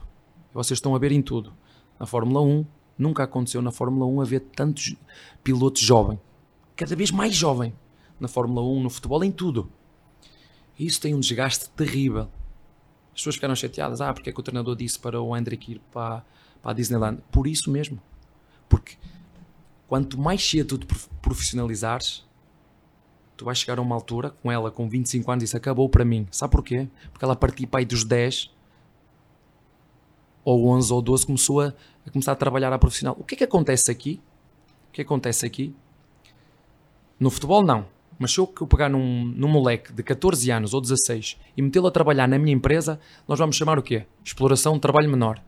Vocês 0.53 0.77
estão 0.79 0.95
a 0.95 0.99
ver 0.99 1.13
em 1.13 1.23
tudo. 1.23 1.53
Na 1.99 2.07
Fórmula 2.07 2.43
1, 2.43 2.65
nunca 2.99 3.23
aconteceu 3.25 3.63
na 3.63 3.71
Fórmula 3.71 4.07
1 4.07 4.21
haver 4.21 4.41
tantos 4.55 4.95
pilotos 5.45 5.83
jovens. 5.83 6.19
Cada 6.77 6.97
vez 6.97 7.11
mais 7.11 7.35
jovem. 7.35 7.73
Na 8.21 8.29
Fórmula 8.29 8.63
1, 8.63 8.83
no 8.83 8.91
futebol, 8.91 9.25
em 9.25 9.33
tudo. 9.33 9.71
E 10.79 10.87
isso 10.87 11.01
tem 11.01 11.15
um 11.15 11.21
desgaste 11.21 11.69
terrível. 11.71 12.29
As 13.13 13.21
pessoas 13.21 13.35
ficaram 13.35 13.55
chateadas. 13.55 14.01
Ah, 14.01 14.13
porque 14.13 14.31
é 14.31 14.33
que 14.33 14.41
o 14.41 14.43
treinador 14.43 14.77
disse 14.77 14.99
para 14.99 15.21
o 15.21 15.37
Hendrick 15.37 15.73
ir 15.73 15.81
para, 15.93 16.25
para 16.63 16.71
a 16.71 16.75
Disneyland? 16.75 17.21
Por 17.31 17.47
isso 17.47 17.71
mesmo. 17.71 18.01
Porque 18.69 18.97
quanto 19.89 20.19
mais 20.19 20.49
cedo 20.49 20.79
tu 20.79 20.87
te 20.87 21.09
profissionalizares, 21.21 22.25
tu 23.37 23.45
vais 23.45 23.59
chegar 23.59 23.79
a 23.79 23.83
uma 23.83 23.95
altura 23.95 24.31
com 24.31 24.51
ela 24.53 24.71
com 24.71 24.89
25 24.89 25.31
anos 25.31 25.43
e 25.43 25.47
isso 25.47 25.57
acabou 25.57 25.89
para 25.89 26.05
mim. 26.05 26.27
Sabe 26.31 26.53
porquê? 26.53 26.89
Porque 27.13 27.25
ela 27.25 27.35
participa 27.35 27.79
aí 27.79 27.85
dos 27.85 28.05
10 28.05 28.51
ou 30.45 30.69
11 30.69 30.93
ou 30.93 31.03
12 31.03 31.27
começou 31.27 31.61
a, 31.61 31.75
a 32.07 32.11
começar 32.11 32.33
a 32.33 32.37
trabalhar 32.37 32.73
a 32.73 32.79
profissional. 32.79 33.17
O 33.19 33.25
que 33.25 33.35
é 33.35 33.39
que 33.39 33.45
acontece 33.45 33.91
aqui? 33.91 34.21
O 34.89 34.93
que 34.93 35.03
acontece 35.03 35.45
aqui? 35.45 35.75
No 37.19 37.31
futebol 37.31 37.63
não. 37.63 37.87
Mas 38.21 38.33
se 38.35 38.39
eu 38.39 38.47
pegar 38.47 38.91
num, 38.91 39.25
num 39.25 39.49
moleque 39.49 39.95
de 39.95 40.03
14 40.03 40.51
anos 40.51 40.75
ou 40.75 40.81
16 40.83 41.39
e 41.57 41.63
metê-lo 41.63 41.87
a 41.87 41.91
trabalhar 41.91 42.29
na 42.29 42.39
minha 42.39 42.55
empresa, 42.55 43.01
nós 43.27 43.39
vamos 43.39 43.57
chamar 43.57 43.79
o 43.79 43.83
quê? 43.83 44.05
Exploração 44.23 44.75
de 44.75 44.81
trabalho 44.81 45.09
menor. 45.09 45.43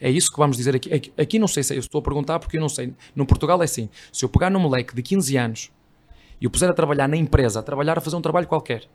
É 0.00 0.10
isso 0.10 0.28
que 0.28 0.36
vamos 0.36 0.56
dizer 0.56 0.74
aqui. 0.74 0.92
Aqui, 0.92 1.12
aqui 1.16 1.38
não 1.38 1.46
sei 1.46 1.62
se 1.62 1.72
eu 1.72 1.78
estou 1.78 2.00
a 2.00 2.02
perguntar 2.02 2.40
porque 2.40 2.56
eu 2.56 2.60
não 2.60 2.68
sei. 2.68 2.92
No 3.14 3.24
Portugal 3.24 3.62
é 3.62 3.64
assim. 3.64 3.88
Se 4.12 4.24
eu 4.24 4.28
pegar 4.28 4.50
num 4.50 4.58
moleque 4.58 4.92
de 4.92 5.02
15 5.04 5.36
anos 5.36 5.70
e 6.40 6.48
o 6.48 6.50
puser 6.50 6.68
a 6.68 6.74
trabalhar 6.74 7.08
na 7.08 7.16
empresa, 7.16 7.60
a 7.60 7.62
trabalhar, 7.62 7.96
a 7.96 8.00
fazer 8.00 8.16
um 8.16 8.20
trabalho 8.20 8.48
qualquer. 8.48 8.88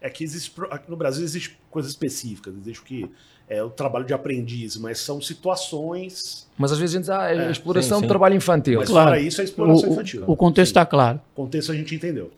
É 0.00 0.08
que 0.08 0.24
existe, 0.24 0.52
no 0.88 0.96
Brasil 0.96 1.22
existe 1.22 1.58
coisas 1.70 1.92
específicas, 1.92 2.54
existe 2.56 2.80
o 2.80 2.84
que 2.84 3.10
é 3.50 3.60
o 3.62 3.68
trabalho 3.68 4.04
de 4.04 4.14
aprendiz, 4.14 4.76
mas 4.76 5.00
são 5.00 5.20
situações. 5.20 6.48
Mas 6.56 6.70
às 6.70 6.78
vezes 6.78 6.94
a 6.94 6.98
gente 6.98 7.06
diz, 7.06 7.10
ah, 7.10 7.48
é, 7.48 7.50
exploração 7.50 7.98
sim, 7.98 8.02
sim. 8.02 8.06
do 8.06 8.08
trabalho 8.08 8.36
infantil. 8.36 8.78
Mas 8.78 8.88
claro. 8.88 9.10
para 9.10 9.18
isso 9.18 9.40
é 9.40 9.44
exploração 9.44 9.88
o, 9.88 9.92
infantil. 9.92 10.24
O, 10.24 10.36
contexto 10.36 10.70
está 10.70 10.86
claro. 10.86 11.20
O 11.32 11.42
contexto 11.42 11.72
a 11.72 11.74
gente 11.74 11.92
entendeu. 11.92 12.30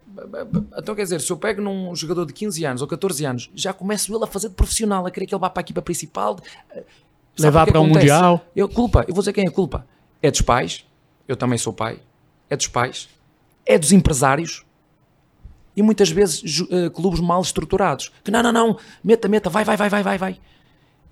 Então 0.77 0.95
quer 0.95 1.03
dizer, 1.03 1.21
se 1.21 1.31
eu 1.31 1.37
pego 1.37 1.61
num 1.61 1.95
jogador 1.95 2.25
de 2.25 2.33
15 2.33 2.65
anos 2.65 2.83
ou 2.83 2.89
14 2.89 3.25
anos, 3.27 3.51
já 3.55 3.75
começo 3.75 4.15
ele 4.15 4.25
a 4.25 4.27
fazer 4.27 4.49
de 4.49 4.55
profissional, 4.55 5.07
a 5.07 5.11
querer 5.11 5.27
que 5.27 5.35
ele 5.35 5.41
vá 5.41 5.51
para 5.51 5.61
a 5.61 5.65
equipa 5.65 5.83
principal, 5.83 6.39
levar 7.39 7.67
para 7.67 7.79
o 7.79 7.85
um 7.85 7.89
mundial. 7.89 8.45
Eu 8.57 8.67
culpa, 8.67 9.05
eu 9.07 9.15
vou 9.15 9.21
dizer 9.21 9.35
quem 9.35 9.45
é 9.45 9.49
a 9.49 9.53
culpa. 9.53 9.87
É 10.23 10.31
dos 10.31 10.41
pais, 10.41 10.85
eu 11.29 11.37
também 11.37 11.59
sou 11.59 11.75
pai, 11.75 11.99
é 12.49 12.57
dos 12.57 12.69
pais, 12.69 13.09
é 13.67 13.79
dos 13.79 13.93
empresários 13.93 14.65
e 15.77 15.83
muitas 15.83 16.11
vezes 16.11 16.61
uh, 16.61 16.91
clubes 16.91 17.21
mal 17.21 17.41
estruturados. 17.41 18.11
Que 18.23 18.31
não, 18.31 18.43
não, 18.43 18.53
não, 18.53 18.79
meta, 19.03 19.29
meta, 19.29 19.49
vai, 19.49 19.65
vai, 19.65 19.77
vai, 19.77 19.89
vai, 19.89 20.03
vai, 20.03 20.19
vai. 20.19 20.41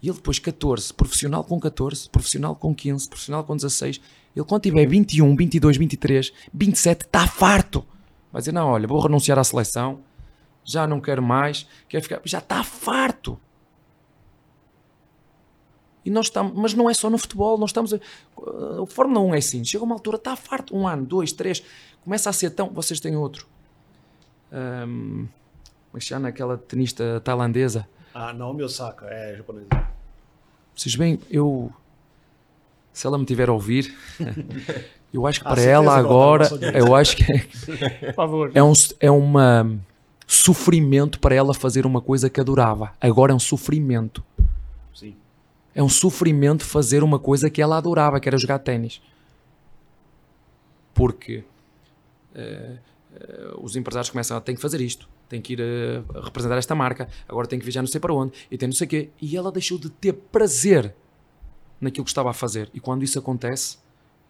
E 0.03 0.09
ele 0.09 0.17
depois 0.17 0.39
14, 0.39 0.95
profissional 0.95 1.45
com 1.45 1.59
14, 1.61 2.09
profissional 2.09 2.55
com 2.55 2.75
15, 2.75 3.09
profissional 3.09 3.45
com 3.45 3.57
16. 3.57 4.01
Ele 4.35 4.45
quando 4.45 4.63
tiver 4.63 4.87
21, 4.87 5.37
22, 5.37 5.77
23, 5.77 6.33
27, 6.53 7.05
está 7.05 7.27
farto. 7.27 7.85
Vai 8.33 8.41
dizer, 8.41 8.53
não, 8.53 8.69
olha, 8.69 8.87
vou 8.87 9.01
renunciar 9.01 9.39
à 9.39 9.45
seleção, 9.45 10.01
já 10.65 10.87
não 10.87 11.01
quero 11.01 11.23
mais, 11.23 11.67
quero 11.89 12.03
ficar... 12.03 12.21
Já 12.25 12.39
está 12.39 12.63
farto. 12.63 13.39
E 16.05 16.11
nós 16.11 16.27
estamos, 16.27 16.55
mas 16.55 16.73
não 16.73 16.89
é 16.89 16.95
só 16.95 17.11
no 17.11 17.19
futebol, 17.19 17.59
nós 17.59 17.71
estamos. 17.71 17.93
A, 17.93 17.99
a 18.83 18.87
Fórmula 18.87 19.21
1 19.21 19.35
é 19.35 19.39
assim, 19.39 19.65
chega 19.65 19.85
uma 19.85 19.95
altura, 19.95 20.17
está 20.17 20.35
farto, 20.35 20.75
um 20.75 20.87
ano, 20.89 21.05
dois, 21.05 21.33
três, 21.33 21.63
começa 22.03 22.31
a 22.31 22.33
ser 22.33 22.51
tão. 22.51 22.71
Vocês 22.71 23.01
têm 23.01 23.17
outro. 23.17 23.47
Um, 24.53 25.29
como 25.91 25.99
é 25.99 26.01
chama 26.01 26.29
aquela 26.29 26.57
tenista 26.57 27.21
tailandesa? 27.21 27.87
Ah, 28.15 28.33
não, 28.33 28.53
meu 28.53 28.69
saco, 28.69 29.05
é 29.05 29.37
japonesa. 29.37 29.69
Vocês 30.75 30.95
veem, 30.95 31.19
eu. 31.31 31.73
Se 32.93 33.07
ela 33.07 33.19
me 33.19 33.25
tiver 33.25 33.49
a 33.49 33.53
ouvir, 33.53 33.97
eu 35.15 35.27
acho 35.27 35.41
que 35.41 35.47
ah, 35.47 35.51
para 35.51 35.63
ela 35.63 35.97
agora, 35.97 36.49
eu 36.75 36.95
acho 36.95 37.17
que 37.17 37.25
é, 37.25 37.39
Por 38.07 38.15
favor. 38.15 38.51
é 38.55 38.63
um 38.63 38.73
é 38.99 39.11
uma 39.11 39.81
sofrimento 40.27 41.19
para 41.19 41.35
ela 41.35 41.53
fazer 41.53 41.85
uma 41.85 42.01
coisa 42.01 42.31
que 42.31 42.41
adorava. 42.41 42.93
Agora 43.01 43.33
é 43.33 43.35
um 43.35 43.41
sofrimento. 43.41 44.25
Sim. 44.95 45.17
É 45.75 45.83
um 45.83 45.89
sofrimento 45.89 46.65
fazer 46.65 47.03
uma 47.03 47.19
coisa 47.19 47.51
que 47.51 47.61
ela 47.61 47.77
adorava, 47.77 48.21
que 48.21 48.29
era 48.29 48.39
jogar 48.39 48.61
ténis. 48.61 49.03
Porque 50.95 51.45
uh, 52.35 52.79
os 53.61 53.77
empresários 53.77 54.11
começam 54.11 54.37
a 54.37 54.41
ter 54.41 54.55
que 54.55 54.61
fazer 54.61 54.81
isto 54.81 55.09
tem 55.31 55.41
que 55.41 55.53
ir 55.55 55.63
a, 55.63 56.21
representar 56.25 56.59
esta 56.59 56.75
marca, 56.75 57.09
agora 57.27 57.47
tem 57.47 57.59
que 57.59 57.65
viajar 57.65 57.81
não 57.81 57.87
sei 57.87 58.01
para 58.01 58.13
onde, 58.13 58.33
e 58.51 58.59
tem 58.59 58.69
não 58.69 58.75
sei 58.75 58.87
o 58.87 58.91
quê. 58.91 59.09
E 59.23 59.37
ela 59.37 59.51
deixou 59.53 59.79
de 59.79 59.89
ter 59.89 60.13
prazer 60.13 60.93
naquilo 61.81 62.05
que 62.05 62.11
estava 62.11 62.31
a 62.31 62.35
fazer. 62.35 62.69
E 62.75 62.81
quando 62.81 63.05
isso 63.05 63.19
acontece, 63.19 63.79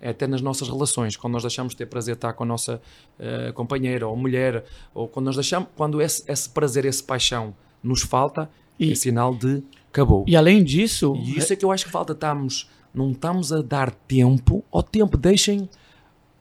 é 0.01 0.11
até 0.11 0.27
nas 0.27 0.43
nossas 0.43 0.69
relações, 0.69 1.17
quando 1.17 1.33
nós 1.33 1.43
deixamos 1.43 1.73
de 1.73 1.79
ter 1.79 1.87
prazer 1.87 2.15
estar 2.15 2.35
com 2.35 2.45
a 2.45 2.47
nossa 2.47 2.81
uh, 3.19 3.53
companheira 3.55 4.07
ou 4.07 4.15
mulher, 4.15 4.65
ou 4.95 5.09
quando 5.09 5.27
nós 5.27 5.35
deixamos, 5.35 5.69
quando 5.75 6.01
esse, 6.01 6.23
esse 6.31 6.49
prazer, 6.49 6.85
esse 6.85 7.03
paixão 7.03 7.55
nos 7.83 8.03
falta, 8.03 8.49
e, 8.79 8.93
é 8.93 8.95
sinal 8.95 9.35
de 9.35 9.63
acabou. 9.91 10.25
E 10.29 10.37
além 10.37 10.63
disso. 10.63 11.15
E 11.17 11.39
isso 11.39 11.53
é 11.53 11.57
que 11.57 11.65
eu 11.65 11.73
acho 11.73 11.87
que 11.87 11.91
falta. 11.91 12.13
Estamos, 12.13 12.71
não 12.95 13.11
estamos 13.11 13.53
a 13.53 13.61
dar 13.61 13.91
tempo 13.91 14.65
ao 14.71 14.83
tempo. 14.83 15.17
Deixem 15.19 15.69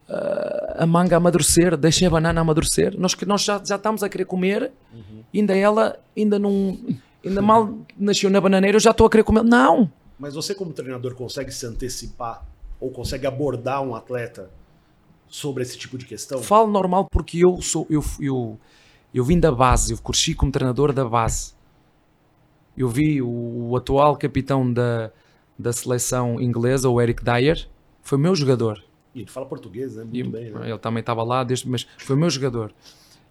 a 0.09 0.85
manga 0.85 1.17
amadurecer, 1.17 1.77
deixem 1.77 2.07
a 2.07 2.11
banana 2.11 2.41
amadurecer. 2.41 2.99
Nós, 2.99 3.15
nós 3.27 3.43
já, 3.43 3.61
já 3.63 3.75
estamos 3.75 4.01
a 4.01 4.09
querer 4.09 4.25
comer, 4.25 4.71
uhum. 4.93 5.23
ainda 5.33 5.55
ela, 5.55 5.99
ainda 6.17 6.39
não. 6.39 6.77
Ainda 7.23 7.41
mal 7.41 7.77
nasceu 7.97 8.29
na 8.29 8.39
bananeira, 8.39 8.77
eu 8.77 8.79
já 8.79 8.91
estou 8.91 9.05
a 9.05 9.09
querer 9.09 9.23
comer. 9.23 9.43
Não! 9.43 9.91
Mas 10.17 10.35
você, 10.35 10.55
como 10.55 10.71
treinador, 10.71 11.15
consegue 11.15 11.51
se 11.51 11.65
antecipar 11.65 12.45
ou 12.79 12.89
consegue 12.91 13.27
abordar 13.27 13.81
um 13.81 13.93
atleta 13.93 14.49
sobre 15.27 15.63
esse 15.63 15.77
tipo 15.77 15.97
de 15.97 16.05
questão? 16.05 16.41
Falo 16.41 16.71
normal 16.71 17.07
porque 17.11 17.43
eu 17.43 17.61
sou. 17.61 17.85
Eu, 17.89 18.03
eu, 18.21 18.57
eu 19.13 19.23
vim 19.23 19.39
da 19.39 19.51
base, 19.51 19.91
eu 19.91 19.97
cresci 19.97 20.33
como 20.33 20.51
treinador 20.51 20.93
da 20.93 21.03
base. 21.03 21.53
Eu 22.77 22.87
vi 22.87 23.21
o, 23.21 23.69
o 23.69 23.75
atual 23.75 24.15
capitão 24.15 24.71
da, 24.71 25.11
da 25.57 25.73
seleção 25.73 26.39
inglesa, 26.39 26.87
o 26.87 27.01
Eric 27.01 27.21
Dyer, 27.21 27.67
foi 28.01 28.17
meu 28.17 28.33
jogador 28.33 28.81
e 29.13 29.21
ele 29.21 29.29
fala 29.29 29.45
português, 29.45 29.95
né? 29.95 30.03
Muito 30.03 30.17
e, 30.17 30.23
bem, 30.23 30.51
né? 30.51 30.69
Ele 30.69 30.77
também 30.77 31.01
estava 31.01 31.23
lá, 31.23 31.43
desde, 31.43 31.67
mas 31.67 31.87
foi 31.97 32.15
o 32.15 32.19
meu 32.19 32.29
jogador. 32.29 32.71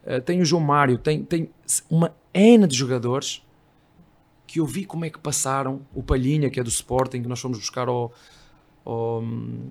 Uh, 0.05 0.21
tem 0.21 0.41
o 0.41 0.45
João 0.45 0.63
Mário, 0.63 0.99
tem, 0.99 1.23
tem 1.23 1.51
uma 1.91 2.15
N 2.33 2.67
de 2.67 2.77
jogadores 2.77 3.43
que 4.47 4.61
eu 4.61 4.67
vi 4.67 4.85
como 4.85 5.05
é 5.05 5.11
que 5.11 5.19
passaram. 5.19 5.81
O 5.95 6.03
Palhinha, 6.03 6.51
que 6.51 6.59
é 6.59 6.63
do 6.63 6.71
Sporting, 6.71 7.23
que 7.23 7.29
nós 7.29 7.39
fomos 7.39 7.59
buscar 7.59 7.89
ao, 7.89 8.13
ao, 8.85 9.23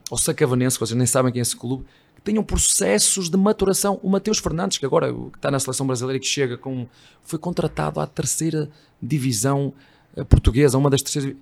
ao 0.09 0.17
Sacavanense, 0.17 0.79
vocês 0.79 0.97
nem 0.97 1.07
sabem 1.07 1.31
quem 1.31 1.39
é 1.39 1.41
esse 1.41 1.55
clube, 1.55 1.85
que 2.15 2.21
tenham 2.21 2.43
processos 2.43 3.29
de 3.29 3.37
maturação. 3.37 3.99
O 4.01 4.09
Mateus 4.09 4.37
Fernandes, 4.37 4.77
que 4.77 4.85
agora 4.85 5.11
que 5.11 5.37
está 5.37 5.51
na 5.51 5.59
seleção 5.59 5.85
brasileira, 5.85 6.19
que 6.19 6.27
chega 6.27 6.57
com. 6.57 6.87
foi 7.23 7.39
contratado 7.39 7.99
à 7.99 8.07
terceira 8.07 8.69
divisão 9.01 9.73
eh, 10.15 10.23
portuguesa, 10.23 10.77
uma 10.77 10.89
das 10.89 11.01
terceiras. 11.01 11.35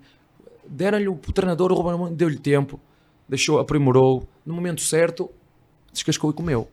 Deram-lhe 0.68 1.08
o 1.08 1.16
treinador, 1.16 1.72
o 1.72 1.76
Ruben 1.76 2.16
deu-lhe 2.16 2.40
tempo 2.40 2.80
deixou, 3.28 3.60
aprimorou, 3.60 4.28
no 4.46 4.54
momento 4.54 4.82
certo, 4.82 5.30
descascou 5.92 6.30
e 6.30 6.34
comeu. 6.34 6.70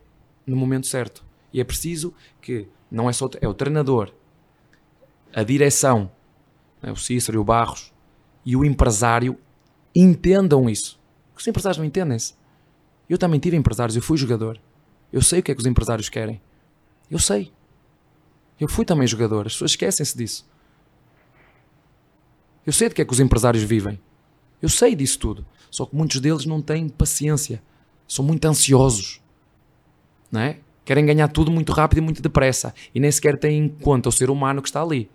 No 0.46 0.56
momento 0.56 0.86
certo. 0.86 1.24
E 1.52 1.60
é 1.60 1.64
preciso 1.64 2.14
que 2.40 2.66
não 2.90 3.08
é 3.08 3.12
só 3.12 3.28
é 3.40 3.48
o 3.48 3.54
treinador, 3.54 4.12
a 5.34 5.42
direção, 5.42 6.10
né, 6.82 6.90
o 6.92 6.96
Cícero 6.96 7.38
e 7.38 7.40
o 7.40 7.44
Barros 7.44 7.92
e 8.44 8.56
o 8.56 8.64
empresário 8.64 9.38
entendam 9.94 10.68
isso. 10.68 11.00
Os 11.36 11.46
empresários 11.46 11.78
não 11.78 11.84
entendem-se. 11.84 12.34
Eu 13.08 13.18
também 13.18 13.40
tive 13.40 13.56
empresários, 13.56 13.96
eu 13.96 14.02
fui 14.02 14.16
jogador. 14.16 14.60
Eu 15.12 15.22
sei 15.22 15.40
o 15.40 15.42
que 15.42 15.52
é 15.52 15.54
que 15.54 15.60
os 15.60 15.66
empresários 15.66 16.08
querem. 16.08 16.40
Eu 17.10 17.18
sei. 17.18 17.52
Eu 18.58 18.68
fui 18.68 18.84
também 18.84 19.06
jogador. 19.06 19.46
As 19.46 19.52
pessoas 19.52 19.72
esquecem-se 19.72 20.16
disso. 20.16 20.48
Eu 22.64 22.72
sei 22.72 22.88
de 22.88 22.94
que 22.94 23.02
é 23.02 23.04
que 23.04 23.12
os 23.12 23.20
empresários 23.20 23.62
vivem. 23.62 24.00
Eu 24.60 24.68
sei 24.68 24.94
disso 24.94 25.18
tudo. 25.18 25.44
Só 25.72 25.86
que 25.86 25.96
muitos 25.96 26.20
deles 26.20 26.44
não 26.44 26.60
têm 26.60 26.86
paciência. 26.86 27.62
São 28.06 28.22
muito 28.22 28.44
ansiosos. 28.44 29.22
Não 30.30 30.42
é? 30.42 30.58
Querem 30.84 31.06
ganhar 31.06 31.28
tudo 31.28 31.50
muito 31.50 31.72
rápido 31.72 31.98
e 31.98 32.00
muito 32.02 32.20
depressa. 32.20 32.74
E 32.94 33.00
nem 33.00 33.10
sequer 33.10 33.38
têm 33.38 33.64
em 33.64 33.68
conta 33.68 34.10
o 34.10 34.12
ser 34.12 34.28
humano 34.28 34.60
que 34.60 34.68
está 34.68 34.82
ali. 34.82 35.10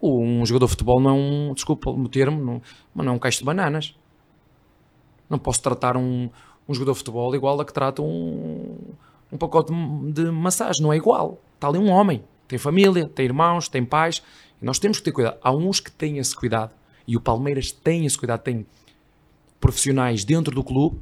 Um 0.00 0.46
jogador 0.46 0.66
de 0.66 0.70
futebol 0.70 1.00
não 1.00 1.10
é 1.10 1.12
um. 1.12 1.54
Desculpa 1.54 1.90
o 1.90 2.08
termo, 2.08 2.42
não, 2.42 2.62
mas 2.94 3.04
não 3.04 3.14
é 3.14 3.16
um 3.16 3.18
caixo 3.18 3.38
de 3.38 3.44
bananas. 3.44 3.96
Não 5.28 5.40
posso 5.40 5.60
tratar 5.60 5.96
um, 5.96 6.30
um 6.68 6.74
jogador 6.74 6.92
de 6.92 6.98
futebol 6.98 7.34
igual 7.34 7.60
a 7.60 7.64
que 7.64 7.72
trata 7.72 8.00
um, 8.00 8.76
um 9.32 9.36
pacote 9.36 9.72
de 10.12 10.30
massagem. 10.30 10.82
Não 10.82 10.92
é 10.92 10.96
igual. 10.96 11.40
Está 11.56 11.66
ali 11.66 11.78
um 11.78 11.90
homem. 11.90 12.22
Tem 12.46 12.58
família, 12.58 13.08
tem 13.08 13.24
irmãos, 13.24 13.68
tem 13.68 13.84
pais. 13.84 14.22
E 14.62 14.64
nós 14.64 14.78
temos 14.78 14.98
que 14.98 15.04
ter 15.04 15.12
cuidado. 15.12 15.38
Há 15.42 15.50
uns 15.50 15.80
que 15.80 15.90
têm 15.90 16.18
esse 16.18 16.36
cuidado. 16.36 16.72
E 17.08 17.16
o 17.16 17.20
Palmeiras 17.20 17.72
tem 17.72 18.06
esse 18.06 18.16
cuidado. 18.16 18.42
Tem 18.42 18.64
profissionais 19.64 20.26
dentro 20.26 20.54
do 20.54 20.62
clube, 20.62 21.00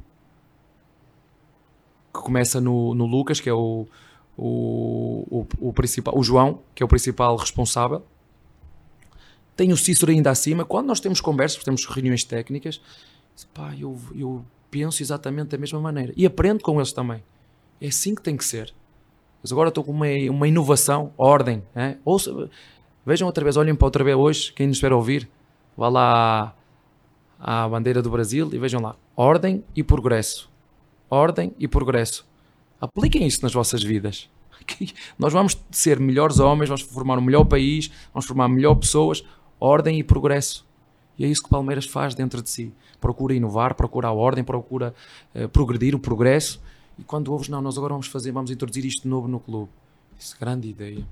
que 2.13 2.21
começa 2.21 2.61
no, 2.61 2.95
no 2.95 3.05
Lucas, 3.05 3.41
que 3.41 3.49
é 3.49 3.53
o, 3.53 3.85
o, 4.37 5.27
o, 5.29 5.47
o, 5.59 5.73
principal, 5.73 6.17
o 6.17 6.23
João, 6.23 6.61
que 6.73 6.81
é 6.81 6.85
o 6.85 6.87
principal 6.87 7.35
responsável. 7.35 8.01
Tem 9.53 9.73
o 9.73 9.77
Cícero 9.77 10.13
ainda 10.13 10.31
acima. 10.31 10.63
Quando 10.63 10.87
nós 10.87 11.01
temos 11.01 11.19
conversas, 11.19 11.61
temos 11.61 11.85
reuniões 11.85 12.23
técnicas, 12.23 12.79
pá, 13.53 13.75
eu, 13.77 13.99
eu 14.15 14.45
penso 14.71 15.03
exatamente 15.03 15.49
da 15.49 15.57
mesma 15.57 15.81
maneira. 15.81 16.13
E 16.15 16.25
aprendo 16.25 16.63
com 16.63 16.77
eles 16.77 16.93
também. 16.93 17.21
É 17.81 17.87
assim 17.87 18.15
que 18.15 18.21
tem 18.21 18.37
que 18.37 18.45
ser. 18.45 18.73
Mas 19.41 19.51
agora 19.51 19.67
estou 19.67 19.83
com 19.83 19.91
uma, 19.91 20.07
uma 20.31 20.47
inovação, 20.47 21.11
ordem. 21.17 21.61
É? 21.75 21.97
Ouça, 22.05 22.49
vejam 23.05 23.27
outra 23.27 23.43
vez, 23.43 23.57
olhem 23.57 23.75
para 23.75 23.87
outra 23.87 24.05
vez 24.05 24.15
hoje, 24.15 24.53
quem 24.53 24.67
nos 24.67 24.77
espera 24.77 24.95
ouvir, 24.95 25.29
vá 25.75 25.89
lá 25.89 26.55
à, 27.43 27.67
bandeira 27.67 28.01
do 28.01 28.09
Brasil 28.09 28.49
e 28.53 28.57
vejam 28.57 28.81
lá, 28.81 28.95
ordem 29.17 29.63
e 29.75 29.83
progresso. 29.83 30.49
Ordem 31.09 31.53
e 31.59 31.67
progresso. 31.67 32.25
Apliquem 32.79 33.27
isso 33.27 33.41
nas 33.43 33.53
vossas 33.53 33.83
vidas. 33.83 34.29
Nós 35.19 35.33
vamos 35.33 35.57
ser 35.69 35.99
melhores 35.99 36.39
homens, 36.39 36.69
vamos 36.69 36.81
formar 36.81 37.17
um 37.17 37.21
melhor 37.21 37.43
país, 37.43 37.91
vamos 38.13 38.25
formar 38.25 38.47
melhor 38.47 38.75
pessoas, 38.75 39.23
ordem 39.59 39.99
e 39.99 40.03
progresso. 40.03 40.65
E 41.19 41.25
é 41.25 41.27
isso 41.27 41.41
que 41.41 41.47
o 41.47 41.51
Palmeiras 41.51 41.85
faz 41.85 42.15
dentro 42.15 42.41
de 42.41 42.49
si. 42.49 42.73
Procura 42.99 43.35
inovar, 43.35 43.75
procura 43.75 44.07
a 44.07 44.13
ordem, 44.13 44.43
procura 44.43 44.95
uh, 45.35 45.47
progredir, 45.49 45.93
o 45.93 45.99
progresso. 45.99 46.61
E 46.97 47.03
quando 47.03 47.31
ouves, 47.31 47.49
não, 47.49 47.61
nós 47.61 47.77
agora 47.77 47.93
vamos 47.93 48.07
fazer, 48.07 48.31
vamos 48.31 48.49
introduzir 48.49 48.85
isto 48.85 49.07
novo 49.07 49.27
no 49.27 49.39
clube. 49.39 49.69
Isso, 50.17 50.35
grande 50.39 50.69
ideia. 50.69 51.05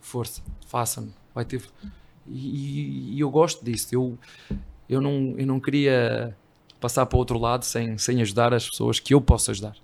Força, 0.00 0.42
façam. 0.66 1.08
Vai 1.34 1.44
ter. 1.44 1.62
E, 2.26 3.14
e, 3.14 3.20
eu 3.20 3.30
gosto 3.30 3.64
disso. 3.64 3.88
Eu, 3.92 4.18
eu, 4.88 5.00
não, 5.00 5.34
eu 5.36 5.46
não 5.46 5.60
queria 5.60 6.36
passar 6.80 7.06
para 7.06 7.16
o 7.16 7.18
outro 7.18 7.38
lado 7.38 7.64
sem, 7.64 7.98
sem 7.98 8.20
ajudar 8.22 8.54
as 8.54 8.68
pessoas 8.68 9.00
que 9.00 9.14
eu 9.14 9.20
posso 9.20 9.50
ajudar 9.50 9.74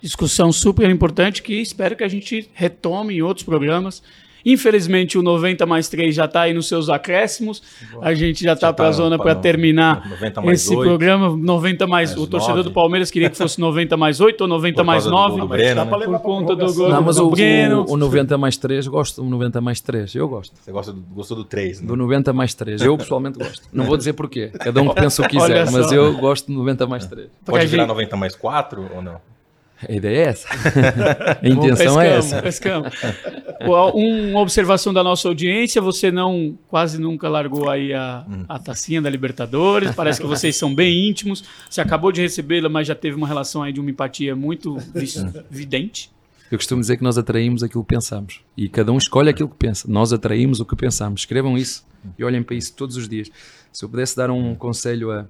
discussão 0.00 0.52
super 0.52 0.88
importante 0.88 1.42
que 1.42 1.54
espero 1.54 1.96
que 1.96 2.04
a 2.04 2.08
gente 2.08 2.48
retome 2.54 3.16
em 3.16 3.22
outros 3.22 3.44
programas. 3.44 4.02
Infelizmente, 4.44 5.18
o 5.18 5.22
90 5.22 5.66
mais 5.66 5.88
3 5.88 6.14
já 6.14 6.24
está 6.24 6.42
aí 6.42 6.54
nos 6.54 6.68
seus 6.68 6.88
acréscimos. 6.88 7.62
A 8.00 8.14
gente 8.14 8.44
já 8.44 8.52
está 8.52 8.72
para 8.72 8.86
a 8.86 8.88
tá 8.88 8.92
zona 8.92 9.18
para 9.18 9.34
terminar 9.34 10.02
esse 10.46 10.74
8, 10.74 10.88
programa. 10.88 11.36
90 11.36 11.86
mais. 11.86 12.10
mais 12.10 12.20
o 12.20 12.26
torcedor 12.26 12.56
9. 12.56 12.68
do 12.68 12.72
Palmeiras 12.72 13.10
queria 13.10 13.30
que 13.30 13.36
fosse 13.36 13.60
90 13.60 13.96
mais 13.96 14.20
8 14.20 14.40
ou 14.40 14.48
90 14.48 14.84
mais 14.84 15.06
9. 15.06 15.40
Do 15.40 15.48
Breno, 15.48 15.84
né? 15.84 16.06
Por 16.06 16.20
conta 16.20 16.56
do 16.56 16.72
gol 16.72 16.88
Não, 16.88 17.02
mas 17.02 17.16
do 17.16 17.26
o, 17.26 17.30
Breno. 17.30 17.84
O, 17.88 17.94
o 17.94 17.96
90 17.96 18.38
mais 18.38 18.56
3, 18.56 18.86
gosto 18.86 19.22
do 19.22 19.28
90 19.28 19.60
mais 19.60 19.80
3. 19.80 20.14
Eu 20.14 20.28
gosto. 20.28 20.54
Você 20.60 20.72
gosta 20.72 20.92
do, 20.92 21.00
gostou 21.00 21.36
do 21.36 21.44
3, 21.44 21.80
né? 21.80 21.86
Do 21.86 21.96
90 21.96 22.32
mais 22.32 22.54
3. 22.54 22.82
Eu 22.82 22.96
pessoalmente 22.96 23.38
gosto. 23.38 23.68
Não 23.72 23.84
vou 23.84 23.96
dizer 23.96 24.12
porquê. 24.12 24.50
Cada 24.58 24.80
um 24.82 24.92
pensa 24.94 25.22
o 25.22 25.28
que 25.28 25.36
quiser, 25.36 25.70
mas 25.70 25.92
eu 25.92 26.16
gosto 26.16 26.46
do 26.46 26.58
90 26.58 26.86
mais 26.86 27.06
3. 27.06 27.28
Pode 27.44 27.66
virar 27.66 27.86
90 27.86 28.16
mais 28.16 28.34
4 28.34 28.90
ou 28.94 29.02
não? 29.02 29.20
A 29.86 29.92
ideia 29.92 30.16
é 30.16 30.28
essa. 30.28 30.48
a 31.40 31.48
intenção 31.48 31.76
pescamos, 31.76 32.02
é 32.02 32.16
essa. 32.16 32.42
Pescamos. 32.42 32.94
Uma 33.60 34.40
observação 34.40 34.92
da 34.92 35.04
nossa 35.04 35.28
audiência: 35.28 35.80
você 35.80 36.10
não 36.10 36.58
quase 36.68 37.00
nunca 37.00 37.28
largou 37.28 37.68
aí 37.70 37.94
a, 37.94 38.24
hum. 38.28 38.44
a 38.48 38.58
tacinha 38.58 39.00
da 39.00 39.08
Libertadores. 39.08 39.94
Parece 39.94 40.20
que 40.20 40.26
vocês 40.26 40.56
são 40.56 40.74
bem 40.74 41.08
íntimos. 41.08 41.44
Você 41.70 41.80
acabou 41.80 42.10
de 42.10 42.20
recebê-la, 42.20 42.68
mas 42.68 42.86
já 42.86 42.94
teve 42.94 43.16
uma 43.16 43.26
relação 43.26 43.62
aí 43.62 43.72
de 43.72 43.80
uma 43.80 43.90
empatia 43.90 44.34
muito 44.34 44.78
vidente. 45.50 46.10
Eu 46.50 46.56
costumo 46.56 46.80
dizer 46.80 46.96
que 46.96 47.04
nós 47.04 47.18
atraímos 47.18 47.62
aquilo 47.62 47.84
que 47.84 47.94
pensamos. 47.94 48.40
E 48.56 48.68
cada 48.68 48.90
um 48.90 48.96
escolhe 48.96 49.28
aquilo 49.28 49.48
que 49.48 49.56
pensa. 49.56 49.86
Nós 49.86 50.12
atraímos 50.12 50.60
o 50.60 50.64
que 50.64 50.74
pensamos. 50.74 51.20
Escrevam 51.20 51.58
isso 51.58 51.86
e 52.18 52.24
olhem 52.24 52.42
para 52.42 52.56
isso 52.56 52.74
todos 52.74 52.96
os 52.96 53.08
dias. 53.08 53.30
Se 53.70 53.84
eu 53.84 53.88
pudesse 53.88 54.16
dar 54.16 54.30
um 54.30 54.54
conselho 54.54 55.12
a, 55.12 55.26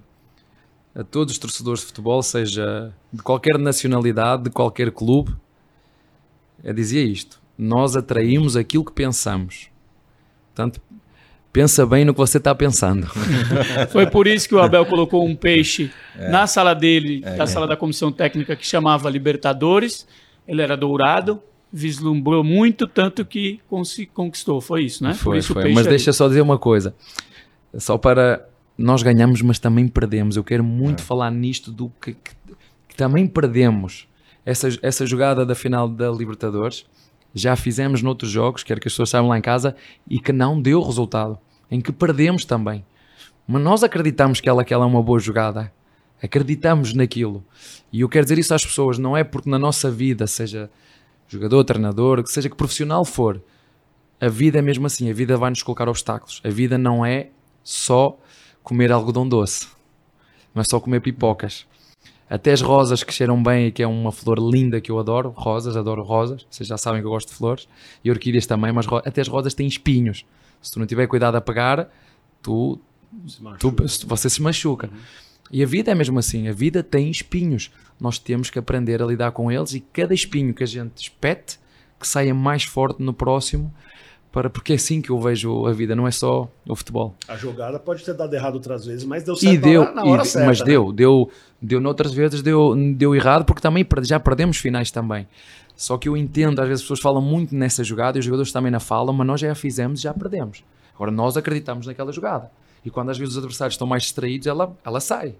a 0.95 1.03
todos 1.03 1.33
os 1.33 1.39
torcedores 1.39 1.81
de 1.81 1.87
futebol, 1.87 2.21
seja 2.21 2.93
de 3.11 3.21
qualquer 3.21 3.57
nacionalidade, 3.57 4.43
de 4.43 4.49
qualquer 4.49 4.91
clube, 4.91 5.35
é 6.63 6.73
dizia 6.73 7.03
isto: 7.03 7.41
nós 7.57 7.95
atraímos 7.95 8.55
aquilo 8.55 8.83
que 8.83 8.91
pensamos. 8.91 9.69
Portanto, 10.47 10.81
pensa 11.53 11.85
bem 11.85 12.05
no 12.05 12.13
que 12.13 12.19
você 12.19 12.37
está 12.37 12.53
pensando. 12.53 13.07
Foi 13.91 14.07
por 14.07 14.27
isso 14.27 14.47
que 14.47 14.55
o 14.55 14.59
Abel 14.59 14.85
colocou 14.85 15.25
um 15.25 15.35
peixe 15.35 15.91
é. 16.17 16.29
na 16.29 16.47
sala 16.47 16.73
dele, 16.73 17.21
é, 17.23 17.35
na 17.35 17.47
sala 17.47 17.67
da 17.67 17.77
comissão 17.77 18.11
técnica, 18.11 18.55
que 18.55 18.65
chamava 18.65 19.09
Libertadores. 19.09 20.07
Ele 20.47 20.61
era 20.61 20.75
dourado, 20.75 21.41
vislumbrou 21.71 22.43
muito, 22.43 22.87
tanto 22.87 23.23
que 23.23 23.59
conquistou. 24.13 24.59
Foi 24.59 24.83
isso, 24.83 25.03
né? 25.03 25.13
Foi, 25.13 25.41
foi. 25.41 25.71
Mas 25.73 25.85
deixa 25.85 26.11
só 26.11 26.27
dizer 26.27 26.41
uma 26.41 26.57
coisa. 26.57 26.93
Só 27.77 27.97
para 27.97 28.47
nós 28.79 29.03
ganhamos, 29.03 29.41
mas 29.41 29.59
também 29.59 29.87
perdemos. 29.87 30.37
Eu 30.37 30.43
quero 30.43 30.63
muito 30.63 31.01
é. 31.01 31.05
falar 31.05 31.29
nisto 31.31 31.71
do 31.71 31.89
que, 32.01 32.13
que, 32.13 32.31
que, 32.87 32.95
também 32.95 33.27
perdemos. 33.27 34.07
Essa, 34.45 34.69
essa 34.81 35.05
jogada 35.05 35.45
da 35.45 35.53
final 35.53 35.87
da 35.87 36.09
Libertadores 36.09 36.85
já 37.35 37.55
fizemos 37.55 38.01
noutros 38.01 38.31
jogos, 38.31 38.63
quero 38.63 38.79
que 38.79 38.87
as 38.87 38.93
pessoas 38.93 39.09
saibam 39.09 39.29
lá 39.29 39.37
em 39.37 39.41
casa, 39.41 39.75
e 40.09 40.19
que 40.19 40.31
não 40.31 40.59
deu 40.59 40.81
resultado, 40.81 41.37
em 41.69 41.79
que 41.81 41.91
perdemos 41.91 42.45
também. 42.45 42.83
Mas 43.45 43.61
nós 43.61 43.83
acreditamos 43.83 44.39
que 44.39 44.49
ela, 44.49 44.63
que 44.63 44.73
ela 44.73 44.85
é 44.85 44.87
uma 44.87 45.03
boa 45.03 45.19
jogada, 45.19 45.71
acreditamos 46.23 46.93
naquilo. 46.93 47.43
E 47.91 48.01
eu 48.01 48.09
quero 48.09 48.25
dizer 48.25 48.39
isso 48.39 48.53
às 48.53 48.65
pessoas, 48.65 48.97
não 48.97 49.15
é 49.15 49.23
porque 49.23 49.49
na 49.49 49.59
nossa 49.59 49.91
vida, 49.91 50.25
seja 50.25 50.71
jogador, 51.27 51.63
treinador, 51.65 52.23
que 52.23 52.31
seja 52.31 52.49
que 52.49 52.55
profissional 52.55 53.05
for, 53.05 53.43
a 54.19 54.27
vida 54.27 54.57
é 54.57 54.61
mesmo 54.61 54.87
assim, 54.87 55.09
a 55.09 55.13
vida 55.13 55.37
vai 55.37 55.49
nos 55.49 55.61
colocar 55.61 55.87
obstáculos. 55.87 56.41
A 56.43 56.49
vida 56.49 56.77
não 56.77 57.05
é 57.05 57.29
só 57.63 58.17
comer 58.63 58.91
algodão 58.91 59.27
doce. 59.27 59.67
É 60.55 60.63
só 60.63 60.79
comer 60.79 60.99
pipocas. 61.01 61.65
Até 62.29 62.51
as 62.51 62.61
rosas 62.61 63.03
que 63.03 63.11
cheiram 63.11 63.41
bem, 63.41 63.71
que 63.71 63.81
é 63.81 63.87
uma 63.87 64.11
flor 64.11 64.37
linda 64.39 64.79
que 64.79 64.91
eu 64.91 64.99
adoro, 64.99 65.33
rosas, 65.35 65.75
adoro 65.75 66.03
rosas, 66.03 66.45
vocês 66.49 66.67
já 66.67 66.77
sabem 66.77 67.01
que 67.01 67.07
eu 67.07 67.11
gosto 67.11 67.29
de 67.29 67.33
flores, 67.33 67.67
e 68.03 68.11
orquídeas 68.11 68.45
também, 68.45 68.71
mas 68.71 68.85
até 69.03 69.21
as 69.21 69.27
rosas 69.27 69.55
têm 69.55 69.67
espinhos. 69.67 70.25
Se 70.61 70.71
tu 70.71 70.79
não 70.79 70.85
tiver 70.85 71.07
cuidado 71.07 71.35
a 71.35 71.41
pegar, 71.41 71.89
tu, 72.41 72.79
tu 73.57 73.73
você 74.05 74.29
se 74.29 74.41
machuca. 74.41 74.87
Uhum. 74.87 74.99
E 75.51 75.63
a 75.63 75.65
vida 75.65 75.91
é 75.91 75.95
mesmo 75.95 76.19
assim, 76.19 76.47
a 76.47 76.53
vida 76.53 76.83
tem 76.83 77.09
espinhos. 77.09 77.71
Nós 77.99 78.19
temos 78.19 78.51
que 78.51 78.59
aprender 78.59 79.01
a 79.01 79.05
lidar 79.05 79.31
com 79.31 79.51
eles 79.51 79.73
e 79.73 79.79
cada 79.79 80.13
espinho 80.13 80.53
que 80.53 80.63
a 80.63 80.67
gente 80.67 80.97
espete, 80.97 81.59
que 81.99 82.07
saia 82.07 82.33
mais 82.33 82.63
forte 82.63 83.01
no 83.01 83.13
próximo, 83.13 83.73
para 84.31 84.49
porque 84.49 84.73
é 84.73 84.75
assim 84.75 85.01
que 85.01 85.09
eu 85.09 85.19
vejo 85.19 85.65
a 85.65 85.73
vida, 85.73 85.95
não 85.95 86.07
é 86.07 86.11
só 86.11 86.47
o 86.67 86.75
futebol. 86.75 87.15
A 87.27 87.35
jogada 87.35 87.79
pode 87.79 88.03
ter 88.03 88.13
dado 88.13 88.33
errado 88.33 88.55
outras 88.55 88.85
vezes, 88.85 89.03
mas 89.03 89.23
deu 89.23 89.35
certo 89.35 89.53
e 89.53 89.57
deu, 89.57 89.93
na 89.93 90.03
hora 90.03 90.23
e, 90.23 90.25
certa. 90.25 90.47
Mas 90.47 90.59
né? 90.59 90.65
deu, 90.65 90.91
deu, 90.91 91.31
deu 91.61 91.81
noutras 91.81 92.13
vezes 92.13 92.41
deu, 92.41 92.75
deu 92.95 93.15
errado 93.15 93.43
porque 93.43 93.61
também 93.61 93.85
já 94.03 94.19
perdemos 94.19 94.57
finais 94.57 94.91
também. 94.91 95.27
Só 95.75 95.97
que 95.97 96.09
eu 96.09 96.17
entendo, 96.17 96.59
às 96.59 96.67
vezes 96.67 96.81
as 96.81 96.83
pessoas 96.83 96.99
falam 96.99 97.21
muito 97.21 97.55
nessa 97.55 97.83
jogada 97.83 98.17
e 98.17 98.19
os 98.19 98.25
jogadores 98.25 98.51
também 98.51 98.71
na 98.71 98.79
falam, 98.79 99.13
mas 99.13 99.25
nós 99.25 99.39
já 99.39 99.51
a 99.51 99.55
fizemos 99.55 99.99
e 99.99 100.03
já 100.03 100.13
perdemos. 100.13 100.63
Agora 100.93 101.09
nós 101.09 101.37
acreditamos 101.37 101.87
naquela 101.87 102.11
jogada. 102.11 102.51
E 102.83 102.89
quando 102.89 103.09
às 103.09 103.17
vezes 103.17 103.33
os 103.33 103.37
adversários 103.37 103.75
estão 103.75 103.87
mais 103.87 104.03
distraídos, 104.03 104.45
ela, 104.45 104.75
ela 104.85 104.99
sai. 104.99 105.35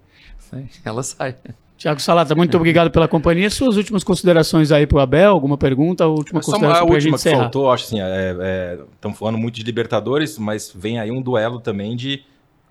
Ela 0.84 1.02
sai. 1.02 1.36
Tiago 1.80 1.98
Salata, 1.98 2.34
muito 2.34 2.54
obrigado 2.58 2.90
pela 2.90 3.08
companhia. 3.08 3.48
Suas 3.48 3.78
últimas 3.78 4.04
considerações 4.04 4.70
aí 4.70 4.86
para 4.86 4.98
o 4.98 5.00
Abel? 5.00 5.30
Alguma 5.30 5.56
pergunta? 5.56 6.04
A 6.04 6.08
última 6.08 6.42
Só 6.42 6.52
consideração 6.52 6.86
a 6.86 6.92
última 6.92 7.12
que 7.12 7.14
encerrar. 7.14 7.38
faltou, 7.44 7.72
acho 7.72 7.84
assim, 7.84 7.96
estamos 8.00 8.36
é, 8.38 8.76
é, 9.02 9.12
falando 9.14 9.38
muito 9.38 9.54
de 9.54 9.62
Libertadores, 9.62 10.38
mas 10.38 10.70
vem 10.76 11.00
aí 11.00 11.10
um 11.10 11.22
duelo 11.22 11.58
também 11.58 11.96
de 11.96 12.22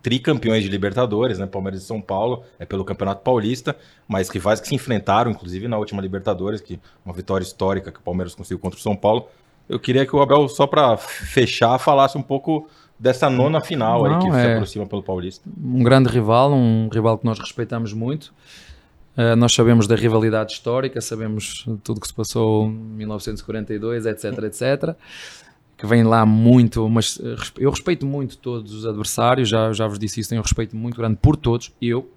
tricampeões 0.04 0.62
de 0.62 0.70
Libertadores, 0.70 1.40
né? 1.40 1.48
Palmeiras 1.48 1.82
e 1.82 1.86
São 1.86 2.00
Paulo, 2.00 2.44
é 2.60 2.68
pelo 2.68 2.86
Campeonato 2.86 3.24
Paulista, 3.24 3.76
mas 4.08 4.30
rivais 4.30 4.62
que 4.62 4.68
se 4.68 4.76
enfrentaram, 4.76 5.32
inclusive 5.32 5.68
na 5.68 5.80
última 5.80 6.04
Libertadores, 6.04 6.62
que 6.62 6.80
uma 7.04 7.12
vitória 7.12 7.44
histórica 7.44 7.92
que 7.92 7.98
o 7.98 8.04
Palmeiras 8.04 8.36
conseguiu 8.36 8.60
contra 8.60 8.78
o 8.78 8.82
São 8.82 8.96
Paulo. 8.96 9.26
Eu 9.68 9.80
queria 9.80 10.06
que 10.06 10.16
o 10.16 10.22
Abel, 10.22 10.48
só 10.48 10.68
para 10.68 10.96
fechar, 10.98 11.80
falasse 11.80 12.16
um 12.16 12.22
pouco 12.22 12.70
dessa 13.00 13.28
nona 13.28 13.60
final 13.60 14.04
Não, 14.04 14.14
aí 14.14 14.22
que 14.22 14.28
é 14.28 14.42
se 14.42 14.52
aproxima 14.52 14.86
pelo 14.86 15.02
Paulista. 15.02 15.50
Um 15.60 15.82
grande 15.82 16.10
rival, 16.10 16.54
um 16.54 16.90
rival 16.94 17.18
que 17.18 17.26
nós 17.26 17.40
respeitamos 17.40 17.92
muito. 17.92 18.32
Uh, 19.20 19.36
nós 19.36 19.54
sabemos 19.54 19.86
da 19.86 19.98
rivalidade 19.98 20.54
histórica, 20.54 21.02
sabemos 21.02 21.66
tudo 21.84 22.00
que 22.00 22.08
se 22.08 22.14
passou 22.14 22.68
em 22.68 22.72
1942, 22.72 24.06
etc, 24.06 24.24
etc. 24.44 24.96
Que 25.76 25.86
vem 25.86 26.04
lá 26.04 26.26
muito, 26.26 26.88
mas 26.88 27.20
eh, 27.22 27.36
eu 27.58 27.70
respeito 27.70 28.06
muito 28.06 28.38
todos 28.38 28.74
os 28.74 28.86
adversários, 28.86 29.50
já, 29.50 29.74
já 29.74 29.88
vos 29.88 30.00
disse 30.00 30.22
isso, 30.22 30.30
tenho 30.30 30.40
um 30.40 30.44
respeito 30.44 30.74
muito 30.74 30.96
grande 30.96 31.18
por 31.22 31.36
todos, 31.36 31.74
eu. 31.82 32.10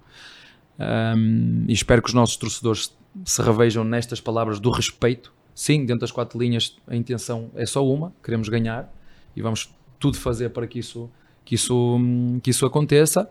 Um, 0.79 1.65
e 1.67 1.73
espero 1.73 2.01
que 2.01 2.09
os 2.09 2.15
nossos 2.15 2.37
torcedores 2.37 2.97
se 3.25 3.43
revejam 3.43 3.83
nestas 3.83 4.21
palavras 4.21 4.61
do 4.61 4.71
respeito. 4.71 5.33
Sim, 5.57 5.85
dentro 5.85 6.03
das 6.03 6.13
quatro 6.13 6.39
linhas 6.39 6.77
a 6.87 6.95
intenção 6.95 7.51
é 7.57 7.67
só 7.67 7.85
uma, 7.85 8.13
queremos 8.23 8.49
ganhar 8.49 8.89
e 9.35 9.43
vamos 9.43 9.75
tudo 9.99 10.17
fazer 10.19 10.51
para 10.51 10.69
que 10.69 10.79
isso, 10.79 11.11
que 11.45 11.57
isso, 11.57 11.99
que 12.45 12.51
isso 12.51 12.65
aconteça 12.65 13.29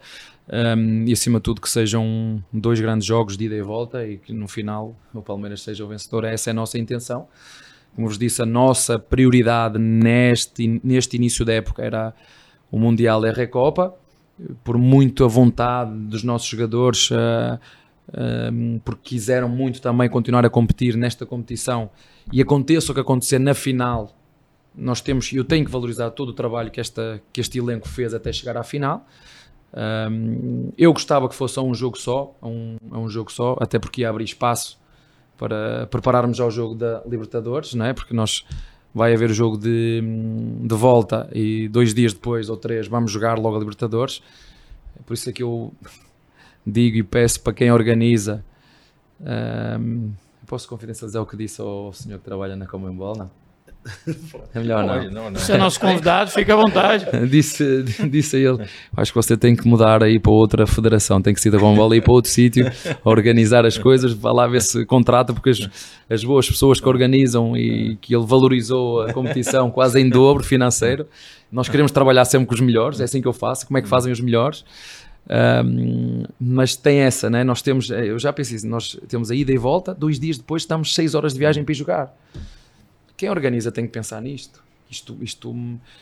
um, 0.51 1.05
e 1.07 1.13
acima 1.13 1.39
de 1.39 1.43
tudo 1.43 1.61
que 1.61 1.69
sejam 1.69 2.43
dois 2.51 2.79
grandes 2.79 3.07
jogos 3.07 3.37
de 3.37 3.45
ida 3.45 3.55
e 3.55 3.61
volta 3.61 4.05
e 4.05 4.17
que 4.17 4.33
no 4.33 4.47
final 4.47 4.95
o 5.13 5.21
Palmeiras 5.21 5.61
seja 5.61 5.85
o 5.85 5.87
vencedor. 5.87 6.25
Essa 6.25 6.49
é 6.49 6.51
a 6.51 6.53
nossa 6.53 6.77
intenção. 6.77 7.27
Como 7.95 8.07
vos 8.07 8.17
disse, 8.17 8.41
a 8.41 8.45
nossa 8.45 8.99
prioridade 8.99 9.79
neste, 9.79 10.81
neste 10.83 11.15
início 11.15 11.45
da 11.45 11.53
época 11.53 11.83
era 11.83 12.13
o 12.69 12.77
Mundial 12.77 13.25
e 13.25 13.29
a 13.29 13.33
Recopa, 13.33 13.93
por 14.63 14.77
muito 14.77 15.23
a 15.23 15.27
vontade 15.27 15.91
dos 15.93 16.23
nossos 16.23 16.47
jogadores, 16.47 17.11
uh, 17.11 17.59
uh, 18.09 18.79
porque 18.83 19.01
quiseram 19.09 19.47
muito 19.47 19.81
também 19.81 20.09
continuar 20.09 20.45
a 20.45 20.49
competir 20.49 20.95
nesta 20.95 21.25
competição 21.25 21.89
e 22.31 22.41
aconteça 22.41 22.91
o 22.91 22.95
que 22.95 23.01
acontecer 23.01 23.39
na 23.39 23.53
final, 23.53 24.15
nós 24.73 25.01
temos, 25.01 25.31
eu 25.33 25.43
tenho 25.43 25.65
que 25.65 25.71
valorizar 25.71 26.11
todo 26.11 26.29
o 26.29 26.33
trabalho 26.33 26.71
que, 26.71 26.79
esta, 26.79 27.21
que 27.31 27.41
este 27.41 27.59
elenco 27.59 27.87
fez 27.87 28.13
até 28.13 28.31
chegar 28.31 28.55
à 28.55 28.63
final. 28.63 29.05
Um, 29.73 30.69
eu 30.77 30.91
gostava 30.91 31.29
que 31.29 31.35
fosse 31.35 31.57
a 31.57 31.61
um 31.61 31.73
jogo 31.73 31.97
só, 31.97 32.35
a 32.41 32.47
um, 32.47 32.77
a 32.91 32.99
um 32.99 33.09
jogo 33.09 33.31
só, 33.31 33.55
até 33.59 33.79
porque 33.79 34.01
ia 34.01 34.09
abrir 34.09 34.25
espaço 34.25 34.79
para 35.37 35.87
prepararmos 35.87 36.39
ao 36.39 36.51
jogo 36.51 36.75
da 36.75 37.01
Libertadores, 37.05 37.73
não 37.73 37.85
é? 37.85 37.93
Porque 37.93 38.13
nós 38.13 38.45
vai 38.93 39.13
haver 39.13 39.29
o 39.29 39.33
jogo 39.33 39.57
de, 39.57 40.01
de 40.61 40.75
volta 40.75 41.29
e 41.33 41.67
dois 41.69 41.93
dias 41.93 42.13
depois 42.13 42.49
ou 42.49 42.57
três 42.57 42.87
vamos 42.87 43.11
jogar 43.11 43.39
logo 43.39 43.55
a 43.55 43.59
Libertadores. 43.59 44.21
Por 45.05 45.13
isso 45.13 45.29
é 45.29 45.33
que 45.33 45.41
eu 45.41 45.73
digo 46.67 46.97
e 46.97 47.03
peço 47.03 47.41
para 47.41 47.53
quem 47.53 47.71
organiza. 47.71 48.43
Um, 49.79 50.11
posso 50.45 50.67
confidencializar 50.67 51.21
o 51.21 51.25
que 51.25 51.37
disse 51.37 51.61
ao 51.61 51.93
senhor 51.93 52.19
que 52.19 52.25
trabalha 52.25 52.55
na 52.55 52.67
Comembol? 52.67 53.15
Não. 53.15 53.40
É 54.53 54.59
melhor 54.59 54.85
não. 54.85 55.03
não, 55.09 55.31
não. 55.31 55.39
Você 55.39 55.53
é 55.53 55.57
nosso 55.57 55.79
convidado, 55.79 56.29
fica 56.29 56.53
à 56.53 56.55
vontade. 56.55 57.05
disse, 57.27 57.83
disse 58.09 58.35
a 58.35 58.39
ele: 58.39 58.69
Acho 58.95 59.11
que 59.11 59.15
você 59.15 59.35
tem 59.35 59.55
que 59.55 59.67
mudar 59.67 60.03
aí 60.03 60.19
para 60.19 60.31
outra 60.31 60.67
federação, 60.67 61.21
tem 61.21 61.33
que 61.33 61.41
ser 61.41 61.49
da 61.49 61.57
Comembol 61.57 61.93
ir 61.95 62.01
para 62.01 62.11
outro 62.11 62.29
sítio, 62.29 62.71
organizar 63.03 63.65
as 63.65 63.77
coisas, 63.77 64.13
vai 64.13 64.33
lá 64.33 64.47
ver 64.47 64.61
se 64.61 64.85
contrata, 64.85 65.33
porque 65.33 65.49
as, 65.49 65.69
as 66.09 66.23
boas 66.23 66.47
pessoas 66.47 66.79
que 66.79 66.87
organizam 66.87 67.57
e 67.57 67.97
que 67.99 68.15
ele 68.15 68.25
valorizou 68.25 69.01
a 69.01 69.13
competição 69.13 69.71
quase 69.71 69.99
em 69.99 70.09
dobro 70.09 70.43
financeiro. 70.43 71.07
Nós 71.51 71.67
queremos 71.67 71.91
trabalhar 71.91 72.25
sempre 72.25 72.47
com 72.47 72.53
os 72.53 72.61
melhores, 72.61 73.01
é 73.01 73.03
assim 73.03 73.21
que 73.21 73.27
eu 73.27 73.33
faço. 73.33 73.65
Como 73.65 73.77
é 73.77 73.81
que 73.81 73.87
fazem 73.87 74.11
os 74.11 74.19
melhores? 74.19 74.63
Um, 75.29 76.23
mas 76.39 76.75
tem 76.75 76.99
essa, 76.99 77.29
né? 77.29 77.43
Nós 77.43 77.61
temos, 77.61 77.89
eu 77.89 78.19
já 78.19 78.31
pensei, 78.33 78.57
nós 78.69 78.97
temos 79.07 79.31
a 79.31 79.35
ida 79.35 79.51
e 79.51 79.57
volta, 79.57 79.93
dois 79.93 80.19
dias 80.19 80.37
depois 80.37 80.63
estamos 80.63 80.93
seis 80.93 81.15
horas 81.15 81.33
de 81.33 81.39
viagem 81.39 81.63
para 81.63 81.71
ir 81.71 81.75
jogar. 81.75 82.13
Quem 83.21 83.29
organiza 83.29 83.71
tem 83.71 83.85
que 83.85 83.91
pensar 83.91 84.19
nisto. 84.19 84.63
Isto, 84.89 85.15
isto, 85.21 85.55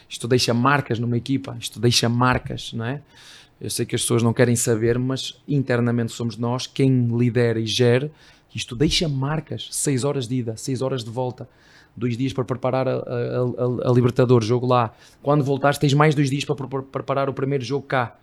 isto 0.07 0.25
deixa 0.25 0.53
marcas 0.53 0.99
numa 0.99 1.17
equipa, 1.17 1.57
isto 1.59 1.77
deixa 1.77 2.07
marcas, 2.07 2.71
não 2.71 2.85
é? 2.85 3.01
Eu 3.59 3.69
sei 3.69 3.85
que 3.85 3.93
as 3.93 4.03
pessoas 4.03 4.23
não 4.23 4.31
querem 4.31 4.55
saber, 4.55 4.97
mas 4.97 5.37
internamente 5.45 6.13
somos 6.13 6.37
nós 6.37 6.65
quem 6.65 7.09
lidera 7.17 7.59
e 7.59 7.65
gera. 7.65 8.09
Isto 8.55 8.73
deixa 8.73 9.09
marcas. 9.09 9.67
Seis 9.69 10.05
horas 10.05 10.29
de 10.29 10.35
ida, 10.35 10.55
seis 10.55 10.81
horas 10.81 11.03
de 11.03 11.09
volta, 11.09 11.49
dois 11.93 12.15
dias 12.15 12.31
para 12.31 12.45
preparar 12.45 12.87
a, 12.87 12.93
a, 12.93 12.95
a, 12.95 13.89
a 13.89 13.91
Libertadores, 13.91 14.47
jogo 14.47 14.65
lá. 14.65 14.93
Quando 15.21 15.43
voltares, 15.43 15.77
tens 15.77 15.93
mais 15.93 16.15
dois 16.15 16.29
dias 16.29 16.45
para 16.45 16.55
preparar 16.55 17.27
o 17.27 17.33
primeiro 17.33 17.65
jogo 17.65 17.85
cá. 17.85 18.15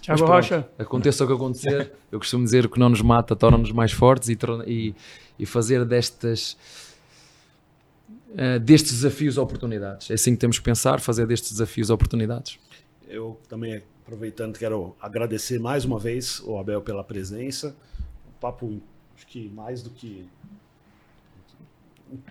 Tiago 0.00 0.24
Rocha. 0.24 0.66
Aconteça 0.78 1.24
o 1.24 1.26
que 1.26 1.34
acontecer, 1.34 1.92
eu 2.10 2.18
costumo 2.18 2.42
dizer 2.42 2.66
que 2.70 2.80
não 2.80 2.88
nos 2.88 3.02
mata 3.02 3.36
torna-nos 3.36 3.70
mais 3.70 3.92
fortes 3.92 4.30
e, 4.30 4.38
e, 4.66 4.94
e 5.38 5.46
fazer 5.46 5.84
destas, 5.84 6.56
uh, 8.30 8.58
destes 8.60 8.92
desafios 8.92 9.38
oportunidades. 9.38 10.10
É 10.10 10.14
assim 10.14 10.32
que 10.32 10.38
temos 10.38 10.58
que 10.58 10.64
pensar, 10.64 11.00
fazer 11.00 11.26
destes 11.26 11.52
desafios 11.52 11.90
oportunidades. 11.90 12.58
Eu 13.06 13.38
também, 13.48 13.82
aproveitando, 14.02 14.58
quero 14.58 14.96
agradecer 15.00 15.58
mais 15.58 15.84
uma 15.84 15.98
vez 15.98 16.40
o 16.40 16.58
Abel 16.58 16.82
pela 16.82 17.04
presença. 17.04 17.74
Um 18.28 18.40
papo, 18.40 18.80
acho 19.16 19.26
que 19.26 19.48
mais 19.48 19.82
do 19.82 19.90
que. 19.90 20.26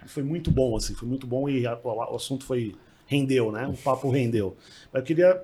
Foi 0.08 0.24
muito 0.24 0.50
bom, 0.50 0.76
assim, 0.76 0.96
foi 0.96 1.08
muito 1.08 1.28
bom 1.28 1.48
e 1.48 1.66
o 1.66 2.16
assunto 2.16 2.46
foi. 2.46 2.76
rendeu, 3.06 3.52
né? 3.52 3.68
O 3.68 3.78
papo 3.78 4.10
rendeu. 4.10 4.58
Eu 4.92 5.04
queria 5.04 5.44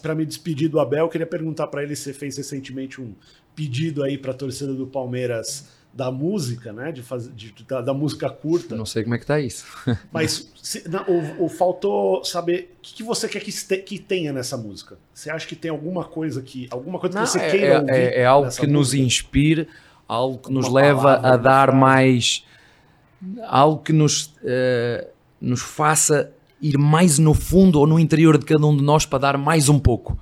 para 0.00 0.14
me 0.14 0.24
despedir 0.24 0.68
do 0.68 0.80
Abel, 0.80 1.04
eu 1.04 1.08
queria 1.08 1.26
perguntar 1.26 1.66
para 1.66 1.82
ele 1.82 1.94
se 1.94 2.12
fez 2.14 2.36
recentemente 2.36 3.00
um 3.00 3.14
pedido 3.54 4.02
aí 4.02 4.16
para 4.16 4.32
a 4.32 4.34
torcida 4.34 4.72
do 4.72 4.86
Palmeiras 4.86 5.68
da 5.94 6.10
música, 6.10 6.72
né? 6.72 6.90
De 6.90 7.02
fazer, 7.02 7.32
de, 7.32 7.54
da, 7.66 7.80
da, 7.80 7.94
música 7.94 8.28
curta. 8.28 8.74
Não 8.74 8.84
sei 8.84 9.04
como 9.04 9.14
é 9.14 9.18
que 9.18 9.26
tá 9.26 9.38
isso. 9.38 9.64
Mas 10.12 10.50
se, 10.60 10.88
não, 10.88 11.04
o, 11.04 11.44
o, 11.44 11.48
faltou 11.48 12.24
saber 12.24 12.74
o 12.78 12.82
que, 12.82 12.94
que 12.94 13.02
você 13.02 13.28
quer 13.28 13.40
que, 13.40 13.50
este, 13.50 13.76
que, 13.78 13.98
tenha 13.98 14.32
nessa 14.32 14.56
música. 14.56 14.98
Você 15.12 15.30
acha 15.30 15.46
que 15.46 15.54
tem 15.54 15.70
alguma 15.70 16.04
coisa 16.04 16.42
que 16.42 16.66
alguma 16.70 16.98
coisa 16.98 17.16
não, 17.16 17.24
que 17.24 17.30
você 17.30 17.38
é, 17.38 17.50
queira 17.50 17.66
é, 17.66 17.78
ouvir? 17.78 17.92
É, 17.92 18.20
é 18.20 18.26
algo 18.26 18.48
que 18.48 18.66
música? 18.66 18.66
nos 18.66 18.94
inspire, 18.94 19.68
algo 20.08 20.38
que 20.38 20.52
nos 20.52 20.68
leva 20.68 21.14
a 21.14 21.36
dar 21.36 21.72
mais, 21.72 22.44
algo 23.46 23.82
que 23.82 23.92
nos 23.92 24.26
uh, 24.26 25.06
nos 25.40 25.62
faça 25.62 26.32
ir 26.60 26.78
mais 26.78 27.18
no 27.18 27.34
fundo 27.34 27.78
ou 27.78 27.86
no 27.86 27.98
interior 27.98 28.38
de 28.38 28.46
cada 28.46 28.66
um 28.66 28.76
de 28.76 28.82
nós 28.82 29.06
para 29.06 29.18
dar 29.18 29.38
mais 29.38 29.68
um 29.68 29.78
pouco. 29.78 30.18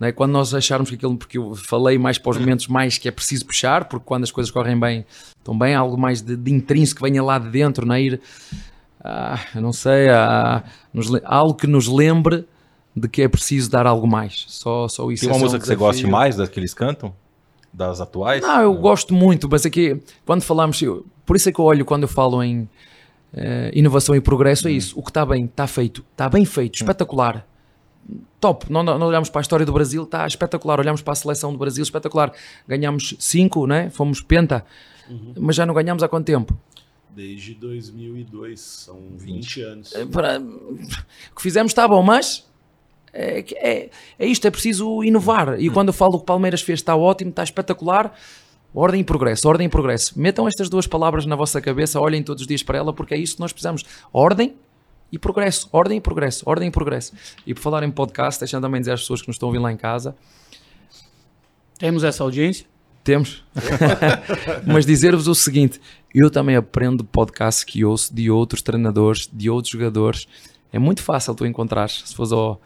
É? 0.00 0.12
Quando 0.12 0.32
nós 0.32 0.54
acharmos 0.54 0.90
que 0.90 0.96
aquilo, 0.96 1.16
porque 1.16 1.38
eu 1.38 1.54
falei 1.54 1.98
mais 1.98 2.18
para 2.18 2.30
os 2.30 2.38
momentos 2.38 2.68
mais 2.68 2.98
que 2.98 3.08
é 3.08 3.10
preciso 3.10 3.44
puxar, 3.44 3.86
porque 3.86 4.04
quando 4.06 4.24
as 4.24 4.30
coisas 4.30 4.50
correm 4.50 4.78
bem, 4.78 5.04
estão 5.36 5.58
bem, 5.58 5.74
algo 5.74 5.98
mais 5.98 6.22
de, 6.22 6.36
de 6.36 6.52
intrínseco 6.52 7.02
que 7.02 7.10
venha 7.10 7.22
lá 7.22 7.38
de 7.38 7.48
dentro, 7.48 7.84
não 7.84 7.94
é? 7.94 8.02
ir, 8.02 8.20
ah, 9.02 9.40
não 9.56 9.72
sei, 9.72 10.08
ah, 10.08 10.62
nos, 10.92 11.08
algo 11.24 11.54
que 11.54 11.66
nos 11.66 11.88
lembre 11.88 12.46
de 12.94 13.08
que 13.08 13.22
é 13.22 13.28
preciso 13.28 13.70
dar 13.70 13.86
algo 13.86 14.06
mais. 14.06 14.44
Só, 14.48 14.86
só 14.88 15.10
isso. 15.10 15.22
Tem 15.22 15.30
uma 15.30 15.38
é 15.38 15.40
música 15.40 15.58
um 15.58 15.60
que 15.60 15.66
você 15.66 15.76
goste 15.76 16.06
mais 16.06 16.36
das 16.36 16.48
que 16.48 16.60
eles 16.60 16.74
cantam? 16.74 17.14
Das 17.72 18.00
atuais? 18.00 18.42
Não, 18.42 18.62
eu 18.62 18.74
gosto 18.74 19.12
muito, 19.12 19.48
mas 19.50 19.66
é 19.66 19.70
quando 20.24 20.42
falamos, 20.42 20.80
eu, 20.80 21.04
por 21.26 21.36
isso 21.36 21.48
é 21.48 21.52
que 21.52 21.60
eu 21.60 21.64
olho 21.64 21.84
quando 21.84 22.02
eu 22.02 22.08
falo 22.08 22.42
em 22.42 22.68
Uh, 23.30 23.68
inovação 23.74 24.16
e 24.16 24.22
progresso 24.22 24.68
é 24.68 24.70
isso. 24.70 24.98
O 24.98 25.02
que 25.02 25.10
está 25.10 25.24
bem, 25.24 25.44
está 25.44 25.66
feito. 25.66 26.02
Está 26.12 26.28
bem 26.30 26.46
feito, 26.46 26.76
espetacular. 26.76 27.46
Top. 28.40 28.70
Não, 28.72 28.82
não, 28.82 29.06
olhamos 29.06 29.28
para 29.28 29.40
a 29.40 29.42
história 29.42 29.66
do 29.66 29.72
Brasil, 29.72 30.04
está 30.04 30.26
espetacular. 30.26 30.78
Olhamos 30.78 31.02
para 31.02 31.12
a 31.12 31.16
seleção 31.16 31.52
do 31.52 31.58
Brasil, 31.58 31.82
espetacular. 31.82 32.32
Ganhamos 32.66 33.14
5, 33.18 33.66
né? 33.66 33.90
fomos 33.90 34.20
penta. 34.20 34.64
Uhum. 35.10 35.34
Mas 35.38 35.56
já 35.56 35.66
não 35.66 35.74
ganhamos 35.74 36.02
há 36.02 36.08
quanto 36.08 36.26
tempo? 36.26 36.56
Desde 37.10 37.54
2002, 37.54 38.60
são 38.60 38.96
20 39.16 39.62
anos. 39.62 39.94
É, 39.94 40.06
para, 40.06 40.40
o 40.40 41.34
que 41.34 41.42
fizemos 41.42 41.70
está 41.70 41.88
bom, 41.88 42.02
mas 42.02 42.46
é, 43.12 43.44
é, 43.56 43.90
é 44.18 44.26
isto, 44.26 44.46
é 44.46 44.50
preciso 44.50 45.02
inovar. 45.02 45.60
E 45.60 45.68
quando 45.68 45.88
eu 45.88 45.94
falo 45.94 46.12
que 46.12 46.18
o 46.18 46.24
Palmeiras 46.24 46.62
fez 46.62 46.78
está 46.78 46.94
ótimo, 46.94 47.30
está 47.30 47.42
espetacular, 47.42 48.14
Ordem 48.74 49.00
e 49.00 49.04
progresso, 49.04 49.48
ordem 49.48 49.66
e 49.66 49.70
progresso. 49.70 50.18
Metam 50.20 50.46
estas 50.46 50.68
duas 50.68 50.86
palavras 50.86 51.24
na 51.24 51.34
vossa 51.34 51.60
cabeça, 51.60 51.98
olhem 51.98 52.22
todos 52.22 52.42
os 52.42 52.46
dias 52.46 52.62
para 52.62 52.78
ela, 52.78 52.92
porque 52.92 53.14
é 53.14 53.16
isso 53.16 53.36
que 53.36 53.40
nós 53.40 53.50
precisamos. 53.50 53.82
Ordem 54.12 54.54
e 55.10 55.18
progresso, 55.18 55.68
ordem 55.72 55.98
e 55.98 56.00
progresso, 56.00 56.42
ordem 56.46 56.68
e 56.68 56.70
progresso. 56.70 57.12
E 57.46 57.54
por 57.54 57.60
falar 57.60 57.82
em 57.82 57.90
podcast, 57.90 58.40
deixando 58.40 58.62
também 58.62 58.80
dizer 58.80 58.92
às 58.92 59.00
pessoas 59.00 59.22
que 59.22 59.28
nos 59.28 59.36
estão 59.36 59.48
a 59.48 59.50
ouvir 59.50 59.58
lá 59.58 59.72
em 59.72 59.76
casa. 59.76 60.16
Temos 61.78 62.04
essa 62.04 62.22
audiência? 62.22 62.66
Temos. 63.04 63.44
Mas 64.66 64.84
dizer-vos 64.84 65.28
o 65.28 65.34
seguinte: 65.34 65.80
eu 66.14 66.30
também 66.30 66.56
aprendo 66.56 67.04
podcast 67.04 67.64
que 67.64 67.84
ouço 67.84 68.14
de 68.14 68.30
outros 68.30 68.62
treinadores, 68.62 69.28
de 69.32 69.48
outros 69.48 69.72
jogadores. 69.72 70.28
É 70.72 70.78
muito 70.78 71.02
fácil 71.02 71.34
tu 71.34 71.46
encontrar, 71.46 71.88
se 71.88 72.14
fores 72.14 72.30
ao, 72.30 72.60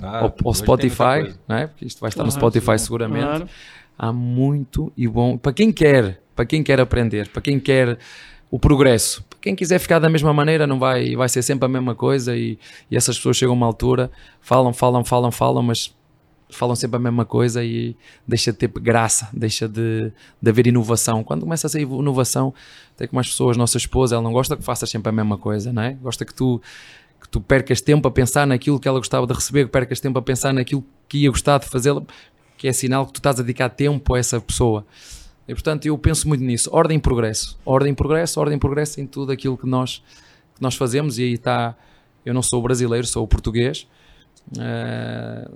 ah, 0.00 0.20
ao, 0.20 0.34
ao 0.44 0.54
Spotify, 0.54 1.34
não 1.48 1.56
é? 1.56 1.66
porque 1.66 1.84
isto 1.84 2.00
vai 2.00 2.08
estar 2.08 2.22
claro, 2.22 2.32
no 2.32 2.32
Spotify 2.32 2.78
sim, 2.78 2.84
seguramente. 2.84 3.24
Claro 3.24 3.48
há 4.00 4.14
muito 4.14 4.90
e 4.96 5.06
bom 5.06 5.36
para 5.36 5.52
quem 5.52 5.70
quer, 5.70 6.22
para 6.34 6.46
quem 6.46 6.62
quer 6.62 6.80
aprender, 6.80 7.28
para 7.28 7.42
quem 7.42 7.60
quer 7.60 7.98
o 8.50 8.58
progresso. 8.58 9.24
Quem 9.40 9.54
quiser 9.54 9.78
ficar 9.78 9.98
da 9.98 10.10
mesma 10.10 10.32
maneira, 10.32 10.66
não 10.66 10.78
vai, 10.78 11.14
vai 11.14 11.28
ser 11.28 11.42
sempre 11.42 11.64
a 11.64 11.68
mesma 11.68 11.94
coisa 11.94 12.36
e, 12.36 12.58
e 12.90 12.96
essas 12.96 13.16
pessoas 13.16 13.36
chegam 13.36 13.54
a 13.54 13.56
uma 13.56 13.66
altura, 13.66 14.10
falam, 14.40 14.72
falam, 14.72 15.04
falam, 15.04 15.30
falam, 15.30 15.62
mas 15.62 15.94
falam 16.50 16.74
sempre 16.74 16.96
a 16.96 17.00
mesma 17.00 17.24
coisa 17.24 17.64
e 17.64 17.96
deixa 18.26 18.52
de 18.52 18.58
ter 18.58 18.68
graça, 18.68 19.28
deixa 19.32 19.68
de, 19.68 20.12
de 20.42 20.50
haver 20.50 20.66
inovação. 20.66 21.22
Quando 21.22 21.42
começa 21.42 21.66
a 21.66 21.70
ser 21.70 21.80
inovação, 21.80 22.52
até 22.94 23.06
com 23.06 23.16
mais 23.16 23.28
pessoas, 23.28 23.56
nossa 23.56 23.78
esposa, 23.78 24.16
ela 24.16 24.22
não 24.22 24.32
gosta 24.32 24.56
que 24.56 24.62
faças 24.62 24.90
sempre 24.90 25.08
a 25.08 25.12
mesma 25.12 25.38
coisa, 25.38 25.72
não 25.72 25.82
é? 25.82 25.92
Gosta 25.94 26.24
que 26.24 26.34
tu 26.34 26.60
que 27.20 27.28
tu 27.28 27.38
percas 27.38 27.82
tempo 27.82 28.08
a 28.08 28.10
pensar 28.10 28.46
naquilo 28.46 28.80
que 28.80 28.88
ela 28.88 28.98
gostava 28.98 29.26
de 29.26 29.34
receber, 29.34 29.66
que 29.66 29.70
percas 29.70 30.00
tempo 30.00 30.18
a 30.18 30.22
pensar 30.22 30.54
naquilo 30.54 30.82
que 31.06 31.18
ia 31.18 31.30
gostar 31.30 31.58
de 31.58 31.66
fazer, 31.66 31.94
que 32.56 32.66
é 32.66 32.72
sinal 32.72 33.06
que 33.06 33.12
tu 33.12 33.18
estás 33.18 33.38
a 33.38 33.42
dedicar 33.42 33.68
tempo 33.68 34.14
a 34.14 34.18
essa 34.18 34.40
pessoa. 34.40 34.86
E 35.50 35.54
portanto 35.54 35.84
eu 35.84 35.98
penso 35.98 36.28
muito 36.28 36.44
nisso. 36.44 36.70
Ordem 36.72 36.96
e 36.96 37.00
progresso. 37.00 37.58
Ordem 37.64 37.92
e 37.92 37.96
progresso, 37.96 38.38
ordem 38.38 38.56
e 38.56 38.60
progresso 38.60 39.00
em 39.00 39.06
tudo 39.06 39.32
aquilo 39.32 39.58
que 39.58 39.66
nós, 39.66 40.00
que 40.54 40.62
nós 40.62 40.76
fazemos. 40.76 41.18
E 41.18 41.24
aí 41.24 41.32
está. 41.32 41.76
Eu 42.24 42.32
não 42.32 42.40
sou 42.40 42.62
brasileiro, 42.62 43.04
sou 43.04 43.26
português. 43.26 43.88
Uh, 44.52 45.52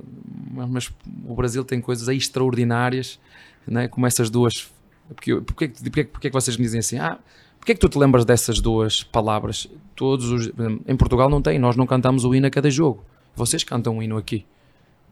mas 0.69 0.93
o 1.25 1.35
Brasil 1.35 1.65
tem 1.65 1.81
coisas 1.81 2.09
extraordinárias, 2.09 3.21
né? 3.65 3.87
como 3.87 4.05
essas 4.05 4.29
duas. 4.29 4.69
Porque, 5.15 5.37
porque, 5.43 5.69
porque, 5.69 6.05
porque 6.05 6.27
é 6.27 6.31
que 6.31 6.35
vocês 6.35 6.57
me 6.57 6.65
dizem 6.65 6.81
assim? 6.81 6.99
Ah, 6.99 7.19
porque 7.57 7.71
é 7.71 7.75
que 7.77 7.81
tu 7.81 7.89
te 7.89 7.97
lembras 7.97 8.25
dessas 8.25 8.61
duas 8.61 9.05
palavras? 9.05 9.69
Todos 9.95 10.29
os, 10.29 10.51
em 10.89 10.97
Portugal 10.97 11.31
não 11.31 11.41
tem, 11.41 11.57
nós 11.57 11.77
não 11.77 11.87
cantamos 11.87 12.25
o 12.25 12.35
hino 12.35 12.49
a 12.49 12.51
cada 12.51 12.69
jogo. 12.69 13.05
Vocês 13.37 13.63
cantam 13.63 13.99
o 13.99 14.03
hino 14.03 14.17
aqui. 14.17 14.45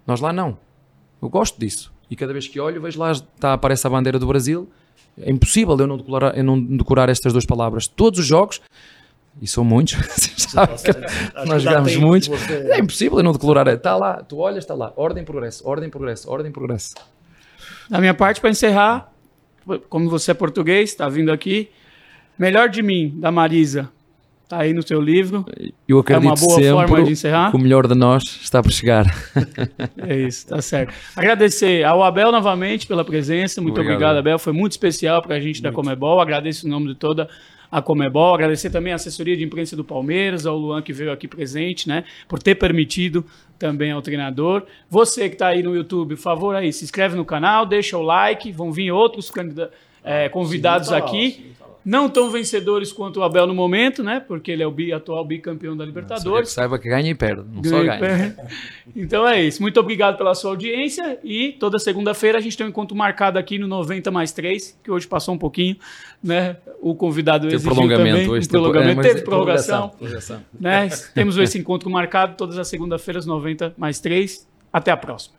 Nós 0.05 0.21
lá 0.21 0.33
não. 0.33 0.59
Eu 1.21 1.29
gosto 1.29 1.61
disso. 1.61 1.93
E 2.13 2.15
cada 2.15 2.31
vez 2.31 2.47
que 2.47 2.61
olho, 2.61 2.79
vejo 2.79 3.01
lá, 3.01 3.11
está, 3.11 3.55
aparece 3.55 3.87
a 3.87 3.91
bandeira 3.91 4.19
do 4.19 4.27
Brasil. 4.27 4.69
É 5.19 5.31
impossível 5.31 5.75
eu 5.79 5.87
não, 5.87 5.97
decorar, 5.97 6.37
eu 6.37 6.45
não 6.45 6.63
decorar 6.63 7.09
estas 7.09 7.33
duas 7.33 7.47
palavras. 7.47 7.87
Todos 7.87 8.21
os 8.21 8.27
jogos, 8.27 8.61
e 9.41 9.47
são 9.47 9.65
muitos, 9.65 9.97
nós 11.47 11.63
jogamos 11.63 11.97
muitos. 11.97 12.29
Você... 12.29 12.69
É 12.71 12.79
impossível 12.79 13.17
eu 13.21 13.25
não 13.25 13.33
declarar. 13.33 13.67
Está 13.69 13.97
lá, 13.97 14.23
tu 14.23 14.37
olhas, 14.37 14.59
está 14.59 14.75
lá. 14.75 14.93
Ordem, 14.95 15.25
progresso, 15.25 15.67
ordem, 15.67 15.89
progresso, 15.89 16.31
ordem, 16.31 16.53
progresso. 16.53 16.97
Da 17.89 17.99
minha 17.99 18.13
parte, 18.13 18.43
para 18.43 18.51
encerrar, 18.51 19.11
como 19.89 20.11
você 20.11 20.33
é 20.33 20.35
português, 20.35 20.91
está 20.91 21.09
vindo 21.09 21.33
aqui. 21.33 21.71
Melhor 22.39 22.69
de 22.69 22.83
mim, 22.83 23.15
da 23.17 23.33
Marisa. 23.33 23.89
Tá 24.53 24.61
aí 24.61 24.75
no 24.75 24.87
seu 24.87 25.01
livro. 25.01 25.47
Eu 25.89 25.99
acredito 26.01 26.27
é 26.27 26.29
uma 26.29 26.37
boa 26.37 26.57
sempre 26.57 26.73
forma 26.73 27.05
de 27.05 27.13
encerrar. 27.13 27.51
que 27.51 27.57
o 27.57 27.59
melhor 27.59 27.89
de 27.89 27.95
nós 27.95 28.23
está 28.23 28.63
por 28.63 28.71
chegar. 28.71 29.07
É 29.97 30.15
isso, 30.15 30.47
tá 30.47 30.61
certo. 30.61 30.93
Agradecer 31.17 31.85
ao 31.85 32.03
Abel 32.03 32.31
novamente 32.31 32.87
pela 32.87 33.03
presença. 33.03 33.63
Muito 33.63 33.81
obrigado, 33.81 33.95
Obrigado. 33.95 34.19
Abel. 34.19 34.39
Foi 34.39 34.53
muito 34.53 34.73
especial 34.73 35.23
para 35.23 35.37
a 35.37 35.41
gente 35.41 35.63
da 35.63 35.73
Comebol. 35.73 36.21
Agradeço 36.21 36.67
em 36.67 36.71
nome 36.71 36.89
de 36.89 36.97
toda 36.97 37.31
a 37.71 37.81
Comebol. 37.81 38.35
Agradecer 38.35 38.69
também 38.69 38.93
a 38.93 38.97
assessoria 38.97 39.35
de 39.35 39.43
imprensa 39.43 39.75
do 39.75 39.85
Palmeiras, 39.85 40.45
ao 40.45 40.59
Luan 40.59 40.83
que 40.83 40.93
veio 40.93 41.11
aqui 41.13 41.27
presente, 41.27 41.89
né? 41.89 42.05
Por 42.29 42.43
ter 42.43 42.55
permitido 42.57 43.25
também 43.59 43.91
ao 43.91 44.03
treinador. 44.03 44.65
Você 44.91 45.31
que 45.31 45.35
está 45.35 45.49
aí 45.49 45.63
no 45.63 45.75
YouTube, 45.75 46.15
por 46.17 46.23
favor, 46.23 46.55
aí, 46.55 46.75
se 46.75 46.85
inscreve 46.85 47.17
no 47.17 47.25
canal, 47.25 47.65
deixa 47.65 47.97
o 47.97 48.03
like. 48.03 48.53
Vão 48.53 48.71
vir 48.71 48.91
outros 48.91 49.33
é, 50.05 50.29
convidados 50.29 50.89
Sim, 50.89 50.95
tá 50.95 50.99
lá, 50.99 51.07
aqui. 51.07 51.31
sim, 51.31 51.53
tá 51.59 51.62
lá. 51.62 51.62
Não 51.85 52.09
tão 52.09 52.31
vencedores 52.31 52.93
quanto 52.93 53.19
o 53.21 53.23
Abel 53.23 53.47
no 53.47 53.55
momento, 53.55 54.03
né? 54.05 54.21
Porque 54.21 54.51
ele 54.53 54.63
é 54.63 54.67
o 54.67 54.71
bi- 54.71 54.93
atual 54.93 55.25
bicampeão 55.25 55.77
da 55.77 55.85
Só 55.85 55.89
Libertadores. 55.89 56.51
saiba 56.51 56.79
que 56.79 56.89
ganha 56.89 57.11
e 57.11 57.15
perde, 57.15 57.43
não 57.53 57.63
só 57.65 57.71
Ganha 57.71 57.83
e 57.83 57.99
ganha. 57.99 57.99
perde. 58.37 58.37
Então 58.95 59.27
é 59.27 59.43
isso. 59.43 59.61
Muito 59.61 59.81
obrigado 59.81 60.17
pela 60.17 60.35
sua 60.35 60.51
audiência 60.51 61.19
e 61.25 61.53
toda 61.59 61.79
segunda-feira 61.79 62.39
a 62.39 62.41
gente 62.41 62.57
tem 62.57 62.67
um 62.67 62.69
encontro 62.71 62.97
marcado 62.97 63.39
aqui 63.39 63.59
no 63.59 63.67
90 63.67 64.11
mais 64.11 64.31
3, 64.33 64.79
que 64.83 64.91
hoje 64.91 65.07
passou 65.07 65.35
um 65.35 65.39
pouquinho, 65.39 65.77
né? 66.23 66.57
O 66.81 66.95
convidado 66.95 67.45
Teve 67.49 67.57
exigiu 67.57 67.73
prolongamento 67.75 68.09
também, 68.17 68.29
hoje. 68.31 68.47
um 68.47 68.51
prolongamento, 68.51 69.01
é, 69.01 69.03
teve 69.03 69.23
prorrogação, 69.23 69.89
prorrogação. 69.91 70.43
né? 70.61 70.89
Temos 71.15 71.37
esse 71.39 71.59
encontro 71.59 71.91
marcado 71.91 72.37
todas 72.37 72.59
as 72.59 72.69
segunda-feiras 72.69 73.27
90 73.27 73.75
mais 73.77 73.99
3. 73.99 74.47
Até 74.73 74.91
a 74.91 74.97
próxima. 74.97 75.35